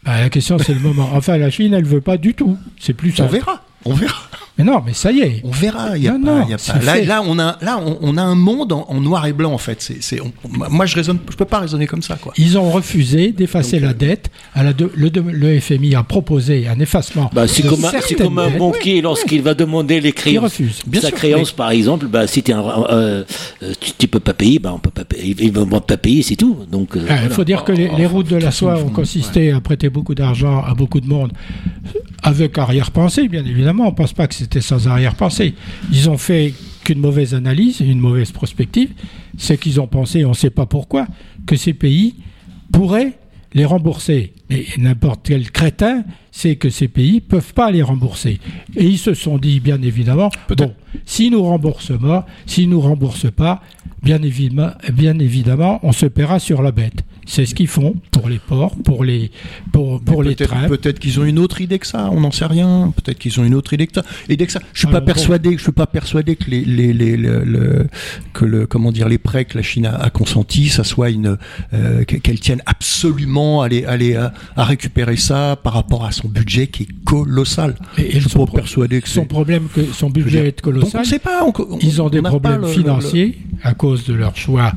Bah, 0.03 0.19
la 0.19 0.29
question, 0.29 0.57
c'est 0.57 0.73
le 0.73 0.79
moment. 0.79 1.09
Enfin, 1.13 1.37
la 1.37 1.49
Chine, 1.49 1.73
elle 1.73 1.85
veut 1.85 2.01
pas 2.01 2.17
du 2.17 2.33
tout. 2.33 2.57
C'est 2.79 2.93
plus 2.93 3.13
On 3.19 3.27
verra. 3.27 3.63
On 3.85 3.93
verra. 3.93 4.29
Mais 4.57 4.63
non, 4.63 4.83
mais 4.85 4.93
ça 4.93 5.11
y 5.11 5.21
est. 5.21 5.41
On 5.43 5.49
verra. 5.49 5.97
Y 5.97 6.07
a 6.07 6.11
pas, 6.11 6.45
y 6.47 6.53
a 6.53 6.57
pas. 6.57 6.79
Là, 6.85 7.01
là, 7.01 7.23
on 7.25 7.39
a, 7.39 7.57
là, 7.61 7.83
on, 8.01 8.17
a 8.17 8.21
un 8.21 8.35
monde 8.35 8.71
en, 8.71 9.01
noir 9.01 9.25
et 9.25 9.33
blanc 9.33 9.51
en 9.51 9.57
fait. 9.57 9.81
C'est, 9.81 10.19
moi, 10.69 10.85
je 10.85 10.95
raisonne, 10.95 11.17
je 11.29 11.35
peux 11.35 11.45
pas 11.45 11.59
raisonner 11.59 11.87
comme 11.87 12.03
ça, 12.03 12.17
quoi. 12.17 12.33
Ils 12.37 12.55
ont 12.57 12.69
refusé 12.69 13.31
d'effacer 13.31 13.79
la 13.79 13.89
euh, 13.89 13.93
dette. 13.93 14.29
À 14.53 14.63
la 14.63 14.73
le, 14.73 15.09
le, 15.09 15.59
FMI 15.59 15.95
a 15.95 16.03
proposé 16.03 16.67
un 16.67 16.79
effacement. 16.79 17.31
Bah, 17.33 17.47
c'est 17.47 17.63
comme, 17.63 17.81
comme, 18.17 18.37
un 18.37 18.51
banquier 18.51 19.01
lorsqu'il 19.01 19.41
va 19.41 19.55
demander 19.55 19.99
les 19.99 20.11
créances. 20.11 20.35
Il 20.35 20.39
refuse. 20.39 20.81
Bien 20.85 21.01
Sa 21.01 21.11
créance, 21.11 21.51
par 21.51 21.71
exemple, 21.71 22.05
bah, 22.05 22.27
si 22.27 22.43
un, 22.51 22.63
euh, 22.91 23.23
tu, 23.97 24.07
peux 24.07 24.19
pas 24.19 24.35
payer, 24.35 24.59
bah, 24.59 24.71
on 24.75 24.79
peut 24.79 24.91
pas 24.91 25.05
payer. 25.05 25.35
Ils 25.39 25.51
vont 25.51 25.65
pas 25.65 25.97
payer, 25.97 26.21
c'est 26.21 26.35
tout. 26.35 26.59
Donc, 26.71 26.95
euh, 26.95 27.07
il 27.23 27.29
faut 27.31 27.43
dire 27.43 27.63
que 27.63 27.71
les, 27.71 27.89
les 27.89 28.05
routes 28.05 28.29
de 28.29 28.35
la 28.35 28.51
soie 28.51 28.77
ont 28.77 28.89
consisté 28.89 29.51
à 29.51 29.61
prêter 29.61 29.89
beaucoup 29.89 30.13
d'argent 30.13 30.63
à 30.63 30.75
beaucoup 30.75 31.01
de 31.01 31.07
monde 31.07 31.31
avec 32.23 32.57
arrière-pensée, 32.57 33.27
bien 33.27 33.43
évidemment. 33.45 33.87
On 33.87 33.91
ne 33.91 33.95
pense 33.95 34.13
pas 34.13 34.27
que 34.27 34.33
c'était 34.43 34.61
sans 34.61 34.87
arrière-pensée. 34.87 35.55
Ils 35.91 36.09
ont 36.09 36.17
fait 36.17 36.53
qu'une 36.83 36.99
mauvaise 36.99 37.33
analyse, 37.33 37.79
une 37.79 37.99
mauvaise 37.99 38.31
prospective. 38.31 38.91
C'est 39.37 39.57
qu'ils 39.57 39.79
ont 39.79 39.87
pensé, 39.87 40.25
on 40.25 40.29
ne 40.29 40.35
sait 40.35 40.49
pas 40.49 40.65
pourquoi, 40.65 41.07
que 41.45 41.55
ces 41.55 41.73
pays 41.73 42.15
pourraient 42.71 43.13
les 43.53 43.65
rembourser. 43.65 44.33
Et 44.49 44.65
n'importe 44.77 45.21
quel 45.23 45.49
crétin 45.51 46.03
sait 46.31 46.57
que 46.57 46.69
ces 46.69 46.87
pays 46.87 47.15
ne 47.15 47.19
peuvent 47.19 47.53
pas 47.53 47.71
les 47.71 47.81
rembourser. 47.81 48.39
Et 48.75 48.85
ils 48.85 48.97
se 48.97 49.13
sont 49.13 49.37
dit, 49.37 49.59
bien 49.59 49.81
évidemment, 49.81 50.29
bon, 50.57 50.73
si 51.05 51.29
nous 51.29 51.43
remboursons, 51.43 52.23
s'ils 52.45 52.67
ne 52.67 52.73
nous 52.73 52.81
remboursent 52.81 53.31
pas, 53.31 53.61
bien 54.01 54.21
évidemment, 54.21 54.71
bien 54.91 55.17
évidemment, 55.19 55.79
on 55.83 55.93
se 55.93 56.05
paiera 56.05 56.39
sur 56.39 56.61
la 56.61 56.71
bête. 56.71 57.03
C'est 57.25 57.45
ce 57.45 57.55
qu'ils 57.55 57.67
font 57.67 57.95
pour 58.11 58.29
les 58.29 58.39
ports, 58.39 58.75
pour 58.83 59.03
les, 59.03 59.31
pour, 59.71 60.01
pour 60.01 60.23
les 60.23 60.35
trains. 60.35 60.67
Peut-être 60.67 60.99
qu'ils 60.99 61.19
ont 61.19 61.25
une 61.25 61.39
autre 61.39 61.61
idée 61.61 61.79
que 61.79 61.87
ça, 61.87 62.09
on 62.11 62.21
n'en 62.21 62.31
sait 62.31 62.45
rien. 62.45 62.93
Peut-être 62.95 63.19
qu'ils 63.19 63.39
ont 63.39 63.43
une 63.43 63.55
autre 63.55 63.73
idée 63.73 63.87
que 63.87 63.93
ça. 63.93 64.03
Idée 64.29 64.45
que 64.45 64.51
ça. 64.51 64.59
Je 64.73 64.79
suis 64.79 64.87
pas 64.87 65.01
persuadé, 65.01 65.57
je 65.57 65.63
suis 65.63 65.71
pas 65.71 65.87
persuadé 65.87 66.35
que 66.35 66.49
les, 66.49 66.61
les, 66.65 66.93
les, 66.93 67.17
le, 67.17 67.87
que 68.33 68.45
le, 68.45 68.65
comment 68.67 68.91
dire, 68.91 69.07
les 69.07 69.17
prêts 69.17 69.45
que 69.45 69.57
la 69.57 69.63
Chine 69.63 69.85
a, 69.85 69.95
a 69.95 70.09
consentis, 70.09 70.69
ça 70.69 70.83
soit 70.83 71.09
une, 71.09 71.37
euh, 71.73 72.03
qu'elle 72.03 72.39
tienne 72.39 72.61
absolument 72.65 73.61
à, 73.61 73.67
les, 73.67 73.85
à, 74.15 74.33
à, 74.55 74.63
récupérer 74.63 75.17
ça 75.17 75.57
par 75.61 75.73
rapport 75.73 76.05
à 76.05 76.11
son 76.11 76.27
budget 76.27 76.67
qui 76.67 76.83
est 76.83 77.03
colossal. 77.05 77.75
Et, 77.97 78.19
je 78.19 78.27
suis 78.27 78.37
pas 78.37 78.45
persuadé 78.45 79.01
que 79.01 79.09
son 79.09 79.25
problème 79.25 79.67
que 79.73 79.83
son 79.85 80.09
budget 80.09 80.47
est 80.47 80.61
colossal. 80.61 80.91
Donc 80.91 81.01
on 81.01 81.03
sait 81.03 81.19
pas. 81.19 81.45
ils 81.81 82.01
ont 82.01 82.09
des 82.09 82.21
problèmes 82.21 82.65
financiers. 82.67 83.37
À 83.63 83.73
cause 83.73 84.05
de 84.05 84.13
leur 84.13 84.35
choix 84.35 84.71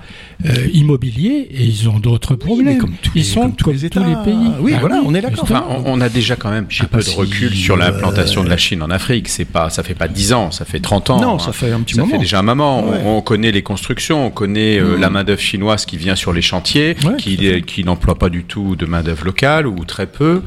euh, 0.46 0.66
immobilier 0.72 1.48
et 1.50 1.64
ils 1.64 1.88
ont 1.88 1.98
d'autres 1.98 2.34
problèmes. 2.36 2.78
comme 2.78 2.94
tous 3.02 3.10
ils 3.14 3.18
les- 3.18 3.24
sont 3.24 3.40
comme 3.42 3.56
tous 3.56 3.64
comme 3.64 3.74
les 3.74 3.80
tous 3.80 3.86
États. 3.86 4.06
les 4.06 4.14
pays. 4.24 4.50
Oui, 4.60 4.72
Ah 4.76 4.80
voilà, 4.80 5.02
on 5.04 5.14
est 5.14 5.20
d'accord. 5.20 5.42
Enfin, 5.44 5.64
on, 5.68 5.82
on 5.86 6.00
a 6.00 6.08
déjà 6.08 6.36
quand 6.36 6.50
même 6.50 6.66
sais 6.70 6.82
un 6.82 6.86
peu 6.86 6.98
pas 6.98 6.98
de 6.98 7.02
si, 7.08 7.16
recul 7.16 7.54
sur 7.54 7.74
euh, 7.74 7.78
l'implantation 7.78 8.44
de 8.44 8.48
la 8.48 8.56
Chine 8.56 8.82
en 8.82 8.90
Afrique. 8.90 9.28
C'est 9.28 9.44
pas, 9.44 9.70
ça 9.70 9.82
fait 9.82 9.94
pas 9.94 10.08
10 10.08 10.32
ans, 10.32 10.50
ça 10.50 10.64
fait 10.64 10.80
30 10.80 11.10
ans. 11.10 11.20
Non, 11.20 11.34
hein. 11.34 11.38
ça 11.38 11.52
fait 11.52 11.72
un 11.72 11.80
petit 11.80 11.94
Ça 11.94 12.02
moment. 12.02 12.12
fait 12.12 12.18
déjà 12.18 12.38
un 12.38 12.42
moment. 12.42 12.80
On- 12.84 12.86
Ouais. 12.86 13.00
On, 13.04 13.20
connaît 13.20 13.50
les 13.50 13.62
constructions, 13.62 14.26
on 14.26 14.30
connaît 14.30 14.78
euh, 14.78 14.94
Mhm. 14.94 15.00
la 15.00 15.10
main 15.10 15.24
d'œuvre 15.24 15.40
chinoise 15.40 15.84
qui 15.86 15.96
vient 15.96 16.14
sur 16.14 16.32
les 16.32 16.42
chantiers, 16.42 16.96
Ouais, 17.04 17.16
qui, 17.16 17.84
n'emploie 17.84 18.16
pas 18.18 18.28
du 18.28 18.44
tout 18.44 18.76
de 18.76 18.86
main 18.86 19.02
d'œuvre 19.02 19.24
locale 19.24 19.66
ou 19.66 19.84
très 19.84 20.06
peu. 20.06 20.42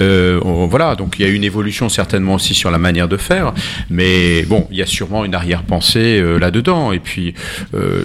Euh, 0.00 0.40
on- 0.44 0.66
voilà, 0.66 0.94
donc 0.96 1.16
il 1.18 1.22
y 1.24 1.28
a 1.28 1.30
une 1.30 1.44
évolution 1.44 1.88
certainement 1.88 2.34
aussi 2.34 2.54
sur 2.54 2.70
la 2.70 2.78
manière 2.78 3.08
de 3.08 3.16
faire, 3.16 3.52
mais 3.90 4.42
bon, 4.44 4.66
il 4.70 4.76
y 4.78 4.82
a 4.82 4.86
sûrement 4.86 5.24
une 5.24 5.34
arrière-pensée 5.34 6.18
euh, 6.20 6.38
là-dedans. 6.38 6.92
Et 6.92 6.98
puis, 6.98 7.34
euh, 7.84 8.04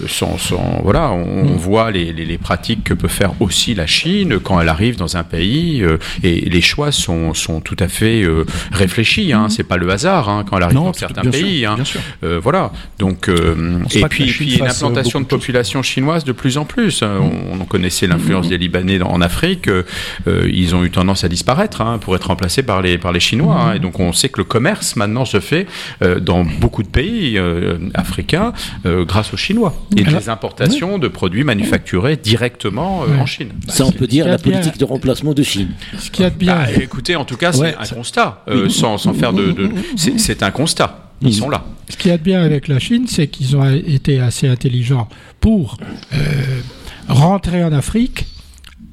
voilà, 0.84 1.12
on, 1.12 1.46
on 1.48 1.56
voit 1.58 1.92
les, 1.92 2.12
les- 2.14 2.26
les 2.26 2.38
pratiques 2.38 2.84
que 2.84 2.94
peut 2.94 3.08
faire 3.08 3.32
aussi 3.42 3.74
la 3.76 3.86
Chine 3.88 4.40
quand 4.40 4.60
elle 4.62 4.70
arrive 4.70 4.98
dans 4.98 5.18
un 5.18 5.24
pays, 5.24 5.82
euh, 5.84 5.98
et 6.24 6.42
les 6.50 6.62
choix 6.62 6.92
sont, 6.92 7.34
sont 7.34 7.60
tout 7.62 7.76
à 7.80 7.88
fait 7.88 8.24
euh, 8.24 8.46
réfléchis. 8.72 9.34
Hein, 9.34 9.48
C'est 9.50 9.64
pas 9.64 9.78
le 9.78 9.90
hasard 9.90 10.30
hein, 10.30 10.46
quand 10.48 10.58
elle 10.58 10.64
arrive 10.64 10.76
Non, 10.78 10.86
dans 10.86 10.94
certains 10.94 11.22
bien 11.22 11.32
sûr, 11.32 11.42
pays. 11.42 11.66
hein. 11.66 11.76
bien 11.76 11.86
sûr. 11.86 12.02
Voilà. 12.42 12.72
Donc, 13.00 13.30
et 13.30 14.04
puis, 14.10 14.26
puis 14.32 14.58
une 14.58 14.68
implantation 14.68 15.22
de 15.22 15.26
population 15.26 15.82
chinoise 15.82 16.24
de 16.24 16.32
plus 16.32 16.58
en 16.58 16.66
plus. 16.66 17.02
Euh, 17.04 17.20
Mm. 17.20 17.30
On, 17.52 17.62
on 17.62 17.66
connaissait 17.66 18.08
l'influence 18.08 18.48
des 18.50 18.58
Libanais 18.58 19.02
en 19.02 19.20
Afrique. 19.22 19.70
ils 20.28 20.76
ont 20.76 20.84
eu 20.84 20.92
tendance 20.92 21.24
à 21.24 21.28
disparaître 21.30 21.82
hein, 21.82 21.98
pour 22.00 22.16
être 22.16 22.28
remplacés 22.28 22.64
par 22.64 22.82
les 22.82 22.98
par 22.98 23.12
les 23.12 23.20
Chinois. 23.20 23.56
Mm. 23.56 23.58
hein. 23.70 23.74
et 23.76 23.80
donc, 23.80 24.00
on 24.00 24.14
sait 24.14 24.30
que 24.30 24.38
le 24.40 24.44
commerce 24.44 24.96
maintenant 24.96 25.26
se 25.26 25.40
fait 25.40 25.66
dans 26.22 26.44
beaucoup 26.46 26.84
de 26.84 26.88
pays 26.88 27.40
africains 27.94 28.54
grâce 28.86 29.34
aux 29.34 29.38
Chinois 29.38 29.69
et 29.96 30.06
Alors- 30.06 30.20
des 30.22 30.30
importations 30.30 30.98
de 31.00 31.08
produits 31.08 31.44
manufacturés 31.44 32.18
directement 32.18 33.04
euh, 33.04 33.18
en 33.18 33.26
Chine. 33.26 33.50
Ça, 33.68 33.86
on 33.86 33.92
peut 33.92 34.08
dire 34.08 34.28
la 34.28 34.38
politique 34.38 34.78
de 34.78 34.86
remplacement 34.86 35.34
de 35.34 35.44
Chine. 35.44 35.70
Ce 35.98 36.10
qu'il 36.12 36.24
y 36.24 36.26
a 36.26 36.30
de 36.30 36.36
bien, 36.38 36.56
Bah, 36.56 36.72
écoutez, 36.82 37.16
en 37.16 37.26
tout 37.26 37.38
cas, 37.38 37.52
c'est 37.52 37.62
Ouais, 37.62 37.76
un 37.80 37.84
ça- 37.86 37.96
constat, 37.96 38.44
euh, 38.48 38.70
sans, 38.70 38.98
sans 38.98 39.14
faire 39.14 39.34
de. 39.34 39.52
de- 39.52 39.70
c'est 39.96 40.44
un 40.44 40.52
constat. 40.52 41.06
Ils 41.22 41.34
sont 41.34 41.50
là. 41.50 41.66
Ce 41.90 41.98
qu'il 41.98 42.12
y 42.12 42.14
a 42.14 42.18
de 42.18 42.24
bien 42.24 42.42
avec 42.42 42.68
la 42.70 42.80
Chine, 42.80 43.06
c'est 43.08 43.28
qu'ils 43.28 43.58
ont 43.58 43.70
été 43.70 44.20
assez 44.22 44.48
intelligents 44.48 45.10
pour 45.42 45.78
euh, 46.14 46.18
rentrer 47.10 47.64
en 47.64 47.74
Afrique, 47.74 48.26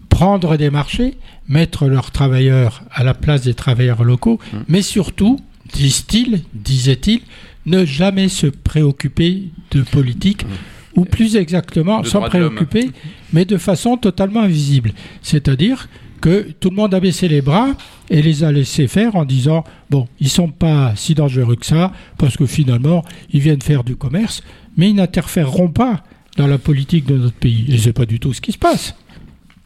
prendre 0.09 0.57
des 0.57 0.71
marchés, 0.71 1.19
mettre 1.49 1.87
leurs 1.87 2.11
travailleurs 2.11 2.83
à 2.93 3.05
la 3.05 3.15
place 3.15 3.43
des 3.43 3.55
travailleurs 3.55 4.03
locaux, 4.03 4.41
Mmh. 4.53 4.57
mais 4.69 4.83
surtout, 4.83 5.39
disent-ils, 5.75 6.43
disaient-ils, 6.55 7.21
ne 7.67 7.85
jamais 7.85 8.29
se 8.29 8.47
préoccuper 8.47 9.51
de 9.73 9.83
politique, 9.83 10.47
ou 10.95 11.05
plus 11.05 11.37
exactement, 11.37 12.01
Mmh. 12.01 12.05
S'en 12.07 12.23
préoccuper, 12.23 12.91
mais 13.33 13.45
de 13.45 13.59
façon 13.59 13.97
totalement 13.97 14.41
invisible. 14.41 14.93
C'est-à-dire 15.23 15.89
que 16.21 16.49
tout 16.59 16.71
le 16.71 16.77
monde 16.77 16.95
a 16.95 17.01
baissé 17.01 17.29
les 17.29 17.43
bras 17.43 17.75
et 18.11 18.23
les 18.23 18.45
a 18.45 18.51
laissés 18.51 18.89
faire 18.89 19.17
en 19.17 19.25
disant 19.25 19.65
bon, 19.91 20.09
ils 20.21 20.31
sont 20.31 20.49
pas 20.49 20.95
si 20.97 21.15
dangereux 21.15 21.57
que 21.57 21.67
ça 21.67 21.93
parce 22.19 22.37
que 22.37 22.47
finalement 22.47 23.05
ils 23.33 23.41
viennent 23.41 23.63
faire 23.63 23.85
du 23.85 23.97
commerce, 23.97 24.43
mais 24.77 24.91
ils 24.91 24.95
n'interféreront 24.95 25.69
pas 25.69 26.03
dans 26.37 26.47
la 26.47 26.59
politique 26.59 27.07
de 27.07 27.17
notre 27.17 27.35
pays. 27.35 27.67
Et 27.69 27.79
c'est 27.79 27.93
pas 27.93 28.07
du 28.07 28.19
tout 28.19 28.33
ce 28.33 28.41
qui 28.41 28.53
se 28.53 28.59
passe. 28.59 28.95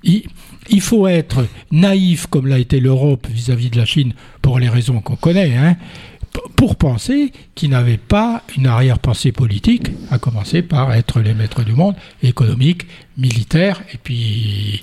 Il, 0.03 0.25
il 0.71 0.81
faut 0.81 1.07
être 1.07 1.47
naïf 1.71 2.27
comme 2.27 2.47
l'a 2.47 2.59
été 2.59 2.81
l'Europe 2.81 3.27
vis-à-vis 3.31 3.71
de 3.71 3.77
la 3.77 3.85
Chine 3.85 4.15
pour 4.41 4.59
les 4.59 4.69
raisons 4.69 5.01
qu'on 5.01 5.17
connaît, 5.17 5.57
hein, 5.57 5.77
pour 6.57 6.77
penser 6.77 7.33
qu'ils 7.55 7.71
n'avaient 7.71 7.97
pas 7.97 8.43
une 8.57 8.67
arrière-pensée 8.67 9.33
politique, 9.33 9.91
à 10.11 10.19
commencer 10.19 10.63
par 10.63 10.93
être 10.93 11.21
les 11.21 11.35
maîtres 11.35 11.65
du 11.65 11.73
monde, 11.73 11.97
économique, 12.23 12.87
militaire, 13.17 13.83
et 13.93 13.99
puis 13.99 14.83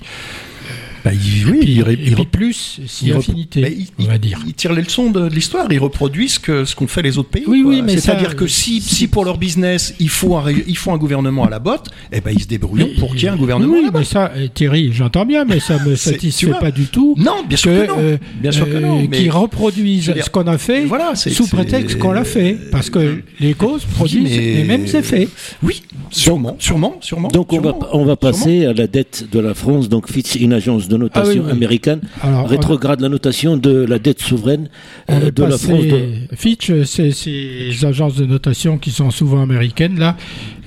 Bah, 1.04 1.12
il- 1.14 1.46
oui, 1.48 1.58
puis- 1.60 1.72
il, 1.72 1.78
il 1.78 1.84
puis 1.84 2.14
rep- 2.14 2.28
plus, 2.30 2.80
si 2.86 3.06
il 3.06 3.08
il- 3.56 3.86
on 4.00 4.04
va 4.04 4.18
dire. 4.18 4.40
Ils 4.46 4.52
tirent 4.54 4.72
les 4.72 4.82
leçons 4.82 5.10
de, 5.10 5.28
de 5.28 5.34
l'histoire, 5.34 5.66
ils 5.70 5.78
reproduisent 5.78 6.34
ce 6.34 6.40
que 6.40 6.64
ce 6.64 6.74
qu'ont 6.74 6.88
fait 6.88 7.02
les 7.02 7.18
autres 7.18 7.28
pays. 7.30 7.44
Oui, 7.46 7.62
quoi. 7.62 7.70
oui, 7.70 7.82
mais 7.82 7.96
c'est-à-dire 7.98 8.30
ça- 8.30 8.34
que 8.34 8.46
si, 8.48 8.80
si- 8.80 9.06
pour 9.06 9.24
leur 9.24 9.38
business 9.38 9.94
il 10.00 10.08
faut 10.08 10.36
un, 10.36 10.44
il 10.66 10.76
faut 10.76 10.90
un 10.90 10.98
gouvernement 10.98 11.44
à 11.44 11.50
la 11.50 11.60
botte, 11.60 11.86
eh 12.12 12.20
ben 12.20 12.32
ils 12.34 12.42
se 12.42 12.48
débrouillent 12.48 12.96
pour 12.98 13.12
qu'il 13.14 13.22
y 13.22 13.26
ait 13.26 13.28
un 13.30 13.36
gouvernement 13.36 13.74
Oui, 13.74 13.84
à 13.88 13.92
la 13.92 13.98
mais 14.00 14.04
ça, 14.04 14.32
euh, 14.36 14.48
Thierry, 14.52 14.90
j'entends 14.92 15.24
bien, 15.24 15.44
mais 15.44 15.60
ça 15.60 15.78
me 15.84 15.94
C'est- 15.96 16.10
tu 16.18 16.30
satisfait 16.32 16.58
pas 16.60 16.70
du 16.72 16.86
tout. 16.86 17.14
Non, 17.16 17.44
bien 17.48 17.56
sûr 17.56 17.70
que, 17.72 17.86
non. 17.86 17.94
euh, 17.98 18.18
bien 18.40 18.50
sûr 18.52 18.66
que 18.66 18.74
euh, 18.74 18.80
non. 18.80 19.06
Mais 19.08 19.18
Qui 19.18 19.30
reproduisent 19.30 20.12
ce 20.20 20.30
qu'on 20.30 20.46
a 20.48 20.58
fait 20.58 20.84
voilà, 20.84 21.14
sous 21.14 21.46
prétexte 21.46 21.98
qu'on 21.98 22.12
l'a 22.12 22.24
fait, 22.24 22.56
parce 22.72 22.90
que 22.90 23.22
les 23.40 23.54
causes 23.54 23.84
produisent 23.84 24.24
mais- 24.36 24.54
les 24.56 24.64
mêmes 24.64 24.84
effets. 24.86 25.28
oui, 25.62 25.82
sûrement, 26.10 26.56
sûrement, 26.58 26.96
sûrement. 27.00 27.28
Donc 27.28 27.52
on 27.52 27.60
va, 27.60 27.70
sûrement. 27.70 27.86
on 27.92 28.04
va 28.04 28.16
passer 28.16 28.66
à 28.66 28.72
la 28.72 28.86
dette 28.88 29.26
de 29.30 29.38
la 29.38 29.54
France. 29.54 29.88
Donc 29.88 30.10
Fitch, 30.10 30.34
une 30.34 30.52
agence 30.58 30.88
de 30.88 30.96
notation 30.96 31.32
Ah 31.36 31.40
oui, 31.40 31.46
oui. 31.46 31.50
américaine, 31.50 32.00
Alors, 32.22 32.44
on- 32.44 32.46
rétrograde 32.46 33.00
la 33.00 33.08
notation 33.08 33.56
de 33.56 33.84
la 33.88 33.98
dette 33.98 34.20
souveraine 34.20 34.68
euh, 35.10 35.30
de 35.30 35.42
la 35.42 35.56
France. 35.58 35.82
de- 35.84 36.36
Fitch, 36.36 36.70
c'est 36.84 37.10
ces 37.12 37.84
agences 37.84 38.16
de 38.16 38.26
notation 38.26 38.76
qui 38.78 38.90
sont 38.90 39.10
souvent 39.10 39.40
américaines, 39.42 39.98
là, 39.98 40.16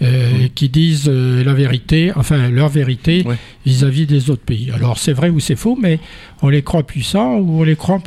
euh, 0.02 0.48
qui 0.56 0.68
disent 0.70 1.08
euh, 1.08 1.44
la 1.44 1.54
vérité, 1.54 2.12
enfin 2.16 2.50
leur 2.50 2.70
vérité 2.70 3.24
Ouais. 3.26 3.38
vis-à-vis 3.66 4.06
des 4.08 4.30
autres 4.30 4.44
pays. 4.44 4.72
Alors 4.74 4.98
c'est 4.98 5.14
vrai 5.14 5.30
ou 5.30 5.40
c'est 5.40 5.56
faux, 5.56 5.78
mais 5.80 6.00
on 6.42 6.50
les 6.50 6.64
croit 6.64 6.84
puissants 6.84 7.36
ou 7.38 7.62
on 7.62 7.64
les 7.64 7.76
croit, 7.76 8.02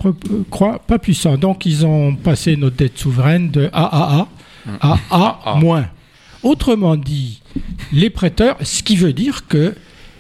pas 0.87 0.99
puissants. 0.99 1.37
Donc 1.37 1.67
ils 1.67 1.87
ont 1.87 2.15
passé 2.17 2.57
notre 2.57 2.77
dette 2.77 2.99
souveraine 2.99 3.51
de 3.51 3.69
AAA 3.73 4.29
à 4.81 4.99
A 5.11 5.41
AA. 5.45 5.55
moins. 5.61 5.87
Autrement 6.43 6.97
dit, 6.97 7.41
les 7.93 8.11
prêteurs, 8.11 8.57
ce 8.63 8.83
qui 8.83 8.97
veut 8.97 9.13
dire 9.13 9.47
que 9.47 9.75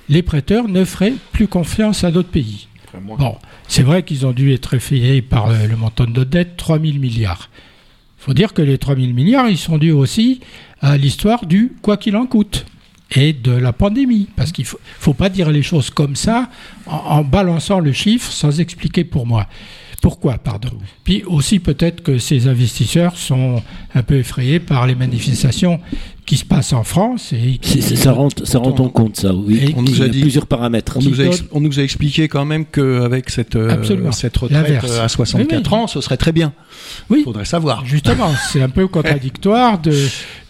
les 0.08 0.22
prêteurs 0.22 0.68
ne 0.68 0.84
feraient 0.84 1.14
plus 1.32 1.48
confiance 1.48 2.04
à 2.04 2.10
d'autres 2.10 2.30
pays. 2.30 2.68
Bon, 3.18 3.36
c'est 3.66 3.82
vrai 3.82 4.04
qu'ils 4.04 4.24
ont 4.24 4.32
dû 4.32 4.52
être 4.52 4.74
effrayés 4.74 5.20
par 5.20 5.48
le 5.50 5.76
montant 5.76 6.04
de 6.04 6.10
notre 6.10 6.30
dette, 6.30 6.56
3 6.56 6.78
000 6.78 6.98
milliards. 6.98 7.50
Il 8.20 8.24
faut 8.24 8.34
dire 8.34 8.54
que 8.54 8.62
les 8.62 8.78
3 8.78 8.96
000 8.96 9.08
milliards, 9.08 9.48
ils 9.48 9.58
sont 9.58 9.78
dus 9.78 9.90
aussi 9.90 10.40
à 10.80 10.96
l'histoire 10.96 11.46
du 11.46 11.72
quoi 11.82 11.96
qu'il 11.96 12.16
en 12.16 12.26
coûte 12.26 12.66
et 13.10 13.32
de 13.32 13.50
la 13.52 13.72
pandémie. 13.72 14.28
Parce 14.36 14.52
qu'il 14.52 14.62
ne 14.64 14.68
faut, 14.68 14.80
faut 14.98 15.14
pas 15.14 15.28
dire 15.28 15.50
les 15.50 15.62
choses 15.62 15.90
comme 15.90 16.16
ça 16.16 16.48
en, 16.86 16.96
en 16.96 17.24
balançant 17.24 17.80
le 17.80 17.92
chiffre 17.92 18.30
sans 18.30 18.60
expliquer 18.60 19.04
pour 19.04 19.26
moi. 19.26 19.46
Pourquoi, 20.04 20.36
pardon? 20.36 20.70
Puis 21.02 21.24
aussi 21.24 21.58
peut-être 21.58 22.02
que 22.02 22.18
ces 22.18 22.46
investisseurs 22.46 23.16
sont 23.16 23.62
un 23.94 24.02
peu 24.02 24.16
effrayés 24.16 24.60
par 24.60 24.86
les 24.86 24.94
manifestations 24.94 25.80
qui 26.26 26.36
se 26.38 26.44
passent 26.44 26.72
en 26.72 26.84
France 26.84 27.32
et 27.34 27.58
qui, 27.58 27.82
ça 27.82 28.12
rentre, 28.12 28.46
ça 28.46 28.58
rentre 28.58 28.80
en 28.82 28.88
compte, 28.88 29.16
ça, 29.16 29.34
oui. 29.34 29.74
On 29.76 29.82
nous 29.82 29.92
Il 29.92 29.98
y 29.98 30.02
a 30.02 30.08
dit- 30.08 30.20
plusieurs 30.22 30.46
paramètres. 30.46 30.96
On 30.98 31.02
nous, 31.02 31.20
a 31.20 31.24
ex- 31.24 31.40
donne- 31.40 31.48
on 31.52 31.60
nous 31.60 31.78
a 31.78 31.82
expliqué 31.82 32.28
quand 32.28 32.46
même 32.46 32.64
qu'avec 32.64 33.28
cette, 33.28 33.56
euh, 33.56 33.68
Absolument. 33.70 34.10
cette 34.12 34.36
retraite 34.36 34.84
euh, 34.84 35.04
à 35.04 35.08
64 35.08 35.52
Oui, 35.52 35.62
oui. 35.70 35.78
ans, 35.82 35.86
ce 35.86 36.00
serait 36.00 36.16
très 36.16 36.32
bien. 36.32 36.52
Oui. 37.10 37.22
faudrait 37.24 37.44
savoir. 37.44 37.84
Justement, 37.84 38.30
c'est 38.52 38.62
un 38.62 38.70
peu 38.70 38.88
contradictoire 38.88 39.78
de, 39.78 39.94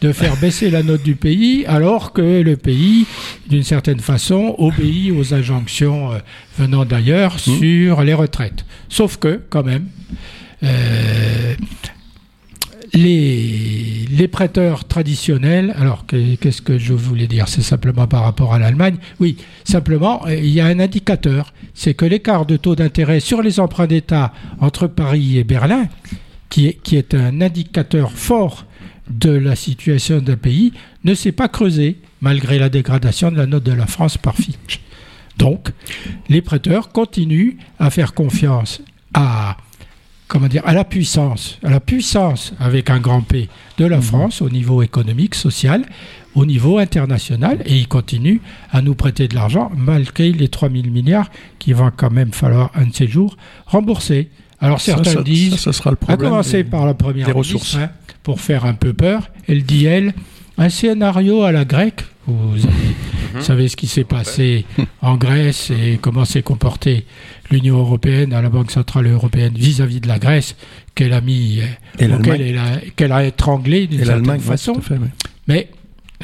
de 0.01 0.13
faire 0.13 0.37
baisser 0.37 0.71
la 0.71 0.83
note 0.85 1.03
du 1.03 1.17
pays 1.17 1.65
alors 1.67 2.13
que 2.13 2.41
le 2.41 2.57
pays, 2.57 3.07
d'une 3.49 3.65
certaine 3.65 4.01
façon, 4.01 4.55
obéit 4.59 5.11
aux 5.13 5.35
injonctions 5.35 6.13
euh, 6.13 6.19
venant 6.59 6.85
d'ailleurs 6.85 7.41
sur 7.41 8.03
les 8.03 8.15
retraites. 8.15 8.65
Sauf 8.89 9.17
que, 9.17 9.41
quand 9.51 9.65
même, 9.65 9.87
euh, 10.63 11.55
les, 12.95 14.29
prêteurs 14.29 14.85
traditionnels, 14.85 15.75
alors 15.77 16.07
que- 16.07 16.37
qu'est-ce 16.37 16.63
que 16.63 16.79
je 16.79 16.95
voulais 16.95 17.27
dire? 17.27 17.49
C'est 17.49 17.63
simplement 17.63 18.07
par 18.07 18.23
rapport 18.23 18.55
à 18.55 18.59
l'Allemagne? 18.59 18.97
Oui, 19.21 19.37
simplement, 19.65 20.27
il 20.27 20.49
y 20.49 20.61
a 20.61 20.67
un 20.67 20.81
indicateur, 20.81 21.53
c'est 21.75 21.95
que 21.95 22.05
l'écart 22.05 22.47
de 22.47 22.57
taux 22.57 22.75
d'intérêt 22.75 23.21
sur 23.21 23.43
les 23.43 23.61
emprunts 23.61 23.87
d'État 23.87 24.33
entre 24.61 24.87
Paris 24.87 25.39
et 25.39 25.45
Berlin, 25.45 25.89
qui 26.49 26.69
est, 26.69 26.75
qui 26.83 26.97
est 26.97 27.15
un 27.15 27.41
indicateur 27.41 28.13
fort 28.13 28.65
de 29.11 29.31
la 29.31 29.57
situation 29.57 30.19
d'un 30.19 30.37
pays, 30.37 30.73
ne 31.05 31.15
s'est 31.15 31.33
pas 31.33 31.49
creusé 31.49 31.99
malgré 32.21 32.59
la 32.59 32.71
dégradation 32.71 33.31
de 33.31 33.37
la 33.37 33.47
note 33.47 33.65
de 33.65 33.73
la 33.73 33.87
France 33.87 34.17
par 34.17 34.35
Fitch. 34.35 34.81
Donc, 35.37 35.69
les 36.29 36.41
prêteurs 36.41 36.91
continuent 36.91 37.57
à 37.79 37.91
faire 37.91 38.15
confiance 38.15 38.81
à 39.13 39.57
comment 40.35 40.49
dire, 40.49 40.63
à 40.67 40.75
la 40.75 40.85
puissance, 40.85 41.59
à 41.63 41.71
la 41.71 41.79
puissance 41.81 42.53
avec 42.59 42.91
un 42.91 42.99
grand 42.99 43.21
P 43.23 43.49
de 43.79 43.85
la 43.87 44.01
France 44.01 44.43
au 44.43 44.51
niveau 44.51 44.83
économique, 44.83 45.35
social, 45.37 45.85
au 46.35 46.45
niveau 46.45 46.79
international, 46.79 47.63
et 47.65 47.77
ils 47.77 47.87
continuent 47.89 48.41
à 48.73 48.83
nous 48.83 48.95
prêter 48.97 49.29
de 49.29 49.35
l'argent 49.37 49.71
malgré 49.77 50.33
les 50.33 50.49
3 50.49 50.69
000 50.71 50.89
milliards 50.89 51.31
qu'il 51.61 51.77
va 51.77 51.93
quand 51.97 52.11
même 52.11 52.33
falloir 52.33 52.73
un 52.75 52.87
de 52.87 52.95
ces 52.95 53.07
jours 53.07 53.37
rembourser. 53.67 54.29
Alors 54.61 54.81
certains 54.81 55.05
ça, 55.05 55.13
ça- 55.19 55.23
disent, 55.23 55.53
ça, 55.53 55.59
ça 55.59 55.73
sera 55.73 55.91
le 55.91 55.95
à 55.95 56.05
problème. 56.05 56.31
commencer 56.31 56.65
des- 56.65 56.69
par 56.71 56.85
la 56.85 56.95
première 56.95 57.27
des 57.29 57.33
ministre, 57.33 57.55
ressources. 57.55 57.77
hein, 57.77 57.91
pour 58.25 58.41
faire 58.41 58.65
un 58.65 58.75
peu 58.75 58.93
peur. 58.93 59.31
Elle 59.49 59.63
dit, 59.63 59.85
elle, 59.87 60.15
un 60.59 60.69
scénario 60.69 61.43
à 61.43 61.53
la 61.53 61.65
grecque. 61.65 62.05
Vous 62.27 62.57
avez- 62.65 62.73
Mhm. 63.35 63.41
savez 63.43 63.69
ce 63.69 63.77
qui 63.77 63.87
s'est 63.87 64.05
passé 64.05 64.65
en 65.03 65.17
Grèce 65.17 65.71
et 65.71 65.99
comment 66.01 66.25
s'est 66.25 66.43
comportée 66.43 67.05
l'Union 67.51 67.79
européenne, 67.79 68.33
à 68.33 68.43
la 68.43 68.49
Banque 68.49 68.71
centrale 68.71 69.07
européenne, 69.07 69.55
vis-à-vis 69.55 70.01
de 70.01 70.09
la 70.09 70.19
Grèce, 70.19 70.57
qu'elle 70.95 71.13
a 71.13 71.21
mis, 71.21 71.61
euh, 71.61 72.09
a, 72.59 72.79
qu'elle 72.97 73.13
a 73.13 73.25
étranglé 73.25 73.87
d'une 73.87 74.05
certaine 74.05 74.41
façon. 74.41 74.81
fait. 74.81 74.97
Mais 75.49 75.69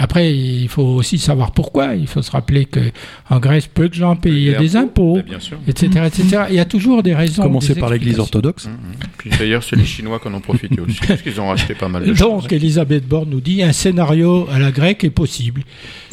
Après, 0.03 0.35
il 0.35 0.69
faut 0.69 0.83
aussi 0.83 1.19
savoir 1.19 1.53
pourquoi. 1.53 1.95
Il 1.95 2.07
faut 2.07 2.23
se 2.23 2.31
rappeler 2.31 2.65
que 2.65 2.81
en 3.29 3.39
Grèce, 3.39 3.67
peu 3.67 3.91
de 3.91 3.95
gens 3.95 4.17
payaient 4.17 4.57
des 4.59 4.75
impôts, 4.75 5.17
Bah, 5.17 5.23
bien 5.23 5.41
sûr. 5.41 5.59
etc., 5.69 6.07
etc. 6.07 6.45
Il 6.49 6.57
y 6.57 6.59
a 6.59 6.65
toujours 6.65 7.03
des 7.03 7.15
raisons. 7.15 7.43
Commencer 7.43 7.75
des 7.75 7.81
par 7.81 7.91
l'Église 7.91 8.19
orthodoxe. 8.19 8.67
Mhm. 8.67 8.73
Puis 9.19 9.31
d'ailleurs, 9.39 9.63
c'est 9.63 9.77
les 9.77 9.85
Chinois 9.85 10.19
qui 10.19 10.29
en 10.29 10.35
ont 10.35 10.41
profité 10.41 10.81
aussi, 10.81 10.99
parce 11.07 11.21
qu'ils 11.21 11.39
ont 11.39 11.49
racheté 11.49 11.75
pas 11.75 11.89
mal 11.89 12.03
de 12.03 12.15
choses. 12.15 12.19
Donc, 12.19 12.51
Elisabeth 12.51 13.07
Borne 13.07 13.29
nous 13.29 13.43
dit 13.43 13.63
un 13.63 13.73
scénario 13.73 14.49
à 14.51 14.59
la 14.59 14.71
grecque 14.71 15.05
est 15.05 15.11
possible. 15.11 15.65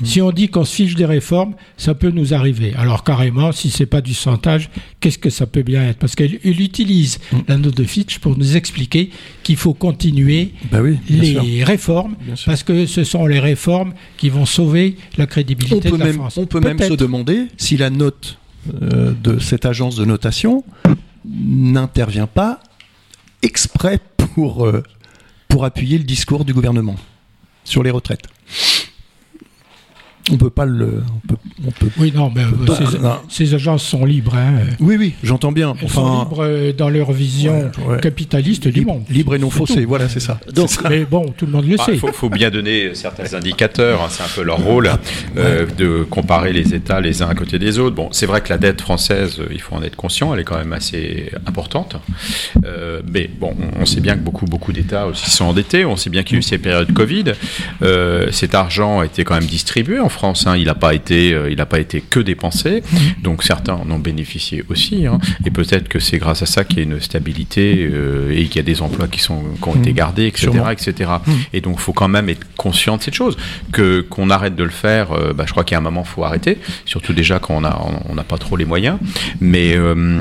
Mm. 0.02 0.06
Si 0.06 0.22
on 0.22 0.32
dit 0.32 0.50
qu'on 0.50 0.66
se 0.66 0.76
fiche 0.76 0.96
des 0.96 1.06
réformes, 1.06 1.54
ça 1.78 1.96
peut 1.96 2.12
nous 2.12 2.34
arriver. 2.34 2.74
Alors, 2.78 3.06
carrément, 3.06 3.54
si 3.54 3.70
c'est 3.70 3.86
pas 3.86 4.02
du 4.02 4.14
chantage, 4.14 4.70
qu'est-ce 5.00 5.18
que 5.18 5.30
ça 5.30 5.48
peut 5.48 5.64
bien 5.64 5.88
être? 5.88 5.98
Parce 5.98 6.16
qu'elle 6.16 6.40
elle 6.44 6.60
utilise 6.62 7.20
la 7.48 7.58
note 7.58 7.78
de 7.78 7.86
Fitch 7.86 8.20
pour 8.20 8.38
nous 8.38 8.58
expliquer 8.58 9.12
qu'il 9.48 9.56
faut 9.56 9.74
continuer 9.74 10.52
oui, 10.74 11.00
sûr. 11.24 11.42
les 11.42 11.64
réformes, 11.64 12.18
parce 12.46 12.64
que 12.64 12.86
ce 12.86 13.06
sont 13.06 13.26
les 13.28 13.40
réformes 13.40 13.94
qui 14.18 14.30
vont 14.30 14.46
sauver 14.46 14.98
la 15.18 15.24
On 15.24 15.28
crédibilité 15.28 15.90
peut 15.90 15.96
de 15.96 16.00
la 16.00 16.06
même, 16.08 16.16
France. 16.16 16.38
on 16.38 16.46
peut 16.46 16.60
même 16.60 16.78
se 16.78 16.96
demander 16.96 17.46
si 17.56 17.78
la 17.78 17.90
note 17.90 18.40
euh, 18.82 19.14
de 19.24 19.40
cette 19.40 19.66
agence 19.66 19.96
de 19.96 20.04
notation 20.04 20.66
n'intervient 21.26 22.28
pas 22.28 22.60
exprès 23.42 24.02
pour, 24.18 24.66
euh, 24.66 24.84
pour 25.48 25.64
appuyer 25.64 25.98
le 25.98 26.04
discours 26.04 26.44
du 26.44 26.54
gouvernement 26.54 26.98
sur 27.64 27.84
les 27.84 27.92
retraites. 27.92 28.28
On 30.32 30.38
peut 30.38 30.50
pas 30.50 30.66
le. 30.66 31.04
On 31.24 31.28
peut, 31.28 31.36
on 31.68 31.72
peut- 31.72 31.90
Oui, 31.98 32.12
non, 32.16 32.32
mais 32.36 32.42
euh, 32.44 32.76
ces, 32.92 32.98
non. 33.00 33.16
ces 33.30 33.54
agences 33.54 33.84
sont 33.84 34.06
libres. 34.06 34.36
Hein. 34.36 34.66
Oui, 34.80 34.96
oui, 34.98 35.14
j'entends 35.24 35.52
bien. 35.52 35.74
Elles 35.82 35.90
sont 35.90 36.02
Enfin, 36.02 36.24
libres 36.24 36.44
euh, 36.44 36.74
dans 36.74 36.90
leur 36.90 37.12
vision 37.12 37.72
Ouais, 37.86 37.94
ouais. 37.96 38.00
capitaliste 38.02 38.68
du 38.68 38.80
libre, 38.80 38.94
monde. 38.94 39.04
libre 39.10 39.36
et 39.36 39.40
non 39.40 39.50
C'est 39.50 39.58
faussé, 39.58 39.82
tout. 39.84 39.88
voilà, 39.90 40.10
c'est 40.10 40.20
ça. 40.20 40.40
Donc, 40.54 40.70
Mais 40.90 41.06
bon, 41.06 41.34
tout 41.38 41.46
le 41.46 41.52
monde 41.54 41.66
le 41.68 41.76
Ah, 41.80 41.86
sait. 41.86 41.94
Il 41.94 42.00
faut, 42.00 42.12
faut 42.12 42.30
bien 42.30 42.50
donner 42.50 42.94
certains 42.94 43.34
indicateurs, 43.34 44.02
hein, 44.02 44.08
c'est 44.10 44.24
un 44.24 44.28
peu 44.36 44.44
leur 44.44 44.58
rôle, 44.60 44.90
euh, 45.38 45.66
de 45.78 46.04
comparer 46.10 46.52
les 46.54 46.74
États 46.74 47.00
les 47.02 47.22
uns 47.22 47.30
à 47.30 47.36
côté 47.36 47.58
des 47.60 47.80
autres. 47.80 47.96
Bon, 47.96 48.10
c'est 48.12 48.26
vrai 48.26 48.42
que 48.42 48.50
la 48.50 48.58
dette 48.58 48.82
française, 48.82 49.42
il 49.52 49.62
faut 49.62 49.76
en 49.76 49.84
être 49.84 49.96
conscient, 49.96 50.34
elle 50.34 50.42
est 50.42 50.44
quand 50.44 50.58
même 50.58 50.74
assez 50.74 51.32
importante. 51.46 51.96
Euh, 52.66 53.02
mais 53.12 53.30
bon, 53.40 53.56
on- 53.60 53.82
on 53.82 53.86
sait 53.86 54.02
bien 54.02 54.16
que 54.16 54.22
beaucoup, 54.22 54.46
beaucoup 54.46 54.74
d'États 54.74 55.08
aussi 55.08 55.30
sont 55.30 55.46
endettés. 55.46 55.86
On 55.86 55.96
sait 55.96 56.10
bien 56.10 56.24
qu'il 56.24 56.34
y 56.34 56.38
a 56.38 56.40
eu 56.40 56.44
ces 56.44 56.58
périodes 56.58 56.92
Covid. 56.94 57.26
Euh, 57.82 58.32
cet 58.32 58.56
argent 58.56 59.00
a 59.00 59.06
été 59.06 59.24
quand 59.24 59.36
même 59.36 59.46
distribué 59.46 60.00
en 60.00 60.10
France. 60.18 60.48
hein. 60.48 60.56
Il 60.58 60.66
n'a 60.66 60.76
pas 60.76 60.94
été, 60.94 61.34
euh, 61.34 61.50
il 61.52 61.58
n'a 61.58 61.66
pas 61.66 61.80
été 61.80 62.02
que 62.02 62.20
dépensé. 62.20 62.82
Donc 63.24 63.44
certains 63.44 63.74
en 63.74 63.90
ont 63.92 64.00
bénéficié 64.00 64.64
aussi. 64.70 65.06
hein. 65.06 65.20
Et 65.46 65.52
peut-être 65.52 65.88
que 65.88 66.00
c'est 66.00 66.18
grâce 66.18 66.42
à 66.42 66.46
ça 66.46 66.64
qu'il 66.64 66.78
y 66.80 66.82
a 66.82 66.84
une 66.84 67.00
stabilité 67.00 67.88
euh, 67.92 68.32
et 68.38 68.46
qu'il 68.46 68.58
y 68.58 68.60
a 68.60 68.64
des 68.74 68.82
emplois 68.82 69.08
qui 69.08 69.20
sont 69.20 69.42
qui 69.62 69.68
ont 69.70 69.76
été 69.76 69.90
Mhm. 69.92 69.96
gardés, 69.96 70.26
etc., 70.28 70.50
etc. 70.72 71.12
Et 71.54 71.62
donc, 71.62 71.76
il 71.78 71.82
faut 71.82 71.94
quand 71.94 72.08
même 72.08 72.30
être 72.30 72.46
conscient 72.58 72.98
de 72.98 73.04
cette 73.04 73.14
chose. 73.14 73.38
Que 73.72 74.02
qu'on 74.02 74.30
arrête 74.30 74.56
de 74.56 74.64
le 74.64 74.70
faire, 74.86 75.12
euh, 75.12 75.34
bah, 75.34 75.44
je 75.46 75.52
crois 75.52 75.64
qu'il 75.64 75.76
y 75.76 75.78
a 75.78 75.80
un 75.80 75.84
moment, 75.90 76.04
faut 76.04 76.24
arrêter. 76.24 76.58
Surtout 76.86 77.14
déjà 77.14 77.40
quand 77.40 77.56
on 77.56 77.64
a 77.64 77.76
on 78.10 78.16
n'a 78.16 78.24
pas 78.24 78.38
trop 78.38 78.56
les 78.58 78.66
moyens. 78.66 78.98
Mais 79.40 79.76
euh, 79.76 80.20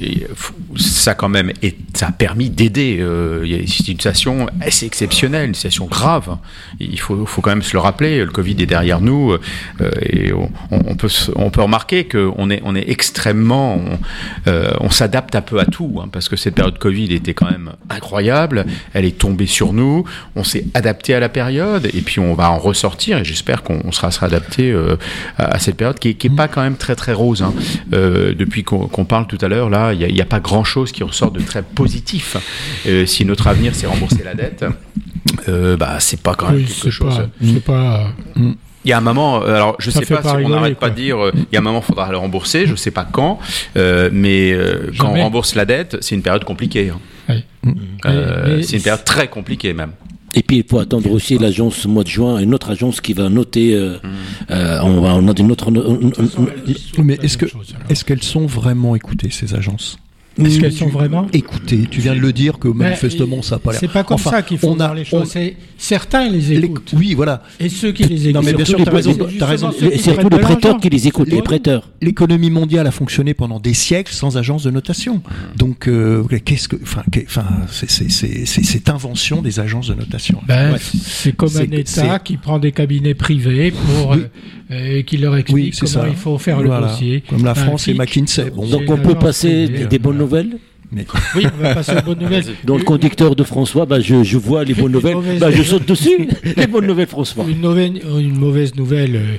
et 0.00 0.26
faut- 0.34 0.54
ça 0.78 1.14
quand 1.14 1.28
même, 1.28 1.52
ça 1.94 2.08
a 2.08 2.12
permis 2.12 2.50
d'aider. 2.50 2.98
euh, 3.00 3.44
C'est 3.44 3.52
une 3.58 3.66
situation 3.66 4.46
assez 4.60 4.86
exceptionnelle, 4.86 5.48
une 5.48 5.54
situation 5.54 5.86
grave. 5.86 6.36
Il 6.80 6.98
faut, 7.00 7.26
quand 7.42 7.50
même 7.50 7.62
se 7.62 7.72
le 7.72 7.80
rappeler. 7.80 8.24
Le 8.24 8.30
Covid 8.30 8.56
est 8.60 8.66
derrière 8.66 9.00
nous 9.00 9.32
euh, 9.32 9.90
et 10.02 10.32
on, 10.32 10.94
peut 10.94 11.08
on 11.36 11.50
peut 11.50 11.62
remarquer 11.62 12.04
qu'on 12.06 12.50
est 12.50 12.60
on 12.64 12.74
est 12.74 12.88
extrêmement 12.88 13.76
on, 13.76 13.98
euh, 14.46 14.70
on 14.80 14.90
s'adapte 14.90 15.34
un 15.34 15.40
peu 15.40 15.58
à 15.58 15.64
tout 15.64 16.00
hein, 16.02 16.08
parce 16.10 16.28
que 16.28 16.36
cette 16.36 16.54
période 16.54 16.78
Covid 16.78 17.12
était 17.12 17.34
quand 17.34 17.50
même 17.50 17.72
incroyable. 17.90 18.66
Elle 18.94 19.04
est 19.04 19.18
tombée 19.18 19.46
sur 19.46 19.72
nous. 19.72 20.04
On 20.36 20.44
s'est 20.44 20.66
adapté 20.74 21.14
à 21.14 21.20
la 21.20 21.28
période 21.28 21.86
et 21.92 22.00
puis 22.00 22.20
on 22.20 22.34
va 22.34 22.50
en 22.50 22.58
ressortir 22.58 23.18
et 23.18 23.24
j'espère 23.24 23.62
qu'on 23.62 23.80
on 23.84 23.92
sera, 23.92 24.08
adapté 24.20 24.72
euh, 24.72 24.96
à, 25.36 25.58
cette 25.58 25.76
période 25.76 25.98
qui, 25.98 26.14
qui 26.14 26.26
est 26.28 26.36
pas 26.36 26.48
quand 26.48 26.62
même 26.62 26.76
très 26.76 26.96
très 26.96 27.12
rose. 27.12 27.42
hein. 27.42 27.52
Euh, 27.92 28.34
depuis 28.34 28.64
qu'on 28.64 29.04
parle 29.04 29.26
tout 29.26 29.38
à 29.40 29.48
l'heure 29.48 29.70
là, 29.70 29.92
il 29.92 30.12
n'y 30.12 30.20
a, 30.20 30.22
a 30.22 30.26
pas 30.26 30.40
grand 30.40 30.64
chose 30.68 30.92
qui 30.92 31.02
ressort 31.02 31.30
de 31.32 31.40
très 31.40 31.62
positif. 31.62 32.36
Euh, 32.86 33.06
si 33.06 33.24
notre 33.24 33.46
avenir 33.48 33.74
c'est 33.74 33.86
rembourser 33.86 34.22
la 34.24 34.34
dette. 34.34 34.64
Euh, 35.48 35.76
bah 35.76 35.96
c'est 36.00 36.20
pas 36.20 36.34
quand 36.34 36.46
même 36.50 36.56
Oui, 36.56 36.64
quelque 36.66 36.90
chose. 36.90 37.20
c'est 37.42 37.64
pas. 37.64 38.12
Il 38.84 38.90
y 38.90 38.92
a 38.92 38.98
un 38.98 39.02
moment, 39.02 39.42
euh, 39.42 39.54
alors 39.56 39.76
je 39.80 39.90
Ça 39.90 40.00
sais 40.00 40.06
pas 40.14 40.22
pas 40.22 40.38
si 40.38 40.44
on 40.44 40.48
n'arrête 40.48 40.78
pas 40.78 40.88
de 40.88 40.94
dire, 40.94 41.18
euh, 41.22 41.32
il 41.34 41.46
y 41.52 41.56
a 41.56 41.58
un 41.58 41.62
moment, 41.62 41.80
il 41.82 41.84
faudra 41.86 42.10
le 42.10 42.16
rembourser, 42.16 42.66
je 42.66 42.74
sais 42.76 42.92
pas 42.92 43.04
quand, 43.10 43.38
euh, 43.76 44.08
mais 44.12 44.52
euh, 44.52 44.90
quand 44.98 45.08
on 45.10 45.20
rembourse 45.22 45.54
la 45.56 45.64
dette, 45.66 45.98
c'est 46.00 46.14
une 46.14 46.22
période 46.22 46.44
compliquée. 46.44 46.90
hein. 46.90 47.00
Oui. 47.28 47.44
Euh, 48.06 48.62
c'est 48.62 48.76
une 48.76 48.82
période 48.82 49.04
très 49.04 49.28
compliquée 49.28 49.72
même. 49.74 49.90
Et 50.34 50.42
puis 50.42 50.58
il 50.58 50.64
faut 50.68 50.78
attendre 50.78 51.10
aussi 51.10 51.36
l'agence 51.38 51.84
au 51.86 51.88
mois 51.88 52.04
de 52.04 52.08
juin, 52.08 52.38
une 52.38 52.54
autre 52.54 52.70
agence 52.70 53.00
qui 53.00 53.12
va 53.14 53.28
noter. 53.28 53.74
euh, 53.74 53.96
Mm. 54.02 54.08
euh, 54.52 54.80
on 54.82 55.00
va, 55.00 55.14
on 55.14 55.28
a 55.28 55.32
une 55.38 55.50
autre. 55.52 55.70
Mais 57.02 57.18
est-ce 57.22 57.36
que 57.36 57.46
est-ce 57.90 58.04
qu'elles 58.04 58.22
sont 58.22 58.46
vraiment 58.46 58.94
écoutées 58.94 59.30
ces 59.30 59.54
agences? 59.54 59.98
Est-ce 60.44 60.60
qu'elles 60.60 60.72
sont 60.72 60.88
vraiment 60.88 61.26
Écoutées, 61.32 61.86
tu 61.90 62.00
viens 62.00 62.14
de 62.14 62.20
le 62.20 62.32
dire 62.32 62.58
que 62.58 62.68
manifestement 62.68 63.42
ça 63.42 63.56
n'a 63.56 63.58
pas 63.60 63.72
l'air. 63.72 63.80
C'est 63.80 63.92
pas 63.92 64.04
comme 64.04 64.14
Enfin, 64.14 64.30
ça 64.30 64.42
qu'il 64.42 64.58
faut 64.58 64.68
on 64.68 64.74
a- 64.74 64.76
voir 64.76 64.94
les 64.94 65.04
choses. 65.04 65.32
on- 65.36 65.50
Certains 65.80 66.28
les 66.28 66.40
les- 66.40 66.64
écoutent. 66.64 66.92
oui, 66.96 67.14
voilà. 67.14 67.42
Et 67.60 67.68
ceux 67.68 67.92
qui 67.92 68.02
les 68.04 68.28
écoutent. 68.28 68.34
Non, 68.34 68.42
mais 68.42 68.52
bien 68.52 68.64
sûr, 68.64 68.78
t'as 68.78 68.90
les- 68.90 69.44
raison, 69.44 69.70
Et 69.90 69.98
surtout 69.98 70.28
les 70.28 70.38
prêteurs 70.38 70.78
qui 70.78 70.88
les 70.90 71.06
écoutent, 71.06 71.28
les 71.28 71.42
prêteurs. 71.42 71.88
L'économie 72.02 72.50
mondiale 72.50 72.86
a 72.86 72.90
fonctionné 72.90 73.34
pendant 73.34 73.60
des 73.60 73.74
siècles 73.74 74.12
sans 74.12 74.36
agence 74.36 74.64
de 74.64 74.70
notation. 74.70 75.22
Donc, 75.56 75.86
euh, 75.88 76.24
qu'est-ce 76.44 76.68
que, 76.68 76.76
enfin, 76.82 77.02
qu'est- 77.12 77.26
enfin, 77.28 77.44
c'est- 77.70 78.08
cette 78.10 78.88
invention 78.88 79.42
des 79.42 79.60
agences 79.60 79.88
de 79.88 79.94
notation. 79.94 80.40
Ben, 80.46 80.72
Ouais. 80.72 80.78
c'est 80.80 81.34
comme 81.36 81.56
un 81.56 81.70
État 81.76 82.18
qui 82.18 82.36
prend 82.36 82.58
des 82.58 82.72
cabinets 82.72 83.14
privés 83.14 83.70
pour 83.72 84.10
Oui. 84.10 84.18
euh, 84.70 84.96
et 84.98 85.04
qui 85.04 85.16
leur 85.18 85.36
explique 85.36 85.54
Oui, 85.56 85.70
c'est 85.72 85.80
comment 85.92 86.04
ça. 86.04 86.08
il 86.10 86.16
faut 86.16 86.38
faire 86.38 86.56
Voilà. 86.60 86.80
le 86.80 86.86
dossier. 86.88 87.22
Comme 87.28 87.44
la 87.44 87.54
France 87.54 87.88
et. 87.88 87.94
McKinsey. 87.94 88.50
Bon, 88.50 88.66
Donc 88.66 88.82
on 88.88 88.96
peut 88.98 89.14
passer 89.14 89.68
des, 89.68 89.84
euh, 89.84 89.98
bonnes. 90.00 90.27
Nouvelles. 90.28 90.58
mais- 90.92 91.06
Oui, 91.34 91.46
on 91.58 91.62
va 91.62 91.74
passer 91.74 91.92
aux 91.96 92.02
bonnes 92.02 92.18
nouvelles. 92.20 92.44
Dans 92.64 92.76
le 92.76 92.84
conducteur 92.84 93.34
de 93.36 93.42
François, 93.44 93.84
bah, 93.86 94.00
je, 94.00 94.22
je 94.22 94.38
vois 94.38 94.64
les 94.64 94.74
bonnes 94.74 94.92
nouvelles, 94.92 95.16
bah, 95.40 95.50
je 95.50 95.62
saute 95.62 95.86
dessus. 95.86 96.28
les 96.56 96.66
bonnes 96.66 96.86
nouvelles, 96.86 97.06
François. 97.08 97.44
Une 97.48 97.60
mauvaise, 97.60 97.92
une 98.18 98.38
mauvaise 98.38 98.74
nouvelle 98.74 99.16
euh, 99.16 99.36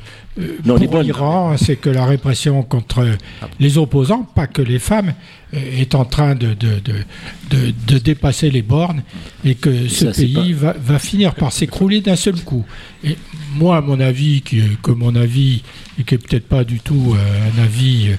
Non, 0.65 0.75
les 0.77 0.87
pour 0.87 0.99
l'Iran, 1.01 1.55
c'est 1.57 1.75
que 1.75 1.89
la 1.89 2.05
répression 2.05 2.63
contre 2.63 3.05
les 3.59 3.77
opposants, 3.77 4.23
pas 4.23 4.47
que 4.47 4.61
les 4.61 4.79
femmes, 4.79 5.13
euh, 5.53 5.57
est 5.81 5.95
en 5.95 6.05
train 6.05 6.35
de, 6.35 6.53
de, 6.53 6.79
de, 7.49 7.73
de- 7.87 7.97
dépasser 7.97 8.49
les 8.49 8.61
bornes 8.61 9.01
et 9.43 9.55
que 9.55 9.87
ce 9.87 10.11
ça, 10.11 10.21
pays 10.21 10.53
va, 10.53 10.73
va 10.79 10.99
finir 10.99 11.35
par 11.35 11.51
s'écrouler 11.51 12.01
d'un 12.01 12.15
seul 12.15 12.35
coup. 12.41 12.63
Et 13.03 13.17
moi, 13.55 13.77
à 13.77 13.81
mon 13.81 13.99
avis, 13.99 14.41
qui, 14.41 14.59
est- 14.59 14.81
que 14.81 14.91
mon 14.91 15.15
avis, 15.15 15.63
et 15.99 16.03
qui 16.03 16.13
n'est 16.13 16.19
peut-être 16.19 16.47
pas 16.47 16.63
du 16.63 16.79
tout 16.79 17.15
euh, 17.15 17.49
un 17.59 17.63
avis 17.63 18.09
euh, 18.11 18.15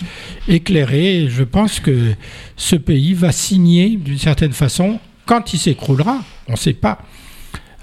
éclairé, 0.54 1.28
je 1.30 1.44
pense 1.44 1.80
que 1.80 2.12
ce 2.56 2.76
pays 2.76 3.14
va 3.14 3.32
signer 3.32 3.96
d'une 3.96 4.18
certaine 4.18 4.52
façon, 4.52 4.98
quand 5.26 5.52
il 5.54 5.58
s'écroulera, 5.58 6.22
on 6.48 6.52
ne 6.52 6.56
sait 6.56 6.72
pas, 6.74 6.98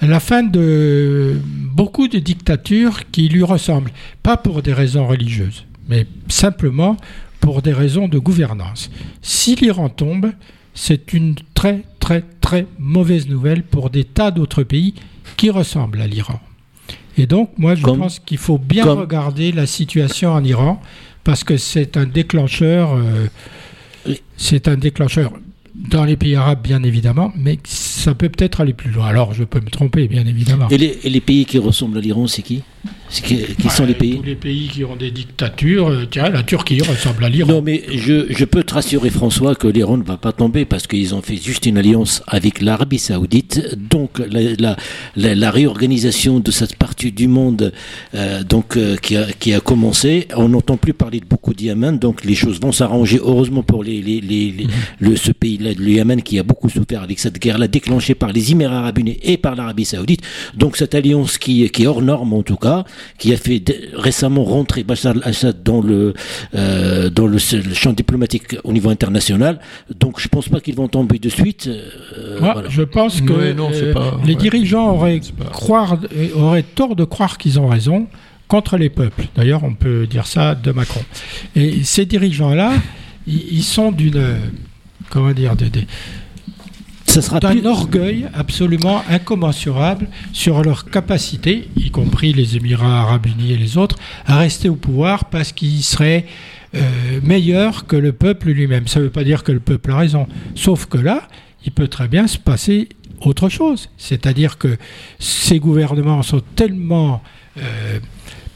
la 0.01 0.19
fin 0.19 0.43
de 0.43 1.39
beaucoup 1.73 2.07
de 2.07 2.19
dictatures 2.19 3.09
qui 3.11 3.29
lui 3.29 3.43
ressemblent, 3.43 3.91
pas 4.23 4.37
pour 4.37 4.61
des 4.61 4.73
raisons 4.73 5.07
religieuses, 5.07 5.65
mais 5.89 6.05
simplement 6.27 6.97
pour 7.39 7.61
des 7.61 7.73
raisons 7.73 8.07
de 8.07 8.19
gouvernance. 8.19 8.89
Si 9.21 9.55
l'Iran 9.55 9.89
tombe, 9.89 10.31
c'est 10.73 11.13
une 11.13 11.35
très 11.53 11.83
très 11.99 12.23
très 12.41 12.67
mauvaise 12.77 13.27
nouvelle 13.27 13.63
pour 13.63 13.89
des 13.89 14.03
tas 14.03 14.31
d'autres 14.31 14.63
pays 14.63 14.93
qui 15.35 15.49
ressemblent 15.49 16.01
à 16.01 16.07
l'Iran. 16.07 16.39
Et 17.17 17.25
donc, 17.25 17.49
moi, 17.57 17.73
je 17.73 17.81
Comme- 17.83 17.97
pense 17.99 18.19
qu'il 18.19 18.37
faut 18.37 18.59
bien 18.59 18.83
comme- 18.83 18.99
regarder 18.99 19.51
la 19.51 19.65
situation 19.65 20.31
en 20.31 20.43
Iran 20.43 20.79
parce 21.23 21.43
que 21.43 21.57
c'est 21.57 21.97
un 21.97 22.05
déclencheur. 22.05 22.93
euh, 22.95 23.27
c'est 24.37 24.67
un 24.67 24.77
déclencheur 24.77 25.33
dans 25.77 26.03
les 26.03 26.17
pays 26.17 26.35
arabes, 26.35 26.61
bien 26.63 26.83
évidemment, 26.83 27.31
mais 27.35 27.59
ça 27.63 28.15
peut 28.15 28.29
peut-être 28.29 28.61
aller 28.61 28.73
plus 28.73 28.91
loin. 28.91 29.07
Alors, 29.07 29.33
je 29.33 29.43
peux 29.43 29.59
me 29.59 29.69
tromper, 29.69 30.07
bien 30.07 30.25
évidemment. 30.25 30.67
Et 30.69 30.77
les, 30.77 31.21
pays 31.21 31.45
qui 31.45 31.59
ressemblent 31.59 31.97
à 31.97 32.01
l'Iran, 32.01 32.27
c'est 32.27 32.41
qui? 32.41 32.63
Qui, 33.09 33.45
sont 33.69 33.85
les 33.85 33.93
pays 33.93 34.17
Tous 34.17 34.23
les 34.23 34.35
pays 34.35 34.67
qui 34.67 34.83
ont 34.83 34.97
des 34.97 35.11
dictatures. 35.11 35.87
euh, 35.87 36.05
tiens, 36.11 36.27
la 36.29 36.43
Turquie 36.43 36.81
ressemble 36.81 37.23
à 37.23 37.29
l'Iran. 37.29 37.53
Non, 37.53 37.61
mais 37.61 37.83
je, 37.95 38.25
je 38.29 38.43
peux 38.43 38.63
te 38.63 38.73
rassurer, 38.73 39.09
François, 39.09 39.55
que 39.55 39.67
l'Iran 39.69 39.95
ne 39.95 40.03
va 40.03 40.17
pas 40.17 40.33
tomber 40.33 40.65
parce 40.65 40.87
qu'ils 40.87 41.15
ont 41.15 41.21
fait 41.21 41.37
juste 41.37 41.65
une 41.65 41.77
alliance 41.77 42.21
avec 42.27 42.59
l'Arabie 42.61 42.99
Saoudite. 42.99 43.77
Donc, 43.89 44.19
la, 44.19 44.41
la, 44.59 44.75
la, 45.15 45.35
la 45.35 45.51
réorganisation 45.51 46.41
de 46.41 46.51
cette 46.51 46.75
partie 46.75 47.13
du 47.13 47.29
monde 47.29 47.71
euh, 48.13 48.43
donc, 48.43 48.75
euh, 48.75 48.97
qui, 48.97 49.15
a, 49.15 49.23
qui 49.31 49.53
a 49.53 49.61
commencé, 49.61 50.27
on 50.35 50.49
n'entend 50.49 50.75
plus 50.75 50.93
parler 50.93 51.21
de 51.21 51.25
beaucoup 51.25 51.53
de 51.53 51.61
Yémen. 51.61 51.97
Donc, 51.99 52.25
les 52.25 52.35
choses 52.35 52.59
vont 52.59 52.73
s'arranger, 52.73 53.19
heureusement, 53.23 53.63
pour 53.63 53.85
les, 53.85 54.01
les, 54.01 54.19
les, 54.19 54.51
les- 54.51 54.67
le, 54.99 55.15
ce 55.15 55.31
pays-là, 55.31 55.71
le 55.79 55.89
Yémen, 55.89 56.21
qui 56.21 56.39
a 56.39 56.43
beaucoup 56.43 56.67
souffert 56.69 57.03
avec 57.03 57.19
cette 57.19 57.39
guerre-là 57.39 57.69
déclenchée 57.69 58.15
par 58.15 58.33
les 58.33 58.51
Émirats 58.51 58.79
Arabes 58.79 58.97
Unis 58.99 59.17
et 59.23 59.37
par 59.37 59.55
l'Arabie 59.55 59.85
Saoudite. 59.85 60.21
Donc, 60.55 60.75
cette 60.75 60.93
alliance 60.93 61.37
qui, 61.37 61.69
qui 61.69 61.83
est 61.83 61.87
hors 61.87 62.01
norme, 62.01 62.33
en 62.33 62.43
tout 62.43 62.57
cas, 62.57 62.76
Hezbollah, 62.77 62.85
qui 63.17 63.33
a 63.33 63.37
fait 63.37 63.63
récemment 63.93 64.43
rentrer 64.43 64.83
Bachar 64.83 65.15
al-Assad 65.15 65.63
dans 65.63 65.81
le 65.81 66.13
euh, 66.55 67.09
dans 67.09 67.27
le, 67.27 67.37
champ 67.37 67.93
diplomatique 67.93 68.55
au 68.63 68.73
niveau 68.73 68.89
international. 68.89 69.59
Donc 69.99 70.19
je 70.19 70.27
pense 70.27 70.49
pas 70.49 70.59
qu'ils 70.59 70.75
vont 70.75 70.87
tomber 70.87 71.19
de 71.19 71.29
suite. 71.29 71.69
Moi, 72.39 72.63
Je 72.69 72.83
pense 72.83 73.21
que 73.21 73.55
les 74.25 74.35
dirigeants 74.35 74.91
auraient 74.91 75.21
croire 75.51 75.97
auraient 76.35 76.63
tort 76.63 76.95
de 76.95 77.03
croire 77.03 77.37
qu'ils 77.37 77.59
ont 77.59 77.67
raison 77.67 78.07
contre 78.47 78.77
les 78.77 78.89
peuples. 78.89 79.25
D'ailleurs, 79.35 79.63
on 79.63 79.73
peut 79.73 80.07
dire 80.07 80.25
ça 80.25 80.55
de 80.55 80.71
Macron. 80.71 81.01
Et 81.55 81.83
ces 81.83 82.05
dirigeants-là, 82.05 82.73
ils, 83.27 83.63
sont 83.63 83.91
d'une, 83.91 84.37
comment 85.09 85.33
dire, 85.33 85.55
d'un 87.15 87.65
orgueil 87.65 88.27
absolument 88.33 89.01
incommensurable 89.09 90.07
sur 90.33 90.61
leur 90.63 90.85
capacité, 90.85 91.67
y 91.75 91.89
compris 91.89 92.33
les 92.33 92.57
Émirats 92.57 93.01
arabes 93.01 93.25
unis 93.25 93.53
et 93.53 93.57
les 93.57 93.77
autres, 93.77 93.97
à 94.25 94.37
rester 94.37 94.69
au 94.69 94.75
pouvoir 94.75 95.25
parce 95.25 95.51
qu'ils 95.51 95.83
seraient 95.83 96.25
euh, 96.75 97.19
meilleurs 97.23 97.87
que 97.87 97.95
le 97.95 98.11
peuple 98.11 98.49
lui-même. 98.49 98.87
Ça 98.87 98.99
ne 98.99 99.05
veut 99.05 99.11
pas 99.11 99.23
dire 99.23 99.43
que 99.43 99.51
le 99.51 99.59
peuple 99.59 99.91
a 99.91 99.97
raison. 99.97 100.27
Sauf 100.55 100.85
que 100.85 100.97
là, 100.97 101.27
il 101.65 101.71
peut 101.71 101.87
très 101.87 102.07
bien 102.07 102.27
se 102.27 102.37
passer 102.37 102.89
autre 103.21 103.49
chose. 103.49 103.89
C'est-à-dire 103.97 104.57
que 104.57 104.77
ces 105.17 105.59
gouvernements 105.59 106.21
sont 106.21 106.41
tellement 106.55 107.23
euh, 107.57 107.99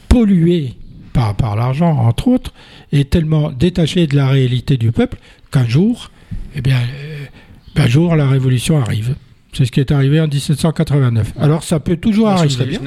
pollué 0.08 0.74
par, 1.12 1.34
par 1.34 1.56
l'argent, 1.56 1.90
entre 1.90 2.28
autres, 2.28 2.52
et 2.92 3.04
tellement 3.04 3.50
détaché 3.50 4.06
de 4.06 4.16
la 4.16 4.28
réalité 4.28 4.76
du 4.76 4.92
peuple 4.92 5.18
qu'un 5.50 5.66
jour, 5.66 6.10
eh 6.54 6.60
bien, 6.60 6.76
euh, 6.76 7.11
un 7.76 7.86
jour, 7.86 8.16
la 8.16 8.28
révolution 8.28 8.80
arrive. 8.80 9.14
C'est 9.52 9.66
ce 9.66 9.72
qui 9.72 9.80
est 9.80 9.92
arrivé 9.92 10.20
en 10.20 10.28
1789. 10.28 11.34
Alors 11.38 11.62
ça 11.62 11.78
peut 11.78 11.96
toujours 11.96 12.28
arriver. 12.28 12.78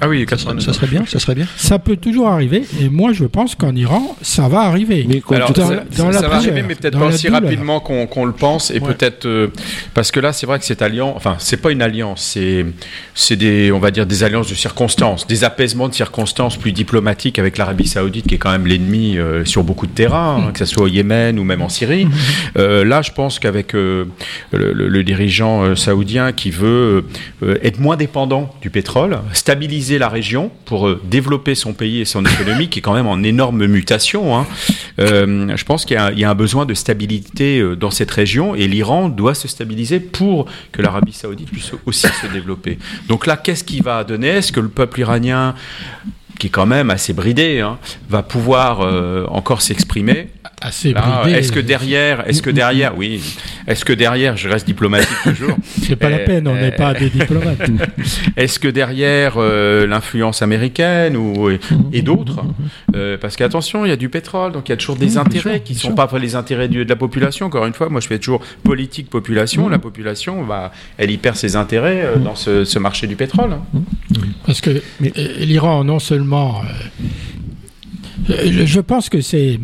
Ah 0.00 0.08
oui, 0.08 0.26
Ça 0.28 0.36
serait 0.72 0.86
bien, 0.86 1.04
ça 1.06 1.18
serait 1.18 1.34
bien. 1.34 1.46
Ça 1.56 1.78
peut 1.78 1.96
toujours 1.96 2.28
arriver, 2.28 2.64
et 2.80 2.88
moi 2.88 3.12
je 3.12 3.24
pense 3.24 3.54
qu'en 3.54 3.74
Iran, 3.74 4.16
ça 4.22 4.48
va 4.48 4.62
arriver. 4.62 5.06
Mais 5.08 5.22
ça, 5.26 6.28
va 6.28 6.36
arriver, 6.36 6.62
mais 6.62 6.74
peut-être 6.74 6.98
pas 6.98 7.06
aussi 7.06 7.28
rapidement 7.28 7.80
qu'on 7.80 8.24
le 8.24 8.32
pense, 8.32 8.70
et 8.70 8.80
peut-être 8.80 9.26
euh, 9.26 9.48
parce 9.94 10.10
que 10.10 10.20
là, 10.20 10.32
c'est 10.32 10.46
vrai 10.46 10.58
que 10.58 10.64
cette 10.64 10.82
alliance, 10.82 11.14
enfin, 11.16 11.36
c'est 11.38 11.56
pas 11.56 11.70
une 11.70 11.82
alliance, 11.82 12.22
c'est 12.22 12.66
c'est 13.14 13.36
des, 13.36 13.70
on 13.70 13.78
va 13.78 13.90
dire, 13.90 14.06
des 14.06 14.24
alliances 14.24 14.48
de 14.48 14.54
circonstances, 14.54 15.26
des 15.26 15.44
apaisements 15.44 15.88
de 15.88 15.94
circonstances 15.94 16.56
plus 16.56 16.72
diplomatiques 16.72 17.38
avec 17.38 17.56
l'Arabie 17.56 17.86
Saoudite, 17.86 18.26
qui 18.26 18.34
est 18.34 18.38
quand 18.38 18.52
même 18.52 18.66
l'ennemi 18.66 19.16
euh, 19.16 19.44
sur 19.44 19.62
beaucoup 19.62 19.86
de 19.86 19.92
terrains, 19.92 20.44
hein, 20.48 20.50
que 20.52 20.58
ce 20.58 20.66
soit 20.66 20.84
au 20.84 20.88
Yémen 20.88 21.38
ou 21.38 21.44
même 21.44 21.62
en 21.62 21.68
Syrie. 21.68 22.08
Euh, 22.56 22.84
là, 22.84 23.02
je 23.02 23.10
pense 23.10 23.38
qu'avec 23.38 23.72
le, 23.72 24.08
le, 24.52 25.02
dirigeant 25.02 25.74
saoudien 25.74 26.32
qui 26.32 26.50
veut 26.50 27.04
être 27.62 27.80
moins 27.80 27.96
dépendant 27.96 28.54
du 28.62 28.70
pétrole, 28.70 29.18
stabiliser 29.32 29.73
la 29.98 30.08
région 30.08 30.50
pour 30.64 30.88
euh, 30.88 31.00
développer 31.04 31.54
son 31.54 31.72
pays 31.72 32.00
et 32.00 32.04
son 32.04 32.24
économie, 32.24 32.68
qui 32.68 32.78
est 32.78 32.82
quand 32.82 32.94
même 32.94 33.06
en 33.06 33.22
énorme 33.22 33.66
mutation. 33.66 34.36
Hein. 34.36 34.46
Euh, 34.98 35.56
je 35.56 35.64
pense 35.64 35.84
qu'il 35.84 35.96
y, 35.96 36.24
a 36.24 36.30
un 36.30 36.34
besoin 36.34 36.66
de 36.66 36.74
stabilité 36.74 37.58
euh, 37.58 37.76
dans 37.76 37.90
cette 37.90 38.10
région 38.10 38.54
et 38.54 38.68
l'Iran 38.68 39.08
doit 39.08 39.34
se 39.34 39.48
stabiliser 39.48 40.00
pour 40.00 40.46
que 40.72 40.82
l'Arabie 40.82 41.12
saoudite 41.12 41.50
puisse 41.50 41.72
aussi 41.86 42.06
se 42.06 42.26
développer. 42.32 42.78
Donc 43.08 43.26
là, 43.26 43.36
qu'est-ce 43.36 43.64
qui 43.64 43.80
va 43.80 44.04
donner? 44.04 44.28
Est-ce 44.28 44.52
que 44.52 44.60
le 44.60 44.68
peuple 44.68 45.00
iranien 45.00 45.54
qui 46.38 46.48
est 46.48 46.50
quand 46.50 46.66
même 46.66 46.90
assez 46.90 47.12
bridé, 47.12 47.60
hein, 47.60 47.78
va 48.08 48.22
pouvoir 48.22 48.80
encore 49.32 49.62
s'exprimer? 49.62 50.30
Assez 50.64 50.94
bridé. 50.94 51.36
Est-ce 51.36 51.52
que 51.52 51.60
derrière, 51.60 52.26
est-ce 52.26 52.40
que 52.40 52.50
derrière, 52.50 52.96
oui, 52.96 53.22
est-ce 53.66 53.84
que 53.84 53.92
derrière, 53.92 54.36
je 54.36 54.48
reste 54.48 54.66
diplomatique 54.66 55.16
toujours 55.24 55.56
C'est 55.82 55.96
pas 55.96 56.08
la 56.08 56.16
euh, 56.16 56.24
peine, 56.24 56.48
on 56.48 56.54
n'est 56.54 56.72
pas 56.72 56.94
des 56.94 57.10
diplomates. 57.10 57.70
est-ce 58.36 58.58
que 58.58 58.68
derrière 58.68 59.34
euh, 59.36 59.86
l'influence 59.86 60.40
américaine 60.40 61.16
ou 61.16 61.50
et 61.92 62.02
d'autres, 62.02 62.44
euh, 62.96 63.18
parce 63.20 63.36
qu'attention, 63.36 63.84
il 63.84 63.90
y 63.90 63.92
a 63.92 63.96
du 63.96 64.08
pétrole, 64.08 64.52
donc 64.52 64.68
il 64.68 64.72
y 64.72 64.74
a 64.74 64.76
toujours 64.76 64.96
des 64.96 65.18
intérêts 65.18 65.60
qui 65.60 65.74
qui 65.74 65.80
sont 65.80 65.94
pas 65.94 66.08
les 66.20 66.36
intérêts 66.36 66.68
de 66.68 66.84
la 66.84 66.96
population. 66.96 67.46
Encore 67.46 67.66
une 67.66 67.72
fois, 67.72 67.88
moi 67.88 68.00
je 68.00 68.06
fais 68.06 68.18
toujours 68.18 68.40
politique 68.62 69.10
population. 69.10 69.68
La 69.68 69.78
population, 69.78 70.44
va, 70.44 70.72
elle 70.98 71.10
y 71.10 71.16
perd 71.16 71.36
ses 71.36 71.56
intérêts 71.56 72.14
dans 72.22 72.36
ce, 72.36 72.78
marché 72.78 73.06
du 73.06 73.16
pétrole. 73.16 73.56
Parce 74.46 74.60
que 74.60 74.82
l'Iran, 75.40 75.84
non 75.84 75.98
seulement, 75.98 76.62
je 78.28 78.80
pense 78.80 79.08
que 79.08 79.20
c'est 79.20 79.58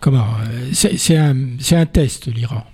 comment 0.00 0.26
euh, 0.48 0.70
C'est 0.72 1.16
un, 1.16 1.36
un, 1.72 1.86
test, 1.86 2.26
l'Iran. 2.32 2.64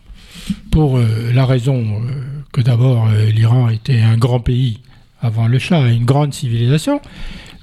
Pour 0.71 0.97
euh, 0.97 1.33
la 1.33 1.47
raison 1.47 1.83
euh, 1.83 2.11
que 2.53 2.61
d'abord, 2.61 3.09
l'Iran 3.09 3.69
était 3.69 4.01
un 4.01 4.17
grand 4.17 4.41
pays 4.41 4.81
avant 5.21 5.47
le 5.47 5.59
Shah, 5.59 5.89
une 5.89 6.05
grande 6.05 6.35
civilisation. 6.35 7.01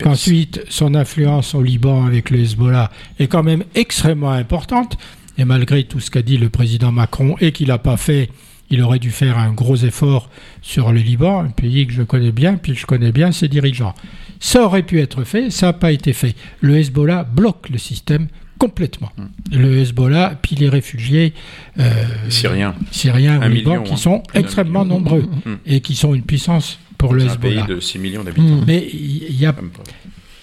Qu'ensuite, 0.02 0.64
son 0.70 0.96
influence 0.96 1.54
au 1.54 1.62
Liban 1.62 2.06
avec 2.06 2.30
le 2.30 2.40
Hezbollah 2.40 2.90
est 3.20 3.28
quand 3.28 3.44
même 3.44 3.66
extrêmement 3.76 4.32
importante. 4.32 4.98
Et 5.38 5.46
malgré 5.46 5.84
tout 5.84 6.00
ce 6.00 6.10
qu'a 6.10 6.22
dit 6.22 6.38
le 6.38 6.50
président 6.50 6.92
Macron 6.92 7.36
et 7.42 7.52
qu'il 7.52 7.68
n'a 7.68 7.78
pas 7.78 7.98
fait, 7.98 8.30
il 8.70 8.82
aurait 8.82 9.00
dû 9.00 9.12
faire 9.12 9.38
un 9.38 9.52
gros 9.52 9.76
effort 9.76 10.30
sur 10.62 10.92
le 10.92 11.00
Liban, 11.00 11.42
un 11.42 11.50
pays 11.50 11.88
que 11.88 11.94
je 11.94 12.04
connais 12.04 12.32
bien, 12.32 12.56
puis 12.58 12.76
je 12.76 12.86
connais 12.86 13.12
bien 13.12 13.32
ses 13.32 13.48
dirigeants. 13.48 13.96
Ça 14.40 14.64
aurait 14.64 14.84
pu 14.84 15.00
être 15.00 15.24
fait, 15.24 15.50
ça 15.50 15.68
n'a 15.68 15.74
pas 15.74 15.92
été 15.92 16.14
fait. 16.14 16.36
Le 16.62 16.78
Hezbollah 16.78 17.24
bloque 17.24 17.70
le 17.70 17.78
système 17.78 18.28
complètement. 18.60 19.12
Le 19.52 19.80
Hezbollah, 19.80 20.38
puis 20.40 20.56
les 20.56 20.70
réfugiés 20.70 21.34
euh, 21.80 21.92
syriens, 22.28 22.76
syriens 22.92 23.42
au 23.42 23.50
Liban, 23.50 23.82
qui 23.82 23.98
sont 23.98 24.22
extrêmement 24.36 24.86
nombreux 24.86 25.22
hmm. 25.22 25.56
et 25.66 25.80
qui 25.82 25.96
sont 25.96 26.14
une 26.14 26.24
puissance 26.24 26.78
pour 27.00 27.14
le 27.14 27.24
Hezbollah. 27.24 27.64
un 27.64 27.66
pays 27.66 27.76
de 27.76 27.80
6 27.80 28.00
millions 28.00 28.24
d'habitants. 28.24 28.44
Hmm. 28.44 28.66
Mais 28.68 28.88
y 28.92 29.46
a 29.46 29.56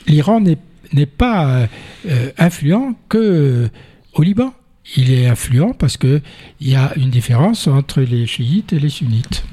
l'Iran 0.08 0.40
n'est 0.40 1.06
pas 1.06 1.68
euh, 2.08 2.30
influent 2.38 2.96
que 3.08 3.18
euh, 3.18 3.68
au 4.14 4.22
Liban. 4.22 4.52
Il 4.96 5.10
est 5.10 5.26
influent 5.26 5.72
parce 5.72 5.96
que 5.96 6.20
il 6.60 6.68
y 6.68 6.76
a 6.76 6.92
une 6.96 7.10
différence 7.10 7.66
entre 7.66 8.00
les 8.00 8.26
chiites 8.26 8.72
et 8.72 8.78
les 8.78 8.88
sunnites. 8.88 9.44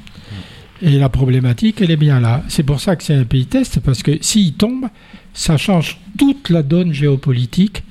Et 0.82 1.00
la 1.00 1.10
problématique, 1.10 1.82
elle 1.82 1.92
est 1.92 1.98
bien 1.98 2.20
là. 2.20 2.44
C'est 2.50 2.64
pour 2.64 2.80
ça 2.80 2.96
que 2.96 3.04
c'est 3.04 3.16
un 3.16 3.24
pays 3.24 3.46
test, 3.46 3.80
parce 3.80 4.04
que 4.04 4.18
s'il 4.22 4.54
tombe, 4.54 4.88
ça 5.34 5.58
change 5.58 5.98
toute 6.18 6.50
la 6.50 6.62
donne 6.62 6.94
géopolitique 6.94 7.84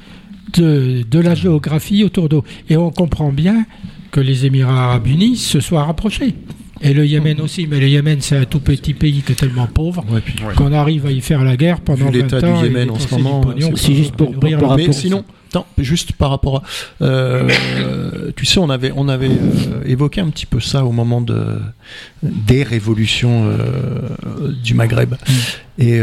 de, 0.60 1.18
la 1.18 1.34
géographie 1.34 2.04
autour 2.04 2.28
d'eux. 2.28 2.42
Et 2.68 2.76
on 2.76 2.90
comprend 2.90 3.32
bien 3.32 3.64
que 4.10 4.20
les 4.20 4.46
Émirats 4.46 4.84
arabes 4.84 5.06
unis 5.06 5.36
se 5.36 5.60
soient 5.60 5.84
rapprochés. 5.84 6.34
Et 6.84 6.94
le 6.94 7.06
Yémen 7.06 7.40
aussi, 7.40 7.68
mais 7.68 7.78
le 7.78 7.88
Yémen 7.88 8.20
c'est 8.20 8.36
un 8.36 8.44
tout 8.44 8.58
petit 8.58 8.92
pays 8.92 9.22
qui 9.22 9.32
est 9.32 9.36
tellement 9.36 9.68
pauvre 9.68 10.04
qu'on 10.56 10.72
arrive 10.72 11.06
à 11.06 11.12
y 11.12 11.20
faire 11.20 11.44
la 11.44 11.56
guerre 11.56 11.80
pendant 11.80 12.10
Vu 12.10 12.22
20 12.22 12.44
ans. 12.44 12.58
du 12.60 12.64
Yémen 12.66 12.90
en 12.90 12.98
ce 12.98 13.14
moment, 13.14 13.44
c'est 13.76 13.94
juste 13.94 14.16
pour 14.16 14.34
Mais 14.42 14.92
sinon, 14.92 15.24
juste 15.78 16.12
par 16.12 16.30
rapport 16.30 16.58
à, 16.58 16.62
euh, 17.04 18.30
tu 18.36 18.46
sais, 18.46 18.58
on 18.58 18.70
avait 18.70 18.92
on 18.94 19.08
avait 19.08 19.28
euh, 19.28 19.82
évoqué 19.84 20.20
un 20.20 20.30
petit 20.30 20.46
peu 20.46 20.60
ça 20.60 20.84
au 20.84 20.92
moment 20.92 21.20
de 21.20 21.58
des 22.22 22.62
révolutions 22.62 23.48
euh, 23.48 24.52
du 24.62 24.74
Maghreb. 24.74 25.12
Mm. 25.14 25.32
Et, 25.78 25.96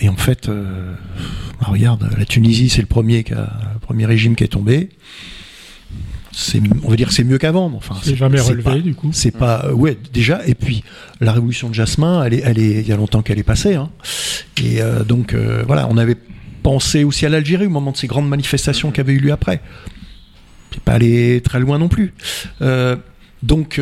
et, 0.00 0.08
en 0.08 0.16
fait, 0.16 0.48
bah, 0.48 1.68
regarde, 1.68 2.10
la 2.18 2.24
Tunisie, 2.24 2.68
c'est 2.68 2.80
le 2.80 2.86
premier, 2.86 3.22
qui 3.22 3.32
a, 3.32 3.48
premier 3.80 4.04
régime 4.04 4.34
qui 4.34 4.44
est 4.44 4.48
tombé. 4.48 4.90
on 6.82 6.90
va 6.90 6.96
dire 6.96 7.12
c'est 7.12 7.24
mieux 7.24 7.38
qu'avant. 7.38 7.72
Enfin, 7.74 7.94
c'est 8.02 8.16
jamais 8.16 8.40
relevé 8.40 8.82
du 8.82 8.94
coup. 8.94 9.10
C'est 9.12 9.30
pas, 9.30 9.66
euh, 9.66 9.72
ouais, 9.72 9.96
déjà. 10.12 10.40
Et 10.46 10.54
puis 10.54 10.82
la 11.20 11.32
révolution 11.32 11.68
de 11.68 11.74
Jasmin, 11.74 12.24
elle 12.24 12.34
est, 12.34 12.42
elle 12.44 12.58
est, 12.58 12.80
il 12.80 12.88
y 12.88 12.92
a 12.92 12.96
longtemps 12.96 13.22
qu'elle 13.22 13.38
est 13.38 13.44
passée. 13.44 13.74
Hein. 13.74 13.90
Et 14.62 14.80
donc 15.06 15.34
voilà, 15.66 15.86
on 15.88 15.96
avait 15.96 16.16
pensé 16.62 17.04
aussi 17.04 17.26
à 17.26 17.28
l'Algérie 17.28 17.66
au 17.66 17.70
moment 17.70 17.92
de 17.92 17.96
ces 17.96 18.06
grandes 18.06 18.28
manifestations 18.28 18.90
qui 18.90 19.00
avaient 19.00 19.12
eu 19.14 19.20
lieu 19.20 19.32
après. 19.32 19.60
C'est 20.72 20.82
pas 20.82 20.92
allé 20.92 21.40
très 21.40 21.60
loin 21.60 21.78
non 21.78 21.88
plus. 21.88 22.14
donc 23.42 23.80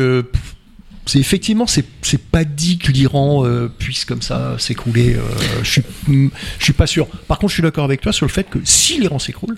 c'est 1.09 1.19
effectivement 1.19 1.65
c'est 1.65 1.85
c'est 2.03 2.21
pas 2.21 2.43
dit 2.43 2.77
que 2.77 2.91
l'Iran 2.91 3.43
euh, 3.43 3.67
puisse 3.67 4.05
comme 4.05 4.21
ça 4.21 4.57
s'écrouler. 4.59 5.15
Euh, 5.15 5.21
je 5.63 5.69
suis 5.71 5.83
je 6.07 6.63
suis 6.63 6.73
pas 6.73 6.85
sûr. 6.85 7.07
Par 7.27 7.39
contre, 7.39 7.49
je 7.49 7.55
suis 7.55 7.63
d'accord 7.63 7.83
avec 7.83 8.01
toi 8.01 8.13
sur 8.13 8.27
le 8.27 8.31
fait 8.31 8.47
que 8.47 8.59
si 8.63 8.99
l'Iran 8.99 9.17
s'écroule, 9.17 9.57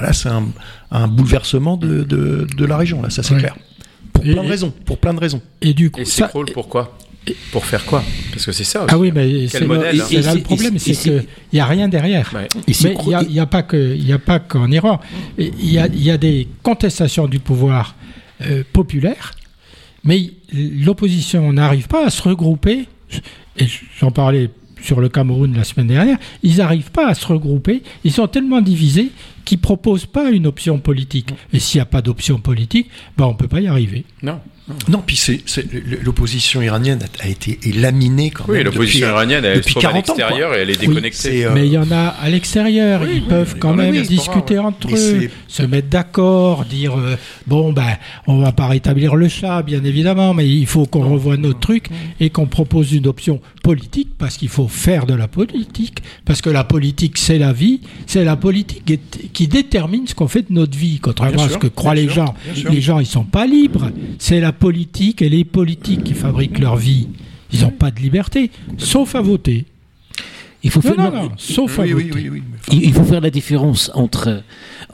là 0.00 0.14
c'est 0.14 0.30
un, 0.30 0.48
un, 0.90 1.08
bouleversement 1.08 1.76
de, 1.76 2.04
de, 2.04 2.46
de, 2.56 2.64
la 2.64 2.78
région 2.78 3.02
là, 3.02 3.10
ça 3.10 3.22
c'est 3.22 3.36
clair. 3.36 3.54
Pour 4.14 4.22
plein 4.22 4.42
de 4.42 4.48
raisons. 4.48 4.70
Pour 4.86 4.98
plein 4.98 5.12
de 5.12 5.20
raisons. 5.20 5.42
Et 5.60 5.74
du 5.74 5.90
coup, 5.90 6.00
et 6.00 6.06
s'écroule 6.06 6.46
pourquoi? 6.54 6.96
Pour 7.52 7.64
faire 7.64 7.84
quoi? 7.84 8.02
Parce 8.32 8.46
que 8.46 8.52
c'est 8.52 8.64
ça. 8.64 8.84
Aussi, 8.84 8.94
ah 8.94 8.98
oui, 8.98 9.12
mais 9.14 9.48
c'est 9.48 9.60
là 9.60 10.34
le 10.34 10.42
problème, 10.42 10.78
c'est 10.78 10.92
qu'il 10.92 11.24
n'y 11.52 11.60
a 11.60 11.66
rien 11.66 11.88
derrière. 11.88 12.30
Mais 12.34 12.48
il 12.66 12.74
n'y 13.28 13.38
a, 13.38 13.42
a, 13.42 14.18
pas 14.18 14.38
qu'en 14.38 14.70
Iran. 14.70 15.00
Il 15.38 15.70
y 15.70 15.78
a, 15.78 15.88
y 15.88 16.10
a, 16.10 16.18
des 16.18 16.48
contestations 16.62 17.26
du 17.26 17.38
pouvoir 17.38 17.94
euh, 18.42 18.62
populaire 18.72 19.32
mais 20.06 20.30
l'opposition 20.52 21.52
n'arrive 21.52 21.88
pas 21.88 22.06
à 22.06 22.10
se 22.10 22.22
regrouper, 22.22 22.86
et 23.58 23.66
j'en 23.98 24.12
parlais 24.12 24.50
sur 24.80 25.00
le 25.00 25.08
Cameroun 25.08 25.54
la 25.54 25.64
semaine 25.64 25.88
dernière, 25.88 26.16
ils 26.44 26.58
n'arrivent 26.58 26.92
pas 26.92 27.08
à 27.08 27.14
se 27.14 27.26
regrouper, 27.26 27.82
ils 28.04 28.12
sont 28.12 28.28
tellement 28.28 28.60
divisés 28.62 29.10
qui 29.46 29.56
propose 29.56 30.04
pas 30.04 30.30
une 30.30 30.46
option 30.46 30.78
politique. 30.78 31.30
Et 31.54 31.58
s'il 31.60 31.78
n'y 31.78 31.82
a 31.82 31.86
pas 31.86 32.02
d'option 32.02 32.38
politique, 32.38 32.90
ben 33.16 33.24
on 33.24 33.34
peut 33.34 33.48
pas 33.48 33.60
y 33.60 33.66
arriver. 33.68 34.04
Non. 34.22 34.38
Non, 34.88 35.00
puis 35.06 35.14
c'est, 35.14 35.42
c'est- 35.46 35.64
l'opposition 36.02 36.60
iranienne 36.60 36.98
a 37.20 37.28
été 37.28 37.60
laminée 37.78 38.30
quand 38.30 38.46
Oui, 38.48 38.56
même. 38.56 38.64
l'opposition 38.64 39.06
depuis, 39.06 39.12
iranienne, 39.14 39.44
elle 39.44 39.58
depuis 39.58 39.74
se 39.74 39.78
trouve 39.78 39.84
à 39.86 39.92
40 39.92 40.10
ans, 40.10 40.14
quoi. 40.14 40.24
l'extérieur 40.24 40.54
et 40.54 40.58
elle 40.62 40.70
est 40.70 40.80
Oui, 40.80 40.88
déconnectée. 40.88 41.44
euh, 41.46 41.50
Mais 41.54 41.66
il 41.68 41.72
y 41.72 41.78
en 41.78 41.92
a 41.92 42.06
à 42.08 42.28
l'extérieur, 42.28 43.02
Oui, 43.02 43.08
ils 43.12 43.22
oui, 43.22 43.28
peuvent 43.28 43.52
oui, 43.54 43.60
quand 43.60 43.70
oui, 43.70 43.76
même 43.76 43.94
oui, 43.94 44.02
discuter 44.08 44.58
entre 44.58 44.88
eux, 44.92 44.96
c'est- 44.96 45.30
se 45.46 45.62
mettre 45.62 45.86
d'accord, 45.88 46.64
dire 46.64 46.98
euh, 46.98 47.14
bon 47.46 47.72
ben 47.72 47.96
on 48.26 48.38
va 48.40 48.50
pas 48.50 48.66
rétablir 48.66 49.14
le 49.14 49.28
chat 49.28 49.62
bien 49.62 49.84
évidemment, 49.84 50.34
mais 50.34 50.48
il 50.48 50.66
faut 50.66 50.84
qu'on 50.86 51.08
revoie 51.12 51.36
notre 51.36 51.60
truc 51.60 51.86
et 52.18 52.30
qu'on 52.30 52.46
propose 52.46 52.92
une 52.92 53.06
option 53.06 53.40
politique 53.62 54.08
parce 54.18 54.36
qu'il 54.36 54.48
faut 54.48 54.66
faire 54.66 55.06
de 55.06 55.14
la 55.14 55.28
politique 55.28 55.98
parce 56.24 56.42
que 56.42 56.50
la 56.50 56.64
politique 56.64 57.18
c'est 57.18 57.38
la 57.38 57.52
vie, 57.52 57.82
c'est 58.08 58.24
la 58.24 58.34
politique 58.34 58.84
qui 59.36 59.48
détermine 59.48 60.06
ce 60.06 60.14
qu'on 60.14 60.28
fait 60.28 60.48
de 60.48 60.54
notre 60.54 60.78
vie, 60.78 60.98
contrairement 60.98 61.36
Bien 61.36 61.44
à 61.44 61.48
ce 61.50 61.58
que 61.58 61.66
croient 61.66 61.94
les 61.94 62.04
sûr, 62.08 62.24
gens. 62.26 62.34
Les 62.70 62.80
gens 62.80 63.00
ils 63.00 63.06
sont 63.06 63.24
pas 63.24 63.46
libres, 63.46 63.90
c'est 64.18 64.40
la 64.40 64.50
politique 64.52 65.20
et 65.20 65.28
les 65.28 65.44
politiques 65.44 66.04
qui 66.04 66.14
fabriquent 66.14 66.58
leur 66.58 66.76
vie. 66.76 67.08
Ils 67.52 67.60
n'ont 67.60 67.70
pas 67.70 67.90
de 67.90 68.00
liberté, 68.00 68.50
sauf 68.78 69.14
à 69.14 69.20
voter. 69.20 69.66
Il 70.62 70.70
faut 70.70 70.80
Non, 70.82 70.94
faire, 70.94 71.12
non, 71.12 71.22
non, 71.24 71.30
sauf 71.36 71.78
à 71.78 71.82
Oui, 71.82 71.92
voter. 71.92 72.10
oui, 72.14 72.28
oui, 72.30 72.30
oui. 72.30 72.42
Il 72.72 72.84
il 72.84 72.92
faut 72.94 73.04
faire 73.04 73.20
la 73.20 73.28
différence 73.28 73.90
entre, 73.94 74.42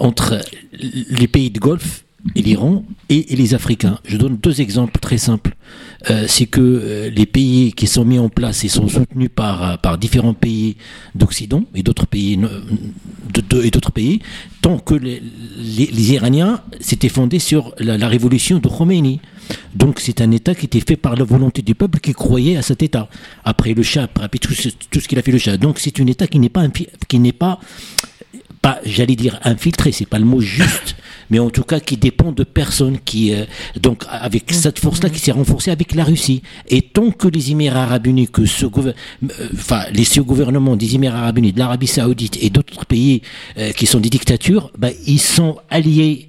entre 0.01 0.40
les 0.73 1.28
pays 1.28 1.51
de 1.51 1.60
Golfe 1.60 2.02
et 2.34 2.42
l'Iran 2.42 2.84
et, 3.08 3.26
les 3.30 3.54
Africains. 3.54 3.98
Je 4.04 4.16
donne 4.16 4.36
deux 4.36 4.60
exemples 4.60 4.98
très 5.00 5.18
simples. 5.18 5.54
Euh, 6.10 6.26
c'est 6.28 6.46
que 6.46 6.60
euh, 6.60 7.10
les 7.10 7.26
pays 7.26 7.72
qui 7.72 7.86
sont 7.86 8.04
mis 8.04 8.18
en 8.18 8.28
place 8.28 8.64
et 8.64 8.68
sont 8.68 8.88
soutenus 8.88 9.30
par, 9.34 9.62
euh, 9.62 9.76
par 9.76 9.98
différents 9.98 10.34
pays 10.34 10.76
d'Occident 11.14 11.64
et 11.74 11.82
d'autres 11.82 12.06
pays, 12.06 12.38
et 13.64 13.70
d'autres 13.70 13.92
pays, 13.92 14.20
tant 14.60 14.78
que 14.78 14.94
les, 14.94 15.22
Iraniens 16.12 16.60
s'étaient 16.80 17.08
fondés 17.08 17.38
sur 17.38 17.74
la, 17.78 18.08
révolution 18.08 18.58
de 18.58 18.68
Khomeini. 18.68 19.20
Donc 19.74 20.00
c'est 20.00 20.20
un 20.20 20.30
État 20.30 20.54
qui 20.54 20.66
était 20.66 20.80
fait 20.80 20.96
par 20.96 21.16
la 21.16 21.24
volonté 21.24 21.62
du 21.62 21.74
peuple 21.74 21.98
qui 21.98 22.12
croyait 22.12 22.56
à 22.56 22.62
cet 22.62 22.82
État. 22.82 23.08
Après 23.44 23.74
le 23.74 23.82
Shah, 23.82 24.04
après 24.04 24.38
tout 24.38 24.54
ce, 24.54 24.68
qu'il 25.06 25.18
a 25.18 25.22
fait 25.22 25.32
le 25.32 25.38
Shah. 25.38 25.56
Donc 25.56 25.78
c'est 25.78 25.98
un 26.00 26.06
État 26.06 26.26
qui 26.26 26.38
n'est 26.38 26.48
pas, 26.48 26.66
qui 27.08 27.18
n'est 27.18 27.32
pas 27.32 27.58
pas, 28.62 28.80
j'allais 28.86 29.16
dire 29.16 29.40
infiltré, 29.43 29.90
c'est 29.90 30.06
pas 30.06 30.20
le 30.20 30.24
mot 30.24 30.40
juste, 30.40 30.94
mais 31.30 31.40
en 31.40 31.51
tout 31.51 31.64
cas 31.64 31.80
qui 31.80 31.97
dépend 31.97 32.30
de 32.30 32.44
personnes 32.44 32.98
qui, 33.05 33.34
euh, 33.34 33.44
donc 33.80 34.05
avec 34.09 34.52
cette 34.52 34.78
force-là 34.78 35.10
qui 35.10 35.18
s'est 35.18 35.32
renforcée 35.32 35.72
avec 35.72 35.94
la 35.94 36.05
Russie. 36.05 36.43
Et 36.68 36.80
tant 36.80 37.10
que 37.10 37.26
les 37.26 37.51
Émirats 37.51 37.82
Arabes 37.82 38.06
Unis, 38.06 38.28
que 38.28 38.47
ce 38.47 38.66
euh, 38.66 38.93
enfin 39.52 39.82
les 39.93 40.05
ce 40.05 40.20
gouvernements 40.20 40.76
des 40.76 40.94
Émirats 40.94 41.18
Arabes 41.18 41.39
Unis, 41.39 41.52
de 41.52 41.59
l'Arabie 41.59 41.89
Saoudite 41.89 42.39
et 42.40 42.51
d'autres 42.51 42.86
pays 42.86 43.22
euh, 43.59 43.72
qui 43.72 43.86
sont 43.86 43.98
des 43.98 44.10
dictatures, 44.10 44.70
bah, 44.78 44.90
ils 45.06 45.20
sont 45.20 45.59
alliés 45.68 46.28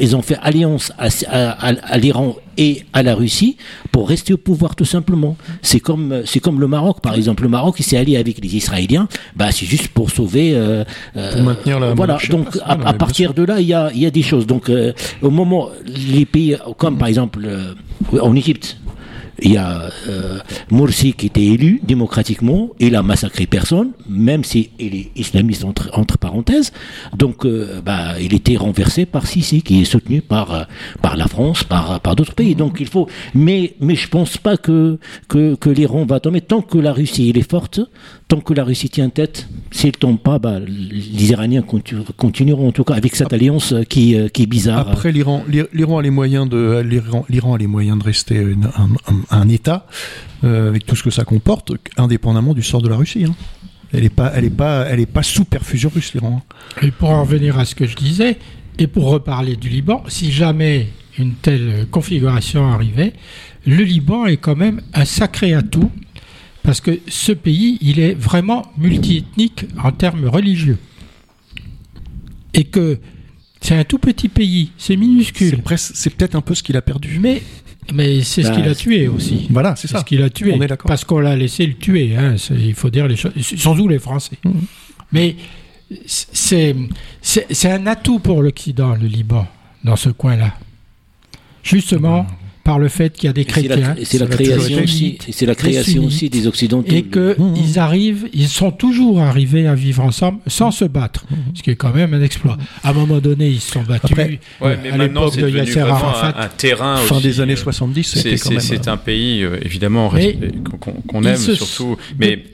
ils 0.00 0.16
ont 0.16 0.22
fait 0.22 0.36
alliance 0.42 0.92
à, 0.98 1.06
à- 1.28 1.50
à- 1.68 1.92
à 1.94 1.98
l'Iran 1.98 2.36
et 2.56 2.84
à 2.92 3.02
la 3.02 3.14
Russie 3.14 3.56
pour 3.92 4.08
rester 4.08 4.32
au 4.32 4.36
pouvoir 4.36 4.74
tout 4.74 4.84
simplement. 4.84 5.36
C'est 5.62 5.80
comme 5.80 6.22
c'est 6.24 6.40
comme 6.40 6.60
le 6.60 6.66
Maroc 6.66 7.00
par 7.00 7.14
exemple. 7.14 7.42
Le 7.44 7.48
Maroc 7.48 7.76
il 7.78 7.84
s'est 7.84 7.96
allié 7.96 8.16
avec 8.16 8.42
les 8.42 8.56
Israéliens, 8.56 9.08
bah 9.36 9.50
c'est 9.52 9.66
juste 9.66 9.88
pour 9.88 10.10
sauver. 10.10 10.54
euh, 10.54 10.84
euh, 11.16 11.32
Pour 11.32 11.42
maintenir 11.42 11.78
la 11.80 11.94
Voilà. 11.94 12.18
Donc 12.30 12.50
place. 12.50 12.62
à, 12.66 12.92
partir 12.94 13.34
de 13.34 13.44
là 13.44 13.60
il 13.60 13.66
y 13.66 13.74
a 13.74 13.90
il 13.94 14.00
y 14.00 14.06
a 14.06 14.10
des 14.10 14.22
choses. 14.22 14.46
Donc 14.46 14.68
euh, 14.68 14.92
au 15.22 15.30
moment 15.30 15.68
les 15.86 16.26
pays 16.26 16.56
comme 16.78 16.98
par 16.98 17.08
exemple 17.08 17.40
euh, 17.44 17.74
en 18.20 18.34
Égypte. 18.34 18.76
Il 19.40 19.52
y 19.52 19.56
a 19.56 19.90
euh, 20.08 20.38
Morsi 20.70 21.12
qui 21.12 21.26
était 21.26 21.44
élu 21.44 21.80
démocratiquement, 21.82 22.70
il 22.80 22.96
a 22.96 23.02
massacré 23.02 23.46
personne, 23.46 23.92
même 24.08 24.42
si 24.42 24.70
il 24.78 24.94
est 24.94 25.10
islamiste 25.16 25.64
entre, 25.64 25.90
entre 25.92 26.18
parenthèses. 26.18 26.72
Donc, 27.16 27.46
euh, 27.46 27.80
bah, 27.84 28.20
il 28.20 28.34
était 28.34 28.56
renversé 28.56 29.06
par 29.06 29.26
Sisi, 29.26 29.62
qui 29.62 29.80
est 29.80 29.84
soutenu 29.84 30.22
par 30.22 30.54
euh, 30.54 30.62
par 31.02 31.16
la 31.16 31.26
France, 31.26 31.62
par 31.64 32.00
par 32.00 32.16
d'autres 32.16 32.34
pays. 32.34 32.54
Donc, 32.54 32.78
il 32.80 32.88
faut. 32.88 33.08
Mais 33.34 33.74
mais 33.80 33.94
je 33.94 34.08
pense 34.08 34.38
pas 34.38 34.56
que 34.56 34.98
que, 35.28 35.54
que 35.54 35.70
l'Iran 35.70 36.04
va 36.04 36.20
tomber 36.20 36.40
tant 36.40 36.62
que 36.62 36.78
la 36.78 36.92
Russie 36.92 37.30
elle 37.30 37.38
est 37.38 37.48
forte, 37.48 37.80
tant 38.28 38.40
que 38.40 38.52
la 38.54 38.62
Russie 38.64 38.90
tient 38.90 39.08
tête. 39.08 39.48
S'il 39.70 39.92
tombe 39.92 40.18
pas, 40.18 40.38
bah, 40.38 40.60
les 40.60 41.30
Iraniens 41.30 41.62
continu- 41.62 42.04
continueront 42.16 42.68
en 42.68 42.72
tout 42.72 42.84
cas 42.84 42.94
avec 42.94 43.16
cette 43.16 43.32
alliance 43.32 43.72
euh, 43.72 43.82
qui 43.82 44.14
euh, 44.16 44.28
qui 44.28 44.42
est 44.42 44.46
bizarre. 44.46 44.88
Après, 44.88 45.12
l'Iran, 45.12 45.44
l'I- 45.48 45.62
l'Iran 45.72 45.98
a 45.98 46.02
les 46.02 46.10
moyens 46.10 46.48
de, 46.48 46.80
l'Iran, 46.80 47.54
a 47.54 47.58
les 47.58 47.66
moyens 47.66 47.98
de 47.98 48.04
rester 48.04 48.36
une- 48.36 48.66
un, 48.76 48.88
un- 49.12 49.40
un 49.42 49.48
État 49.48 49.86
euh, 50.44 50.68
avec 50.68 50.86
tout 50.86 50.94
ce 50.96 51.02
que 51.02 51.10
ça 51.10 51.24
comporte, 51.24 51.72
indépendamment 51.96 52.54
du 52.54 52.62
sort 52.62 52.82
de 52.82 52.88
la 52.88 52.96
Russie. 52.96 53.24
hein. 53.24 53.34
Elle 53.92 54.04
est 54.04 54.10
pas, 54.14 54.30
elle 54.34 54.44
est 54.44 54.50
pas, 54.50 54.84
elle 54.90 55.00
est 55.00 55.06
pas 55.06 55.22
sous 55.22 55.44
perfusion 55.46 55.90
russe, 55.94 56.12
l'Iran. 56.12 56.42
Et 56.82 56.90
pour 56.90 57.08
en 57.10 57.22
revenir 57.22 57.58
à 57.58 57.64
ce 57.64 57.74
que 57.74 57.86
je 57.86 57.96
disais, 57.96 58.36
et 58.78 58.86
pour 58.86 59.06
reparler 59.08 59.56
du 59.56 59.70
Liban, 59.70 60.04
si 60.08 60.30
jamais 60.30 60.88
une 61.18 61.32
telle 61.34 61.86
configuration 61.90 62.70
arrivait, 62.70 63.14
le 63.66 63.82
Liban 63.82 64.26
est 64.26 64.36
quand 64.36 64.56
même 64.56 64.82
un 64.92 65.04
sacré 65.06 65.54
atout, 65.54 65.90
parce 66.68 66.82
que 66.82 66.98
ce 67.08 67.32
pays, 67.32 67.78
il 67.80 67.98
est 67.98 68.12
vraiment 68.12 68.70
multiethnique 68.76 69.64
en 69.82 69.90
termes 69.90 70.26
religieux. 70.28 70.76
Et 72.52 72.64
que 72.64 72.98
c'est 73.62 73.74
un 73.74 73.84
tout 73.84 73.96
petit 73.96 74.28
pays, 74.28 74.72
c'est 74.76 74.94
minuscule, 74.94 75.48
C'est 75.48 75.62
presque- 75.62 75.92
c'est 75.94 76.10
peut-être 76.10 76.34
un 76.34 76.42
peu 76.42 76.54
ce 76.54 76.62
qu'il 76.62 76.76
a 76.76 76.82
perdu. 76.82 77.20
mais, 77.22 77.40
mais 77.94 78.20
c'est 78.20 78.42
ce 78.42 78.48
Bah, 78.48 78.56
qu'il 78.56 78.68
a 78.68 78.74
tué 78.74 79.08
aussi. 79.08 79.46
Voilà, 79.48 79.76
c'est 79.76 79.88
C'est 79.88 79.94
ça. 79.94 80.00
ce 80.00 80.04
qu'il 80.04 80.20
a 80.22 80.28
tué. 80.28 80.52
On 80.54 80.60
est 80.60 80.66
d'accord. 80.66 80.88
Parce 80.88 81.04
qu'on 81.06 81.20
l'a 81.20 81.36
laissé 81.36 81.66
le 81.66 81.72
tuer. 81.72 82.14
hein, 82.14 82.34
il 82.50 82.74
faut 82.74 82.90
dire 82.90 83.08
les 83.08 83.16
choses. 83.16 83.32
Surtout 83.40 83.88
les 83.88 83.98
Français. 83.98 84.36
Mhm. 84.44 84.60
Mais 85.12 85.36
c'est 86.04 86.76
c'est 87.22 87.46
c'est 87.50 87.70
un 87.72 87.86
atout 87.86 88.18
pour 88.18 88.42
l'Occident, 88.42 88.94
le 88.94 89.06
Liban, 89.06 89.46
dans 89.84 89.96
ce 89.96 90.10
coin-là. 90.10 90.52
Justement, 91.62 92.26
par 92.68 92.78
le 92.78 92.88
fait 92.88 93.14
qu'il 93.16 93.28
y 93.28 93.30
a 93.30 93.32
des 93.32 93.40
Et 93.40 93.46
c'est 93.50 93.62
la- 93.62 93.76
chrétiens. 93.76 93.94
et 93.98 94.04
C'est 94.04 94.18
la, 94.18 94.26
création 94.26 94.82
aussi. 94.82 95.18
C'est 95.30 95.46
la 95.46 95.54
des 95.54 95.58
création 95.58 96.04
aussi 96.04 96.28
des 96.28 96.46
occidentaux. 96.46 96.94
Et 96.94 97.02
qu'ils 97.02 97.34
Mhm. 97.38 97.78
arrivent, 97.78 98.28
ils 98.34 98.46
sont 98.48 98.70
toujours 98.72 99.20
arrivés 99.22 99.66
à 99.66 99.74
vivre 99.74 100.02
ensemble 100.04 100.40
sans 100.46 100.70
se 100.70 100.84
battre, 100.84 101.24
ce 101.54 101.62
qui 101.62 101.70
est 101.70 101.76
quand 101.76 101.94
même 101.94 102.12
un 102.12 102.20
exploit. 102.20 102.58
À 102.84 102.90
un 102.90 102.92
moment 102.92 103.20
donné, 103.20 103.48
ils 103.48 103.60
se 103.62 103.72
sont 103.72 103.80
battus. 103.84 104.10
Après, 104.10 104.38
Ouais, 104.60 104.76
mais 104.82 104.90
à 104.90 104.96
maintenant, 104.98 105.20
l'époque 105.22 105.32
c'est 105.36 105.40
de 105.40 105.46
devenu 105.46 105.58
Yasser 105.66 105.80
vraiment 105.80 105.94
Arafat. 105.94 106.38
un, 106.38 106.42
un 106.44 106.48
terrain 106.48 106.96
Fin 106.96 107.16
aussi, 107.16 107.26
des 107.26 107.40
années 107.40 107.52
euh, 107.54 107.56
70, 107.56 108.02
C'est 108.04 108.18
c'était 108.18 108.36
quand 108.36 108.50
même. 108.50 108.60
c'est- 108.60 108.76
c'est 108.82 108.88
un 108.88 108.96
pays 108.98 109.42
euh, 109.44 109.56
évidemment 109.64 110.12
qu'on 111.10 111.24
aime 111.24 111.36
surtout, 111.38 111.96
mais 112.18 112.44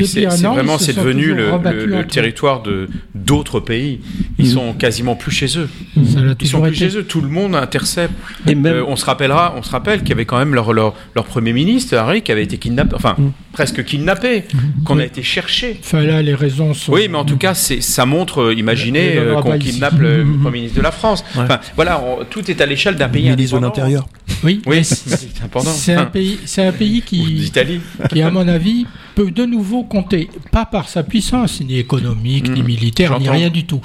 mais 0.00 0.06
c'est 0.06 0.46
vraiment 0.46 0.78
c'est 0.78 0.96
devenu 0.96 1.34
le, 1.34 2.04
territoire 2.06 2.62
de 2.62 2.88
d'autres 3.14 3.60
pays. 3.60 4.00
Ils 4.38 4.46
Mhm. 4.46 4.50
sont 4.52 4.72
quasiment 4.72 5.14
plus 5.16 5.30
chez 5.30 5.58
eux. 5.58 5.68
L'a 5.96 6.34
Ils 6.40 6.46
sont 6.48 6.60
plus 6.62 6.70
été. 6.70 6.90
chez 6.90 6.96
eux. 6.98 7.04
Tout 7.04 7.20
le 7.20 7.28
monde 7.28 7.54
intercepte. 7.54 8.14
Et 8.46 8.54
même- 8.54 8.74
Euh, 8.74 8.84
on 8.86 8.96
se 8.96 9.04
rappellera, 9.04 9.54
on 9.56 9.62
se 9.62 9.70
rappelle 9.70 10.00
qu'il 10.00 10.10
y 10.10 10.12
avait 10.12 10.24
quand 10.24 10.38
même 10.38 10.54
leur 10.54 10.72
leur, 10.72 10.94
leur 11.14 11.24
premier 11.24 11.52
ministre 11.52 11.96
Harry 11.96 12.22
qui 12.22 12.32
avait 12.32 12.44
été 12.44 12.56
kidnappé, 12.58 12.94
enfin 12.94 13.14
Mhm. 13.18 13.32
presque 13.52 13.84
kidnappé, 13.84 14.44
qu'on 14.84 14.98
a 14.98 15.04
été 15.04 15.22
cherché. 15.22 15.78
Enfin, 15.82 16.02
là, 16.02 16.22
les 16.22 16.34
raisons 16.34 16.72
sont. 16.74 16.92
Oui, 16.92 17.08
mais 17.08 17.18
en 17.18 17.24
tout 17.24 17.36
cas, 17.36 17.54
ça 17.54 18.06
montre, 18.06 18.42
euh, 18.42 18.54
imaginez 18.54 19.16
euh, 19.18 19.40
qu'on 19.40 19.54
ici. 19.56 19.72
kidnappe 19.72 19.98
le. 19.98 20.24
Premier 20.42 20.58
ministre 20.58 20.78
de 20.78 20.82
la 20.82 20.92
France. 20.92 21.24
Ouais. 21.36 21.42
Enfin, 21.42 21.58
voilà, 21.76 22.00
on- 22.02 22.24
tout 22.24 22.50
est 22.50 22.60
à 22.60 22.66
l'échelle 22.66 22.96
d'un 22.96 23.08
pays 23.08 23.26
de 23.26 23.32
indépendant. 23.32 23.66
l'Intérieur. 23.68 24.06
Oui, 24.44 24.62
Oui, 24.66 24.82
c'est, 24.84 25.42
important. 25.44 25.70
c'est 25.70 25.94
un 25.94 26.06
pays, 26.06 26.38
c'est 26.46 26.64
un 26.64 26.72
pays 26.72 27.02
qui, 27.02 27.22
d'Italie. 27.34 27.80
qui, 28.10 28.22
à 28.22 28.30
mon 28.30 28.46
avis, 28.48 28.86
peut 29.14 29.30
de 29.30 29.44
nouveau 29.44 29.84
compter, 29.84 30.28
pas 30.50 30.64
par 30.66 30.88
sa 30.88 31.02
puissance, 31.02 31.60
ni 31.60 31.78
économique, 31.78 32.48
ni 32.50 32.60
Mhm. 32.60 32.66
militaire, 32.66 33.18
ni 33.20 33.28
rien 33.28 33.48
du 33.50 33.64
tout, 33.64 33.80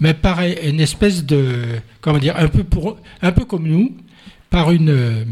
mais 0.00 0.14
par 0.14 0.40
une 0.42 0.80
espèce 0.80 1.24
de, 1.24 1.54
comment 2.00 2.18
dire, 2.18 2.34
un 2.36 2.48
peu, 2.48 2.64
pour, 2.64 2.96
un 3.20 3.32
peu 3.32 3.44
comme 3.44 3.66
nous, 3.66 3.92
par 4.50 4.70
une, 4.70 5.26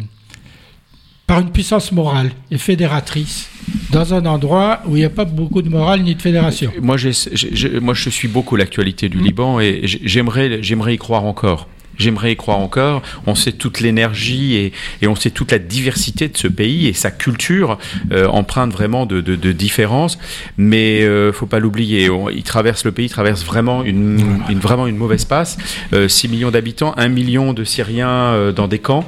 par 1.26 1.40
une 1.40 1.50
puissance 1.50 1.92
morale 1.92 2.30
et 2.50 2.58
fédératrice, 2.58 3.48
dans 3.90 4.14
un 4.14 4.26
endroit 4.26 4.80
où 4.86 4.96
il 4.96 5.00
n'y 5.00 5.04
a 5.04 5.10
pas 5.10 5.24
beaucoup 5.24 5.62
de 5.62 5.68
morale 5.68 6.02
ni 6.02 6.14
de 6.14 6.22
fédération. 6.22 6.72
Moi, 6.82 6.96
je 6.96 8.10
suis 8.10 8.28
beaucoup 8.28 8.56
l'actualité 8.56 9.08
du 9.08 9.18
Mhm. 9.18 9.24
Liban 9.24 9.60
et 9.60 9.80
j'ai- 9.84 10.00
j'aimerais, 10.04 10.62
j'aimerais 10.62 10.94
y 10.94 10.98
croire 10.98 11.24
encore. 11.24 11.68
J'aimerais 12.00 12.32
y 12.32 12.36
croire 12.36 12.58
encore. 12.58 13.02
On 13.26 13.34
sait 13.34 13.52
toute 13.52 13.80
l'énergie 13.80 14.72
et, 15.02 15.06
on 15.06 15.14
sait 15.14 15.30
toute 15.30 15.52
la 15.52 15.58
diversité 15.58 16.28
de 16.28 16.36
ce 16.36 16.48
pays 16.48 16.86
et 16.86 16.94
sa 16.94 17.10
culture 17.10 17.78
euh, 18.10 18.26
empreinte 18.26 18.72
vraiment 18.72 19.04
de, 19.04 19.20
de, 19.20 19.52
différences. 19.52 20.18
Mais 20.56 21.02
euh, 21.02 21.30
faut 21.30 21.46
pas 21.46 21.58
l'oublier. 21.58 22.08
Il 22.34 22.42
traverse 22.42 22.84
le 22.84 22.92
pays, 22.92 23.06
il 23.06 23.10
traverse 23.10 23.44
vraiment 23.44 23.84
une, 23.84 24.42
vraiment 24.60 24.86
une 24.86 24.96
mauvaise 24.96 25.26
passe. 25.26 25.58
Euh, 25.92 26.08
6 26.08 26.28
millions 26.28 26.50
d'habitants, 26.50 26.94
1 26.96 27.08
million 27.08 27.52
de 27.52 27.64
Syriens 27.64 28.08
euh, 28.08 28.52
dans 28.52 28.66
des 28.66 28.78
camps. 28.78 29.04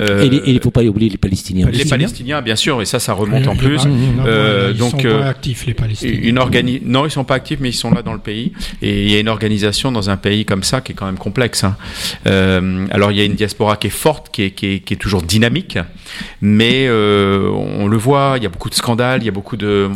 Euh, 0.00 0.22
Et 0.22 0.40
il 0.46 0.54
ne 0.54 0.60
faut 0.60 0.70
pas 0.70 0.82
oublier 0.82 1.10
les 1.10 1.18
Palestiniens. 1.18 1.68
les 1.70 1.84
Palestiniens, 1.84 2.40
bien 2.42 2.56
sûr, 2.56 2.80
et 2.80 2.84
ça, 2.86 2.98
ça 2.98 3.12
remonte 3.12 3.46
en 3.48 3.56
plus. 3.56 3.80
Euh, 4.26 4.70
ils 4.72 4.78
donc, 4.78 4.90
sont 5.02 5.06
euh, 5.06 5.20
pas 5.20 5.26
actifs, 5.28 5.66
les 5.66 5.74
Palestiniens. 5.74 6.20
Une 6.22 6.38
organi 6.38 6.80
non, 6.84 7.06
ils 7.06 7.10
sont 7.10 7.24
pas 7.24 7.34
actifs, 7.34 7.58
mais 7.60 7.70
ils 7.70 7.74
sont 7.74 7.90
là 7.90 8.02
dans 8.02 8.12
le 8.12 8.18
pays. 8.18 8.52
Et 8.82 9.04
il 9.06 9.10
y 9.12 9.16
a 9.16 9.20
une 9.20 9.28
organisation 9.28 9.92
dans 9.92 10.08
un 10.10 10.16
pays 10.16 10.44
comme 10.44 10.62
ça 10.62 10.80
qui 10.80 10.92
est 10.92 10.94
quand 10.94 11.06
même 11.06 11.18
complexe. 11.18 11.64
hein. 11.64 11.76
Euh, 12.26 12.86
alors 12.90 13.10
il 13.12 13.18
y 13.18 13.20
a 13.20 13.24
une 13.24 13.34
diaspora 13.34 13.76
qui 13.76 13.88
est 13.88 13.90
forte, 13.90 14.28
qui 14.32 14.42
est, 14.44 14.50
qui 14.52 14.66
est, 14.66 14.78
qui 14.80 14.94
est 14.94 14.96
toujours 14.98 15.22
dynamique, 15.22 15.78
mais 16.40 16.86
euh, 16.88 17.48
on 17.50 17.86
le 17.88 17.96
voit, 17.96 18.34
il 18.36 18.42
y 18.42 18.46
a 18.46 18.48
beaucoup 18.48 18.70
de 18.70 18.74
scandales, 18.74 19.22
il 19.22 19.26
y 19.26 19.28
a 19.28 19.32
beaucoup 19.32 19.56
de... 19.56 19.88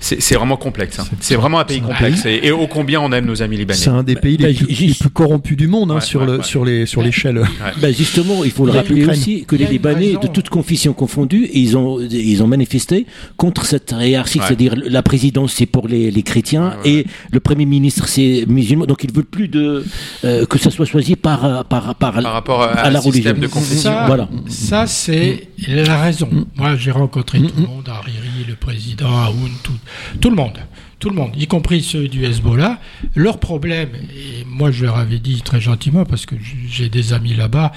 C'est 0.00 0.34
vraiment 0.34 0.56
complexe. 0.56 0.98
hein. 0.98 1.04
C'est 1.20 1.36
vraiment 1.36 1.58
un 1.58 1.64
pays 1.64 1.80
complexe. 1.80 2.24
Et, 2.26 2.40
et 2.46 2.52
ô 2.52 2.66
combien 2.66 3.00
on 3.00 3.12
aime 3.12 3.26
nos 3.26 3.42
amis 3.42 3.56
libanais. 3.56 3.78
C'est 3.78 3.90
un 3.90 4.02
des 4.02 4.16
pays 4.16 4.36
les, 4.36 4.52
Bah, 4.52 4.58
plus, 4.64 4.74
j'ai- 4.74 4.86
les 4.88 4.94
plus 4.94 5.10
corrompus 5.10 5.56
du 5.56 5.68
monde 5.68 5.90
hein, 5.92 6.00
sur 6.00 6.20
ouais, 6.20 6.26
le 6.26 6.36
ouais. 6.38 6.42
sur 6.42 6.64
les 6.64 6.86
sur 6.86 7.02
l'échelle. 7.02 7.42
Ben 7.80 7.94
justement, 7.94 8.44
il 8.44 8.50
faut 8.50 8.66
le 8.66 8.72
rappeler 8.72 8.96
l'Ukraine. 8.96 9.41
Que 9.46 9.56
les 9.56 9.66
Libanais, 9.66 10.06
raison. 10.08 10.20
de 10.20 10.26
toutes 10.28 10.48
confessions 10.48 10.92
confondues, 10.92 11.48
ils 11.52 11.76
ont, 11.76 12.00
ils 12.00 12.42
ont 12.42 12.46
manifesté 12.46 13.06
contre 13.36 13.66
cette 13.66 13.94
hiérarchie, 13.98 14.38
Ouais. 14.38 14.44
c'est-à-dire 14.46 14.74
la 14.76 15.02
présidence 15.02 15.52
c'est 15.54 15.66
pour 15.66 15.88
les, 15.88 16.10
les 16.10 16.22
chrétiens 16.22 16.70
Ouais, 16.84 16.90
ouais. 16.90 16.90
et 17.00 17.06
le 17.30 17.40
premier 17.40 17.64
ministre 17.66 18.08
c'est 18.08 18.44
musulman. 18.48 18.86
Donc 18.86 19.04
ils 19.04 19.12
veulent 19.12 19.24
plus 19.24 19.48
de 19.48 19.84
euh, 20.24 20.46
que 20.46 20.58
ça 20.58 20.70
soit 20.70 20.86
choisi 20.86 21.16
par 21.16 21.44
euh, 21.44 21.62
par 21.64 21.94
par, 21.94 22.12
Par 22.14 22.32
rapport 22.32 22.62
à, 22.62 22.72
à 22.72 22.90
la 22.90 23.00
religion. 23.00 23.32
de 23.32 23.46
confession. 23.46 23.90
Ça, 23.90 24.04
Voilà. 24.06 24.28
ça 24.48 24.86
c'est 24.86 25.48
la 25.68 26.00
raison. 26.02 26.28
Moi, 26.56 26.76
j'ai 26.76 26.90
rencontré 26.90 27.38
tout 27.40 27.52
le 27.56 27.66
monde, 27.66 27.88
Hariri, 27.88 28.44
le 28.48 28.54
président, 28.56 29.08
Aoun, 29.26 29.50
tout, 29.62 29.72
tout 30.20 30.30
le 30.30 30.36
monde. 30.36 30.58
Tout 30.98 31.10
le 31.10 31.16
monde, 31.16 31.32
y 31.36 31.48
compris 31.48 31.82
ceux 31.82 32.06
du 32.06 32.24
Hezbollah. 32.24 32.78
Leur 33.16 33.38
problème, 33.40 33.88
et 34.14 34.44
moi 34.46 34.70
je 34.70 34.84
leur 34.84 34.96
avais 34.98 35.18
dit 35.18 35.42
très 35.42 35.60
gentiment, 35.60 36.04
parce 36.04 36.26
que 36.26 36.36
j'ai 36.70 36.88
des 36.88 37.12
amis 37.12 37.34
là-bas 37.34 37.72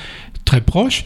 très 0.45 0.61
proches, 0.61 1.05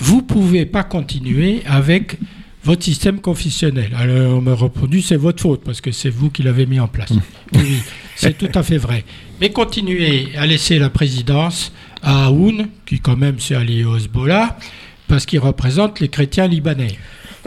vous 0.00 0.22
pouvez 0.22 0.66
pas 0.66 0.82
continuer 0.82 1.62
avec 1.66 2.16
votre 2.64 2.82
système 2.82 3.20
confessionnel. 3.20 3.92
Alors 3.96 4.38
on 4.38 4.40
m'a 4.40 4.54
répondu, 4.54 5.02
c'est 5.02 5.16
votre 5.16 5.40
faute, 5.42 5.62
parce 5.64 5.80
que 5.80 5.92
c'est 5.92 6.10
vous 6.10 6.30
qui 6.30 6.42
l'avez 6.42 6.66
mis 6.66 6.80
en 6.80 6.88
place. 6.88 7.10
Oui, 7.52 7.60
oui, 7.62 7.82
c'est 8.16 8.36
tout 8.36 8.50
à 8.54 8.62
fait 8.62 8.78
vrai. 8.78 9.04
Mais 9.40 9.50
continuez 9.50 10.28
à 10.36 10.46
laisser 10.46 10.78
la 10.78 10.90
présidence 10.90 11.72
à 12.02 12.26
Aoun, 12.26 12.68
qui 12.86 13.00
quand 13.00 13.16
même 13.16 13.40
s'est 13.40 13.54
allié 13.54 13.84
au 13.84 13.96
Hezbollah, 13.96 14.58
parce 15.08 15.26
qu'il 15.26 15.38
représente 15.38 16.00
les 16.00 16.08
chrétiens 16.08 16.46
libanais. 16.46 16.98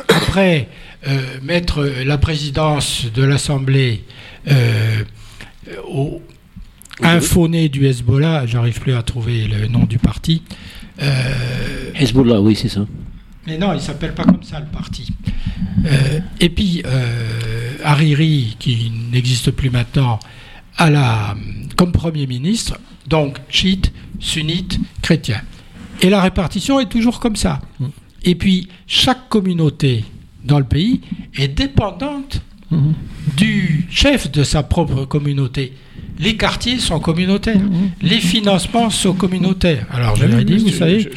Après, 0.09 0.69
euh, 1.07 1.19
mettre 1.43 1.83
la 2.05 2.17
présidence 2.17 3.05
de 3.13 3.23
l'Assemblée 3.23 4.03
euh, 4.49 5.03
au 5.87 6.21
infoné 7.01 7.69
du 7.69 7.85
Hezbollah, 7.85 8.45
j'arrive 8.45 8.79
plus 8.79 8.93
à 8.93 9.03
trouver 9.03 9.47
le 9.47 9.67
nom 9.67 9.83
du 9.83 9.97
parti. 9.97 10.43
Euh, 11.01 11.91
Hezbollah, 11.95 12.39
oui 12.41 12.55
c'est 12.55 12.69
ça. 12.69 12.85
mais 13.47 13.57
non, 13.57 13.73
il 13.73 13.81
s'appelle 13.81 14.13
pas 14.13 14.23
comme 14.23 14.43
ça 14.43 14.59
le 14.59 14.67
parti. 14.67 15.07
Euh, 15.85 16.19
et 16.39 16.49
puis 16.49 16.81
euh, 16.85 17.73
Hariri, 17.83 18.55
qui 18.59 18.91
n'existe 19.11 19.51
plus 19.51 19.69
maintenant, 19.69 20.19
à 20.77 20.89
la, 20.89 21.35
comme 21.75 21.91
Premier 21.91 22.27
ministre, 22.27 22.79
donc 23.07 23.39
chiite, 23.49 23.91
sunnite, 24.19 24.79
chrétien. 25.01 25.41
Et 26.01 26.09
la 26.09 26.21
répartition 26.21 26.79
est 26.79 26.89
toujours 26.89 27.19
comme 27.19 27.35
ça. 27.35 27.61
Et 28.23 28.35
puis 28.35 28.69
chaque 28.87 29.29
communauté 29.29 30.03
dans 30.43 30.59
le 30.59 30.65
pays 30.65 31.01
est 31.37 31.47
dépendante 31.47 32.41
du 33.37 33.85
chef 33.91 34.31
de 34.31 34.43
sa 34.43 34.63
propre 34.63 35.05
communauté. 35.05 35.73
Les 36.19 36.37
quartiers 36.37 36.77
sont 36.79 36.99
communautaires, 36.99 37.59
les 38.01 38.19
financements 38.19 38.89
sont 38.89 39.13
communautaires. 39.13 39.87
Alors 39.91 40.15
je 40.15 40.25
leur 40.25 40.39
ai 40.39 40.45
dit, 40.45 40.57
vous 40.57 40.69
savez, 40.69 41.09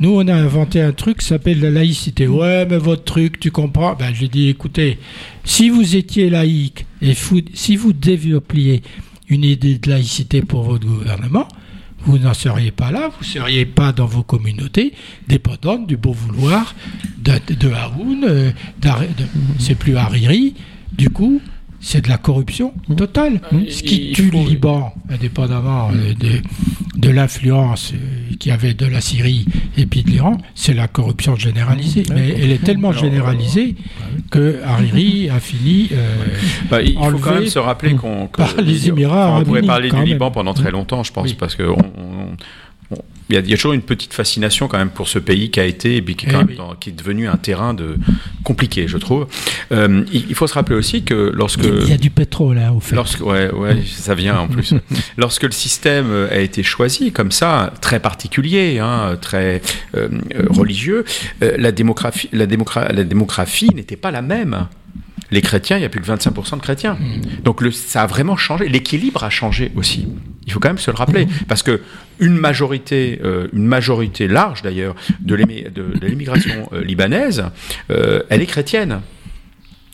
nous, 0.00 0.10
on 0.14 0.26
a 0.28 0.34
inventé 0.34 0.80
un 0.80 0.92
truc 0.92 1.18
qui 1.18 1.26
s'appelle 1.26 1.60
la 1.60 1.70
laïcité. 1.70 2.26
Ouais, 2.28 2.64
mais 2.64 2.78
votre 2.78 3.04
truc, 3.04 3.40
tu 3.40 3.50
comprends? 3.50 3.94
Ben, 3.98 4.14
j'ai 4.14 4.28
dit, 4.28 4.48
écoutez, 4.48 4.98
si 5.44 5.70
vous 5.70 5.96
étiez 5.96 6.30
laïque 6.30 6.86
et 7.02 7.14
fou- 7.14 7.42
si 7.52 7.76
vous 7.76 7.92
développiez 7.92 8.82
une 9.28 9.44
idée 9.44 9.76
de 9.78 9.90
laïcité 9.90 10.42
pour 10.42 10.62
votre 10.62 10.86
gouvernement, 10.86 11.48
vous 12.06 12.18
n'en 12.18 12.34
seriez 12.34 12.70
pas 12.70 12.90
là, 12.92 13.08
vous 13.08 13.24
ne 13.24 13.30
seriez 13.30 13.64
pas 13.64 13.92
dans 13.92 14.06
vos 14.06 14.22
communautés 14.22 14.92
dépendantes 15.26 15.86
du 15.86 15.96
beau 15.96 16.12
vouloir 16.12 16.74
de, 17.18 17.32
de 17.54 17.70
Haroun, 17.72 18.24
euh, 18.28 18.50
c'est 19.58 19.74
plus 19.74 19.96
Hariri. 19.96 20.54
Du 20.92 21.10
coup, 21.10 21.40
c'est 21.86 22.02
de 22.04 22.08
la 22.08 22.16
corruption 22.16 22.72
totale. 22.96 23.40
Ce 23.68 23.82
qui 23.82 24.08
il 24.10 24.14
tue 24.16 24.30
faut- 24.30 24.38
le 24.42 24.48
Liban, 24.48 24.92
indépendamment 25.10 25.90
euh, 25.92 26.14
de, 26.14 26.40
de 26.98 27.10
l'influence 27.10 27.92
euh, 27.92 28.34
qu'il 28.38 28.50
y 28.50 28.54
avait 28.54 28.72
de 28.72 28.86
la 28.86 29.00
Syrie 29.02 29.44
et 29.76 29.84
puis 29.84 30.02
de 30.02 30.10
l'Iran, 30.10 30.38
c'est 30.54 30.72
la 30.72 30.88
corruption 30.88 31.36
généralisée. 31.36 32.04
Mais 32.14 32.30
elle 32.40 32.50
est 32.52 32.62
tellement 32.64 32.92
généralisée 32.92 33.76
que 34.30 34.60
Hariri 34.64 35.28
a 35.28 35.40
fini. 35.40 35.88
euh, 35.92 36.16
Bah, 36.70 36.80
il 36.82 36.94
faut 36.94 37.18
quand 37.18 37.34
même 37.34 37.46
se 37.46 37.58
rappeler 37.58 37.94
qu'on 37.94 38.28
que- 38.28 38.38
par 38.38 38.54
les 38.62 38.88
Émirats 38.88 39.28
enfin, 39.32 39.42
on 39.42 39.44
pourrait 39.44 39.62
parler 39.62 39.90
du. 39.90 40.04
Liban 40.04 40.30
pendant 40.30 40.54
très 40.54 40.70
longtemps, 40.70 41.02
je 41.02 41.12
pense, 41.12 41.28
Oui. 41.28 41.36
parce 41.38 41.54
que 41.54 41.64
on- 41.64 41.76
on- 41.76 41.78
on- 41.78 42.36
il 43.30 43.34
y, 43.36 43.38
a, 43.38 43.40
il 43.40 43.48
y 43.48 43.54
a 43.54 43.56
toujours 43.56 43.72
une 43.72 43.80
petite 43.80 44.12
fascination 44.12 44.68
quand 44.68 44.76
même 44.76 44.90
pour 44.90 45.08
ce 45.08 45.18
pays 45.18 45.50
qui 45.50 45.58
a 45.58 45.64
été 45.64 45.96
et 45.96 46.02
puis 46.02 46.14
qui, 46.14 46.26
est 46.26 46.30
Eh 46.32 46.36
même 46.36 46.54
dans- 46.56 46.74
qui 46.74 46.90
est 46.90 46.92
devenu 46.92 47.26
un 47.26 47.36
terrain 47.36 47.72
de 47.72 47.96
compliqué, 48.44 48.86
je 48.86 48.98
trouve. 48.98 49.26
Euh, 49.72 50.04
il, 50.12 50.26
il 50.28 50.34
faut 50.34 50.46
se 50.46 50.52
rappeler 50.52 50.76
aussi 50.76 51.04
que 51.04 51.32
lorsque 51.34 51.60
il 51.64 51.64
y 51.64 51.68
a- 51.78 51.80
il 51.84 51.88
y 51.88 51.92
a 51.94 51.96
du 51.96 52.10
pétrole, 52.10 52.58
hein, 52.58 52.72
au 52.72 52.80
fait. 52.80 52.94
Lorsque, 52.94 53.22
ouais, 53.24 53.50
ouais, 53.50 53.78
ça 53.86 54.14
vient 54.14 54.38
en 54.40 54.46
plus. 54.48 54.74
Lorsque 55.16 55.44
le 55.44 55.52
système 55.52 56.06
euh, 56.10 56.28
a 56.30 56.38
été 56.40 56.62
choisi 56.62 57.12
comme 57.12 57.32
ça, 57.32 57.72
très 57.80 57.98
particulier, 57.98 58.78
hein, 58.78 59.16
très 59.18 59.62
euh, 59.96 60.08
euh, 60.34 60.44
religieux, 60.50 61.04
euh, 61.42 61.54
la 61.56 61.72
démographie, 61.72 62.28
la 62.32 62.46
démocra- 62.46 62.92
la 62.92 63.04
démographie 63.04 63.70
n'était 63.74 63.96
pas 63.96 64.10
la 64.10 64.20
même. 64.20 64.66
Les 65.34 65.42
chrétiens, 65.42 65.76
il 65.76 65.80
n'y 65.80 65.86
a 65.86 65.88
plus 65.88 66.00
que 66.00 66.06
25% 66.06 66.56
de 66.56 66.62
chrétiens. 66.62 66.96
Donc 67.42 67.60
le, 67.60 67.70
ça 67.72 68.02
a 68.02 68.06
vraiment 68.06 68.36
changé. 68.36 68.68
L'équilibre 68.68 69.24
a 69.24 69.30
changé 69.30 69.72
aussi. 69.74 70.06
Il 70.46 70.52
faut 70.52 70.60
quand 70.60 70.68
même 70.68 70.78
se 70.78 70.90
le 70.90 70.96
rappeler, 70.96 71.26
parce 71.48 71.62
que 71.62 71.80
une 72.20 72.36
majorité, 72.36 73.20
euh, 73.24 73.48
une 73.52 73.66
majorité 73.66 74.28
large 74.28 74.62
d'ailleurs 74.62 74.94
de 75.20 75.34
l'immigration 76.06 76.68
euh, 76.72 76.84
libanaise, 76.84 77.44
euh, 77.90 78.22
elle 78.30 78.42
est 78.42 78.46
chrétienne. 78.46 79.00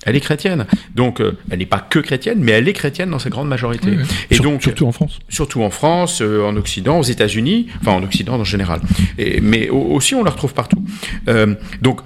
Elle 0.07 0.17
est 0.17 0.21
chrétienne. 0.21 0.65
Donc, 0.95 1.21
euh, 1.21 1.37
elle 1.51 1.59
n'est 1.59 1.67
pas 1.67 1.79
que 1.79 1.99
chrétienne, 1.99 2.39
mais 2.41 2.53
elle 2.53 2.67
est 2.69 2.73
chrétienne 2.73 3.11
dans 3.11 3.19
sa 3.19 3.29
grande 3.31 3.49
majorité. 3.49 3.91
Et 4.31 4.35
Sur- 4.35 4.45
donc, 4.45 4.63
surtout 4.63 4.87
en 4.87 4.93
France. 4.93 5.19
surtout 5.29 5.63
en 5.63 5.71
France, 5.71 6.23
euh, 6.23 6.43
en 6.43 6.57
Occident, 6.57 6.99
aux 6.99 7.03
États-Unis, 7.03 7.67
enfin 7.81 7.93
en 7.93 8.03
Occident 8.03 8.35
en 8.41 8.45
général. 8.45 8.81
Et, 9.19 9.41
mais 9.43 9.69
au- 9.69 9.93
aussi, 9.95 10.15
on 10.15 10.25
la 10.25 10.31
retrouve 10.31 10.55
partout. 10.55 10.83
Euh, 11.29 11.55
donc, 11.83 12.01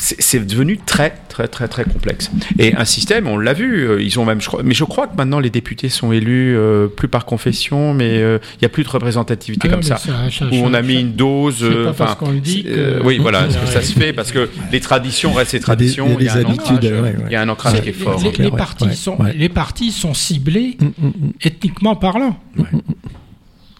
c'est 0.00 0.44
devenu 0.44 0.78
très, 0.78 1.10
très, 1.28 1.48
très, 1.48 1.68
très 1.68 1.84
complexe. 1.84 2.30
Et 2.58 2.74
un 2.74 2.84
système, 2.84 3.26
on 3.26 3.36
l'a 3.38 3.52
vu, 3.54 3.86
euh, 3.88 4.02
ils 4.02 4.18
ont 4.18 4.24
même, 4.24 4.40
je 4.40 4.48
crois, 4.48 4.62
mais 4.62 4.74
je 4.74 4.84
crois 4.84 5.06
que 5.06 5.16
maintenant 5.16 5.38
les 5.40 5.50
députés 5.50 5.88
sont 5.88 6.12
élus 6.12 6.56
euh, 6.56 6.88
plus 6.88 7.08
par 7.08 7.24
confession, 7.24 7.94
mais 7.94 8.18
euh, 8.18 8.38
il 8.54 8.58
n'y 8.62 8.66
a 8.66 8.68
plus 8.68 8.82
de 8.84 8.88
représentativité 8.88 9.68
Ah 9.68 9.72
comme 9.72 9.82
ça. 9.82 9.96
ça- 9.96 10.12
Où 10.52 10.56
on 10.56 10.74
a 10.74 10.82
mis 10.82 11.00
une 11.00 11.12
dose. 11.12 11.58
c'est 11.60 11.64
euh, 11.64 11.84
pas 11.86 11.92
parce 11.92 12.14
qu'on 12.16 12.32
le 12.32 12.40
dit 12.40 12.64
euh, 12.66 12.98
que- 13.00 13.04
oui, 13.06 13.18
voilà, 13.18 13.46
est-ce 13.46 13.56
que 13.56 13.64
Ouais. 13.66 13.70
ça 13.72 13.82
se 13.82 13.92
fait 13.92 14.12
Parce 14.12 14.32
que 14.32 14.50
les 14.72 14.80
traditions 14.80 15.32
restent 15.32 15.52
les 15.54 15.58
Il 15.60 15.62
y 15.62 15.70
a 15.70 15.76
des- 15.76 15.86
traditions. 15.94 16.06
il 16.18 16.24
y 16.26 16.28
a 16.28 16.34
des 16.34 16.38
un 16.44 16.48
habitudes, 16.50 16.70
ancrage, 16.76 16.90
ouais, 16.92 17.00
ouais. 17.00 17.14
Il 17.26 17.32
y 17.32 17.36
a 17.36 17.42
un 17.42 17.48
ancrage 17.48 17.80
qui 17.82 17.88
est 17.88 17.92
fort. 17.92 18.20
les, 18.38 18.50
partis 18.50 18.84
ouais, 18.84 18.94
sont, 18.94 19.16
ouais. 19.22 19.32
les 19.34 19.48
partis 19.48 19.90
sont 19.92 20.12
ciblés 20.14 20.76
Mm, 20.80 20.84
mm, 20.86 21.06
mm. 21.06 21.12
ethniquement 21.44 21.96
parlant. 21.96 22.38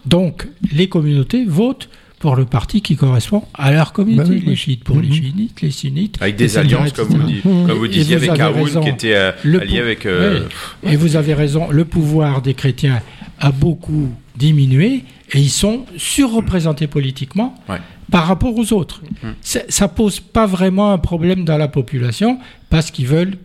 Donc, 0.07 0.47
les 0.73 0.89
communautés 0.89 1.45
votent 1.47 1.89
pour 2.25 2.37
le 2.37 2.47
parti 2.47 2.81
qui 2.81 2.97
correspond 2.97 3.43
à 3.53 3.71
leur 3.71 3.93
communauté. 3.93 4.31
Bah 4.31 4.35
oui, 4.39 4.45
les 4.47 4.57
chiites 4.57 4.83
pour 4.83 4.99
les 4.99 5.09
Mhm. 5.09 5.13
chiites, 5.15 5.61
les 5.61 5.71
sunnites. 5.71 6.17
Avec 6.23 6.37
des 6.37 6.57
alliances, 6.57 6.93
comme 6.93 7.09
vous, 7.09 7.17
etc. 7.21 7.33
dites, 7.35 7.43
comme 7.43 7.71
vous 7.73 7.87
disiez, 7.87 8.17
vous 8.17 8.31
avec 8.31 8.41
Haroun, 8.41 8.65
raison. 8.65 8.81
qui 8.81 8.89
était 8.89 9.15
euh, 9.15 9.33
allié 9.61 9.79
avec. 9.79 10.07
euh, 10.07 10.47
Oui. 10.83 10.93
Et 10.95 10.97
vous 10.97 11.17
avez 11.17 11.35
raison, 11.35 11.69
le 11.71 11.85
pouvoir 11.85 12.41
des 12.41 12.55
chrétiens 12.55 13.03
a 13.41 13.53
beaucoup 13.53 14.09
diminué 14.39 15.05
et 15.35 15.39
ils 15.39 15.51
sont 15.51 15.85
surreprésentés 15.99 16.87
politiquement 16.87 17.55
Ouais. 17.69 17.77
par 18.11 18.27
rapport 18.27 18.57
aux 18.57 18.73
autres. 18.73 19.03
C'est- 19.43 19.71
Ça 19.71 19.89
pose 19.89 20.19
pas 20.21 20.47
vraiment 20.47 20.93
un 20.93 20.99
problème 20.99 21.45
dans 21.45 21.59
la 21.59 21.69
population 21.69 22.39
parce 22.71 22.91
qu'ils 22.91 23.07
veulent 23.07 23.37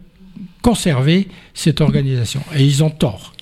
conserver 0.61 1.27
cette 1.53 1.81
organisation. 1.81 2.39
Et 2.55 2.63
ils 2.63 2.81
ont 2.81 2.89
tort. 2.91 3.33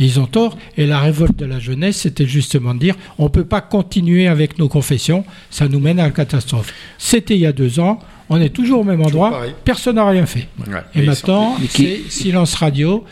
Et 0.00 0.04
Ils 0.04 0.18
ont 0.18 0.26
tort. 0.26 0.56
Et 0.76 0.86
la 0.86 0.98
révolte 0.98 1.36
de 1.38 1.44
la 1.46 1.60
jeunesse, 1.60 1.98
c'était 1.98 2.26
justement 2.26 2.74
de 2.74 2.80
dire 2.80 2.96
on 3.18 3.24
ne 3.24 3.28
peut 3.28 3.44
pas 3.44 3.60
continuer 3.60 4.26
avec 4.26 4.58
nos 4.58 4.68
confessions, 4.68 5.24
ça 5.50 5.68
nous 5.68 5.78
mène 5.78 6.00
à 6.00 6.04
la 6.04 6.10
catastrophe. 6.10 6.72
C'était 6.98 7.34
il 7.34 7.40
y 7.40 7.46
a 7.46 7.52
deux 7.52 7.78
ans, 7.78 7.98
on 8.32 8.40
est 8.40 8.48
toujours 8.50 8.80
au 8.80 8.84
même 8.84 9.02
endroit, 9.02 9.30
pareil. 9.30 9.54
personne 9.64 9.96
n'a 9.96 10.08
rien 10.08 10.24
fait. 10.26 10.48
ouais. 10.66 10.74
Et 10.94 11.02
maintenant, 11.02 11.56
qui- 11.56 11.66
c'est 11.68 12.00
silence 12.10 12.54
radio 12.54 13.04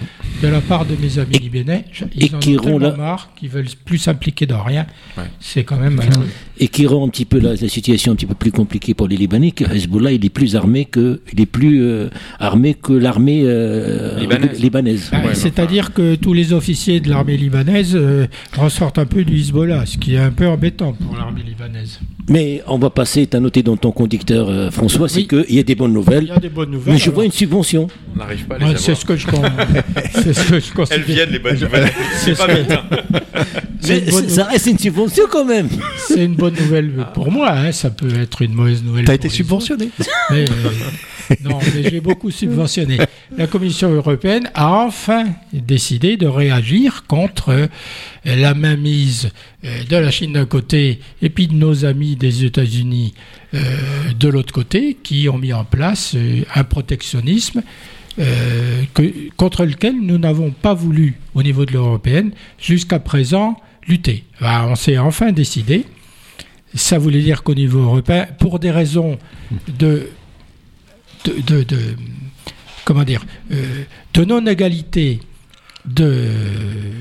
de 0.43 0.49
la 0.49 0.61
part 0.61 0.85
de 0.87 0.95
mes 1.01 1.19
amis 1.19 1.39
libanais. 1.39 1.85
Je- 1.93 2.05
Ils 2.17 2.27
et 2.33 2.35
en 2.35 2.39
qui 2.39 2.57
ont 2.59 2.63
tellement 2.63 2.79
la- 2.79 2.97
marre 2.97 3.31
qu'ils 3.37 3.49
veulent 3.51 3.67
plus 3.85 3.99
s'impliquer 3.99 4.47
dans 4.47 4.63
rien. 4.63 4.87
Ouais. 5.17 5.25
C'est 5.41 5.65
quand 5.65 5.77
même 5.77 5.95
malheureux. 5.95 6.29
Et 6.61 6.69
qui 6.69 6.87
rend 6.87 7.05
un 7.07 7.09
petit 7.09 7.25
peu 7.25 7.39
la, 7.39 7.51
la 7.55 7.69
situation 7.69 8.13
un 8.13 8.15
petit 8.17 8.27
peu 8.27 8.35
plus 8.35 8.51
compliquée 8.53 8.95
pour 8.95 9.09
les 9.09 9.17
Libanais, 9.17 9.51
que 9.53 9.65
Hezbollah 9.65 10.13
il 10.13 10.25
est 10.25 10.29
plus 10.31 10.57
armé 10.57 10.85
que 10.85 11.21
il 11.33 11.41
est 11.41 11.47
plus 11.47 11.83
euh, 11.83 12.09
armé 12.41 12.75
que 12.75 12.93
l'armée 12.93 13.43
euh, 13.45 14.19
Libanaise. 14.19 14.61
libanaise. 14.61 15.09
Bah, 15.13 15.19
Ouais, 15.27 15.35
C'est-à-dire 15.35 15.93
que 15.93 16.15
tous 16.15 16.33
les 16.33 16.53
officiers 16.53 17.01
de 17.01 17.09
l'armée 17.11 17.37
libanaise 17.37 17.93
euh, 17.95 18.27
ressortent 18.57 18.99
un 18.99 19.07
peu 19.07 19.25
du 19.25 19.37
Hezbollah, 19.39 19.87
ce 19.87 19.99
qui 19.99 20.15
est 20.15 20.19
un 20.19 20.31
peu 20.31 20.47
embêtant 20.47 20.93
pour 20.93 21.17
l'armée 21.17 21.43
libanaise. 21.43 22.01
Mais 22.31 22.63
on 22.67 22.77
va 22.79 22.91
passer, 22.91 23.27
tu 23.27 23.37
as 23.37 23.41
noté 23.41 23.63
dans 23.63 23.77
ton 23.77 23.91
conducteur 23.91 24.49
euh, 24.49 24.71
François, 24.71 24.99
vois, 24.99 25.09
c'est 25.09 25.21
Oui. 25.21 25.29
qu'il 25.47 25.57
y 25.57 25.59
a 25.59 25.63
des 25.63 25.75
bonnes 25.75 25.93
Il 25.93 25.95
nouvelles, 25.95 26.25
y 26.27 26.31
a 26.31 26.39
des 26.39 26.49
bonnes 26.51 26.71
nouvelles. 26.71 26.93
mais 26.95 26.99
je 26.99 27.05
alors. 27.05 27.15
vois 27.15 27.25
une 27.25 27.33
subvention. 27.33 27.87
On 28.15 28.19
n'arrive 28.19 28.45
pas 28.47 28.57
à 28.57 28.59
les 28.59 28.65
Ouais, 28.65 28.71
avoir. 28.71 28.85
c'est 28.85 28.95
ce 28.95 29.05
que 29.05 29.17
je 29.17 29.27
c'est 30.13 30.33
ce 30.35 30.51
que 30.51 30.61
je 30.61 30.73
considère. 30.73 30.99
Elles 31.07 31.15
viennent 31.15 31.31
les 31.31 31.39
bonnes 31.39 31.59
nouvelles. 31.59 31.91
C'est 32.17 32.37
pas 32.37 32.47
ce 32.49 32.53
que- 32.55 32.61
vite. 32.61 32.71
hein. 32.73 32.83
C'est 33.81 33.99
une 34.01 34.05
Mais 34.07 34.11
bonne 34.11 34.29
ça 34.29 34.45
reste 34.45 34.67
une 34.67 34.79
subvention 34.79 35.25
quand 35.31 35.45
même. 35.45 35.69
C'est 36.09 36.25
une 36.25 36.35
bonne 36.35 36.48
nouvelle 36.51 37.07
pour 37.15 37.31
moi, 37.31 37.53
hein, 37.53 37.73
ça 37.73 37.91
peut 37.91 38.13
être 38.21 38.43
une 38.43 38.53
mauvaise 38.55 38.83
nouvelle. 38.83 39.05
T'as 39.05 39.17
pour 39.17 39.27
été 39.27 39.29
subventionné 39.29 39.91
mais, 40.31 40.45
euh, 40.49 41.35
non, 41.45 41.59
mais 41.75 41.91
j'ai 41.91 42.01
beaucoup 42.01 42.31
subventionné. 42.31 42.99
La 43.37 43.47
Commission 43.47 43.91
européenne 43.91 44.51
a 44.55 44.73
enfin 44.73 45.27
décidé 45.53 46.17
de 46.17 46.27
réagir 46.27 47.05
contre 47.07 47.51
euh, 47.51 47.67
la 48.25 48.55
mainmise 48.55 49.31
euh, 49.65 49.85
de 49.85 49.97
la 49.97 50.11
Chine 50.11 50.33
d'un 50.33 50.47
côté 50.47 51.01
et 51.23 51.29
puis 51.29 51.47
de 51.49 51.55
nos 51.55 51.85
amis 51.85 52.17
des 52.17 52.45
États-Unis 52.45 53.15
de 53.53 54.29
l'autre 54.29 54.53
côté, 54.53 54.99
qui 55.03 55.27
ont 55.31 55.39
mis 55.39 55.55
en 55.55 55.65
place 55.65 56.15
un 56.55 56.65
protectionnisme 56.65 57.63
que- 58.19 59.31
contre 59.37 59.65
lequel 59.65 59.95
nous 60.03 60.19
n'avons 60.19 60.51
pas 60.51 60.75
voulu, 60.75 61.15
au 61.35 61.43
niveau 61.43 61.65
de 61.65 61.73
européenne, 61.77 62.33
jusqu'à 62.61 62.99
présent, 62.99 63.59
lutter. 63.87 64.25
Ben, 64.41 64.67
on 64.69 64.75
s'est 64.75 64.99
enfin 64.99 65.33
décidé. 65.33 65.85
Ça 66.79 66.97
voulait 66.97 67.23
dire 67.23 67.43
qu'au 67.43 67.55
niveau 67.55 67.81
européen, 67.81 68.27
pour 68.39 68.59
des 68.61 68.71
raisons 68.71 69.19
de, 69.79 70.09
de, 71.25 71.63
de- 71.65 71.97
comment 72.85 73.03
dire, 73.05 73.25
euh, 73.53 73.83
de 74.15 74.25
non-égalité 74.25 75.21
de 75.85 76.29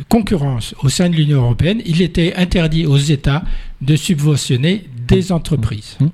concurrence 0.10 0.74
au 0.84 0.90
sein 0.90 1.10
de 1.10 1.16
l'Union 1.16 1.42
européenne, 1.44 1.82
il 1.86 2.02
était 2.02 2.34
interdit 2.36 2.86
aux 2.86 2.98
États 2.98 3.44
de 3.82 3.96
subventionner 3.96 4.86
des 5.08 5.32
entreprises. 5.32 5.98
Mmh. 6.00 6.08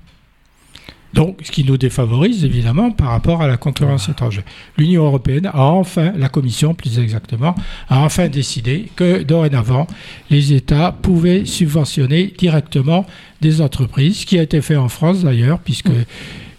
Donc, 1.14 1.42
ce 1.44 1.52
qui 1.52 1.64
nous 1.64 1.78
défavorise 1.78 2.44
évidemment 2.44 2.92
par 2.92 3.10
rapport 3.10 3.42
à 3.42 3.48
la 3.48 3.58
concurrence 3.58 4.10
étrangère. 4.10 4.44
L'Union 4.78 5.06
européenne 5.06 5.46
a 5.46 5.62
enfin, 5.62 6.12
la 6.18 6.28
Commission 6.28 6.74
plus 6.74 6.98
exactement, 6.98 7.56
a 7.88 8.04
enfin 8.04 8.30
décidé 8.30 8.90
que 8.96 9.22
dorénavant, 9.22 9.86
les 10.32 10.54
États 10.54 10.92
pouvaient 10.92 11.46
subventionner 11.46 12.34
directement 12.38 13.06
des 13.42 13.62
entreprises, 13.62 14.22
ce 14.22 14.26
qui 14.26 14.40
a 14.40 14.44
été 14.44 14.62
fait 14.62 14.76
en 14.76 14.90
France 14.90 15.24
d'ailleurs, 15.24 15.60
puisque 15.60 15.92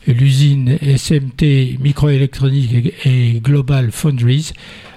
l'usine 0.07 0.79
SMT 0.81 1.79
Microélectronique 1.81 2.93
et 3.05 3.41
Global 3.41 3.91
Foundries 3.91 4.53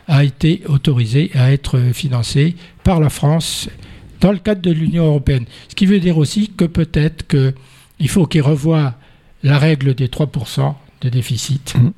a 0.08 0.24
été 0.24 0.62
autorisée 0.68 1.32
à 1.34 1.52
être 1.52 1.80
financée 1.94 2.56
par 2.84 3.00
la 3.00 3.10
France 3.10 3.70
dans 4.22 4.32
le 4.32 4.38
cadre 4.38 4.62
de 4.62 4.72
l'Union 4.72 5.06
européenne. 5.06 5.46
Ce 5.68 5.76
qui 5.76 5.86
veut 5.86 6.00
dire 6.00 6.18
aussi 6.18 6.52
que 6.56 6.66
peut-être 6.66 7.26
qu'il 7.28 8.10
faut 8.10 8.26
qu'ils 8.26 8.42
revoient 8.42 8.96
la 9.43 9.57
règle 9.59 9.93
des 9.95 10.07
3% 10.09 10.76
de 11.01 11.09
déficit 11.09 11.76
Mhm. 11.76 11.93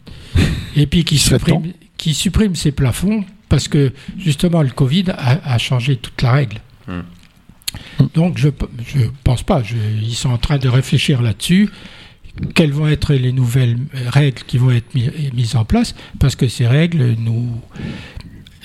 et 0.75 0.85
puis 0.87 1.03
qu'ils 1.05 1.19
Ça 1.19 1.37
suppriment, 1.37 1.71
qu'ils 1.97 2.15
suppriment 2.15 2.55
ces 2.55 2.71
plafonds 2.71 3.23
parce 3.47 3.67
que 3.67 3.93
justement 4.17 4.61
le 4.61 4.69
Covid 4.69 5.05
a, 5.11 5.53
a 5.53 5.57
changé 5.57 5.95
toute 5.97 6.21
la 6.21 6.31
règle. 6.33 6.57
Mhm. 6.87 7.03
Donc 8.15 8.37
je 8.37 8.47
ne 8.47 9.07
pense 9.23 9.43
pas, 9.43 9.61
je- 9.63 9.75
ils 10.01 10.15
sont 10.15 10.29
en 10.29 10.37
train 10.37 10.57
de 10.57 10.67
réfléchir 10.67 11.21
là-dessus. 11.21 11.69
Quelles 12.55 12.71
vont 12.71 12.87
être 12.87 13.13
les 13.13 13.31
nouvelles 13.33 13.77
règles 14.07 14.43
qui 14.47 14.57
vont 14.57 14.71
être 14.71 14.93
mi- 14.95 15.09
mises 15.33 15.55
en 15.55 15.65
place? 15.65 15.93
Parce 16.19 16.35
que 16.35 16.47
ces 16.47 16.67
règles 16.67 17.15
nous, 17.19 17.49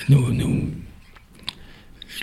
nous, 0.09 0.33
nous, 0.33 0.71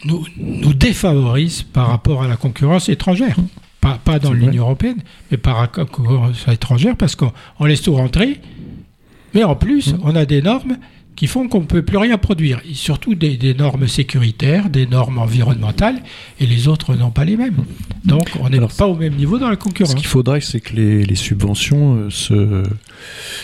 nous, 0.06 0.26
nous 0.38 0.74
défavorisent 0.74 1.64
par 1.64 1.88
rapport 1.88 2.24
à 2.24 2.28
la 2.28 2.38
concurrence 2.38 2.90
étrangère. 2.90 3.36
Pas, 3.82 4.00
pas 4.04 4.20
dans 4.20 4.32
l'Union 4.32 4.64
européenne, 4.64 5.00
mais 5.32 5.38
par 5.38 5.60
la 5.62 5.68
concurrence 5.68 6.46
étrangère, 6.48 6.96
parce 6.96 7.16
qu'on 7.16 7.32
on 7.60 7.66
laisse 7.66 7.82
tout 7.82 7.96
rentrer. 7.96 8.40
Mais 9.34 9.44
en 9.44 9.56
plus, 9.56 9.96
on 10.04 10.16
a 10.16 10.26
des 10.26 10.42
normes 10.42 10.78
qui 11.16 11.28
font 11.28 11.48
qu'on 11.48 11.60
ne 11.62 11.66
peut 11.66 11.82
plus 11.82 11.98
rien 11.98 12.18
produire. 12.18 12.62
Et 12.70 12.74
surtout 12.74 13.16
des, 13.16 13.38
des 13.38 13.54
normes 13.54 13.88
sécuritaires, 13.88 14.70
des 14.70 14.86
normes 14.88 15.18
environnementales, 15.20 15.96
et 16.40 16.46
les 16.46 16.68
autres 16.68 16.96
n'ont 16.96 17.12
pas 17.12 17.26
les 17.26 17.38
mêmes. 17.38 17.58
Donc 18.06 18.30
on 18.40 18.50
n'est 18.50 18.60
pas 18.78 18.88
au 18.88 18.96
même 18.96 19.16
niveau 19.16 19.38
dans 19.40 19.48
la 19.50 19.56
Ce 19.56 19.60
concurrence. 19.60 19.96
qu'il 19.96 20.06
faudrait, 20.08 20.42
c'est 20.42 20.60
que 20.62 20.76
les, 20.76 21.04
les 21.04 21.16
subventions 21.16 21.96
euh, 21.96 22.10
se, 22.10 22.64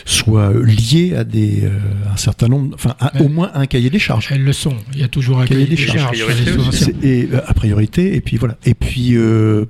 soient 0.05 0.53
liées 0.53 1.15
à 1.15 1.23
des, 1.23 1.65
euh, 1.65 1.71
un 2.11 2.17
certain 2.17 2.47
nombre, 2.47 2.71
enfin, 2.75 2.95
à- 2.99 3.21
au 3.21 3.27
moins 3.27 3.51
un 3.53 3.65
cahier 3.65 3.89
des 3.89 3.99
charges. 3.99 4.27
Elles 4.31 4.43
le 4.43 4.53
sont. 4.53 4.73
Il 4.93 4.99
y 4.99 5.03
a 5.03 5.07
toujours 5.07 5.39
un 5.39 5.45
Cahier 5.45 5.65
cahier 5.65 5.75
des 5.77 5.83
des 5.85 5.87
charges. 5.99 6.17
charges 6.17 6.35
Priorité 6.37 7.07
Et, 7.07 7.29
euh, 7.33 7.41
à 7.47 7.53
priorité, 7.53 8.15
et 8.15 8.21
puis 8.21 8.37
voilà. 8.37 8.57
Et 8.65 8.73
puis, 8.73 9.15
euh, 9.15 9.65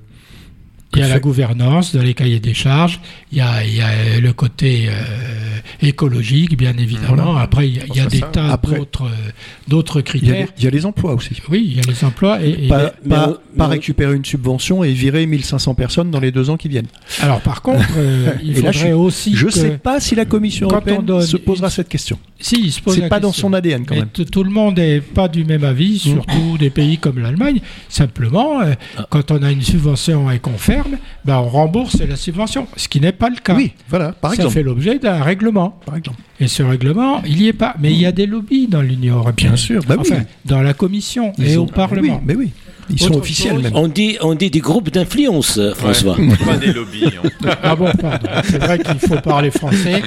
Il 0.96 1.00
y 1.02 1.04
a 1.04 1.08
la 1.10 1.20
gouvernance 1.20 1.96
dans 1.96 2.02
les 2.02 2.14
cahiers 2.14 2.40
des 2.40 2.54
charges, 2.54 3.00
il 3.32 3.38
y 3.40 3.42
a, 3.42 3.64
il 3.64 3.76
y 3.76 3.82
a 3.82 4.20
le 4.20 4.34
côté 4.34 4.88
euh, 4.90 5.58
écologique, 5.82 6.58
bien 6.58 6.74
évidemment. 6.78 7.36
Après, 7.38 7.68
il 7.68 7.76
y 7.76 7.80
a, 7.80 7.84
il 7.88 7.96
y 7.96 8.00
a 8.00 8.04
Pense 8.04 8.14
à 8.14 8.16
des 8.16 8.20
ça. 8.20 8.28
tas 8.28 8.48
Après- 8.52 8.78
d'autres 8.78 9.04
euh, 9.06 9.32
d'autres 9.68 10.02
il 10.16 10.26
y, 10.26 10.30
a 10.30 10.34
les, 10.34 10.38
critères. 10.40 10.48
il 10.58 10.64
y 10.64 10.68
a 10.68 10.70
les 10.72 10.86
emplois 10.86 11.14
aussi. 11.14 11.36
Oui, 11.50 11.66
il 11.72 11.76
y 11.78 11.80
a 11.80 11.84
les 11.88 12.04
emplois. 12.06 12.42
Et, 12.44 12.66
et- 12.66 12.68
Pas, 12.68 12.94
mais 13.04 13.16
pas- 13.16 13.38
on- 13.60 13.68
récupérer 13.68 14.16
une 14.16 14.26
subvention 14.26 14.84
et 14.84 14.92
virer 14.94 15.26
1500 15.26 15.76
personnes 15.76 16.10
dans 16.10 16.20
les 16.20 16.32
deux 16.32 16.50
ans 16.50 16.58
qui 16.58 16.68
viennent. 16.70 16.88
Alors, 17.22 17.42
par 17.42 17.62
contre, 17.62 17.86
euh, 17.98 18.32
il 18.44 18.62
là, 18.62 18.72
faudrait 18.72 18.90
je- 18.90 18.94
aussi. 18.94 19.36
Je 19.36 19.48
que- 19.48 19.52
sais 19.54 19.78
pas 19.78 20.00
si 20.00 20.16
la 20.16 20.26
Commission 20.26 20.68
européenne 20.70 21.04
donne 21.06 21.22
se 21.26 21.38
posera 21.38 21.68
une- 21.68 21.72
cette 21.72 21.90
question. 21.90 22.18
Si, 22.40 22.56
il 22.64 22.72
se 22.72 22.82
pose 22.82 22.96
C'est 22.96 23.02
la 23.02 23.10
pas 23.10 23.20
dans 23.20 23.34
son 23.34 23.52
ADN 23.54 23.86
quand 23.86 23.96
même. 23.96 24.08
tout 24.10 24.44
le 24.44 24.52
monde 24.52 24.78
n'est 24.78 25.02
pas 25.02 25.28
du 25.28 25.44
même 25.44 25.64
avis, 25.64 25.96
Mm. 25.96 26.10
surtout 26.10 26.58
des 26.58 26.70
pays 26.70 26.98
comme 26.98 27.20
l'Allemagne. 27.20 27.60
Simplement, 27.90 28.62
euh, 28.62 28.74
Ah. 28.98 29.06
quand 29.10 29.32
on 29.32 29.42
a 29.44 29.52
une 29.52 29.62
subvention 29.64 30.30
et 30.32 30.40
qu'on 30.40 30.58
ferme, 30.90 31.00
ben 31.26 31.38
on 31.38 31.48
rembourse 31.50 32.00
la 32.02 32.16
subvention, 32.16 32.68
ce 32.76 32.88
qui 32.88 33.00
n'est 33.02 33.12
pas 33.12 33.30
le 33.30 33.36
cas. 33.38 33.56
Oui, 33.56 33.74
voilà, 33.90 34.12
par 34.14 34.32
Ça 34.32 34.36
exemple. 34.38 34.54
fait 34.54 34.64
l'objet 34.64 35.00
d'un 35.00 35.22
règlement. 35.24 35.80
Par 35.86 35.96
exemple. 35.96 36.20
Et 36.40 36.48
ce 36.48 36.64
règlement, 36.64 37.22
il 37.26 37.38
n'y 37.38 37.48
est 37.48 37.54
pas. 37.54 37.76
Mais 37.80 37.92
il 37.92 38.00
y 38.00 38.06
a 38.06 38.12
des 38.12 38.26
lobbies 38.26 38.68
dans 38.68 38.82
l'Union 38.82 39.18
européenne. 39.18 39.50
Bien 39.50 39.58
sûr, 39.58 39.82
bah 39.88 39.96
oui. 39.98 40.08
enfin, 40.12 40.24
dans 40.46 40.62
la 40.62 40.74
Commission 40.74 41.34
Ils 41.38 41.46
et 41.48 41.54
sont- 41.56 41.62
au 41.62 41.66
Parlement. 41.66 42.16
Oui, 42.16 42.22
mais 42.26 42.36
oui. 42.36 42.52
Ils 42.90 43.04
Autre 43.04 43.14
sont 43.14 43.20
officiels 43.20 43.54
chose, 43.56 43.64
même. 43.64 43.74
On 43.76 43.88
dit, 43.88 44.18
on 44.22 44.34
dit 44.36 44.50
des 44.50 44.60
groupes 44.60 44.90
d'influence, 44.90 45.58
euh, 45.58 45.74
François. 45.74 46.16
Pas 46.46 46.58
des 46.58 46.72
lobbies. 46.74 47.04
hein. 47.06 47.30
Ah 47.64 47.76
bon, 47.76 47.92
pardon. 48.00 48.28
C'est 48.46 48.60
vrai 48.60 48.80
qu'il 48.80 49.00
faut 49.00 49.20
parler 49.20 49.52
français. 49.52 50.02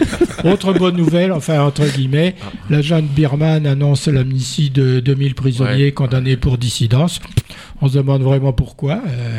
Autre 0.45 0.73
bonne 0.73 0.97
nouvelle, 0.97 1.33
enfin 1.33 1.61
entre 1.61 1.85
guillemets, 1.87 2.35
la 2.71 2.81
junte 2.81 3.07
birmane 3.07 3.67
annonce 3.67 4.09
l'amnistie 4.09 4.71
de 4.71 5.01
2000 5.01 5.35
prisonniers 5.35 5.85
Ouais. 5.87 5.93
condamnés 5.93 6.37
pour 6.37 6.57
dissidence. 6.59 7.21
On 7.83 7.89
se 7.89 7.95
demande 7.99 8.23
vraiment 8.23 8.53
pourquoi. 8.53 9.01
Euh, 9.07 9.39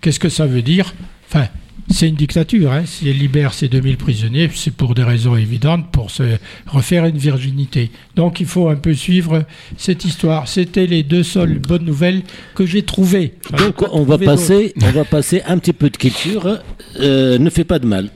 Qu'est-ce 0.00 0.18
que 0.20 0.28
ça 0.28 0.46
veut 0.46 0.62
dire? 0.62 0.94
Enfin, 1.28 1.46
c'est 1.90 2.08
une 2.08 2.14
dictature. 2.14 2.72
Hein. 2.72 2.82
Si 2.86 3.08
elle 3.08 3.18
libère 3.18 3.54
ces 3.54 3.68
2000 3.68 3.96
prisonniers, 3.96 4.50
c'est 4.54 4.72
pour 4.74 4.94
des 4.94 5.02
raisons 5.02 5.36
évidentes, 5.36 5.90
pour 5.90 6.10
se 6.10 6.22
refaire 6.66 7.04
une 7.04 7.18
virginité. 7.18 7.90
Donc 8.16 8.40
il 8.40 8.46
faut 8.46 8.68
un 8.68 8.76
peu 8.76 8.94
suivre 8.94 9.44
cette 9.76 10.04
histoire. 10.04 10.48
C'était 10.48 10.86
les 10.86 11.02
deux 11.02 11.22
seules 11.22 11.58
bonnes 11.58 11.84
nouvelles 11.84 12.22
que 12.54 12.66
j'ai 12.66 12.82
trouvées. 12.82 13.34
Donc 13.58 13.76
pas 13.76 13.88
on 13.92 14.04
va 14.04 14.18
passer, 14.18 14.72
on 14.82 14.90
va 14.90 15.04
passer 15.04 15.42
un 15.46 15.58
petit 15.58 15.72
peu 15.72 15.90
de 15.90 15.96
culture. 15.96 16.58
euh, 17.00 17.38
ne 17.38 17.50
fait 17.50 17.64
pas 17.64 17.78
de 17.78 17.86
mal. 17.86 18.10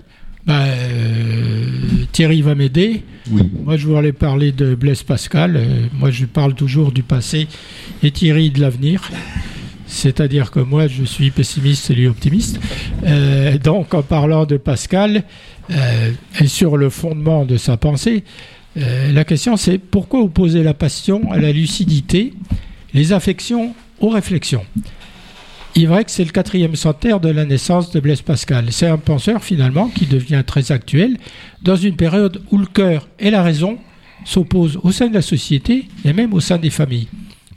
Ben, 0.46 0.60
euh, 0.66 2.04
Thierry 2.12 2.42
va 2.42 2.54
m'aider. 2.54 3.02
Moi, 3.64 3.78
je 3.78 3.86
voulais 3.86 4.12
parler 4.12 4.52
de 4.52 4.74
Blaise 4.74 5.02
Pascal. 5.02 5.56
Euh, 5.56 5.86
moi, 5.94 6.10
je 6.10 6.26
parle 6.26 6.54
toujours 6.54 6.92
du 6.92 7.02
passé 7.02 7.48
et 8.02 8.10
Thierry 8.10 8.50
de 8.50 8.60
l'avenir. 8.60 9.10
C'est-à-dire 9.94 10.50
que 10.50 10.60
moi, 10.60 10.88
je 10.88 11.04
suis 11.04 11.30
pessimiste 11.30 11.90
et 11.90 11.94
lui 11.94 12.08
optimiste. 12.08 12.60
Euh, 13.04 13.58
donc, 13.58 13.94
en 13.94 14.02
parlant 14.02 14.44
de 14.44 14.56
Pascal 14.56 15.22
euh, 15.70 16.10
et 16.40 16.46
sur 16.48 16.76
le 16.76 16.90
fondement 16.90 17.44
de 17.44 17.56
sa 17.56 17.76
pensée, 17.76 18.24
euh, 18.76 19.12
la 19.12 19.24
question 19.24 19.56
c'est 19.56 19.78
pourquoi 19.78 20.20
opposer 20.20 20.64
la 20.64 20.74
passion 20.74 21.30
à 21.30 21.38
la 21.38 21.52
lucidité, 21.52 22.34
les 22.92 23.12
affections 23.12 23.74
aux 24.00 24.08
réflexions? 24.08 24.64
Il 25.76 25.84
est 25.84 25.86
vrai 25.86 26.04
que 26.04 26.10
c'est 26.10 26.24
le 26.24 26.30
quatrième 26.30 26.76
centenaire 26.76 27.20
de 27.20 27.30
la 27.30 27.44
naissance 27.44 27.90
de 27.90 28.00
Blaise 28.00 28.22
Pascal. 28.22 28.66
C'est 28.70 28.86
un 28.86 28.98
penseur 28.98 29.42
finalement 29.42 29.88
qui 29.88 30.06
devient 30.06 30.42
très 30.46 30.72
actuel 30.72 31.16
dans 31.62 31.76
une 31.76 31.96
période 31.96 32.42
où 32.50 32.58
le 32.58 32.66
cœur 32.66 33.08
et 33.18 33.30
la 33.30 33.42
raison 33.42 33.78
s'opposent 34.24 34.78
au 34.82 34.92
sein 34.92 35.08
de 35.08 35.14
la 35.14 35.22
société 35.22 35.88
et 36.04 36.12
même 36.12 36.32
au 36.32 36.40
sein 36.40 36.58
des 36.58 36.70
familles. 36.70 37.08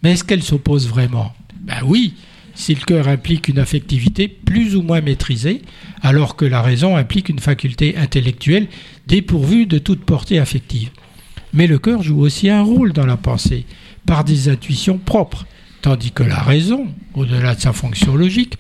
Mais 0.04 0.14
est-ce 0.14 0.24
qu'elles 0.24 0.44
s'opposent 0.44 0.88
vraiment? 0.88 1.34
Ben 1.62 1.82
oui, 1.86 2.14
si 2.58 2.74
le 2.74 2.82
cœur 2.82 3.08
implique 3.08 3.48
une 3.48 3.60
affectivité 3.60 4.28
plus 4.28 4.76
ou 4.76 4.82
moins 4.82 5.00
maîtrisée, 5.00 5.62
alors 6.02 6.36
que 6.36 6.44
la 6.44 6.64
raison 6.64 6.98
implique 6.98 7.30
une 7.30 7.38
faculté 7.38 7.96
intellectuelle 7.96 8.68
dépourvue 9.06 9.68
de 9.68 9.78
toute 9.78 10.04
portée 10.04 10.40
affective. 10.40 10.90
Mais 11.54 11.68
le 11.68 11.78
cœur 11.78 12.02
joue 12.02 12.20
aussi 12.20 12.50
un 12.50 12.64
rôle 12.64 12.94
dans 12.94 13.06
la 13.06 13.16
pensée, 13.16 13.66
par 14.08 14.24
des 14.24 14.50
intuitions 14.50 14.98
propres, 14.98 15.46
tandis 15.84 16.12
que 16.12 16.24
la 16.24 16.40
raison, 16.40 16.88
au-delà 17.14 17.54
de 17.54 17.62
sa 17.62 17.74
fonction 17.74 18.16
logique, 18.16 18.58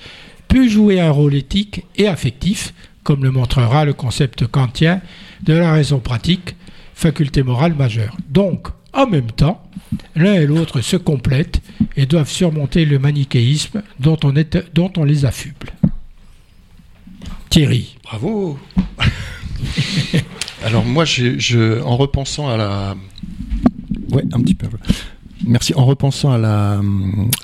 peut 0.47 0.69
jouer 0.69 0.99
un 0.99 1.09
rôle 1.09 1.33
éthique 1.33 1.83
et 1.95 2.07
affectif, 2.07 2.75
comme 3.03 3.23
le 3.23 3.31
montrera 3.31 3.83
le 3.83 3.93
concept 3.93 4.45
kantien 4.45 5.01
de 5.41 5.53
la 5.53 5.73
raison 5.73 5.97
pratique, 5.99 6.55
faculté 6.93 7.41
morale 7.41 7.73
majeure. 7.73 8.15
Donc, 8.29 8.67
en 8.97 9.07
même 9.07 9.31
temps, 9.31 9.63
l'un 10.15 10.33
et 10.33 10.45
l'autre 10.47 10.81
se 10.81 10.97
complètent 10.97 11.61
et 11.95 12.05
doivent 12.07 12.29
surmonter 12.29 12.83
le 12.83 12.97
manichéisme 12.97 13.83
dont 13.99 14.17
on, 14.23 14.35
est, 14.35 14.57
dont 14.73 14.91
on 14.97 15.03
les 15.03 15.23
affuble. 15.23 15.71
Thierry. 17.49 17.95
Bravo. 18.03 18.59
Alors 20.65 20.83
moi, 20.83 21.05
je, 21.05 21.81
en 21.83 21.95
repensant 21.95 22.49
à 22.49 22.57
la... 22.57 22.95
Ouais, 24.09 24.23
un 24.33 24.41
petit 24.41 24.55
peu. 24.55 24.67
Merci. 25.45 25.73
En 25.75 25.85
repensant 25.85 26.31
à 26.31 26.39
la, 26.39 26.81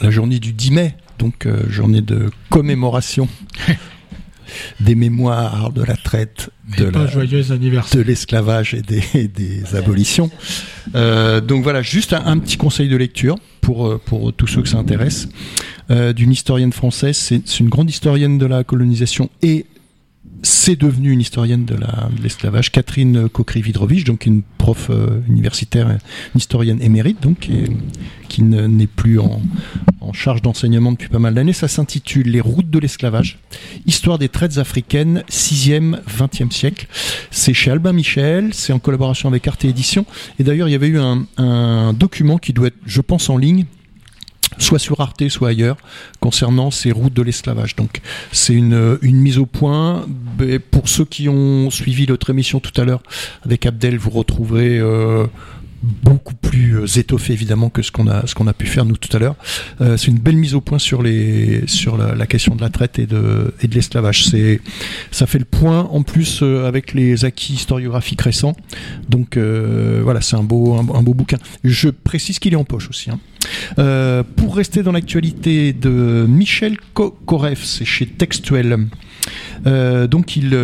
la 0.01 0.09
journée 0.09 0.39
du 0.39 0.53
10 0.53 0.71
mai, 0.71 0.95
donc 1.19 1.45
euh, 1.45 1.69
journée 1.69 2.01
de 2.01 2.31
commémoration 2.49 3.29
des 4.79 4.95
mémoires 4.95 5.71
de 5.71 5.83
la 5.83 5.95
traite, 5.95 6.49
de, 6.77 6.85
la, 6.85 7.05
de 7.05 8.01
l'esclavage 8.01 8.73
et 8.73 8.81
des, 8.81 9.27
des 9.27 9.75
abolitions. 9.75 10.29
Euh, 10.95 11.41
donc 11.41 11.63
voilà, 11.63 11.81
juste 11.81 12.13
un, 12.13 12.37
petit 12.39 12.57
conseil 12.57 12.89
de 12.89 12.95
lecture 12.97 13.35
pour, 13.61 13.87
euh, 13.87 14.01
pour 14.03 14.33
tous 14.33 14.47
ceux 14.47 14.61
que 14.61 14.69
ça 14.69 14.77
intéresse, 14.77 15.27
euh, 15.91 16.13
d'une 16.13 16.31
historienne 16.31 16.73
française. 16.73 17.17
C'est 17.17 17.59
une 17.59 17.69
grande 17.69 17.89
historienne 17.89 18.37
de 18.37 18.45
la 18.45 18.63
colonisation 18.63 19.29
et 19.41 19.65
c'est 20.43 20.75
devenu 20.75 21.11
une 21.11 21.21
historienne 21.21 21.63
de 21.65 21.77
l'esclavage, 22.21 22.71
Catherine 22.71 23.29
Kokri-Vidrovich, 23.29 24.03
donc 24.03 24.25
une 24.25 24.41
prof 24.57 24.89
euh, 24.89 25.21
universitaire, 25.27 25.89
une 25.89 25.97
historienne 26.35 26.81
émérite, 26.81 27.21
donc 27.21 27.49
qui, 28.27 28.43
n'est 28.43 28.87
plus 28.87 29.19
en, 29.19 29.41
charge 30.11 30.41
d'enseignement 30.41 30.91
depuis 30.91 31.07
pas 31.07 31.19
mal 31.19 31.33
d'années. 31.33 31.53
Ça 31.53 31.67
s'intitule 31.67 32.29
Les 32.29 32.41
routes 32.41 32.69
de 32.69 32.77
l'esclavage, 32.77 33.39
histoire 33.85 34.19
des 34.19 34.29
traites 34.29 34.57
africaines, 34.57 35.23
6e, 35.29 35.99
20e 36.07 36.51
siècle. 36.51 36.87
C'est 37.31 37.53
chez 37.53 37.71
Albin 37.71 37.93
Michel, 37.93 38.53
c'est 38.53 38.73
en 38.73 38.79
collaboration 38.79 39.29
avec 39.29 39.47
Arte 39.47 39.63
Édition. 39.63 40.05
Et 40.39 40.43
d'ailleurs, 40.43 40.67
il 40.67 40.71
y 40.71 40.75
avait 40.75 40.87
eu 40.87 40.99
un, 40.99 41.25
un 41.37 41.93
document 41.93 42.37
qui 42.37 42.51
doit 42.51 42.67
être, 42.67 42.77
je 42.85 43.01
pense, 43.01 43.29
en 43.29 43.37
ligne 43.37 43.65
soit 44.57 44.79
sur 44.79 44.99
Arte, 45.01 45.27
soit 45.29 45.49
ailleurs, 45.49 45.77
concernant 46.19 46.71
ces 46.71 46.91
routes 46.91 47.13
de 47.13 47.21
l'esclavage. 47.21 47.75
Donc 47.75 48.01
c'est 48.31 48.53
une, 48.53 48.97
une, 49.01 49.17
mise 49.17 49.37
au 49.37 49.45
point. 49.45 50.05
Pour 50.71 50.89
ceux 50.89 51.05
qui 51.05 51.29
ont 51.29 51.69
suivi 51.69 52.07
notre 52.07 52.29
émission 52.29 52.59
tout 52.59 52.79
à 52.79 52.85
l'heure 52.85 53.03
avec 53.43 53.65
Abdel, 53.65 53.97
vous 53.97 54.09
retrouverez 54.09 54.79
euh, 54.79 55.25
beaucoup 55.83 56.33
plus 56.33 56.79
euh, 56.79 56.85
étoffé 56.85 57.33
évidemment 57.33 57.69
que 57.69 57.81
ce 57.81 57.91
qu'on 57.91 58.07
a 58.07 58.25
ce 58.25 58.35
qu'on 58.35 58.47
a 58.47 58.53
pu 58.53 58.65
faire 58.65 58.85
nous 58.85 58.97
tout 58.97 59.15
à 59.15 59.19
l'heure. 59.19 59.35
Euh, 59.81 59.97
c'est 59.97 60.07
une 60.07 60.19
belle 60.19 60.37
mise 60.37 60.55
au 60.55 60.61
point 60.61 60.79
sur 60.79 61.03
les 61.03 61.63
sur 61.67 61.97
la, 61.97 62.25
question 62.25 62.55
de 62.55 62.61
la 62.61 62.69
traite 62.69 62.99
et 62.99 63.05
de 63.05 63.53
et 63.61 63.67
de 63.67 63.75
l'esclavage. 63.75 64.25
C'est 64.25 64.61
ça 65.11 65.27
fait 65.27 65.39
le 65.39 65.45
point 65.45 65.81
en 65.91 66.03
plus 66.03 66.39
euh, 66.41 66.67
avec 66.67 66.93
les 66.93 67.25
acquis 67.25 67.53
historiographiques 67.53 68.21
récents. 68.21 68.55
Donc 69.09 69.37
voilà, 69.37 70.21
c'est 70.21 70.35
un 70.35 70.43
beau 70.43 70.75
un, 70.75 71.03
beau 71.03 71.13
bouquin. 71.13 71.37
Je 71.63 71.89
précise 71.89 72.39
qu'il 72.39 72.53
est 72.53 72.57
en 72.57 72.63
poche 72.63 72.89
aussi. 72.89 73.09
Hein. 73.09 73.19
Pour 74.35 74.55
rester 74.55 74.83
dans 74.83 74.91
l'actualité 74.91 75.73
de 75.73 76.25
Michel 76.27 76.77
Koref, 76.93 77.63
c'est 77.63 77.85
chez 77.85 78.05
Textuel. 78.05 78.87
donc 79.65 80.35
il 80.35 80.55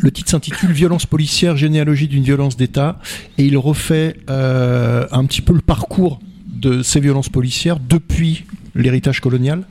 le 0.00 0.10
titre 0.10 0.30
s'intitule 0.30 0.72
Violence 0.72 1.06
policière, 1.06 1.56
généalogie 1.56 2.08
d'une 2.08 2.22
violence 2.22 2.56
d'État, 2.56 2.98
et 3.38 3.44
il 3.44 3.56
refait 3.56 4.16
euh, 4.30 5.06
un 5.10 5.24
petit 5.24 5.42
peu 5.42 5.52
le 5.52 5.60
parcours 5.60 6.20
de 6.46 6.82
ces 6.82 7.00
violences 7.00 7.28
policières 7.28 7.78
depuis 7.78 8.44
l'héritage 8.74 9.20
colonial, 9.20 9.64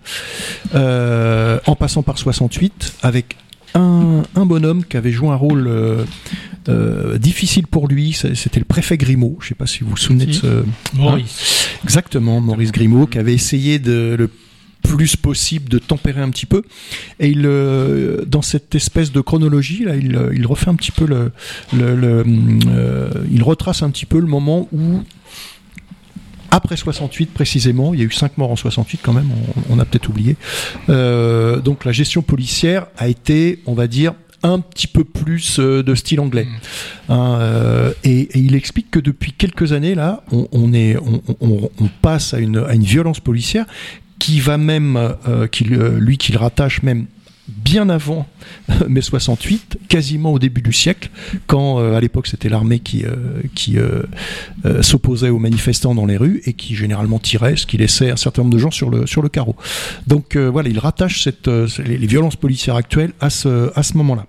euh, 0.75 1.59
en 1.65 1.75
passant 1.75 2.03
par 2.03 2.17
68, 2.17 2.97
avec 3.01 3.37
un, 3.73 4.45
bonhomme 4.45 4.83
qui 4.85 4.97
avait 4.97 5.11
joué 5.11 5.29
un 5.29 5.35
rôle 5.35 5.69
euh, 6.69 7.17
difficile 7.17 7.67
pour 7.67 7.87
lui, 7.87 8.13
c'était 8.13 8.59
le 8.59 8.65
préfet 8.65 8.97
Grimaud, 8.97 9.37
je 9.39 9.45
ne 9.45 9.49
sais 9.49 9.55
pas 9.55 9.67
si 9.67 9.83
vous 9.83 9.91
vous 9.91 9.97
souvenez 9.97 10.25
de 10.25 10.33
ce... 10.33 10.63
Maurice. 10.93 11.69
exactement, 11.83 12.41
Maurice 12.41 12.71
Grimaud, 12.71 13.07
qui 13.07 13.17
avait 13.17 13.33
essayé 13.33 13.79
de 13.79 14.15
le 14.17 14.29
plus 14.81 15.15
possible 15.15 15.69
de 15.69 15.79
tempérer 15.79 16.21
un 16.21 16.29
petit 16.29 16.45
peu. 16.45 16.63
Et 17.19 17.29
il, 17.29 17.43
euh, 17.45 18.25
dans 18.25 18.41
cette 18.41 18.75
espèce 18.75 19.11
de 19.11 19.21
chronologie, 19.21 19.85
là, 19.85 19.95
il, 19.95 20.19
il 20.33 20.45
refait 20.45 20.69
un 20.69 20.75
petit 20.75 20.91
peu 20.91 21.05
le, 21.05 21.31
le, 21.73 22.23
euh, 22.67 23.09
il 23.31 23.43
retrace 23.43 23.83
un 23.83 23.89
petit 23.89 24.05
peu 24.05 24.19
le 24.19 24.27
moment 24.27 24.67
où 24.71 25.03
après 26.51 26.77
68 26.77 27.33
précisément, 27.33 27.93
il 27.93 27.99
y 27.99 28.03
a 28.03 28.05
eu 28.05 28.11
5 28.11 28.37
morts 28.37 28.51
en 28.51 28.55
68 28.55 28.99
quand 29.01 29.13
même, 29.13 29.29
on, 29.69 29.79
a 29.79 29.85
peut-être 29.85 30.09
oublié. 30.09 30.35
Euh, 30.89 31.59
donc 31.59 31.85
la 31.85 31.91
gestion 31.91 32.21
policière 32.21 32.87
a 32.97 33.07
été, 33.07 33.61
on 33.65 33.73
va 33.73 33.87
dire, 33.87 34.13
un 34.43 34.59
petit 34.59 34.87
peu 34.87 35.03
plus 35.03 35.59
de 35.59 35.95
style 35.95 36.19
anglais. 36.19 36.45
Mmh. 36.45 37.11
Hein, 37.13 37.91
et, 38.03 38.27
il 38.37 38.55
explique 38.55 38.89
que 38.89 38.99
depuis 38.99 39.33
quelques 39.33 39.71
années 39.71 39.95
là, 39.95 40.23
on, 40.31 40.73
est, 40.73 40.97
on, 40.97 41.69
on, 41.79 41.89
passe 42.01 42.33
à 42.33 42.39
une, 42.39 42.57
à 42.57 42.73
une 42.73 42.83
violence 42.83 43.19
policière 43.19 43.65
qui 44.21 44.39
va 44.39 44.57
même, 44.57 44.97
euh, 44.97 45.13
euh, 45.27 45.99
lui, 45.99 46.17
qu'il 46.19 46.37
rattache 46.37 46.83
même 46.83 47.07
bien 47.57 47.89
avant 47.89 48.25
mai 48.87 49.01
68, 49.01 49.79
quasiment 49.87 50.33
au 50.33 50.39
début 50.39 50.61
du 50.61 50.73
siècle, 50.73 51.09
quand 51.47 51.79
euh, 51.79 51.95
à 51.95 52.01
l'époque 52.01 52.27
c'était 52.27 52.49
l'armée 52.49 52.79
qui, 52.79 53.03
qui 53.55 53.77
s'opposait 54.81 55.29
aux 55.29 55.39
manifestants 55.39 55.95
dans 55.95 56.05
les 56.05 56.17
rues 56.17 56.41
et 56.45 56.53
qui 56.53 56.75
généralement 56.75 57.19
tirait, 57.19 57.55
ce 57.55 57.65
qui 57.65 57.77
laissait 57.77 58.11
un 58.11 58.15
certain 58.15 58.43
nombre 58.43 58.53
de 58.53 58.59
gens 58.59 58.71
sur 58.71 58.89
le, 58.89 59.05
sur 59.05 59.21
le 59.21 59.29
carreau. 59.29 59.55
Donc 60.07 60.35
voilà, 60.35 60.69
il 60.69 60.79
rattache 60.79 61.27
les, 61.85 61.97
violences 62.07 62.35
policières 62.35 62.75
actuelles 62.75 63.13
à 63.19 63.29
ce, 63.29 63.71
à 63.75 63.83
ce 63.83 63.97
moment-là. 63.97 64.25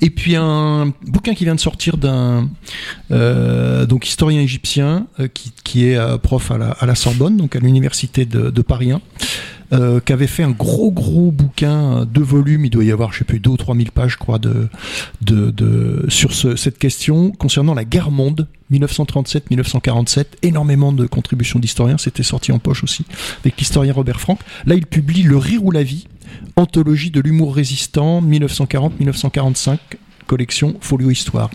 Et 0.00 0.10
puis 0.10 0.36
un 0.36 0.92
bouquin 1.06 1.34
qui 1.34 1.44
vient 1.44 1.54
de 1.54 1.60
sortir 1.60 1.96
d'un 1.96 2.48
donc 3.10 4.06
historien 4.06 4.40
égyptien 4.40 5.06
qui, 5.34 5.52
qui, 5.64 5.86
est 5.86 6.18
prof 6.18 6.50
à 6.50 6.58
la, 6.58 6.70
à 6.70 6.86
la, 6.86 6.94
Sorbonne, 6.94 7.36
donc 7.36 7.56
à 7.56 7.58
l'université 7.58 8.24
de, 8.24 8.50
de, 8.50 8.62
Paris 8.62 8.92
1. 8.92 9.00
Euh, 9.72 10.00
qui 10.00 10.26
fait 10.26 10.42
un 10.42 10.50
gros 10.50 10.90
gros 10.90 11.30
bouquin, 11.30 12.04
deux 12.04 12.22
volumes, 12.22 12.64
il 12.64 12.70
doit 12.70 12.82
y 12.82 12.90
avoir 12.90 13.12
je 13.12 13.18
sais 13.18 13.24
plus 13.24 13.38
deux 13.38 13.50
ou 13.50 13.56
trois 13.56 13.76
mille 13.76 13.92
pages 13.92 14.12
je 14.12 14.18
crois 14.18 14.40
de, 14.40 14.68
de, 15.22 15.50
de 15.50 16.06
sur 16.08 16.32
ce, 16.32 16.56
cette 16.56 16.76
question 16.76 17.30
concernant 17.30 17.74
la 17.74 17.84
guerre 17.84 18.10
monde 18.10 18.48
1937-1947, 18.72 20.24
énormément 20.42 20.92
de 20.92 21.06
contributions 21.06 21.60
d'historiens, 21.60 21.98
c'était 21.98 22.24
sorti 22.24 22.50
en 22.50 22.58
poche 22.58 22.82
aussi 22.82 23.04
avec 23.44 23.58
l'historien 23.58 23.92
Robert 23.92 24.20
Frank. 24.20 24.40
Là 24.66 24.74
il 24.74 24.86
publie 24.86 25.22
Le 25.22 25.36
rire 25.36 25.64
ou 25.64 25.70
la 25.70 25.84
vie, 25.84 26.06
Anthologie 26.56 27.10
de 27.10 27.20
l'humour 27.20 27.54
résistant 27.54 28.22
1940-1945 28.22 29.78
collection 30.26 30.76
Folio 30.80 31.10
Histoire. 31.10 31.50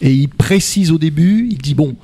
Et 0.00 0.12
il 0.12 0.28
précise 0.28 0.90
au 0.90 0.98
début, 0.98 1.48
il 1.50 1.58
dit 1.58 1.74
bon, 1.74 1.96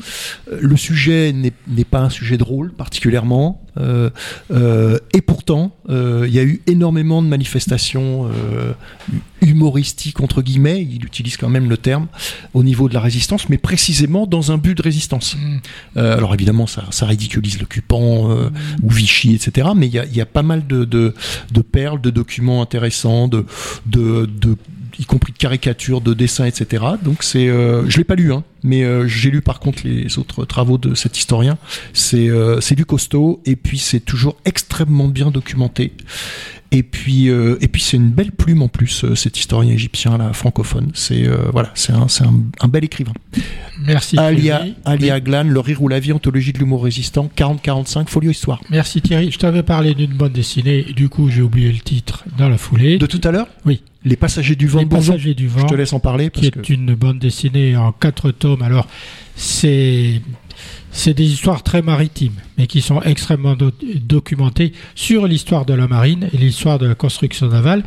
euh, 0.51 0.59
le 0.61 0.77
sujet 0.77 1.33
n'est 1.33 1.85
pas 1.85 2.01
un 2.01 2.11
sujet 2.11 2.39
drôle 2.39 2.73
particulièrement, 2.73 3.63
euh, 3.79 4.11
euh, 4.51 4.99
et 5.13 5.21
pourtant 5.21 5.77
il 5.89 6.33
y 6.33 6.39
a 6.39 6.45
eu 6.45 6.63
énormément 6.69 7.21
de 7.21 7.27
manifestations 7.27 8.31
humoristiques 9.43 10.21
entre 10.21 10.41
guillemets, 10.41 10.87
il 10.89 11.05
utilise 11.05 11.37
quand 11.37 11.49
même 11.49 11.69
le 11.69 11.77
terme 11.77 12.07
au 12.55 12.63
niveau 12.63 12.89
de 12.89 12.95
la 12.95 13.01
résistance, 13.01 13.49
mais 13.49 13.59
précisément 13.59 14.27
dans 14.27 14.53
un 14.53 14.59
but 14.59 14.77
de 14.77 14.83
résistance. 14.83 15.37
Mmh. 15.37 15.99
alors 15.99 16.33
évidemment 16.33 16.69
ça, 16.69 16.85
ça 16.91 17.07
ridiculise 17.07 17.59
l'occupant 17.59 18.31
ou 18.83 18.91
Vichy, 18.91 19.35
etc. 19.35 19.71
Mais 19.75 19.89
il 19.89 19.93
y 19.93 19.99
a, 19.99 20.05
y 20.07 20.21
a, 20.21 20.27
pas 20.27 20.43
mal 20.43 20.67
de, 20.67 20.85
de, 20.85 21.15
de, 21.51 21.61
perles, 21.61 22.01
de 22.01 22.11
documents 22.11 22.63
intéressants, 22.63 23.27
de, 23.27 23.45
de, 23.87 24.27
de 24.27 24.57
y 25.01 25.07
compris 25.07 25.33
de 25.33 25.39
caricatures, 25.39 26.03
de 26.03 26.13
dessins, 26.13 26.45
etc. 26.45 26.85
Donc 27.03 27.23
c'est, 27.23 27.49
euh, 27.49 27.89
je 27.89 27.97
l'ai 27.97 28.05
pas 28.05 28.15
lu, 28.15 28.33
hein, 28.33 28.45
mais 28.63 28.85
euh, 28.85 29.09
j'ai 29.09 29.31
lu 29.31 29.41
par 29.41 29.59
contre 29.59 29.81
les 29.85 30.19
autres 30.19 30.45
travaux 30.45 30.77
de 30.77 30.95
cet 30.95 31.17
historien. 31.19 31.57
C'est 31.95 32.29
euh, 32.29 32.61
c'est 32.61 32.75
du 32.75 32.85
costaud 32.85 33.41
et 33.47 33.57
puis 33.57 33.79
c'est 33.79 34.01
toujours 34.01 34.37
extrêmement 34.45 35.09
bien 35.09 35.31
documenté. 35.31 35.93
Et 36.73 36.85
puis 36.85 37.27
et 37.27 37.67
puis 37.67 37.83
c'est 37.83 37.97
une 37.97 38.11
belle 38.11 38.31
plume 38.31 38.63
en 38.63 38.69
plus 38.69 39.05
cet 39.17 39.37
historien 39.41 39.73
égyptien 39.73 40.19
là 40.19 40.33
francophone. 40.33 40.93
C'est 40.95 41.27
voilà, 41.51 41.73
c'est 41.75 41.93
un 41.93 42.07
c'est 42.07 42.23
un, 42.23 42.69
bel 42.69 42.85
écrivain. 42.85 43.13
Merci. 43.85 44.17
Alia 44.17 44.63
Alia 44.85 45.19
Glan, 45.19 45.43
Le 45.49 45.59
rire 45.59 45.83
ou 45.83 45.89
la 45.89 45.99
vie, 45.99 46.13
anthologie 46.13 46.53
de 46.53 46.59
l'humour 46.59 46.85
résistant, 46.85 47.29
40-45, 47.37 48.07
folio 48.07 48.31
histoire. 48.31 48.61
Merci 48.71 49.03
Thierry. 49.03 49.33
Je 49.33 49.39
t'avais 49.41 49.65
parlé 49.65 49.95
d'une 49.95 50.13
bande 50.13 50.31
dessinée. 50.33 50.85
Du 50.95 51.09
coup 51.09 51.29
j'ai 51.29 51.43
oublié 51.43 51.73
le 51.73 51.81
titre 51.81 52.23
dans 52.39 52.49
la 52.49 52.57
foulée. 52.57 52.99
De 52.99 53.07
tout 53.07 53.21
à 53.25 53.33
l'heure? 53.33 53.49
Oui. 53.67 53.83
Les 54.05 54.17
Passagers 54.17 54.57
du 54.57 54.67
Vent. 54.67 54.81
Les 54.81 54.87
Passagers 54.87 55.35
du 55.35 55.49
Vent. 55.49 55.61
Je 55.61 55.67
te 55.67 55.75
laisse 55.75 55.93
en 55.93 56.01
parler. 56.01 56.31
Parce 56.31 56.49
qui 56.51 56.59
est 56.59 56.69
une 56.71 56.95
bande 56.95 57.19
dessinée 57.19 57.77
en 57.77 57.93
quatre 57.93 58.31
tomes. 58.31 58.63
Alors, 58.63 58.87
c'est 59.37 60.23
c'est 60.93 61.15
des 61.15 61.25
histoires 61.25 61.63
très 61.63 61.83
maritimes, 61.83 62.35
mais 62.59 62.67
qui 62.67 62.81
sont 62.81 63.01
extrêmement 63.03 63.57
documentées 64.03 64.73
sur 64.95 65.27
l'histoire 65.27 65.65
de 65.65 65.73
la 65.73 65.87
marine 65.87 66.29
et 66.33 66.37
l'histoire 66.37 66.79
de 66.79 66.87
la 66.87 66.95
construction 66.95 67.47
navale. 67.49 67.85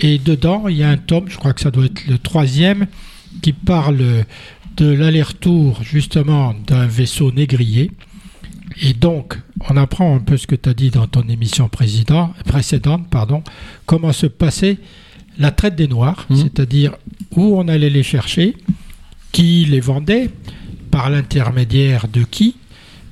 Et 0.00 0.18
dedans, 0.18 0.68
il 0.68 0.76
y 0.76 0.82
a 0.82 0.90
un 0.90 0.98
tome, 0.98 1.24
je 1.28 1.36
crois 1.38 1.54
que 1.54 1.60
ça 1.60 1.70
doit 1.70 1.86
être 1.86 2.06
le 2.06 2.18
troisième, 2.18 2.86
qui 3.40 3.52
parle 3.52 4.24
de 4.76 4.86
l'aller-retour 4.86 5.82
justement 5.82 6.54
d'un 6.66 6.86
vaisseau 6.86 7.32
négrier. 7.32 7.90
Et 8.82 8.92
donc, 8.92 9.38
on 9.68 9.76
apprend 9.76 10.14
un 10.14 10.20
peu 10.20 10.36
ce 10.36 10.46
que 10.46 10.54
tu 10.54 10.68
as 10.68 10.74
dit 10.74 10.90
dans 10.90 11.06
ton 11.06 11.22
émission 11.28 11.68
précédente, 11.68 13.08
pardon, 13.10 13.42
comment 13.86 14.12
se 14.12 14.26
passait 14.26 14.78
la 15.38 15.50
traite 15.50 15.76
des 15.76 15.88
Noirs, 15.88 16.26
mmh. 16.28 16.36
c'est-à-dire 16.36 16.96
où 17.36 17.58
on 17.58 17.68
allait 17.68 17.90
les 17.90 18.02
chercher, 18.02 18.56
qui 19.32 19.64
les 19.64 19.80
vendait, 19.80 20.30
par 20.90 21.08
l'intermédiaire 21.08 22.06
de 22.06 22.22
qui, 22.22 22.56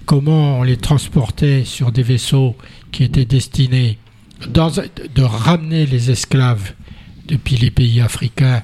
comment 0.04 0.58
on 0.58 0.62
les 0.62 0.76
transportait 0.76 1.64
sur 1.64 1.92
des 1.92 2.02
vaisseaux 2.02 2.56
qui 2.92 3.04
étaient 3.04 3.24
destinés 3.24 3.98
de 4.48 5.22
ramener 5.22 5.86
les 5.86 6.10
esclaves 6.10 6.72
depuis 7.26 7.56
les 7.56 7.70
pays 7.70 8.00
africains 8.00 8.62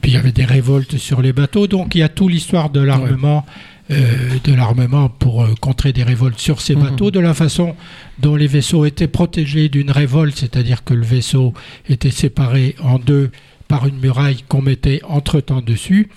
Puis 0.00 0.12
il 0.12 0.14
y 0.14 0.18
avait 0.18 0.32
des 0.32 0.44
révoltes 0.44 0.96
sur 0.96 1.22
les 1.22 1.32
bateaux. 1.32 1.66
Donc 1.66 1.94
il 1.94 1.98
y 1.98 2.02
a 2.02 2.08
toute 2.08 2.32
l'histoire 2.32 2.70
de 2.70 2.80
l'armement. 2.80 3.44
Euh, 3.90 4.38
de 4.44 4.54
l'armement 4.54 5.08
pour 5.08 5.42
euh, 5.42 5.54
contrer 5.60 5.92
des 5.92 6.04
révoltes 6.04 6.38
sur 6.38 6.60
ces 6.60 6.76
Mhm. 6.76 6.82
bateaux, 6.82 7.10
de 7.10 7.18
la 7.18 7.34
façon 7.34 7.74
dont 8.20 8.36
les 8.36 8.46
vaisseaux 8.46 8.84
étaient 8.84 9.08
protégés 9.08 9.68
d'une 9.68 9.90
révolte, 9.90 10.36
c'est-à-dire 10.38 10.84
que 10.84 10.94
le 10.94 11.02
vaisseau 11.04 11.54
était 11.88 12.12
séparé 12.12 12.76
en 12.80 13.00
deux 13.00 13.32
par 13.66 13.88
une 13.88 13.98
muraille 13.98 14.44
qu'on 14.46 14.62
mettait 14.62 15.00
entre-temps 15.08 15.60
dessus. 15.60 16.08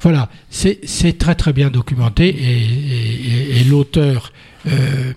Voilà, 0.00 0.28
c'est 0.48 0.78
c'est 0.84 1.18
très 1.18 1.34
très 1.34 1.52
bien 1.52 1.70
documenté 1.70 2.28
et, 2.28 2.58
et- 2.62 3.56
et- 3.56 3.60
et 3.60 3.64
l'auteur 3.64 4.32
euh, 4.68 5.12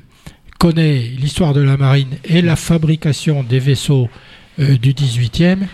connaît 0.58 0.98
l'histoire 1.20 1.54
de 1.54 1.62
la 1.62 1.78
marine 1.78 2.10
et 2.26 2.42
la 2.42 2.56
fabrication 2.56 3.44
des 3.44 3.60
vaisseaux 3.60 4.10
euh, 4.60 4.76
du 4.78 4.94
18e 4.94 5.68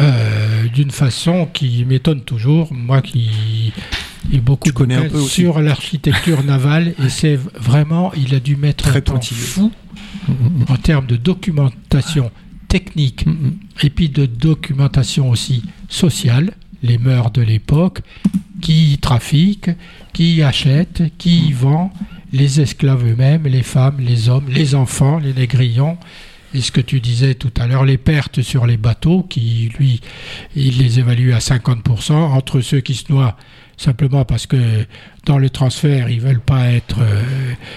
euh, 0.00 0.64
d'une 0.72 0.90
façon 0.92 1.46
qui 1.52 1.84
m'étonne 1.84 2.22
toujours. 2.22 2.72
Moi 2.72 3.02
qui 3.02 3.72
ai 4.32 4.38
beaucoup 4.38 4.70
de 4.70 4.94
un 4.94 5.08
peu 5.08 5.20
sur 5.20 5.60
l'architecture 5.60 6.42
navale 6.42 6.94
et 7.04 7.08
c'est 7.08 7.36
vraiment, 7.36 8.12
il 8.14 8.34
a 8.34 8.40
dû 8.40 8.56
mettre 8.56 8.84
Très 8.84 8.98
un 8.98 9.00
temps 9.00 9.20
fou 9.20 9.72
en 10.68 10.76
termes 10.76 11.06
de 11.06 11.16
documentation 11.16 12.30
technique 12.68 13.24
et 13.82 13.90
puis 13.90 14.08
de 14.08 14.26
documentation 14.26 15.30
aussi 15.30 15.62
sociale, 15.88 16.52
les 16.82 16.98
mœurs 16.98 17.32
de 17.32 17.42
l'époque, 17.42 18.00
qui 18.60 18.92
y 18.92 18.98
trafiquent, 18.98 19.70
qui 20.12 20.36
y 20.36 20.42
achètent, 20.42 21.02
qui 21.18 21.46
y 21.46 21.52
vend, 21.52 21.92
les 22.32 22.60
esclaves 22.60 23.06
eux-mêmes, 23.06 23.44
les 23.44 23.62
femmes, 23.62 23.96
les 24.00 24.28
hommes, 24.28 24.48
les 24.48 24.74
enfants, 24.74 25.18
les 25.18 25.32
négrillons. 25.32 25.96
Et 26.54 26.60
ce 26.60 26.72
que 26.72 26.80
tu 26.80 27.00
disais 27.00 27.34
tout 27.34 27.52
à 27.58 27.66
l'heure, 27.66 27.84
les 27.84 27.98
pertes 27.98 28.42
sur 28.42 28.66
les 28.66 28.76
bateaux, 28.76 29.22
qui 29.22 29.70
lui, 29.78 30.00
il 30.56 30.78
les 30.78 30.98
évalue 30.98 31.32
à 31.32 31.38
50%, 31.38 32.12
entre 32.12 32.60
ceux 32.60 32.80
qui 32.80 32.94
se 32.94 33.12
noient 33.12 33.36
simplement 33.78 34.24
parce 34.24 34.46
que 34.46 34.56
dans 35.24 35.38
le 35.38 35.48
transfert, 35.50 36.10
ils 36.10 36.20
veulent 36.20 36.40
pas 36.40 36.66
être 36.72 36.98
euh, 37.00 37.22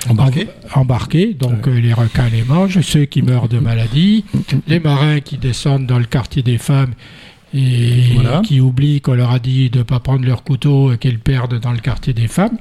Embarqués. 0.09 0.41
em- 0.41 0.79
embarqués, 0.81 1.33
donc 1.33 1.67
euh, 1.67 1.79
les 1.79 1.93
requins 1.93 2.27
les 2.29 2.43
mangent, 2.43 2.81
ceux 2.81 3.05
qui 3.05 3.21
meurent 3.21 3.47
de 3.47 3.59
maladie, 3.59 4.25
les 4.67 4.79
marins 4.79 5.19
qui 5.21 5.37
descendent 5.37 5.85
dans 5.85 5.99
le 5.99 6.05
quartier 6.05 6.41
des 6.43 6.57
femmes 6.57 6.93
et 7.53 8.13
Voilà. 8.13 8.41
qui 8.45 8.61
oublient 8.61 9.01
qu'on 9.01 9.13
leur 9.13 9.31
a 9.31 9.39
dit 9.39 9.69
de 9.69 9.79
ne 9.79 9.83
pas 9.83 9.99
prendre 9.99 10.23
leur 10.25 10.41
couteau 10.43 10.93
et 10.93 10.97
qu'ils 10.97 11.19
perdent 11.19 11.59
dans 11.59 11.73
le 11.73 11.79
quartier 11.79 12.13
des 12.13 12.27
femmes, 12.29 12.57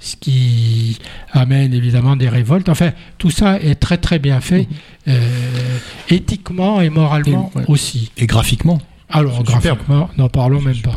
ce 0.00 0.16
qui 0.16 0.98
amène 1.32 1.72
évidemment 1.72 2.16
des 2.16 2.28
révoltes. 2.28 2.68
Enfin, 2.68 2.90
tout 3.18 3.30
ça 3.30 3.60
est 3.60 3.76
très 3.76 3.98
très 3.98 4.18
bien 4.18 4.40
fait, 4.40 4.66
euh, 5.06 5.78
éthiquement 6.08 6.80
et 6.80 6.90
moralement 6.90 7.50
Et- 7.54 7.58
ouais. 7.58 7.64
aussi. 7.68 8.10
Et 8.16 8.26
graphiquement. 8.26 8.80
Alors, 9.08 9.44
graphiquement, 9.44 10.10
n'en 10.18 10.28
parlons 10.28 10.60
même 10.60 10.76
pas. 10.82 10.94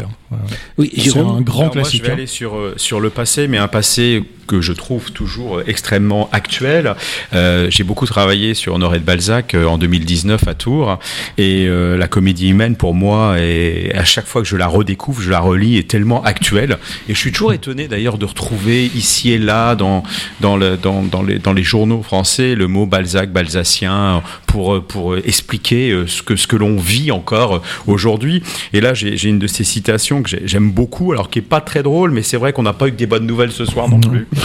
Oui, 0.77 0.91
C'est 0.95 1.17
un 1.17 1.41
grand 1.41 1.61
Alors 1.61 1.75
moi, 1.75 1.83
classique. 1.83 2.01
je 2.01 2.05
vais 2.05 2.11
hein. 2.11 2.13
aller 2.13 2.27
sur, 2.27 2.55
euh, 2.55 2.73
sur 2.77 2.99
le 2.99 3.09
passé, 3.09 3.47
mais 3.47 3.57
un 3.57 3.67
passé 3.67 4.23
que 4.49 4.61
je 4.61 4.73
trouve 4.73 5.11
toujours 5.11 5.59
euh, 5.59 5.63
extrêmement 5.67 6.27
actuel. 6.31 6.95
Euh, 7.33 7.67
J'ai 7.69 7.83
beaucoup 7.83 8.07
travaillé 8.07 8.55
sur 8.55 8.73
Honoré 8.73 8.99
de 8.99 9.03
Balzac 9.03 9.55
en 9.55 9.77
2019 9.77 10.47
à 10.47 10.55
Tours, 10.55 10.97
et 11.37 11.65
euh, 11.67 11.97
la 11.97 12.07
comédie 12.07 12.49
humaine, 12.49 12.75
pour 12.75 12.95
moi, 12.95 13.35
est, 13.39 13.93
à 13.95 14.03
chaque 14.05 14.25
fois 14.25 14.41
que 14.41 14.47
je 14.47 14.57
la 14.57 14.67
redécouvre, 14.67 15.21
je 15.21 15.29
la 15.29 15.39
relis, 15.39 15.77
est 15.77 15.87
tellement 15.87 16.23
actuelle. 16.23 16.79
Et 17.07 17.13
je 17.13 17.19
suis 17.19 17.31
toujours 17.31 17.53
étonné 17.53 17.87
d'ailleurs 17.87 18.17
de 18.17 18.25
retrouver 18.25 18.85
ici 18.95 19.31
et 19.31 19.37
là, 19.37 19.75
dans, 19.75 20.03
dans, 20.41 20.57
le, 20.57 20.77
dans, 20.77 21.03
dans, 21.03 21.21
les, 21.21 21.37
dans 21.37 21.53
les 21.53 21.63
journaux 21.63 22.01
français, 22.01 22.55
le 22.55 22.67
mot 22.67 22.87
Balzac, 22.87 23.31
balzacien, 23.31 24.23
pour, 24.47 24.83
pour 24.83 25.15
expliquer 25.17 26.05
ce 26.07 26.23
que, 26.23 26.35
ce 26.35 26.47
que 26.47 26.55
l'on 26.55 26.77
vit 26.77 27.11
encore 27.11 27.61
aujourd'hui. 27.85 28.41
Et 28.73 28.81
là, 28.81 28.95
j'ai 28.95 29.29
une 29.29 29.37
de 29.37 29.47
ces 29.47 29.63
citations 29.63 30.18
que 30.23 30.29
j'ai- 30.29 30.47
j'aime 30.47 30.71
beaucoup, 30.71 31.11
alors 31.11 31.29
qui 31.29 31.39
est 31.39 31.43
pas 31.43 31.61
très 31.61 31.83
drôle, 31.83 32.11
mais 32.11 32.21
c'est 32.23 32.37
vrai 32.37 32.53
qu'on 32.53 32.63
n'a 32.63 32.73
pas 32.73 32.87
eu 32.87 32.91
que 32.91 32.97
des 32.97 33.05
bonnes 33.07 33.25
nouvelles 33.27 33.51
ce 33.51 33.65
soir 33.65 33.87
non 33.89 33.99
plus. 33.99 34.27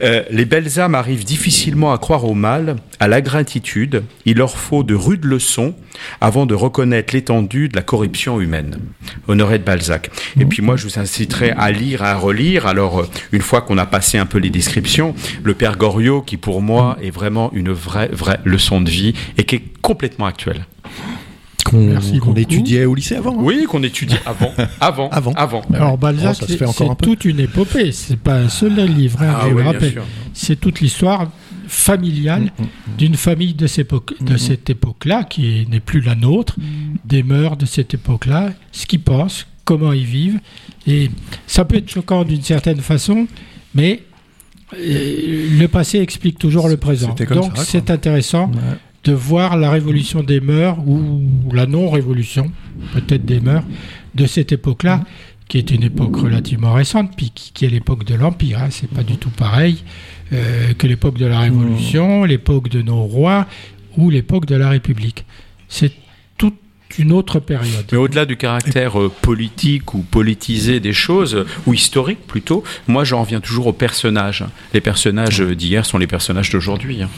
Euh, 0.00 0.22
les 0.30 0.44
belles 0.44 0.78
âmes 0.78 0.94
arrivent 0.94 1.24
difficilement 1.24 1.92
à 1.92 1.98
croire 1.98 2.24
au 2.24 2.32
mal, 2.34 2.76
à 3.00 3.08
l'ingratitude. 3.08 4.04
Il 4.26 4.36
leur 4.36 4.56
faut 4.56 4.84
de 4.84 4.94
rudes 4.94 5.24
leçons 5.24 5.74
avant 6.20 6.46
de 6.46 6.54
reconnaître 6.54 7.12
l'étendue 7.16 7.68
de 7.68 7.74
la 7.74 7.82
corruption 7.82 8.40
humaine. 8.40 8.78
Honoré 9.26 9.58
de 9.58 9.64
Balzac. 9.64 10.10
Et 10.38 10.44
puis 10.44 10.62
moi, 10.62 10.76
je 10.76 10.84
vous 10.86 11.00
inciterai 11.00 11.50
à 11.50 11.72
lire, 11.72 12.04
à 12.04 12.14
relire. 12.14 12.68
Alors, 12.68 13.00
euh, 13.00 13.08
une 13.32 13.42
fois 13.42 13.60
qu'on 13.60 13.76
a 13.76 13.86
passé 13.86 14.18
un 14.18 14.26
peu 14.26 14.38
les 14.38 14.50
descriptions, 14.50 15.16
le 15.42 15.54
Père 15.54 15.76
Goriot, 15.76 16.22
qui 16.22 16.36
pour 16.36 16.62
moi 16.62 16.96
est 17.02 17.10
vraiment 17.10 17.50
une 17.52 17.72
vraie, 17.72 18.08
vraie 18.12 18.38
leçon 18.44 18.80
de 18.80 18.90
vie 18.90 19.14
et 19.36 19.42
qui 19.42 19.56
est 19.56 19.64
complètement 19.82 20.26
actuelle. 20.26 20.64
Qu'on 21.70 22.34
étudiait 22.34 22.84
au 22.84 22.94
lycée 22.94 23.16
avant. 23.16 23.32
hein. 23.32 23.40
Oui, 23.42 23.64
qu'on 23.68 23.82
étudie 23.82 24.16
avant, 24.26 24.52
avant, 24.80 25.08
Avant. 25.10 25.32
avant. 25.32 25.62
Alors 25.72 25.98
Balzac, 25.98 26.30
Oh, 26.30 26.40
ça 26.40 26.46
se 26.46 26.52
c'est 26.52 26.58
fait 26.58 26.64
encore 26.66 26.90
un 26.90 26.96
c'est 26.98 26.98
peu. 27.06 27.06
toute 27.06 27.24
une 27.24 27.40
épopée, 27.40 27.92
c'est 27.92 28.18
pas 28.18 28.34
un 28.36 28.48
seul 28.48 28.74
livre, 28.86 29.22
hein, 29.22 29.34
Ah 29.40 29.46
je 29.48 29.54
oui, 29.54 29.62
rappelle. 29.62 30.02
C'est 30.32 30.58
toute 30.58 30.80
l'histoire 30.80 31.28
familiale 31.66 32.50
d'une 32.96 33.14
famille 33.14 33.54
de, 33.54 33.66
cette 33.66 33.86
époque- 33.88 34.14
de 34.22 34.36
cette 34.36 34.70
époque-là, 34.70 35.24
qui 35.24 35.66
n'est 35.70 35.80
plus 35.80 36.00
la 36.00 36.14
nôtre, 36.14 36.56
des 37.04 37.22
mœurs 37.22 37.56
de 37.56 37.66
cette 37.66 37.92
époque-là, 37.94 38.50
ce 38.72 38.86
qu'ils 38.86 39.00
pensent, 39.02 39.46
comment 39.64 39.92
ils 39.92 40.04
vivent. 40.06 40.40
Et 40.86 41.10
ça 41.46 41.64
peut 41.66 41.76
être 41.76 41.90
choquant 41.90 42.24
d'une 42.24 42.42
certaine 42.42 42.80
façon, 42.80 43.26
mais 43.74 44.02
euh, 44.74 45.48
le 45.58 45.66
passé 45.68 45.98
explique 45.98 46.38
toujours 46.38 46.68
le 46.68 46.76
présent. 46.78 47.08
C'était 47.10 47.26
comme 47.26 47.38
Donc 47.40 47.52
c'est 47.58 47.90
intéressant 47.90 48.46
Ouais. 48.50 48.76
De 49.08 49.14
voir 49.14 49.56
la 49.56 49.70
révolution 49.70 50.22
des 50.22 50.40
mœurs 50.40 50.78
ou 50.86 51.22
la 51.54 51.64
non-révolution, 51.64 52.52
peut-être 52.92 53.24
des 53.24 53.40
mœurs, 53.40 53.64
de 54.14 54.26
cette 54.26 54.52
époque-là, 54.52 55.02
qui 55.48 55.56
est 55.56 55.70
une 55.70 55.82
époque 55.82 56.14
relativement 56.16 56.74
récente, 56.74 57.12
puis 57.16 57.32
qui, 57.34 57.64
est 57.64 57.70
l'époque 57.70 58.04
de 58.04 58.14
l'Empire. 58.14 58.58
Hein, 58.58 58.68
c'est 58.70 58.90
pas 58.90 59.02
du 59.02 59.16
tout 59.16 59.30
pareil 59.30 59.82
euh, 60.34 60.74
que 60.76 60.86
l'époque 60.86 61.16
de 61.16 61.24
la 61.24 61.40
Révolution, 61.40 62.24
l'époque 62.24 62.68
de 62.68 62.82
nos 62.82 63.02
rois 63.02 63.46
ou 63.96 64.10
l'époque 64.10 64.44
de 64.44 64.56
la 64.56 64.68
République. 64.68 65.24
C'est 65.70 65.92
toute 66.36 66.56
une 66.98 67.10
autre 67.12 67.40
période. 67.40 67.86
Mais 67.90 67.96
au-delà 67.96 68.26
du 68.26 68.36
caractère 68.36 69.00
euh, 69.00 69.10
politique 69.22 69.94
ou 69.94 70.00
politisé 70.00 70.80
des 70.80 70.92
choses, 70.92 71.34
euh, 71.34 71.46
ou 71.66 71.72
historique 71.72 72.26
plutôt, 72.26 72.62
moi 72.86 73.04
j'en 73.04 73.22
reviens 73.22 73.40
toujours 73.40 73.68
aux 73.68 73.72
personnages. 73.72 74.44
Les 74.74 74.82
personnages 74.82 75.40
d'hier 75.40 75.86
sont 75.86 75.96
les 75.96 76.06
personnages 76.06 76.50
d'aujourd'hui. 76.50 77.02
hein. 77.02 77.08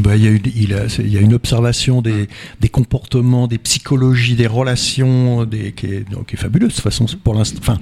Bah, 0.00 0.14
il, 0.16 0.22
y 0.24 0.28
a 0.28 0.30
eu, 0.30 0.40
il, 0.54 0.72
a, 0.74 0.88
c'est- 0.88 1.02
il 1.02 1.12
y 1.12 1.18
a 1.18 1.20
une 1.20 1.34
observation 1.34 2.00
des, 2.00 2.28
des 2.60 2.68
comportements, 2.68 3.48
des 3.48 3.58
psychologies, 3.58 4.36
des 4.36 4.46
relations, 4.46 5.44
des, 5.44 5.72
qui, 5.72 5.86
est, 5.86 6.08
donc, 6.10 6.26
qui 6.26 6.36
est 6.36 6.38
fabuleuse. 6.38 6.68
De 6.68 6.74
toute 6.74 6.84
façon, 6.84 7.08
c'est 7.08 7.18
pour 7.18 7.34
l'instant, 7.34 7.58
enfin, 7.60 7.78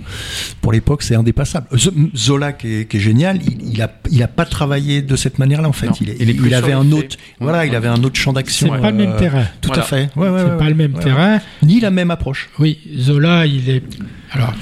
pour 0.62 0.72
l'époque, 0.72 1.02
c'est 1.02 1.14
indépassable. 1.14 1.66
Z- 1.74 1.92
Zola, 2.16 2.54
qui 2.54 2.68
est, 2.68 2.88
qui 2.90 2.96
est 2.96 3.00
génial, 3.00 3.40
il, 3.42 3.74
il 3.74 3.82
a, 3.82 3.92
il 4.10 4.22
a 4.22 4.28
pas 4.28 4.46
travaillé 4.46 5.02
de 5.02 5.16
cette 5.16 5.38
manière-là 5.38 5.68
en 5.68 5.72
fait. 5.72 5.88
Non, 5.88 5.92
il, 6.00 6.08
est- 6.08 6.54
avait 6.54 6.72
un 6.72 6.90
autre, 6.92 7.16
voilà, 7.40 7.58
Ouais, 7.58 7.68
il 7.68 7.74
avait 7.74 7.88
un 7.88 8.02
autre 8.02 8.16
champ 8.16 8.30
C'est 8.30 8.36
d'action. 8.36 8.68
pas 8.68 8.90
le 8.90 8.96
même 8.96 9.10
euh, 9.12 9.18
terrain. 9.18 9.44
Tout 9.60 9.68
Voilà. 9.68 9.82
à 9.82 9.86
fait. 9.86 10.08
Ouais, 10.16 10.28
ouais, 10.30 10.38
c'est 10.38 10.50
ouais, 10.52 10.56
pas 10.58 10.68
le 10.70 10.74
même 10.74 10.94
ouais, 10.94 11.02
terrain. 11.02 11.40
Ni 11.62 11.78
la 11.80 11.90
même 11.90 12.10
approche. 12.10 12.48
Oui, 12.58 12.78
Zola, 12.98 13.44
il 13.46 13.68
est. 13.68 13.82
Alors, 14.30 14.54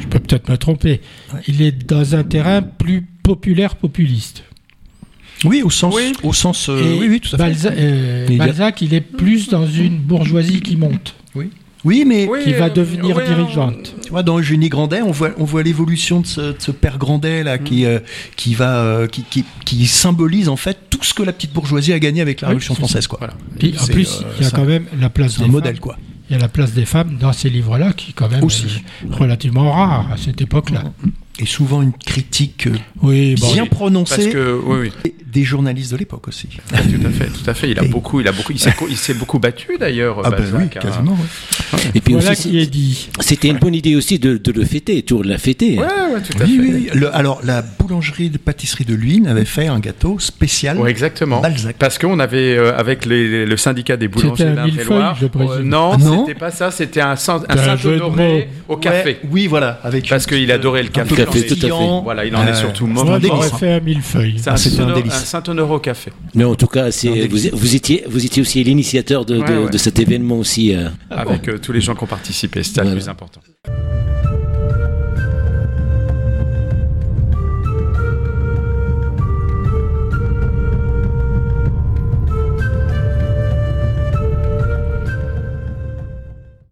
je 0.00 0.06
peux 0.06 0.20
peut-être 0.20 0.48
me 0.48 0.56
tromper. 0.56 1.00
Ouais. 1.34 1.40
Il 1.48 1.62
est 1.62 1.72
dans 1.72 2.14
un 2.14 2.22
terrain 2.22 2.62
plus 2.62 3.02
populaire 3.24 3.74
populiste. 3.74 4.44
Oui, 5.44 5.62
au 5.62 5.70
sens, 5.70 5.94
Oui. 5.94 6.12
au 6.22 6.32
sens. 6.32 6.68
euh, 6.68 6.78
Et 6.82 6.98
oui, 6.98 7.06
oui, 7.10 7.20
tout 7.20 7.34
à 7.34 7.38
fait. 7.38 7.44
Balza- 7.44 7.72
euh, 7.76 8.36
Balzac, 8.38 8.80
il 8.82 8.94
est 8.94 9.00
plus 9.00 9.48
dans 9.48 9.66
une 9.66 9.98
bourgeoisie 9.98 10.60
qui 10.60 10.76
monte, 10.76 11.14
Oui, 11.84 12.04
mais 12.06 12.28
qui 12.42 12.52
va 12.54 12.68
devenir 12.70 13.16
oui, 13.16 13.22
dirigeante. 13.28 13.94
Tu 14.02 14.10
vois, 14.10 14.22
dans 14.24 14.38
Eugénie 14.38 14.68
Grandet, 14.68 15.02
on 15.02 15.12
voit, 15.12 15.30
on 15.38 15.44
voit 15.44 15.62
l'évolution 15.62 16.20
de 16.20 16.26
ce, 16.26 16.40
de 16.40 16.56
ce 16.58 16.70
père 16.72 16.98
Grandet 16.98 17.44
là, 17.44 17.58
qui, 17.58 17.82
Mm. 17.82 17.86
euh, 17.86 17.98
qui 18.34 18.54
va, 18.54 18.78
euh, 18.78 19.06
qui, 19.06 19.22
qui, 19.22 19.44
qui 19.64 19.86
symbolise 19.86 20.48
en 20.48 20.56
fait 20.56 20.78
tout 20.90 21.04
ce 21.04 21.14
que 21.14 21.22
la 21.22 21.32
petite 21.32 21.52
bourgeoisie 21.52 21.92
a 21.92 21.98
gagné 22.00 22.22
avec 22.22 22.40
la 22.40 22.48
Oui, 22.48 22.54
Révolution 22.54 22.74
française, 22.74 23.06
quoi. 23.06 23.18
Voilà. 23.20 23.34
Puis, 23.58 23.74
en 23.80 23.86
plus, 23.86 24.20
euh, 24.22 24.24
il 24.38 24.42
y 24.42 24.46
a 24.46 24.50
ça- 24.50 24.56
quand 24.56 24.64
même 24.64 24.86
la 25.00 25.10
place 25.10 25.32
C'est 25.34 25.40
des 25.40 25.44
un 25.44 25.48
modèle, 25.48 25.74
femmes. 25.74 25.80
quoi. 25.80 25.96
Il 26.28 26.32
y 26.32 26.36
a 26.36 26.40
la 26.42 26.48
place 26.48 26.72
des 26.72 26.86
femmes 26.86 27.18
dans 27.20 27.32
ces 27.32 27.50
livres-là, 27.50 27.92
qui 27.92 28.10
est 28.10 28.14
quand 28.14 28.28
même 28.28 28.42
Aussi. 28.42 28.64
relativement 29.12 29.70
rare 29.70 30.10
à 30.12 30.16
cette 30.16 30.40
époque-là. 30.40 30.82
Et 31.38 31.44
souvent 31.46 31.82
une 31.82 31.92
critique 31.92 32.66
euh, 32.66 32.76
Oui, 33.02 33.34
bon, 33.38 33.52
bien 33.52 33.64
oui, 33.64 33.68
prononcée 33.68 34.16
Parce 34.16 34.28
que 34.28 34.58
oui, 34.64 34.90
oui, 35.04 35.12
des 35.30 35.44
journalistes 35.44 35.92
de 35.92 35.98
l'époque 35.98 36.28
aussi. 36.28 36.48
tout 36.48 36.74
à 36.74 37.10
fait, 37.10 37.26
tout 37.26 37.50
à 37.50 37.52
fait. 37.52 37.70
Il 37.70 37.78
a 37.78 37.84
Et- 37.84 37.88
beaucoup, 37.88 38.20
il 38.22 38.28
a 38.28 38.32
beaucoup, 38.32 38.52
il 38.52 38.58
s'est, 38.58 38.72
il 38.88 38.96
s'est 38.96 39.12
beaucoup 39.12 39.38
battu 39.38 39.76
d'ailleurs. 39.78 40.22
Ah 40.24 40.30
ben 40.30 40.44
oui, 40.54 40.62
hein. 40.64 40.66
quasiment. 40.68 41.12
ouais. 41.12 41.78
Et 41.94 42.00
puis 42.00 42.14
voilà 42.14 42.30
aussi, 42.30 42.48
qui 42.48 42.58
est 42.58 42.66
dit. 42.66 43.10
c'était 43.20 43.48
une 43.48 43.58
bonne 43.58 43.74
idée 43.74 43.96
aussi 43.96 44.18
de, 44.18 44.38
de 44.38 44.50
le 44.52 44.64
fêter, 44.64 45.02
toujours 45.02 45.24
de 45.24 45.28
la 45.28 45.36
fêter. 45.36 45.78
Ouais, 45.78 45.84
ouais, 45.84 46.22
tout 46.22 46.38
à 46.40 46.44
Oui, 46.44 46.56
fait. 46.56 46.62
oui, 46.62 46.70
oui. 46.72 46.88
Le- 46.94 47.14
alors, 47.14 47.40
la 47.44 47.60
boulangerie 47.60 48.30
de 48.30 48.38
pâtisserie 48.38 48.86
de 48.86 48.94
Luynes 48.94 49.26
avait 49.26 49.44
fait 49.44 49.66
un 49.66 49.78
gâteau 49.78 50.18
spécial 50.18 50.78
Ouais, 50.78 50.90
exactement. 50.90 51.42
Balzac. 51.42 51.76
Parce 51.78 51.98
qu'on 51.98 52.18
avait, 52.18 52.56
euh, 52.56 52.74
avec 52.78 53.04
les- 53.04 53.44
le 53.44 53.56
syndicat 53.58 53.98
des 53.98 54.08
boulangers 54.08 54.44
d'Indre-et-Loire, 54.54 55.18
euh, 55.22 55.62
non, 55.62 55.90
Ah 55.92 55.96
non 55.98 56.24
c'était 56.26 56.38
pas 56.38 56.50
ça, 56.50 56.70
c'était 56.70 57.02
un, 57.02 57.10
un 57.10 57.16
Saint-Honoré 57.16 58.48
au 58.68 58.76
café. 58.78 59.08
Ouais, 59.10 59.20
oui, 59.30 59.46
voilà. 59.48 59.80
Avec 59.82 60.08
Parce 60.08 60.26
qu'il 60.26 60.50
adorait 60.50 60.82
le 60.82 60.88
café. 60.88 61.25
Tout 61.32 61.66
à 61.66 61.68
fait. 61.68 62.00
Voilà, 62.04 62.24
il 62.24 62.34
en 62.36 62.46
est 62.46 62.50
Euh, 62.50 62.54
surtout 62.54 62.86
c'est 62.86 62.92
mort. 62.92 63.10
un 63.10 63.20
j'aurais 63.20 63.46
hein. 63.46 63.56
fait 63.58 63.72
un 63.74 63.80
millefeuille. 63.80 64.34
C'est 64.38 64.48
Ah, 64.48 64.52
un 64.52 64.54
un 64.54 64.56
Saint-Honoré 64.56 65.02
délice. 65.02 65.14
un 65.14 65.24
Saint-Honoré 65.24 65.74
au 65.74 65.78
café. 65.78 66.12
Mais 66.34 66.44
en 66.44 66.54
tout 66.54 66.66
cas, 66.66 66.90
c'est, 66.90 67.08
Un 67.24 67.28
vous, 67.28 67.38
vous 67.52 67.74
étiez, 67.76 68.04
vous 68.08 68.24
étiez 68.24 68.42
aussi 68.42 68.62
l'initiateur 68.64 69.24
de, 69.24 69.36
de, 69.36 69.40
Ouais, 69.42 69.56
ouais. 69.64 69.70
de 69.70 69.78
cet 69.78 69.98
événement 69.98 70.38
aussi. 70.38 70.74
euh. 70.74 70.88
Avec 71.10 71.48
euh, 71.48 71.58
tous 71.58 71.72
les 71.72 71.80
gens 71.80 71.94
qui 71.94 72.04
ont 72.04 72.08
participé, 72.08 72.62
c'était 72.62 72.80
le 72.82 72.86
Voilà. 72.88 73.00
plus 73.00 73.08
important. 73.08 73.40